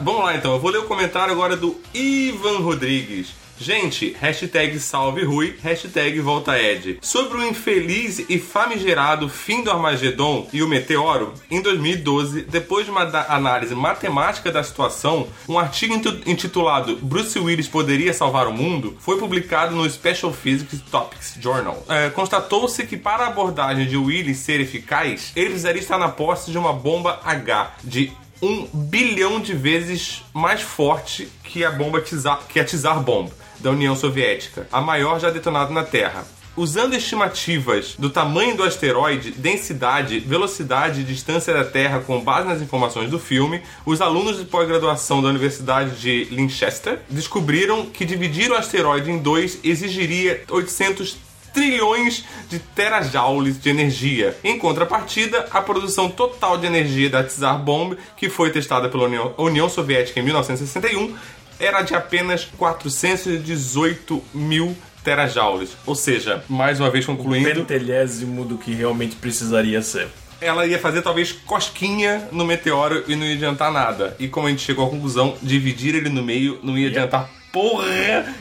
Vamos 0.02 0.24
lá 0.24 0.36
então, 0.36 0.54
eu 0.54 0.60
vou 0.60 0.72
ler 0.72 0.80
o 0.80 0.86
comentário 0.86 1.34
agora 1.34 1.56
do 1.56 1.80
Ivan 1.94 2.60
Rodrigues. 2.60 3.47
Gente, 3.60 4.16
hashtag 4.22 4.80
salve 4.80 5.24
Rui, 5.24 5.56
hashtag 5.64 6.20
volta 6.20 6.60
Ed. 6.62 7.00
Sobre 7.02 7.40
o 7.40 7.44
infeliz 7.44 8.24
e 8.30 8.38
famigerado 8.38 9.28
fim 9.28 9.64
do 9.64 9.72
Armagedon 9.72 10.48
e 10.54 10.62
o 10.62 10.68
meteoro, 10.68 11.34
em 11.50 11.60
2012, 11.60 12.44
depois 12.44 12.86
de 12.86 12.92
uma 12.92 13.02
análise 13.28 13.74
matemática 13.74 14.52
da 14.52 14.64
situação, 14.64 15.28
um 15.50 15.58
artigo 15.58 15.96
intitulado 16.28 16.98
Bruce 16.98 17.38
Willis 17.40 17.68
poderia 17.68 18.14
salvar 18.14 18.48
o 18.48 18.54
mundo 18.54 18.96
foi 19.00 19.18
publicado 19.18 19.76
no 19.76 19.90
Special 19.90 20.32
Physics 20.32 20.80
Topics 20.92 21.36
Journal. 21.42 21.84
É, 21.90 22.12
Constatou-se 22.12 22.86
que 22.86 22.96
para 22.96 23.24
a 23.24 23.28
abordagem 23.28 23.88
de 23.88 23.98
Willis 23.98 24.38
ser 24.38 24.62
eficaz, 24.62 25.32
ele 25.36 25.48
precisaria 25.48 25.82
estar 25.82 25.98
na 25.98 26.10
posse 26.10 26.52
de 26.52 26.58
uma 26.60 26.74
bomba 26.74 27.20
H 27.24 27.74
de 27.84 28.12
um 28.40 28.68
bilhão 28.72 29.40
de 29.40 29.54
vezes 29.54 30.24
mais 30.32 30.62
forte 30.62 31.28
que 31.44 31.66
a 31.66 31.72
bomba 31.72 32.02
Tsar, 32.02 32.42
que 32.48 32.60
a 32.60 32.64
Tsar 32.64 33.02
Bomb 33.02 33.32
da 33.60 33.72
União 33.72 33.96
Soviética, 33.96 34.68
a 34.72 34.82
maior 34.82 35.20
já 35.20 35.30
detonada 35.30 35.74
na 35.74 35.84
Terra. 35.84 36.26
Usando 36.56 36.96
estimativas 36.96 37.96
do 38.00 38.10
tamanho 38.10 38.58
do 38.58 38.64
asteroide, 38.64 39.30
densidade, 39.30 40.20
velocidade 40.20 41.02
e 41.02 41.04
distância 41.04 41.54
da 41.54 41.64
Terra 41.64 42.00
com 42.00 42.20
base 42.20 42.48
nas 42.48 42.62
informações 42.62 43.12
do 43.12 43.20
filme, 43.20 43.62
os 43.86 44.02
alunos 44.02 44.40
de 44.40 44.46
pós-graduação 44.46 45.22
da 45.22 45.30
Universidade 45.30 46.00
de 46.02 46.36
Winchester 46.36 47.00
descobriram 47.08 47.86
que 47.86 48.06
dividir 48.06 48.50
o 48.50 48.56
asteroide 48.56 49.12
em 49.12 49.20
dois 49.20 49.60
exigiria 49.64 50.42
800 50.50 51.28
trilhões 51.54 52.24
de 52.50 52.60
terajoules 52.60 53.60
de 53.60 53.70
energia. 53.70 54.38
Em 54.44 54.60
contrapartida, 54.60 55.48
a 55.52 55.62
produção 55.62 56.10
total 56.10 56.58
de 56.58 56.68
energia 56.68 57.10
da 57.10 57.24
Tsar 57.24 57.60
Bomb, 57.60 57.98
que 58.16 58.30
foi 58.30 58.52
testada 58.52 58.90
pela 58.90 59.34
União 59.38 59.68
Soviética 59.68 60.20
em 60.20 60.24
1961, 60.24 61.16
era 61.60 61.82
de 61.82 61.96
apenas 61.96 62.46
418 62.46 64.24
mil 64.34 64.76
terajoules. 65.04 65.78
Ou 65.86 65.96
seja, 65.96 66.44
mais 66.50 66.80
uma 66.80 66.90
vez 66.90 67.06
concluindo. 67.06 67.50
Um 67.50 67.66
pentelésimo 67.66 68.44
do 68.44 68.58
que 68.58 68.74
realmente 68.74 69.16
precisaria 69.16 69.82
ser. 69.82 70.08
Ela 70.40 70.68
ia 70.68 70.78
fazer 70.78 71.02
talvez 71.02 71.32
cosquinha 71.32 72.28
no 72.32 72.46
meteoro 72.46 73.04
e 73.08 73.16
não 73.16 73.26
ia 73.26 73.36
adiantar 73.36 73.72
nada. 73.72 74.16
E 74.20 74.28
como 74.28 74.48
a 74.48 74.50
gente 74.50 74.62
chegou 74.62 74.86
à 74.86 74.90
conclusão, 74.90 75.36
dividir 75.42 75.96
ele 75.96 76.10
no 76.10 76.22
meio 76.22 76.60
não 76.62 76.78
ia 76.78 76.90
adiantar 76.90 77.37
porra 77.52 77.86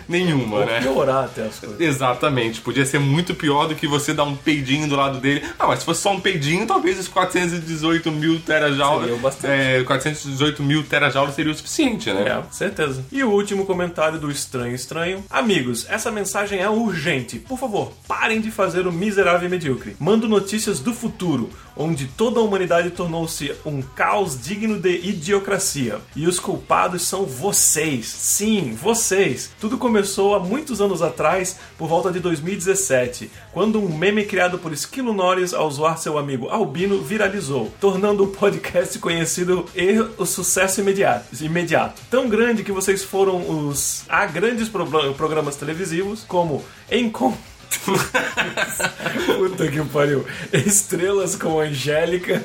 nenhuma, 0.08 0.58
Ou 0.58 0.66
né? 0.66 0.80
piorar 0.80 1.24
até 1.24 1.46
as 1.46 1.58
coisas. 1.58 1.80
Exatamente. 1.80 2.60
Podia 2.60 2.84
ser 2.84 2.98
muito 2.98 3.34
pior 3.34 3.66
do 3.68 3.74
que 3.74 3.86
você 3.86 4.12
dar 4.12 4.24
um 4.24 4.36
peidinho 4.36 4.88
do 4.88 4.96
lado 4.96 5.18
dele. 5.18 5.42
Ah, 5.58 5.66
mas 5.66 5.80
se 5.80 5.84
fosse 5.84 6.02
só 6.02 6.12
um 6.12 6.20
peidinho, 6.20 6.66
talvez 6.66 6.98
os 6.98 7.08
418 7.08 8.10
mil 8.10 8.40
terajoules... 8.40 9.06
Seria 9.06 9.22
bastante. 9.22 9.52
É, 9.52 9.82
418 9.84 10.62
mil 10.62 10.82
terajoules 10.82 11.34
seria 11.34 11.52
o 11.52 11.54
suficiente, 11.54 12.12
né? 12.12 12.22
É, 12.28 12.52
certeza. 12.52 13.04
E 13.10 13.22
o 13.22 13.30
último 13.30 13.64
comentário 13.66 14.18
do 14.18 14.30
Estranho 14.30 14.74
Estranho. 14.74 15.24
Amigos, 15.30 15.86
essa 15.88 16.10
mensagem 16.10 16.60
é 16.60 16.68
urgente. 16.68 17.38
Por 17.38 17.58
favor, 17.58 17.92
parem 18.06 18.40
de 18.40 18.50
fazer 18.50 18.86
o 18.86 18.92
miserável 18.92 19.48
e 19.48 19.50
medíocre. 19.50 19.96
Mando 19.98 20.28
notícias 20.28 20.80
do 20.80 20.92
futuro, 20.92 21.50
onde 21.76 22.06
toda 22.06 22.40
a 22.40 22.42
humanidade 22.42 22.90
tornou-se 22.90 23.52
um 23.64 23.82
caos 23.82 24.40
digno 24.40 24.78
de 24.80 24.96
idiocracia. 25.06 25.98
E 26.14 26.26
os 26.26 26.40
culpados 26.40 27.02
são 27.02 27.24
vocês. 27.24 28.06
Sim, 28.06 28.76
vocês. 28.80 29.50
Tudo 29.60 29.76
começou 29.76 30.34
há 30.34 30.40
muitos 30.40 30.80
anos 30.80 31.02
atrás, 31.02 31.58
por 31.76 31.88
volta 31.88 32.10
de 32.10 32.18
2017, 32.20 33.30
quando 33.52 33.80
um 33.80 33.88
meme 33.96 34.24
criado 34.24 34.58
por 34.58 34.72
Esquilo 34.72 35.12
Norris 35.12 35.52
ao 35.52 35.70
zoar 35.70 35.98
seu 35.98 36.18
amigo 36.18 36.48
Albino 36.48 37.00
viralizou, 37.02 37.72
tornando 37.80 38.24
o 38.24 38.28
podcast 38.28 38.98
conhecido 38.98 39.66
e 39.74 39.98
o 40.18 40.24
sucesso 40.24 40.80
imediato. 40.80 41.26
imediato. 41.44 42.00
Tão 42.10 42.28
grande 42.28 42.64
que 42.64 42.72
vocês 42.72 43.02
foram 43.04 43.68
os 43.68 44.04
a 44.08 44.26
grandes 44.26 44.68
pro- 44.68 44.86
programas 45.14 45.56
televisivos 45.56 46.24
como 46.26 46.64
Encom 46.90 47.36
Puta 49.36 49.68
que 49.68 49.82
pariu. 49.84 50.24
Estrelas 50.52 51.36
com 51.36 51.60
Angélica 51.60 52.42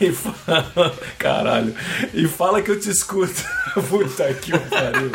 e 0.00 0.12
fala. 0.12 0.94
Caralho. 1.18 1.74
E 2.14 2.26
fala 2.28 2.62
que 2.62 2.70
eu 2.70 2.78
te 2.80 2.90
escuto. 2.90 3.42
Puta 3.88 4.32
que 4.34 4.52
pariu. 4.52 5.10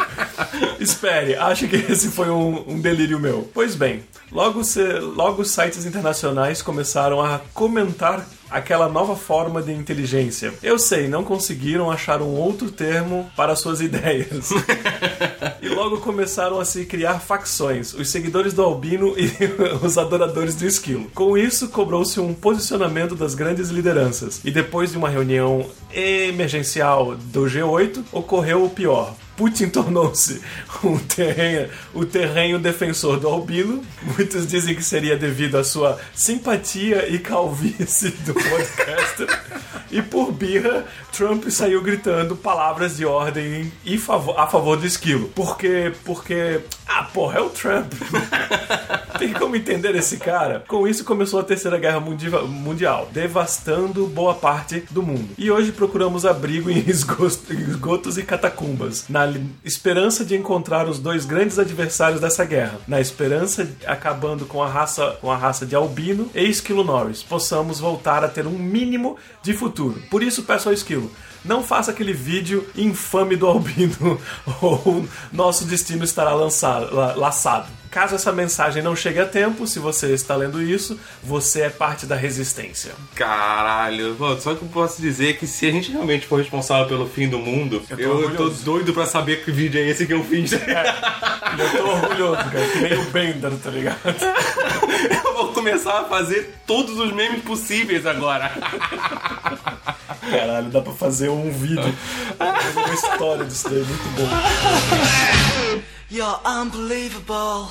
Espere, 0.80 1.36
acho 1.36 1.68
que 1.68 1.76
esse 1.76 2.10
foi 2.10 2.30
um, 2.30 2.64
um 2.74 2.80
delírio 2.80 3.20
meu. 3.20 3.50
Pois 3.54 3.76
bem, 3.76 4.04
logo, 4.32 4.64
se- 4.64 5.00
logo 5.00 5.44
sites 5.46 5.86
internacionais 5.86 6.62
começaram 6.62 7.22
a 7.22 7.40
comentar 7.54 8.26
aquela 8.56 8.88
nova 8.88 9.16
forma 9.18 9.62
de 9.62 9.74
inteligência. 9.74 10.54
Eu 10.64 10.80
sei, 10.80 11.10
não 11.10 11.24
conseguiram 11.24 11.92
achar 11.92 12.22
um 12.22 12.36
outro 12.36 12.72
termo 12.72 13.30
para 13.36 13.56
suas 13.56 13.82
ideias. 13.82 14.50
e 15.62 15.68
logo 15.68 15.98
começaram 15.98 16.60
a 16.60 16.66
se 16.66 16.86
criar 16.86 17.20
facções, 17.20 17.94
os 17.94 18.10
seguidores 18.10 18.54
do 18.54 18.64
Albino 18.64 19.14
e 19.18 19.30
os 19.86 19.98
adoradores 19.98 20.56
do 20.56 20.66
Esquilo. 20.66 21.12
Com 21.14 21.38
isso, 21.38 21.68
cobrou-se 21.68 22.18
um 22.20 22.34
posicionamento 22.34 23.14
das 23.14 23.36
grandes 23.36 23.70
lideranças. 23.70 24.40
E 24.46 24.52
depois 24.52 24.92
de 24.92 24.98
uma 24.98 25.10
reunião 25.10 25.70
emergencial 25.94 27.16
do 27.16 27.42
G8, 27.42 28.04
ocorreu 28.14 28.64
o 28.64 28.70
pior. 28.70 29.14
Putin 29.36 29.70
tornou-se 29.70 30.42
um 30.84 30.98
terreno, 30.98 31.70
o 31.94 32.06
terreno 32.06 32.60
defensor 32.60 33.20
do 33.20 33.28
albino. 33.28 33.84
Muitos 34.02 34.48
dizem 34.48 34.76
que 34.76 34.84
seria 34.84 35.18
devido 35.18 35.58
à 35.58 35.64
sua 35.64 36.00
simpatia 36.14 37.08
e 37.10 37.20
calvície 37.20 38.12
do 38.12 38.34
podcaster. 38.34 39.28
e 39.92 40.02
por 40.02 40.32
birra, 40.32 40.86
Trump 41.12 41.48
saiu 41.50 41.82
gritando 41.82 42.36
palavras 42.36 42.98
de 42.98 43.06
ordem 43.06 43.72
a 44.38 44.48
favor 44.48 44.78
do 44.78 44.86
esquilo. 44.86 45.30
Porque, 45.36 45.92
porque, 46.04 46.62
ah, 46.88 47.04
porra, 47.04 47.40
é 47.40 47.42
o 47.42 47.50
Trump. 47.50 47.92
Tem 49.18 49.32
como 49.34 49.56
entender 49.56 49.96
esse 49.96 50.18
cara? 50.18 50.64
Com 50.68 50.88
isso 50.88 51.04
começou 51.04 51.40
a 51.40 51.44
Terceira 51.44 51.78
Guerra 51.78 52.00
Mundi- 52.00 52.30
Mundial, 52.30 53.10
devastando 53.12 54.06
boa 54.08 54.34
parte 54.36 54.84
do 54.92 55.02
mundo. 55.02 55.30
E 55.38 55.50
hoje 55.50 55.72
procuramos 55.72 56.26
abrigo 56.26 56.70
em 56.70 56.84
esgotos 56.88 58.18
e 58.18 58.24
catacumbas, 58.24 59.06
na 59.10 59.26
esperança 59.64 60.24
de 60.26 60.36
encontrar 60.36 60.88
os 60.88 61.00
dois 61.00 61.26
grandes 61.26 61.58
adversários 61.58 62.20
dessa 62.22 62.44
guerra. 62.46 62.80
Na 62.88 63.00
esperança, 63.00 63.68
acabando 63.86 64.46
com 64.46 64.62
a 64.62 64.68
raça, 64.68 65.18
com 65.22 65.32
a 65.32 65.38
raça 65.38 65.66
de 65.66 65.76
Albino 65.76 66.30
e 66.36 66.44
Esquilo 66.44 66.84
Norris, 66.84 67.24
possamos 67.24 67.80
voltar 67.80 68.24
a 68.24 68.28
ter 68.28 68.46
um 68.46 68.58
mínimo 68.58 69.18
de 69.42 69.54
futuro. 69.54 70.02
Por 70.10 70.22
isso 70.22 70.44
peço 70.44 70.68
ao 70.68 70.74
Esquilo, 70.74 71.10
não 71.44 71.62
faça 71.64 71.92
aquele 71.92 72.12
vídeo 72.12 72.68
infame 72.76 73.36
do 73.36 73.46
Albino 73.48 74.20
ou 74.62 75.06
nosso 75.32 75.64
destino 75.66 76.04
estará 76.04 76.34
lançado, 76.34 76.75
la- 76.80 77.14
laçado. 77.16 77.68
Caso 77.92 78.16
essa 78.16 78.32
mensagem 78.34 78.84
não 78.84 78.94
chegue 78.94 79.20
a 79.20 79.26
tempo, 79.26 79.66
se 79.66 79.80
você 79.80 80.14
está 80.14 80.36
lendo 80.36 80.62
isso, 80.62 81.00
você 81.24 81.62
é 81.62 81.70
parte 81.70 82.06
da 82.06 82.14
resistência. 82.16 82.92
Caralho, 83.16 84.16
pô, 84.16 84.36
só 84.38 84.54
que 84.54 84.64
eu 84.64 84.68
posso 84.68 85.02
dizer 85.02 85.30
é 85.30 85.34
que 85.34 85.48
se 85.48 85.66
a 85.66 85.72
gente 85.72 85.92
realmente 85.94 86.28
for 86.28 86.38
responsável 86.40 86.88
pelo 86.88 87.08
fim 87.08 87.30
do 87.30 87.40
mundo, 87.40 87.82
eu 87.90 87.98
tô 87.98 88.04
tô, 88.04 88.10
orgulhoso. 88.18 88.66
doido 88.66 88.94
pra 88.94 89.06
saber 89.06 89.46
que 89.46 89.52
vídeo 89.52 89.80
é 89.80 89.88
esse 89.90 90.06
que 90.06 90.14
eu 90.14 90.22
fiz. 90.26 90.52
Eu 90.52 90.60
tô 91.78 91.88
orgulhoso, 91.88 92.36
cara, 92.36 92.68
que 92.74 92.80
nem 92.80 92.94
o 93.00 93.06
Bender, 93.12 93.52
tá 93.64 93.70
ligado? 93.70 93.98
eu 95.26 95.34
vou 95.34 95.54
começar 95.54 96.02
a 96.02 96.04
fazer 96.04 96.54
todos 96.68 97.00
os 97.00 97.14
memes 97.14 97.44
possíveis 97.44 98.06
agora. 98.06 98.52
Caralho, 100.30 100.68
dá 100.70 100.82
pra 100.82 100.92
fazer 100.92 101.30
um 101.30 101.50
vídeo, 101.50 101.96
uma 102.76 102.94
história 102.94 103.46
disso 103.46 103.70
daí, 103.70 103.84
muito 103.86 104.10
bom. 104.18 105.75
You're 106.08 106.40
unbelievable. 106.46 107.68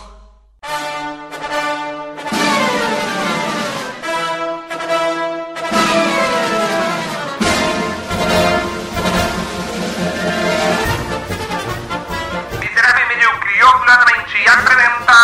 Miserável 12.59 13.07
medíocre, 13.09 13.63
orgulhosamente 13.63 14.49
apresenta... 14.49 15.15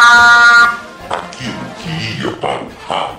Aquilo 1.11 1.75
que 1.83 2.23
ia 2.23 2.37
para 2.37 2.63
o 2.63 2.69
rabo. 2.87 3.19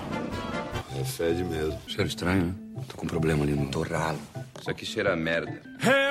Um 0.96 1.04
Fede 1.04 1.44
mesmo. 1.44 1.78
Cheiro 1.86 2.08
estranho, 2.08 2.46
né? 2.46 2.54
Tô 2.88 2.96
com 2.96 3.04
um 3.04 3.08
problema 3.08 3.44
ali 3.44 3.52
no 3.52 3.70
torralo. 3.70 4.18
Isso 4.58 4.70
aqui 4.70 4.86
cheira 4.86 5.12
a 5.12 5.16
merda. 5.16 5.60
Ah, 5.82 5.90
tá. 5.90 6.02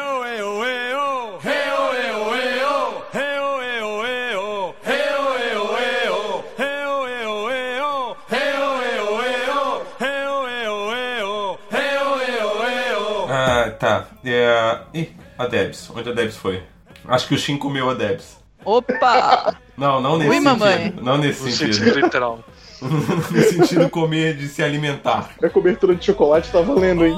É... 14.23 14.79
Ih, 14.93 15.09
a 15.37 15.47
Debs. 15.47 15.89
Onde 15.95 16.09
a 16.09 16.13
Debs 16.13 16.35
foi? 16.37 16.63
Acho 17.07 17.27
que 17.27 17.35
o 17.35 17.37
Shin 17.37 17.57
comeu 17.57 17.89
a 17.89 17.93
Debs. 17.93 18.37
Opa! 18.63 19.55
Não, 19.77 19.99
não 19.99 20.17
nesse 20.17 20.29
Ui, 20.29 20.35
sentido. 20.35 20.49
mamãe. 20.59 20.93
Não 21.01 21.17
nesse 21.17 21.43
No 21.43 21.49
sentido. 21.51 21.73
sentido 21.73 21.99
literal. 21.99 22.39
no 22.81 23.41
sentido 23.43 23.89
comer 23.89 24.35
de 24.37 24.47
se 24.47 24.61
alimentar. 24.63 25.29
A 25.43 25.49
cobertura 25.49 25.95
de 25.95 26.05
chocolate 26.05 26.51
tá 26.51 26.61
valendo, 26.61 27.05
hein? 27.05 27.17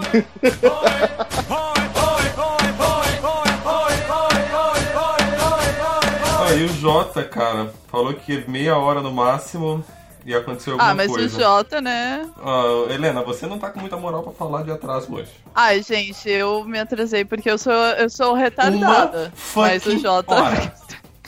Aí 6.47 6.65
o 6.65 6.69
Jota, 6.69 7.23
cara, 7.23 7.71
falou 7.87 8.13
que 8.13 8.43
meia 8.49 8.77
hora 8.77 9.01
no 9.01 9.11
máximo 9.11 9.83
ia 10.25 10.37
acontecer 10.39 10.71
alguma 10.71 10.89
Ah, 10.91 10.95
mas 10.95 11.11
coisa. 11.11 11.37
o 11.37 11.39
Jota, 11.41 11.81
né? 11.81 12.27
Ah, 12.43 12.85
Helena, 12.89 13.21
você 13.23 13.45
não 13.47 13.57
tá 13.59 13.69
com 13.69 13.79
muita 13.79 13.97
moral 13.97 14.23
pra 14.23 14.31
falar 14.33 14.63
de 14.63 14.71
atraso 14.71 15.13
hoje. 15.13 15.29
Ai, 15.53 15.81
gente, 15.83 16.29
eu 16.29 16.63
me 16.63 16.79
atrasei 16.79 17.23
porque 17.25 17.49
eu 17.49 17.57
sou, 17.57 17.71
eu 17.73 18.09
sou 18.09 18.33
retardada. 18.33 19.31
Uma 19.55 19.67
Mas 19.67 19.85
o 19.85 19.97
Jota. 19.99 20.33
hora. 20.33 20.73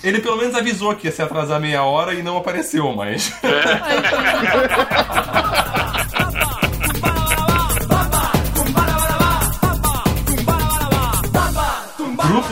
Ele 0.04 0.20
pelo 0.20 0.38
menos 0.38 0.54
avisou 0.56 0.94
que 0.96 1.08
ia 1.08 1.12
se 1.12 1.22
atrasar 1.22 1.60
meia 1.60 1.84
hora 1.84 2.14
e 2.14 2.22
não 2.22 2.38
apareceu, 2.38 2.94
mas. 2.94 3.34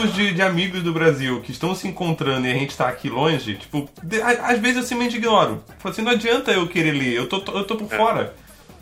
Grupos 0.03 0.13
de, 0.15 0.33
de 0.33 0.41
amigos 0.41 0.83
do 0.83 0.91
Brasil 0.91 1.39
que 1.41 1.51
estão 1.51 1.73
se 1.73 1.87
encontrando 1.87 2.45
e 2.45 2.51
a 2.51 2.53
gente 2.53 2.75
tá 2.75 2.87
aqui 2.89 3.09
longe, 3.09 3.55
tipo, 3.55 3.87
de- 4.03 4.21
a- 4.21 4.47
às 4.51 4.59
vezes 4.59 4.77
eu 4.77 4.83
simplesmente 4.83 5.17
ignoro. 5.17 5.63
Falo 5.79 5.93
assim, 5.93 6.01
não 6.01 6.11
adianta 6.11 6.51
eu 6.51 6.67
querer 6.67 6.91
ler, 6.91 7.13
eu 7.13 7.29
tô, 7.29 7.39
tô- 7.39 7.57
eu 7.57 7.63
tô 7.65 7.77
por 7.77 7.87
fora. 7.89 8.33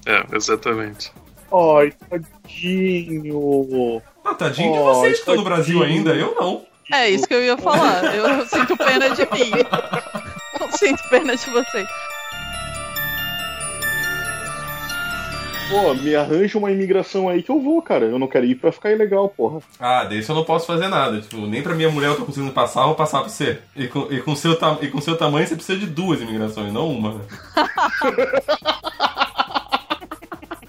É, 0.05 0.23
exatamente. 0.35 1.11
Ai, 1.53 1.93
tadinho. 2.09 4.01
Ah, 4.25 4.33
tadinho 4.33 4.71
de 4.73 4.77
Ai, 4.79 4.83
vocês 4.83 5.13
que 5.13 5.19
estão 5.19 5.35
no 5.35 5.43
Brasil 5.43 5.83
ainda, 5.83 6.11
eu 6.15 6.33
não. 6.35 6.65
É 6.91 7.09
isso 7.09 7.27
que 7.27 7.33
eu 7.35 7.43
ia 7.43 7.57
falar. 7.57 8.03
Eu 8.15 8.45
sinto 8.47 8.75
pena 8.77 9.09
de 9.11 9.21
mim. 9.21 9.51
Eu 10.59 10.71
sinto 10.77 11.01
pena 11.09 11.35
de 11.35 11.49
vocês. 11.49 11.87
Pô, 15.71 15.93
me 15.93 16.13
arranja 16.15 16.57
uma 16.57 16.69
imigração 16.69 17.29
aí 17.29 17.41
que 17.41 17.49
eu 17.49 17.61
vou, 17.61 17.81
cara. 17.81 18.05
Eu 18.05 18.19
não 18.19 18.27
quero 18.27 18.45
ir 18.45 18.55
pra 18.55 18.71
ficar 18.73 18.91
ilegal, 18.91 19.29
porra. 19.29 19.61
Ah, 19.79 20.03
desse 20.03 20.29
eu 20.29 20.35
não 20.35 20.43
posso 20.43 20.67
fazer 20.67 20.89
nada. 20.89 21.21
Tipo, 21.21 21.37
nem 21.47 21.63
pra 21.63 21.73
minha 21.73 21.89
mulher 21.89 22.07
eu 22.09 22.17
tô 22.17 22.25
conseguindo 22.25 22.51
passar, 22.51 22.81
eu 22.81 22.87
vou 22.87 22.95
passar 22.95 23.21
pra 23.21 23.29
você. 23.29 23.59
E 23.75 23.87
com, 23.87 24.11
e 24.11 24.19
com, 24.21 24.35
seu, 24.35 24.57
ta- 24.57 24.77
e 24.81 24.87
com 24.89 24.99
seu 24.99 25.17
tamanho 25.17 25.47
você 25.47 25.55
precisa 25.55 25.79
de 25.79 25.85
duas 25.87 26.19
imigrações, 26.21 26.73
não 26.73 26.89
uma. 26.89 27.13
né? 27.13 27.21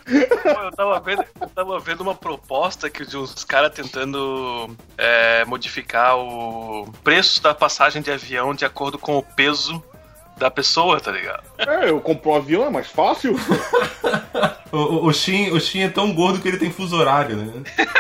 Eu 0.06 0.70
tava 0.76 1.00
vendo, 1.00 1.24
eu 1.40 1.48
tava 1.48 1.78
vendo 1.80 2.00
uma 2.02 2.14
proposta 2.14 2.88
que 2.90 3.04
de 3.04 3.16
uns 3.16 3.44
caras 3.44 3.72
tentando 3.74 4.68
é, 4.98 5.44
modificar 5.46 6.16
o 6.18 6.86
preço 7.02 7.42
da 7.42 7.54
passagem 7.54 8.02
de 8.02 8.10
avião 8.10 8.54
de 8.54 8.64
acordo 8.64 8.98
com 8.98 9.16
o 9.18 9.22
peso 9.22 9.82
da 10.42 10.50
pessoa, 10.50 11.00
tá 11.00 11.10
ligado? 11.12 11.44
É, 11.58 11.88
eu 11.88 12.00
compro 12.00 12.32
um 12.32 12.36
avião, 12.36 12.66
é 12.66 12.70
mais 12.70 12.88
fácil. 12.88 13.34
O, 14.72 14.78
o, 14.78 15.06
o, 15.08 15.12
Shin, 15.12 15.50
o 15.50 15.60
Shin 15.60 15.82
é 15.82 15.88
tão 15.90 16.14
gordo 16.14 16.40
que 16.40 16.48
ele 16.48 16.56
tem 16.56 16.70
fuso 16.70 16.96
horário, 16.96 17.36
né? 17.36 17.62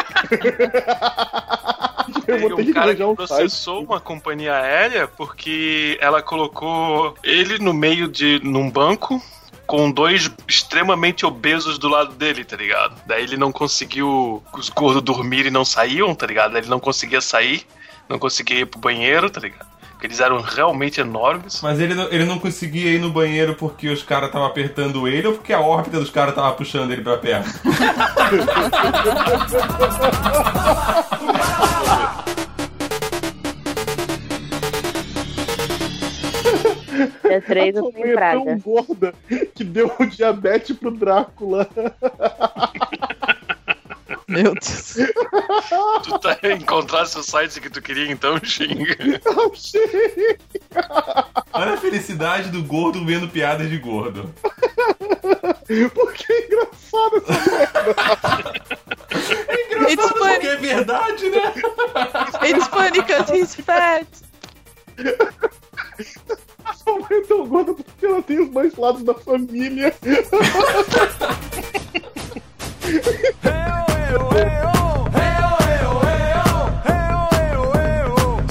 Eu 2.26 2.38
vou 2.38 2.56
ter 2.56 2.62
um 2.62 2.64
que 2.64 2.72
cara 2.72 2.94
que 2.94 3.04
um 3.04 3.14
processou 3.14 3.84
uma 3.84 4.00
companhia 4.00 4.54
aérea 4.54 5.06
porque 5.06 5.98
ela 6.00 6.22
colocou 6.22 7.14
ele 7.22 7.58
no 7.58 7.74
meio 7.74 8.08
de 8.08 8.40
num 8.42 8.70
banco 8.70 9.22
com 9.66 9.90
dois 9.90 10.30
extremamente 10.48 11.26
obesos 11.26 11.78
do 11.78 11.88
lado 11.88 12.14
dele, 12.14 12.44
tá 12.44 12.56
ligado? 12.56 12.94
Daí 13.06 13.22
ele 13.22 13.36
não 13.36 13.52
conseguiu 13.52 14.42
os 14.54 14.70
gordos 14.70 15.02
dormirem 15.02 15.48
e 15.48 15.50
não 15.50 15.64
saíam, 15.64 16.14
tá 16.14 16.26
ligado? 16.26 16.52
Daí 16.52 16.62
ele 16.62 16.70
não 16.70 16.80
conseguia 16.80 17.20
sair, 17.20 17.66
não 18.08 18.18
conseguia 18.18 18.60
ir 18.60 18.66
pro 18.66 18.80
banheiro, 18.80 19.28
tá 19.28 19.40
ligado? 19.40 19.71
Porque 20.02 20.08
eles 20.08 20.18
eram 20.18 20.40
realmente 20.40 21.00
enormes. 21.00 21.60
Mas 21.62 21.78
ele 21.78 21.94
não, 21.94 22.10
ele 22.10 22.24
não 22.24 22.36
conseguia 22.36 22.90
ir 22.90 22.98
no 22.98 23.08
banheiro 23.12 23.54
porque 23.54 23.88
os 23.88 24.02
caras 24.02 24.26
estavam 24.26 24.48
apertando 24.48 25.06
ele 25.06 25.28
ou 25.28 25.34
porque 25.34 25.52
a 25.52 25.60
órbita 25.60 26.00
dos 26.00 26.10
caras 26.10 26.34
tava 26.34 26.52
puxando 26.54 26.90
ele 26.90 27.02
pra 27.02 27.18
perto? 27.18 27.48
Dia 37.22 37.40
3 37.40 37.76
eu 37.76 37.82
Sua 37.82 37.92
tô 37.92 37.98
mãe 37.98 38.08
em 38.08 38.10
é 38.10 38.14
Praga. 38.14 38.44
tão 38.44 38.58
gorda 38.58 39.14
que 39.54 39.64
deu 39.64 39.90
um 39.98 40.06
diabetes 40.06 40.76
pro 40.76 40.90
Drácula. 40.90 41.68
Meu 44.32 44.54
Deus. 44.54 44.94
Tu 46.04 46.18
tá 46.18 46.38
encontrasse 46.50 47.18
o 47.18 47.22
site 47.22 47.60
que 47.60 47.68
tu 47.68 47.82
queria 47.82 48.10
então, 48.10 48.40
xinga. 48.42 48.96
Achei. 49.52 50.38
Olha 51.52 51.74
a 51.74 51.76
felicidade 51.76 52.48
do 52.48 52.62
gordo 52.62 53.04
vendo 53.04 53.28
piadas 53.28 53.68
de 53.68 53.76
gordo. 53.76 54.32
Porque 55.94 56.32
é 56.32 56.46
engraçado 56.46 57.22
essa 57.28 57.46
merda. 57.50 58.52
It's 59.92 60.08
funny. 60.08 60.32
Porque 60.32 60.46
é 60.46 60.56
verdade, 60.56 61.28
né? 61.28 61.52
It's 62.48 62.66
funny 62.68 62.90
because 62.92 63.30
he's 63.30 63.54
fat. 63.54 64.06
Sua 66.74 66.98
mãe 66.98 67.18
é 67.18 67.20
tão 67.22 67.46
gorda 67.46 67.74
porque 67.74 68.06
ela 68.06 68.22
tem 68.22 68.40
os 68.40 68.48
dois 68.48 68.74
lados 68.76 69.02
da 69.02 69.12
família. 69.12 69.94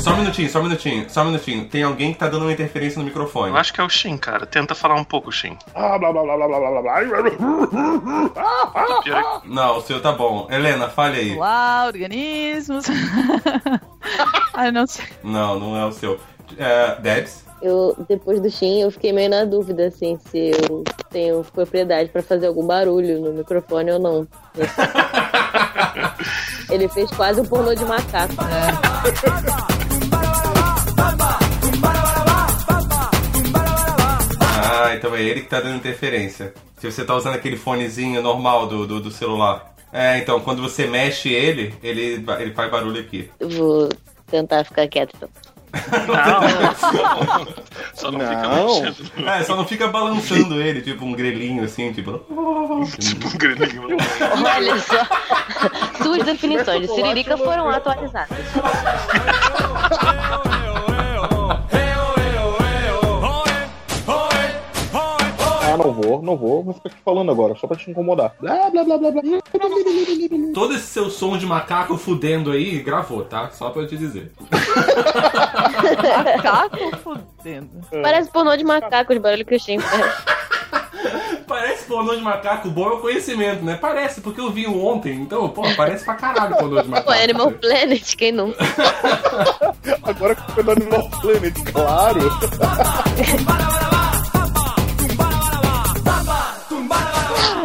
Só 0.01 0.13
um 0.13 0.17
minutinho, 0.17 0.49
só 0.49 0.59
um 0.59 0.63
minutinho, 0.63 1.09
só 1.09 1.21
um 1.21 1.25
minutinho. 1.25 1.65
Tem 1.65 1.83
alguém 1.83 2.11
que 2.11 2.17
tá 2.17 2.27
dando 2.27 2.41
uma 2.45 2.51
interferência 2.51 2.97
no 2.97 3.05
microfone. 3.05 3.51
Eu 3.51 3.57
acho 3.57 3.71
que 3.71 3.79
é 3.79 3.83
o 3.83 3.89
Shin, 3.89 4.17
cara. 4.17 4.47
Tenta 4.47 4.73
falar 4.73 4.95
um 4.95 5.03
pouco, 5.03 5.31
Shin. 5.31 5.55
Ah, 5.75 5.99
blá 5.99 6.11
blá 6.11 6.23
blá 6.23 6.35
blá 6.35 6.47
blá 6.47 6.81
blá. 6.81 7.01
Não, 9.45 9.77
o 9.77 9.81
seu 9.81 10.01
tá 10.01 10.11
bom. 10.11 10.47
Helena, 10.49 10.89
fale 10.89 11.19
aí. 11.19 11.35
Olá, 11.35 11.85
organismos. 11.85 12.85
ah, 14.55 14.71
não 14.71 14.87
sei. 14.87 15.05
Não, 15.23 15.59
não 15.59 15.77
é 15.77 15.85
o 15.85 15.91
seu. 15.91 16.19
É, 16.57 16.95
Debs? 16.99 17.45
Eu, 17.61 17.95
depois 18.09 18.39
do 18.39 18.49
Shin, 18.49 18.81
eu 18.81 18.89
fiquei 18.89 19.13
meio 19.13 19.29
na 19.29 19.45
dúvida, 19.45 19.85
assim, 19.85 20.17
se 20.17 20.49
eu 20.49 20.83
tenho 21.11 21.43
propriedade 21.43 22.09
pra 22.09 22.23
fazer 22.23 22.47
algum 22.47 22.65
barulho 22.65 23.21
no 23.21 23.33
microfone 23.33 23.91
ou 23.91 23.99
não. 23.99 24.27
Ele 26.71 26.87
fez 26.87 27.11
quase 27.11 27.41
um 27.41 27.45
pornô 27.45 27.75
de 27.75 27.83
macaco. 27.83 28.33
Ah, 34.63 34.95
então 34.95 35.13
é 35.13 35.21
ele 35.21 35.41
que 35.41 35.49
tá 35.49 35.59
dando 35.59 35.75
interferência. 35.75 36.53
Se 36.77 36.89
você 36.89 37.03
tá 37.03 37.15
usando 37.15 37.35
aquele 37.35 37.57
fonezinho 37.57 38.21
normal 38.21 38.67
do, 38.67 38.87
do, 38.87 39.01
do 39.01 39.11
celular. 39.11 39.75
É, 39.91 40.17
então, 40.17 40.39
quando 40.39 40.61
você 40.61 40.87
mexe 40.87 41.33
ele, 41.33 41.75
ele, 41.83 42.25
ele 42.39 42.53
faz 42.53 42.71
barulho 42.71 43.01
aqui. 43.01 43.29
Eu 43.37 43.49
vou 43.49 43.89
tentar 44.27 44.63
ficar 44.63 44.87
quieto, 44.87 45.13
então. 45.17 45.29
Só 47.93 48.11
não, 48.11 48.19
Não. 48.19 48.27
fica 48.27 48.49
mexendo. 48.49 49.27
É, 49.27 49.43
só 49.43 49.55
não 49.55 49.65
fica 49.65 49.87
balançando 49.87 50.61
ele, 50.61 50.81
tipo 50.81 51.05
um 51.05 51.13
grelhinho 51.13 51.63
assim, 51.63 51.91
tipo. 51.93 52.19
Tipo 52.99 53.27
um 53.27 53.37
grilinho. 53.37 53.97
Olha 54.45 54.77
só. 54.79 55.07
Suas 56.03 56.23
definições 56.23 56.81
de 56.81 56.87
Siririca 56.93 57.37
foram 57.37 57.69
atualizadas. 57.69 58.37
Não 65.83 65.91
vou, 65.93 66.21
não 66.21 66.37
vou. 66.37 66.63
Vou 66.63 66.73
ficar 66.73 66.89
aqui 66.89 66.99
falando 67.03 67.31
agora, 67.31 67.55
só 67.55 67.67
pra 67.67 67.75
te 67.75 67.89
incomodar. 67.89 68.33
Blá 68.39 68.69
blá 68.69 68.83
blá 68.83 68.97
blá 68.97 69.11
blá. 69.11 69.21
Todo 70.53 70.75
esse 70.75 70.87
seu 70.87 71.09
som 71.09 71.37
de 71.37 71.45
macaco 71.45 71.97
fudendo 71.97 72.51
aí, 72.51 72.79
gravou, 72.79 73.23
tá? 73.23 73.49
Só 73.51 73.69
pra 73.69 73.81
eu 73.81 73.87
te 73.87 73.97
dizer. 73.97 74.31
Macaco 76.23 76.97
fudendo. 76.97 77.69
Parece 78.01 78.29
pornô 78.29 78.55
de 78.55 78.63
macaco, 78.63 79.13
de 79.13 79.19
barulho 79.19 79.45
que 79.45 79.57
Shin 79.57 79.79
faz. 79.79 80.41
Parece 81.47 81.85
pornô 81.85 82.15
de 82.15 82.21
macaco, 82.21 82.69
bom 82.69 82.89
é 82.89 82.93
o 82.93 82.99
conhecimento, 82.99 83.63
né? 83.63 83.75
Parece, 83.75 84.21
porque 84.21 84.39
eu 84.39 84.51
vi 84.51 84.67
um 84.67 84.85
ontem, 84.85 85.15
então, 85.15 85.49
pô, 85.49 85.63
parece 85.75 86.05
pra 86.05 86.13
caralho 86.15 86.55
pornô 86.55 86.81
de 86.81 86.87
macaco. 86.87 87.11
Pô, 87.11 87.13
Animal 87.13 87.51
Planet, 87.51 88.15
quem 88.15 88.31
nunca? 88.31 88.57
Agora 90.03 90.35
que 90.35 90.51
foi 90.53 90.63
do 90.63 90.71
Animal 90.71 91.09
Planet, 91.21 91.53
claro. 91.73 92.19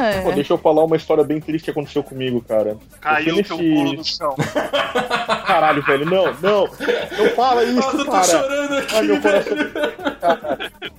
É. 0.07 0.21
Pô, 0.23 0.33
deixa 0.33 0.53
eu 0.53 0.59
falar 0.59 0.85
uma 0.85 0.97
história 0.97 1.25
bem 1.25 1.41
triste 1.41 1.65
que 1.67 1.71
aconteceu 1.71 2.03
comigo, 2.03 2.41
cara. 2.43 2.77
Caiu 3.01 3.39
Eu 3.39 3.45
teu 3.45 3.57
fui 3.57 3.69
pulo 3.75 3.93
no 3.95 4.05
chão. 4.05 4.35
Caralho, 5.47 5.83
velho, 5.83 6.05
não, 6.07 6.25
não. 6.41 6.67
Não 6.67 7.31
fala 7.35 7.65
isso, 7.65 7.75
Nossa, 7.75 7.97
eu 7.97 8.05
tô 8.05 8.11
cara. 8.11 8.25
chorando 8.25 8.75
aqui, 8.79 8.95
Ai, 8.95 9.03
meu 9.03 9.21
coração. 9.21 9.57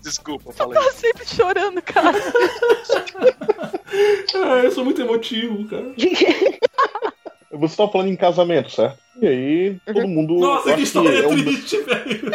Desculpa, 0.01 0.51
falei. 0.53 0.81
Tá 0.81 0.91
sempre 0.91 1.25
chorando, 1.27 1.81
cara. 1.81 2.17
Ah, 4.35 4.59
eu 4.63 4.71
sou 4.71 4.83
muito 4.83 5.01
emotivo, 5.01 5.65
cara. 5.67 5.85
Você 7.51 7.77
tava 7.77 7.91
falando 7.91 8.09
em 8.09 8.15
casamento, 8.15 8.69
certo? 8.69 8.97
E 9.21 9.27
aí, 9.27 9.77
todo 9.85 10.07
mundo. 10.07 10.35
Nossa, 10.35 10.69
eu 10.69 10.75
que 10.75 10.83
história 10.83 11.19
é 11.23 11.27
um- 11.27 11.29
triste, 11.43 11.77
velho. 11.81 12.31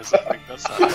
Essa 0.00 0.18
foi 0.18 0.36
engraçada. 0.36 0.88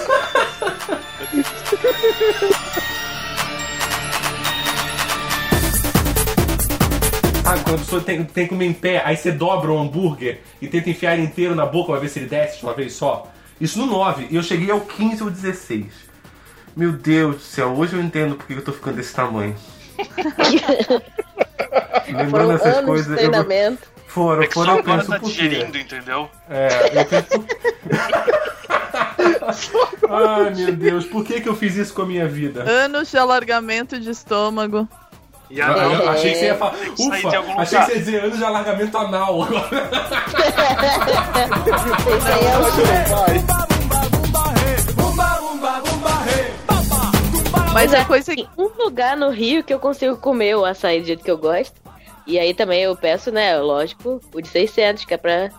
Ah, 7.46 7.58
quando 7.64 7.76
a 7.76 7.80
pessoa 7.80 8.02
tem, 8.02 8.24
tem 8.24 8.46
que 8.46 8.50
comer 8.50 8.66
em 8.66 8.74
pé, 8.74 9.02
aí 9.06 9.18
você 9.18 9.32
dobra 9.32 9.72
o 9.72 9.78
hambúrguer 9.78 10.40
e 10.62 10.68
tenta 10.68 10.90
enfiar 10.90 11.14
ele 11.14 11.24
inteiro 11.24 11.54
na 11.54 11.66
boca 11.66 11.92
pra 11.92 12.00
ver 12.02 12.08
se 12.10 12.20
ele 12.20 12.28
desce 12.28 12.60
de 12.60 12.64
uma 12.66 12.74
vez 12.74 12.94
só. 12.94 13.28
Isso 13.60 13.78
no 13.80 13.86
9. 13.86 14.28
E 14.30 14.36
eu 14.36 14.44
cheguei 14.44 14.72
ao 14.72 14.82
15 14.82 15.24
ou 15.24 15.30
16. 15.30 15.86
Meu 16.76 16.92
Deus 16.94 17.36
do 17.36 17.42
céu, 17.42 17.74
hoje 17.76 17.96
eu 17.96 18.02
entendo 18.02 18.36
porque 18.36 18.54
eu 18.54 18.64
tô 18.64 18.72
ficando 18.72 18.96
desse 18.96 19.14
tamanho. 19.14 19.56
Lembrando 22.08 22.30
Foram 22.32 22.52
essas 22.54 22.76
anos 22.78 22.86
coisas. 22.86 23.06
de 23.08 23.12
eu- 23.14 23.18
treinamento. 23.18 23.94
Foram, 24.08 24.44
É 24.44 24.48
que 24.48 24.54
foram, 24.54 24.74
só 24.74 24.78
eu 24.78 24.84
agora 24.84 24.98
penso 25.00 25.12
tá 25.12 25.20
por 25.20 25.32
quê? 25.32 25.42
digerindo, 25.50 25.78
entendeu? 25.78 26.30
É, 26.50 27.00
eu 27.00 27.06
penso. 27.06 27.28
Ai 30.10 30.54
meu 30.56 30.76
Deus, 30.76 31.06
por 31.06 31.24
que, 31.24 31.42
que 31.42 31.50
eu 31.50 31.56
fiz 31.56 31.76
isso 31.76 31.94
com 31.94 32.04
a 32.04 32.06
minha 32.06 32.28
vida? 32.28 32.64
Anos 32.64 33.10
de 33.10 33.18
alargamento 33.18 34.00
de 34.00 34.10
estômago. 34.10 34.88
E 35.50 35.62
agora 35.62 36.10
achei 36.12 36.32
que 36.32 36.40
você 36.40 36.46
ia 36.46 36.56
falar. 36.56 36.72
que 36.72 37.04
Ufa, 37.04 37.28
achei 37.58 37.80
que 37.80 37.86
você 37.86 37.92
ia 37.92 38.00
dizer 38.00 38.24
anos 38.24 38.38
de 38.38 38.44
alargamento 38.44 38.98
anal 38.98 39.44
agora. 39.44 39.90
Esse 42.18 42.32
aí 42.32 42.46
é 42.46 42.58
o 42.58 42.64
Mas 47.74 47.92
é 47.94 48.04
coisa 48.06 48.36
Tem 48.36 48.48
um 48.58 48.70
lugar 48.84 49.18
no 49.18 49.30
Rio 49.30 49.64
que 49.64 49.74
eu 49.74 49.80
consigo 49.80 50.18
comer 50.18 50.56
o 50.56 50.66
açaí 50.66 51.02
do 51.02 51.08
jeito 51.08 51.24
que 51.24 51.32
eu 51.32 51.38
gosto. 51.38 51.82
E 52.26 52.40
aí 52.40 52.54
também 52.54 52.84
eu 52.84 52.96
peço, 52.96 53.32
né, 53.32 53.58
lógico, 53.58 54.22
o 54.34 54.42
de 54.42 54.48
600, 54.48 55.04
que 55.04 55.14
é 55.14 55.18
pra 55.18 55.52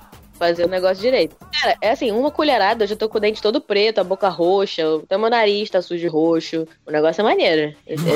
fazer 0.44 0.64
o 0.64 0.68
negócio 0.68 0.96
direito. 1.02 1.36
Cara, 1.60 1.76
é 1.80 1.90
assim, 1.90 2.10
uma 2.10 2.30
colherada, 2.30 2.84
eu 2.84 2.88
já 2.88 2.94
tô 2.96 3.08
com 3.08 3.16
o 3.18 3.20
dente 3.20 3.40
todo 3.40 3.60
preto, 3.60 3.98
a 4.00 4.04
boca 4.04 4.28
roxa, 4.28 4.82
até 5.02 5.16
meu 5.16 5.30
nariz 5.30 5.70
tá 5.70 5.80
sujo 5.80 6.00
de 6.00 6.06
roxo. 6.06 6.66
O 6.86 6.90
negócio 6.90 7.20
é 7.20 7.24
maneiro. 7.24 7.74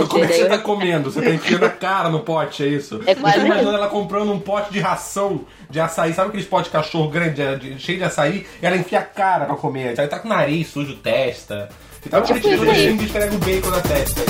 Como 0.08 0.24
é 0.24 0.26
que 0.26 0.34
você 0.34 0.42
eu- 0.42 0.48
tá 0.48 0.58
comendo? 0.58 1.10
Você 1.10 1.22
tá 1.22 1.30
enfiando 1.30 1.64
a 1.64 1.70
cara 1.70 2.08
no 2.08 2.20
pote, 2.20 2.62
é 2.62 2.66
isso? 2.68 3.00
É 3.06 3.14
quase 3.14 3.36
Eu 3.36 3.40
tô 3.42 3.46
imaginando 3.46 3.70
isso. 3.76 3.76
ela 3.82 3.88
comprando 3.88 4.32
um 4.32 4.38
pote 4.40 4.72
de 4.72 4.78
ração 4.80 5.40
de 5.70 5.80
açaí. 5.80 6.12
Sabe 6.12 6.28
aqueles 6.28 6.46
potes 6.46 6.66
de 6.66 6.72
cachorro 6.72 7.08
grande, 7.08 7.42
de- 7.56 7.78
cheio 7.80 7.98
de 7.98 8.04
açaí? 8.04 8.46
E 8.62 8.66
ela 8.66 8.76
enfia 8.76 8.98
a 8.98 9.02
cara 9.02 9.46
pra 9.46 9.56
comer. 9.56 9.98
Aí 9.98 10.06
tá 10.08 10.18
com 10.18 10.26
o 10.26 10.30
nariz 10.30 10.68
sujo, 10.68 10.96
testa. 10.96 11.68
E 12.04 12.08
tá 12.08 12.20
Tipo 12.22 12.46
aí. 12.64 12.96
de 12.96 13.04
esfrega 13.04 13.34
o 13.34 13.38
bacon 13.38 13.70
na 13.70 13.80
testa. 13.80 14.20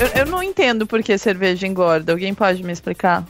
Eu, 0.00 0.20
eu 0.22 0.26
não 0.26 0.42
entendo 0.42 0.86
por 0.86 1.02
que 1.02 1.16
cerveja 1.16 1.66
engorda. 1.66 2.12
Alguém 2.12 2.34
pode 2.34 2.62
me 2.62 2.72
explicar? 2.72 3.24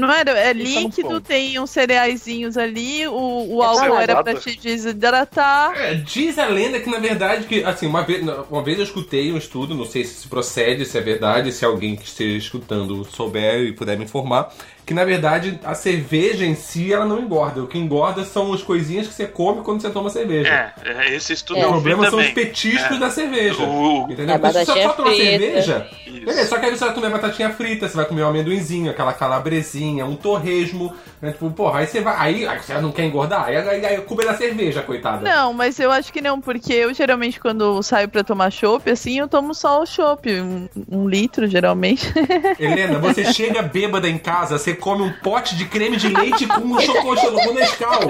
Não 0.00 0.10
era, 0.10 0.30
é 0.32 0.54
não 0.54 0.62
líquido, 0.62 1.20
tem 1.20 1.58
uns 1.60 1.70
cereaizinhos 1.70 2.56
ali, 2.56 3.06
o, 3.06 3.56
o 3.56 3.62
É 3.62 3.66
álcool 3.66 3.98
era 3.98 4.22
pra 4.22 4.34
te 4.34 4.56
desidratar. 4.56 5.76
É, 5.76 5.94
diz 5.94 6.38
a 6.38 6.46
lenda 6.46 6.80
que, 6.80 6.88
na 6.90 6.98
verdade, 6.98 7.46
que, 7.46 7.62
assim, 7.62 7.86
uma 7.86 8.02
vez, 8.02 8.24
uma 8.50 8.62
vez 8.62 8.78
eu 8.78 8.84
escutei 8.84 9.32
um 9.32 9.36
estudo, 9.36 9.74
não 9.74 9.84
sei 9.84 10.04
se 10.04 10.26
procede, 10.26 10.86
se 10.86 10.96
é 10.96 11.00
verdade, 11.00 11.52
se 11.52 11.64
alguém 11.64 11.96
que 11.96 12.04
esteja 12.04 12.38
escutando 12.38 13.04
souber 13.04 13.60
e 13.60 13.72
puder 13.72 13.98
me 13.98 14.04
informar, 14.04 14.52
que, 14.90 14.94
na 14.94 15.04
verdade, 15.04 15.60
a 15.62 15.72
cerveja 15.72 16.44
em 16.44 16.56
si, 16.56 16.92
ela 16.92 17.04
não 17.06 17.20
engorda. 17.20 17.62
O 17.62 17.68
que 17.68 17.78
engorda 17.78 18.24
são 18.24 18.52
as 18.52 18.60
coisinhas 18.60 19.06
que 19.06 19.14
você 19.14 19.24
come 19.24 19.62
quando 19.62 19.80
você 19.80 19.88
toma 19.88 20.10
cerveja. 20.10 20.48
É, 20.84 21.06
é, 21.06 21.14
esse 21.14 21.32
estudo 21.32 21.60
É. 21.60 21.66
O 21.66 21.70
problema 21.70 22.10
são 22.10 22.18
os 22.18 22.26
petiscos 22.30 22.96
É. 22.96 22.98
da 22.98 23.08
cerveja. 23.08 23.62
O- 23.62 24.06
o- 24.06 24.10
Entendeu? 24.10 24.34
Se 24.34 24.40
você 24.52 24.64
só 24.64 24.92
tomar 24.94 25.10
frita. 25.10 25.24
cerveja, 25.24 25.86
Isso. 26.04 26.24
beleza, 26.26 26.46
só 26.48 26.58
que 26.58 26.66
aí 26.66 26.76
você 26.76 26.84
vai 26.86 26.94
comer 26.94 27.10
batatinha 27.10 27.50
frita, 27.50 27.88
você 27.88 27.96
vai 27.96 28.04
comer 28.04 28.24
um 28.24 28.26
amendoinzinho, 28.30 28.90
aquela 28.90 29.12
calabresinha, 29.12 30.04
um 30.04 30.16
torresmo, 30.16 30.92
né? 31.22 31.30
Tipo, 31.30 31.48
porra, 31.52 31.78
aí 31.78 31.86
você 31.86 32.00
vai. 32.00 32.16
Aí, 32.18 32.46
aí 32.48 32.58
você 32.58 32.74
não 32.80 32.90
quer 32.90 33.04
engordar, 33.04 33.44
aí, 33.44 33.56
aí, 33.58 33.86
aí 33.86 33.94
a 33.94 34.00
culpa 34.00 34.24
é 34.24 34.26
da 34.26 34.34
cerveja, 34.34 34.82
coitada. 34.82 35.20
Não, 35.22 35.52
mas 35.52 35.78
eu 35.78 35.92
acho 35.92 36.12
que 36.12 36.20
não, 36.20 36.40
porque 36.40 36.72
eu 36.72 36.92
geralmente 36.92 37.38
quando 37.38 37.80
saio 37.84 38.08
pra 38.08 38.24
tomar 38.24 38.50
chopp, 38.50 38.90
assim, 38.90 39.20
eu 39.20 39.28
tomo 39.28 39.54
só 39.54 39.82
o 39.82 39.86
chopp, 39.86 40.28
um, 40.40 40.68
um 40.90 41.08
litro 41.08 41.46
geralmente. 41.46 42.12
Helena, 42.58 42.98
você 42.98 43.32
chega 43.32 43.62
bêbada 43.62 44.08
em 44.08 44.18
casa, 44.18 44.58
você 44.58 44.74
come 44.80 45.02
um 45.02 45.12
pote 45.12 45.54
de 45.56 45.66
creme 45.66 45.96
de 45.96 46.08
leite 46.08 46.46
com 46.46 46.60
um 46.60 46.80
chocolate 46.80 47.26
com 47.30 47.52
Nescau. 47.52 48.00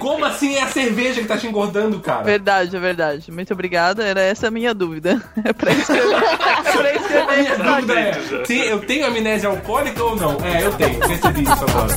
Como 0.00 0.24
assim 0.24 0.56
é 0.56 0.62
a 0.62 0.66
cerveja 0.66 1.20
que 1.20 1.28
tá 1.28 1.36
te 1.36 1.46
engordando, 1.46 2.00
cara? 2.00 2.24
verdade, 2.24 2.74
é 2.74 2.80
verdade. 2.80 3.30
Muito 3.30 3.52
obrigada, 3.52 4.02
era 4.04 4.20
essa 4.20 4.48
a 4.48 4.50
minha 4.50 4.74
dúvida. 4.74 5.22
É 5.44 5.52
pra 5.52 5.72
isso 5.72 5.92
que 5.92 5.98
eu, 5.98 6.16
é 6.16 6.72
pra 6.72 6.94
isso 6.94 7.06
que 7.06 7.14
eu 7.14 7.26
minha 7.26 7.56
dúvida 7.58 8.00
é, 8.00 8.44
se 8.46 8.58
eu 8.66 8.80
tenho 8.80 9.06
amnésia 9.06 9.48
alcoólica 9.48 10.02
ou 10.02 10.16
não? 10.16 10.38
É, 10.42 10.64
eu 10.64 10.72
tenho, 10.72 10.98
percebi 11.00 11.42
isso 11.42 11.52
agora. 11.52 11.94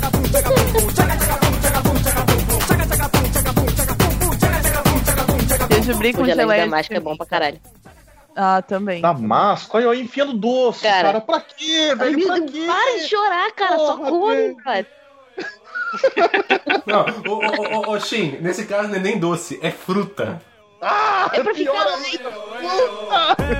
Queijo 5.68 5.98
brie 5.98 6.14
com 6.14 6.24
O 6.24 6.26
geleia 6.26 6.48
da 6.48 6.64
de 6.64 6.70
máscara 6.70 7.00
é 7.00 7.04
bom 7.04 7.16
pra 7.16 7.26
caralho. 7.26 7.60
Ah, 8.40 8.62
também. 8.62 9.02
Damasco, 9.02 9.76
olha, 9.78 9.86
eu 9.86 9.94
enfiando 9.96 10.32
doce, 10.34 10.84
cara. 10.84 11.04
Cara. 11.04 11.22
Pra 11.22 11.42
quê, 11.42 11.96
velho? 11.96 12.28
Pra 12.28 12.40
quê? 12.42 12.66
para 12.68 12.98
de 13.00 13.08
chorar, 13.08 13.52
cara. 13.54 13.78
Só 13.78 13.98
Porra, 13.98 14.10
come, 14.12 14.36
velho. 14.36 14.56
cara. 14.64 14.88
Não, 16.86 17.06
ô, 17.32 17.36
ô, 17.36 17.78
ô, 17.90 17.92
ô, 17.96 18.00
Shin, 18.00 18.38
nesse 18.42 18.66
caso 18.66 18.90
não 18.90 18.96
é 18.96 19.00
nem 19.00 19.18
doce, 19.18 19.58
é 19.64 19.72
fruta. 19.72 20.40
Ah, 20.82 21.30
É 21.34 21.42
pra 21.42 21.56
ficar 21.56 21.72
pior 21.72 21.88
ainda. 21.88 22.32
Tem 23.38 23.56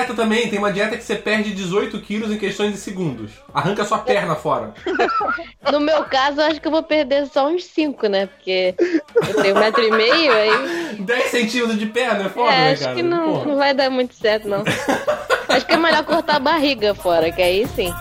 dieta 0.00 0.14
também, 0.14 0.48
tem 0.48 0.58
uma 0.58 0.72
dieta 0.72 0.96
que 0.96 1.04
você 1.04 1.14
perde 1.16 1.54
18 1.54 2.00
quilos 2.00 2.30
em 2.30 2.38
questões 2.38 2.72
de 2.72 2.78
segundos. 2.78 3.32
Arranca 3.52 3.84
sua 3.84 3.98
perna 3.98 4.34
fora. 4.34 4.72
No 5.70 5.78
meu 5.80 6.04
caso, 6.04 6.40
eu 6.40 6.46
acho 6.46 6.60
que 6.60 6.66
eu 6.66 6.72
vou 6.72 6.82
perder 6.82 7.26
só 7.26 7.48
uns 7.48 7.64
5, 7.64 8.06
né? 8.08 8.26
Porque 8.26 8.74
eu 9.28 9.42
tenho 9.42 9.56
um 9.56 9.58
metro 9.60 9.82
e 9.82 9.90
meio, 9.90 10.32
aí. 10.32 10.96
10 10.98 11.24
centímetros 11.30 11.78
de 11.78 11.86
perna 11.86 12.26
é 12.26 12.28
foda, 12.28 12.52
É, 12.52 12.56
né, 12.58 12.72
acho 12.72 12.82
cara? 12.82 12.94
que 12.96 13.02
não, 13.02 13.32
Porra. 13.32 13.44
não 13.46 13.56
vai 13.56 13.74
dar 13.74 13.90
muito 13.90 14.14
certo, 14.14 14.48
não. 14.48 14.64
Acho 15.48 15.66
que 15.66 15.72
é 15.72 15.76
melhor 15.76 16.04
cortar 16.04 16.36
a 16.36 16.40
barriga 16.40 16.94
fora, 16.94 17.30
que 17.30 17.42
aí 17.42 17.66
sim. 17.68 17.92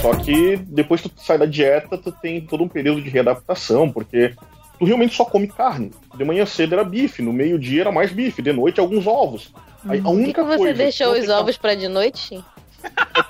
Só 0.00 0.14
que 0.16 0.56
depois 0.66 1.00
que 1.00 1.08
tu 1.08 1.20
sai 1.20 1.38
da 1.38 1.46
dieta, 1.46 1.96
tu 1.96 2.10
tem 2.10 2.40
todo 2.40 2.64
um 2.64 2.68
período 2.68 3.00
de 3.00 3.08
readaptação, 3.08 3.90
porque 3.90 4.34
tu 4.82 4.86
realmente 4.86 5.14
só 5.14 5.24
come 5.24 5.46
carne. 5.46 5.92
De 6.16 6.24
manhã 6.24 6.44
cedo 6.44 6.72
era 6.74 6.82
bife, 6.82 7.22
no 7.22 7.32
meio-dia 7.32 7.82
era 7.82 7.92
mais 7.92 8.10
bife, 8.10 8.42
de 8.42 8.52
noite 8.52 8.80
alguns 8.80 9.06
ovos. 9.06 9.52
Aí, 9.88 10.00
a 10.00 10.02
Por 10.02 10.10
que, 10.10 10.16
única 10.22 10.42
que 10.42 10.48
você 10.48 10.56
coisa 10.58 10.74
deixou 10.74 11.12
os 11.12 11.28
ovos 11.28 11.56
pra 11.56 11.76
de 11.76 11.86
noite, 11.86 12.18
Shin? 12.18 12.44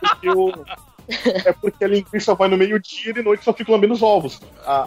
porque 0.00 0.28
eu- 0.28 0.64
É 1.44 1.52
porque 1.52 1.84
a 1.84 1.88
linguiça 1.88 2.34
vai 2.34 2.48
no 2.48 2.56
meio-dia 2.56 3.10
e 3.10 3.12
de 3.12 3.22
noite 3.22 3.44
só 3.44 3.52
fico 3.52 3.70
lambendo 3.72 3.92
os 3.92 4.02
ovos. 4.02 4.40
Ah, 4.66 4.86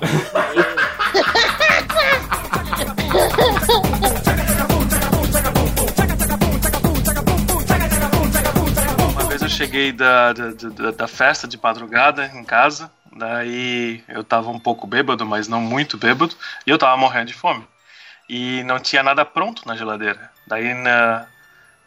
Uma 9.12 9.24
vez 9.30 9.42
eu 9.42 9.50
cheguei 9.50 9.92
da, 9.92 10.34
da, 10.34 10.52
da, 10.52 10.92
da 10.92 11.08
festa 11.08 11.48
de 11.48 11.60
madrugada 11.62 12.26
em 12.36 12.44
casa, 12.44 12.90
daí 13.16 14.04
eu 14.08 14.24
tava 14.24 14.50
um 14.50 14.60
pouco 14.60 14.86
bêbado, 14.86 15.26
mas 15.26 15.48
não 15.48 15.62
muito 15.62 15.98
bêbado, 15.98 16.36
e 16.66 16.70
eu 16.70 16.78
tava 16.78 16.98
morrendo 16.98 17.28
de 17.28 17.34
fome. 17.34 17.66
E 18.28 18.64
não 18.64 18.80
tinha 18.80 19.02
nada 19.02 19.24
pronto 19.24 19.68
na 19.68 19.76
geladeira. 19.76 20.32
Daí 20.48 20.74
na, 20.74 21.28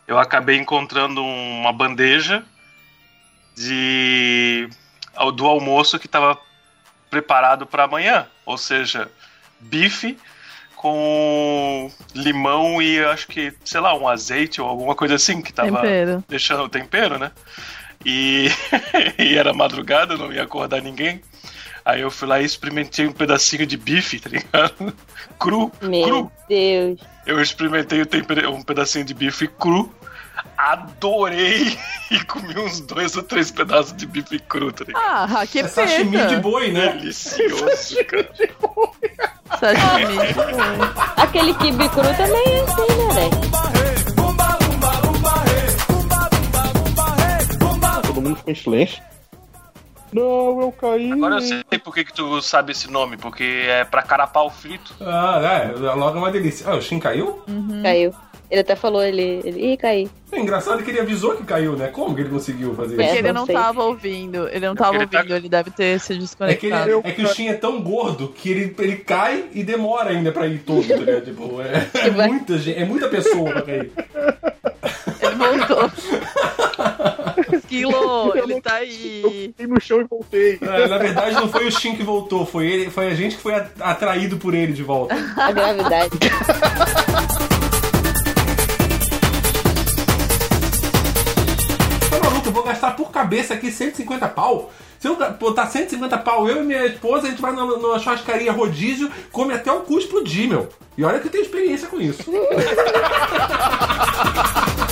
eu 0.07 0.19
acabei 0.19 0.57
encontrando 0.57 1.23
uma 1.23 1.73
bandeja 1.73 2.45
de 3.55 4.69
do 5.35 5.47
almoço 5.47 5.99
que 5.99 6.07
estava 6.07 6.39
preparado 7.11 7.67
para 7.67 7.85
amanhã, 7.85 8.27
ou 8.47 8.57
seja, 8.57 9.11
bife 9.59 10.17
com 10.77 11.91
limão 12.15 12.81
e 12.81 13.05
acho 13.05 13.27
que, 13.27 13.53
sei 13.65 13.81
lá, 13.81 13.95
um 13.95 14.07
azeite 14.07 14.61
ou 14.61 14.69
alguma 14.69 14.95
coisa 14.95 15.17
assim 15.17 15.43
que 15.43 15.53
tava 15.53 15.81
Tempero. 15.81 16.25
deixando 16.29 16.63
o 16.63 16.69
tempero, 16.69 17.19
né? 17.19 17.33
E, 18.09 18.49
e 19.23 19.37
era 19.37 19.53
madrugada, 19.53 20.17
não 20.17 20.33
ia 20.33 20.43
acordar 20.43 20.81
ninguém. 20.81 21.21
Aí 21.85 22.01
eu 22.01 22.11
fui 22.11 22.27
lá 22.27 22.41
e 22.41 22.45
experimentei 22.45 23.07
um 23.07 23.13
pedacinho 23.13 23.67
de 23.67 23.77
bife, 23.77 24.19
tá 24.19 24.31
ligado? 24.31 24.95
Cru, 25.39 25.71
Meu 25.83 26.03
cru. 26.03 26.33
Deus. 26.49 27.01
Eu 27.27 27.41
experimentei 27.41 28.01
um 28.49 28.63
pedacinho 28.63 29.05
de 29.05 29.13
bife 29.13 29.47
cru 29.47 29.95
adorei 30.57 31.79
e 32.11 32.25
comi 32.25 32.59
uns 32.59 32.81
dois 32.81 33.17
ou 33.17 33.23
três 33.23 33.51
pedaços 33.51 33.95
de 33.97 34.07
bife 34.07 34.39
cru, 34.41 34.73
tá 34.73 34.85
ligado? 34.85 35.37
Ah, 35.37 35.47
que 35.47 35.61
É 35.61 35.69
sashimi 35.69 36.27
de 36.27 36.37
boi, 36.37 36.73
né? 36.73 36.93
Delicioso, 36.93 38.05
cara. 38.05 38.31
Sashimi. 39.61 40.19
Aquele 41.17 41.55
kibe 41.55 41.89
cru 41.91 42.03
também 42.17 42.45
é 42.47 42.61
assim, 42.61 42.97
né, 42.97 43.15
velho? 43.15 44.18
Em 48.47 48.55
silêncio. 48.55 49.03
Não, 50.13 50.61
eu 50.63 50.73
caí. 50.73 51.13
Agora 51.13 51.35
eu 51.37 51.41
sei 51.43 51.63
por 51.85 51.95
que, 51.95 52.03
que 52.05 52.15
tu 52.15 52.41
sabe 52.41 52.73
esse 52.73 52.91
nome, 52.91 53.17
porque 53.19 53.45
é 53.69 53.85
pra 53.85 54.03
carapau 54.03 54.49
frito. 54.49 54.95
Ah, 55.01 55.39
é, 55.67 55.73
logo 55.77 56.17
é 56.17 56.21
uma 56.21 56.31
delícia. 56.31 56.67
Ah, 56.69 56.77
o 56.77 56.81
Shin 56.83 56.99
caiu? 56.99 57.41
Caiu. 57.83 58.15
Ele 58.51 58.63
até 58.63 58.75
falou, 58.75 59.03
ele. 59.05 59.43
ele 59.45 59.73
Ih, 59.73 59.77
caí. 59.77 60.09
É 60.33 60.41
engraçado 60.41 60.83
que 60.83 60.91
ele 60.91 61.01
avisou 61.01 61.37
que 61.37 61.45
caiu, 61.45 61.77
né? 61.77 61.89
Como 61.89 62.15
que 62.15 62.23
ele 62.23 62.31
conseguiu 62.31 62.75
fazer 62.75 62.97
Porque 62.97 63.11
isso? 63.11 63.19
ele 63.19 63.33
não 63.35 63.47
tava 63.47 63.83
ouvindo. 63.85 64.49
Ele 64.49 64.67
não 64.67 64.75
tava 64.75 64.97
ele 64.97 65.07
tá- 65.07 65.19
ouvindo, 65.19 65.37
ele 65.37 65.49
deve 65.51 65.71
ter 65.71 66.01
se 66.01 66.07
É 66.07 66.15
que, 66.15 66.15
ele, 66.15 66.21
desconectado. 66.23 67.01
é 67.05 67.13
que 67.13 67.23
o 67.23 67.29
Shin 67.29 67.49
é 67.49 67.53
tão 67.55 67.79
gordo 67.83 68.29
que 68.29 68.51
ele, 68.51 68.75
ele 68.79 68.97
cai 68.97 69.45
e 69.53 69.63
demora 69.63 70.09
ainda 70.09 70.33
pra 70.33 70.47
ir 70.47 70.61
todo, 70.61 70.89
tá 70.89 70.97
ligado? 70.97 71.25
Tipo, 71.27 71.61
é, 71.61 71.87
é 72.09 72.27
muita 72.29 72.57
gente, 72.57 72.79
é 72.79 72.85
muita 72.87 73.09
pessoa 73.11 73.51
pra 73.53 73.61
cair. 73.63 73.93
Ele 75.21 75.35
voltou. 75.37 75.91
Esquilo, 77.69 78.33
ele 78.35 78.61
tá 78.63 78.77
aí. 78.77 79.49
Fiquei 79.49 79.67
no 79.67 79.79
chão 79.79 80.01
e 80.01 80.05
voltei. 80.05 80.59
É, 80.61 80.89
na 80.89 80.97
verdade, 80.97 81.35
não 81.35 81.49
foi 81.49 81.67
o 81.67 81.71
Shin 81.71 81.95
que 81.95 82.03
voltou, 82.03 82.47
foi 82.47 82.67
ele, 82.67 82.91
foi 82.91 83.09
a 83.09 83.15
gente 83.15 83.37
que 83.37 83.43
foi 83.43 83.55
atraído 83.55 84.39
por 84.39 84.55
ele 84.55 84.73
de 84.73 84.83
volta. 84.83 85.15
A 85.37 85.53
gravidade. 85.53 86.19
Tá 92.11 92.21
maluco, 92.25 92.49
eu 92.49 92.53
vou 92.53 92.63
gastar 92.63 92.97
por 92.97 93.11
cabeça 93.11 93.53
aqui 93.53 93.71
150 93.71 94.27
pau. 94.29 94.73
Se 94.99 95.07
eu 95.07 95.17
botar 95.39 95.67
150 95.67 96.17
pau, 96.19 96.49
eu 96.49 96.63
e 96.63 96.67
minha 96.67 96.87
esposa, 96.87 97.27
a 97.27 97.31
gente 97.31 97.43
vai 97.43 97.53
numa, 97.53 97.77
numa 97.77 97.99
churrascaria 97.99 98.51
rodízio, 98.51 99.11
come 99.31 99.53
até 99.53 99.71
o 99.71 99.81
cu 99.81 99.99
explodir, 99.99 100.49
meu. 100.49 100.69
E 100.97 101.05
olha 101.05 101.21
que 101.21 101.29
eu 101.29 101.31
tenho 101.31 101.45
experiência 101.45 101.87
com 101.87 102.01
isso. 102.01 102.25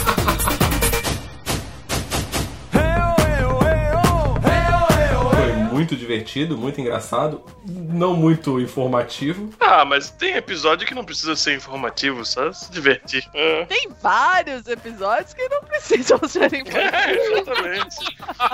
divertido, 6.07 6.57
muito 6.57 6.81
engraçado, 6.81 7.43
não 7.67 8.15
muito 8.15 8.61
informativo. 8.61 9.51
Ah, 9.61 9.85
mas 9.85 10.11
tem 10.11 10.35
episódio 10.37 10.87
que 10.87 10.95
não 10.95 11.05
precisa 11.05 11.35
ser 11.35 11.55
informativo, 11.57 12.25
só 12.25 12.53
se 12.53 12.71
divertir. 12.71 13.29
É. 13.35 13.65
Tem 13.67 13.89
vários 14.03 14.67
episódios 14.69 15.35
que 15.35 15.49
não 15.49 15.63
precisam 15.63 16.19
ser 16.27 16.53
É, 16.55 16.59
informativos. 16.61 17.39
exatamente. 17.41 17.97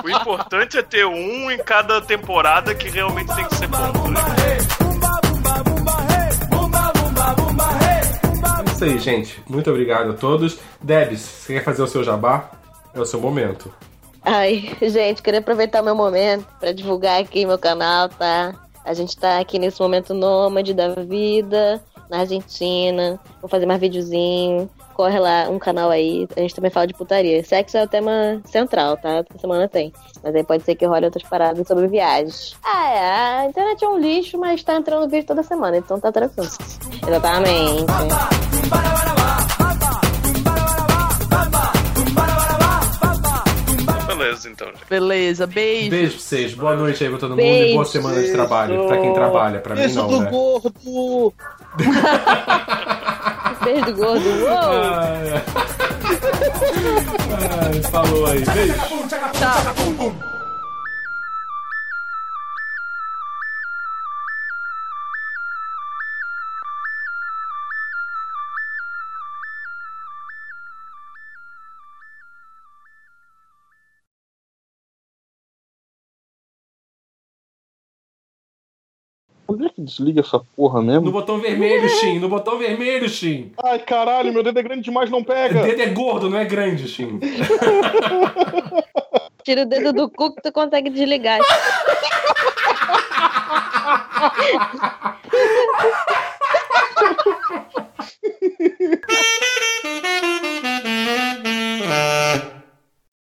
O 0.05 0.09
importante 0.11 0.79
é 0.79 0.83
ter 0.83 1.05
um 1.07 1.51
em 1.51 1.59
cada 1.59 2.01
temporada 2.01 2.75
que 2.75 2.89
realmente 2.89 3.35
tem 3.35 3.45
que 3.47 3.55
ser 3.57 3.69
bom. 3.69 3.79
tá 8.41 8.65
É 8.67 8.73
isso 8.73 8.85
aí, 8.85 8.99
gente. 8.99 9.43
Muito 9.49 9.71
obrigado 9.71 10.11
a 10.11 10.15
todos. 10.15 10.59
Debs, 10.81 11.21
você 11.21 11.55
quer 11.55 11.65
fazer 11.65 11.83
o 11.83 11.87
seu 11.87 12.03
jabá? 12.03 12.51
É 12.95 13.01
o 13.01 13.05
seu 13.07 13.21
momento. 13.21 13.73
Ai, 14.25 14.77
gente, 14.81 15.23
queria 15.23 15.41
aproveitar 15.41 15.83
o 15.83 15.85
meu 15.85 15.95
momento 15.95 16.47
pra 16.61 16.73
divulgar 16.73 17.21
aqui 17.21 17.45
meu 17.45 17.59
canal, 17.59 18.09
tá? 18.09 18.55
A 18.85 18.95
gente 18.95 19.17
tá 19.17 19.39
aqui 19.39 19.59
nesse 19.59 19.81
momento 19.81 20.15
nômade 20.15 20.75
da 20.75 20.89
vida, 20.95 21.83
na 22.09 22.21
Argentina. 22.21 23.19
Vou 23.41 23.49
fazer 23.49 23.67
mais 23.67 23.81
videozinho. 23.81 24.69
Corre 24.95 25.19
lá, 25.19 25.49
um 25.49 25.59
canal 25.59 25.91
aí. 25.91 26.29
A 26.37 26.41
gente 26.41 26.55
também 26.55 26.71
fala 26.71 26.87
de 26.87 26.95
putaria. 26.95 27.43
Sexo 27.43 27.79
é 27.79 27.85
o 27.85 27.89
tema 27.89 28.41
central, 28.45 28.97
tá? 28.97 29.25
Toda 29.25 29.41
semana 29.41 29.67
tem. 29.67 29.93
Mas 30.23 30.35
aí 30.35 30.45
pode 30.45 30.63
ser 30.65 30.75
que 30.75 30.85
role 30.85 31.07
outras 31.07 31.25
paradas 31.25 31.67
sobre 31.67 31.89
viagens. 31.89 32.55
Ah, 32.63 32.89
é. 32.91 33.39
A 33.39 33.47
internet 33.47 33.85
é 33.85 33.89
um 33.89 33.99
lixo, 33.99 34.39
mas 34.39 34.63
tá 34.63 34.75
entrando 34.75 35.09
vídeo 35.09 35.27
toda 35.27 35.43
semana, 35.43 35.79
então 35.79 35.99
tá 35.99 36.13
tranquilo. 36.13 36.51
Exatamente. 37.07 37.87
Beleza, 44.23 44.49
então. 44.49 44.69
gente. 44.69 44.85
Beleza, 44.89 45.47
beijo. 45.47 45.91
Beijo 45.91 46.13
pra 46.13 46.21
vocês. 46.21 46.55
Boa 46.55 46.77
noite 46.77 47.03
aí 47.03 47.11
pra 47.11 47.19
todo 47.19 47.31
mundo 47.31 47.41
e 47.41 47.45
boa 47.73 47.85
Beijo. 47.85 47.85
semana 47.87 48.23
de 48.23 48.31
trabalho. 48.33 48.87
Pra 48.87 48.99
quem 48.99 49.13
trabalha, 49.13 49.61
pra 49.61 49.75
mim 49.75 49.81
Beijo 49.83 49.97
não, 49.97 50.09
do 50.09 50.21
né? 50.21 50.31
gordo. 50.31 51.35
Beijo 53.65 53.85
do 53.87 53.95
gordo. 53.95 54.25
Ah, 54.49 55.09
é. 55.25 55.43
Ah, 57.85 57.91
falou 57.91 58.27
aí. 58.27 58.45
Beijo. 58.45 58.75
Onde 79.47 79.67
é 79.67 79.69
que 79.69 79.83
desliga 79.83 80.21
essa 80.21 80.41
porra 80.57 80.83
mesmo? 80.83 81.03
No 81.03 81.13
botão 81.13 81.39
vermelho, 81.39 81.89
Shin. 81.89 82.19
No 82.19 82.29
botão 82.29 82.59
vermelho, 82.59 83.09
Shin. 83.09 83.53
Ai, 83.63 83.79
caralho, 83.81 84.33
meu 84.33 84.43
dedo 84.43 84.59
é 84.59 84.63
grande 84.63 84.83
demais, 84.83 85.11
não 85.11 85.23
pega. 85.23 85.61
O 85.61 85.65
dedo 85.65 85.83
é 85.83 85.87
gordo, 85.87 86.31
não 86.31 86.39
é 86.39 86.45
grande, 86.45 86.89
Shin. 86.89 87.21
Tira 89.45 89.63
o 89.63 89.67
dedo 89.67 89.93
do 89.93 90.09
cu 90.09 90.35
que 90.35 90.43
tu 90.43 90.53
consegue 90.53 90.91
desligar. 90.91 91.41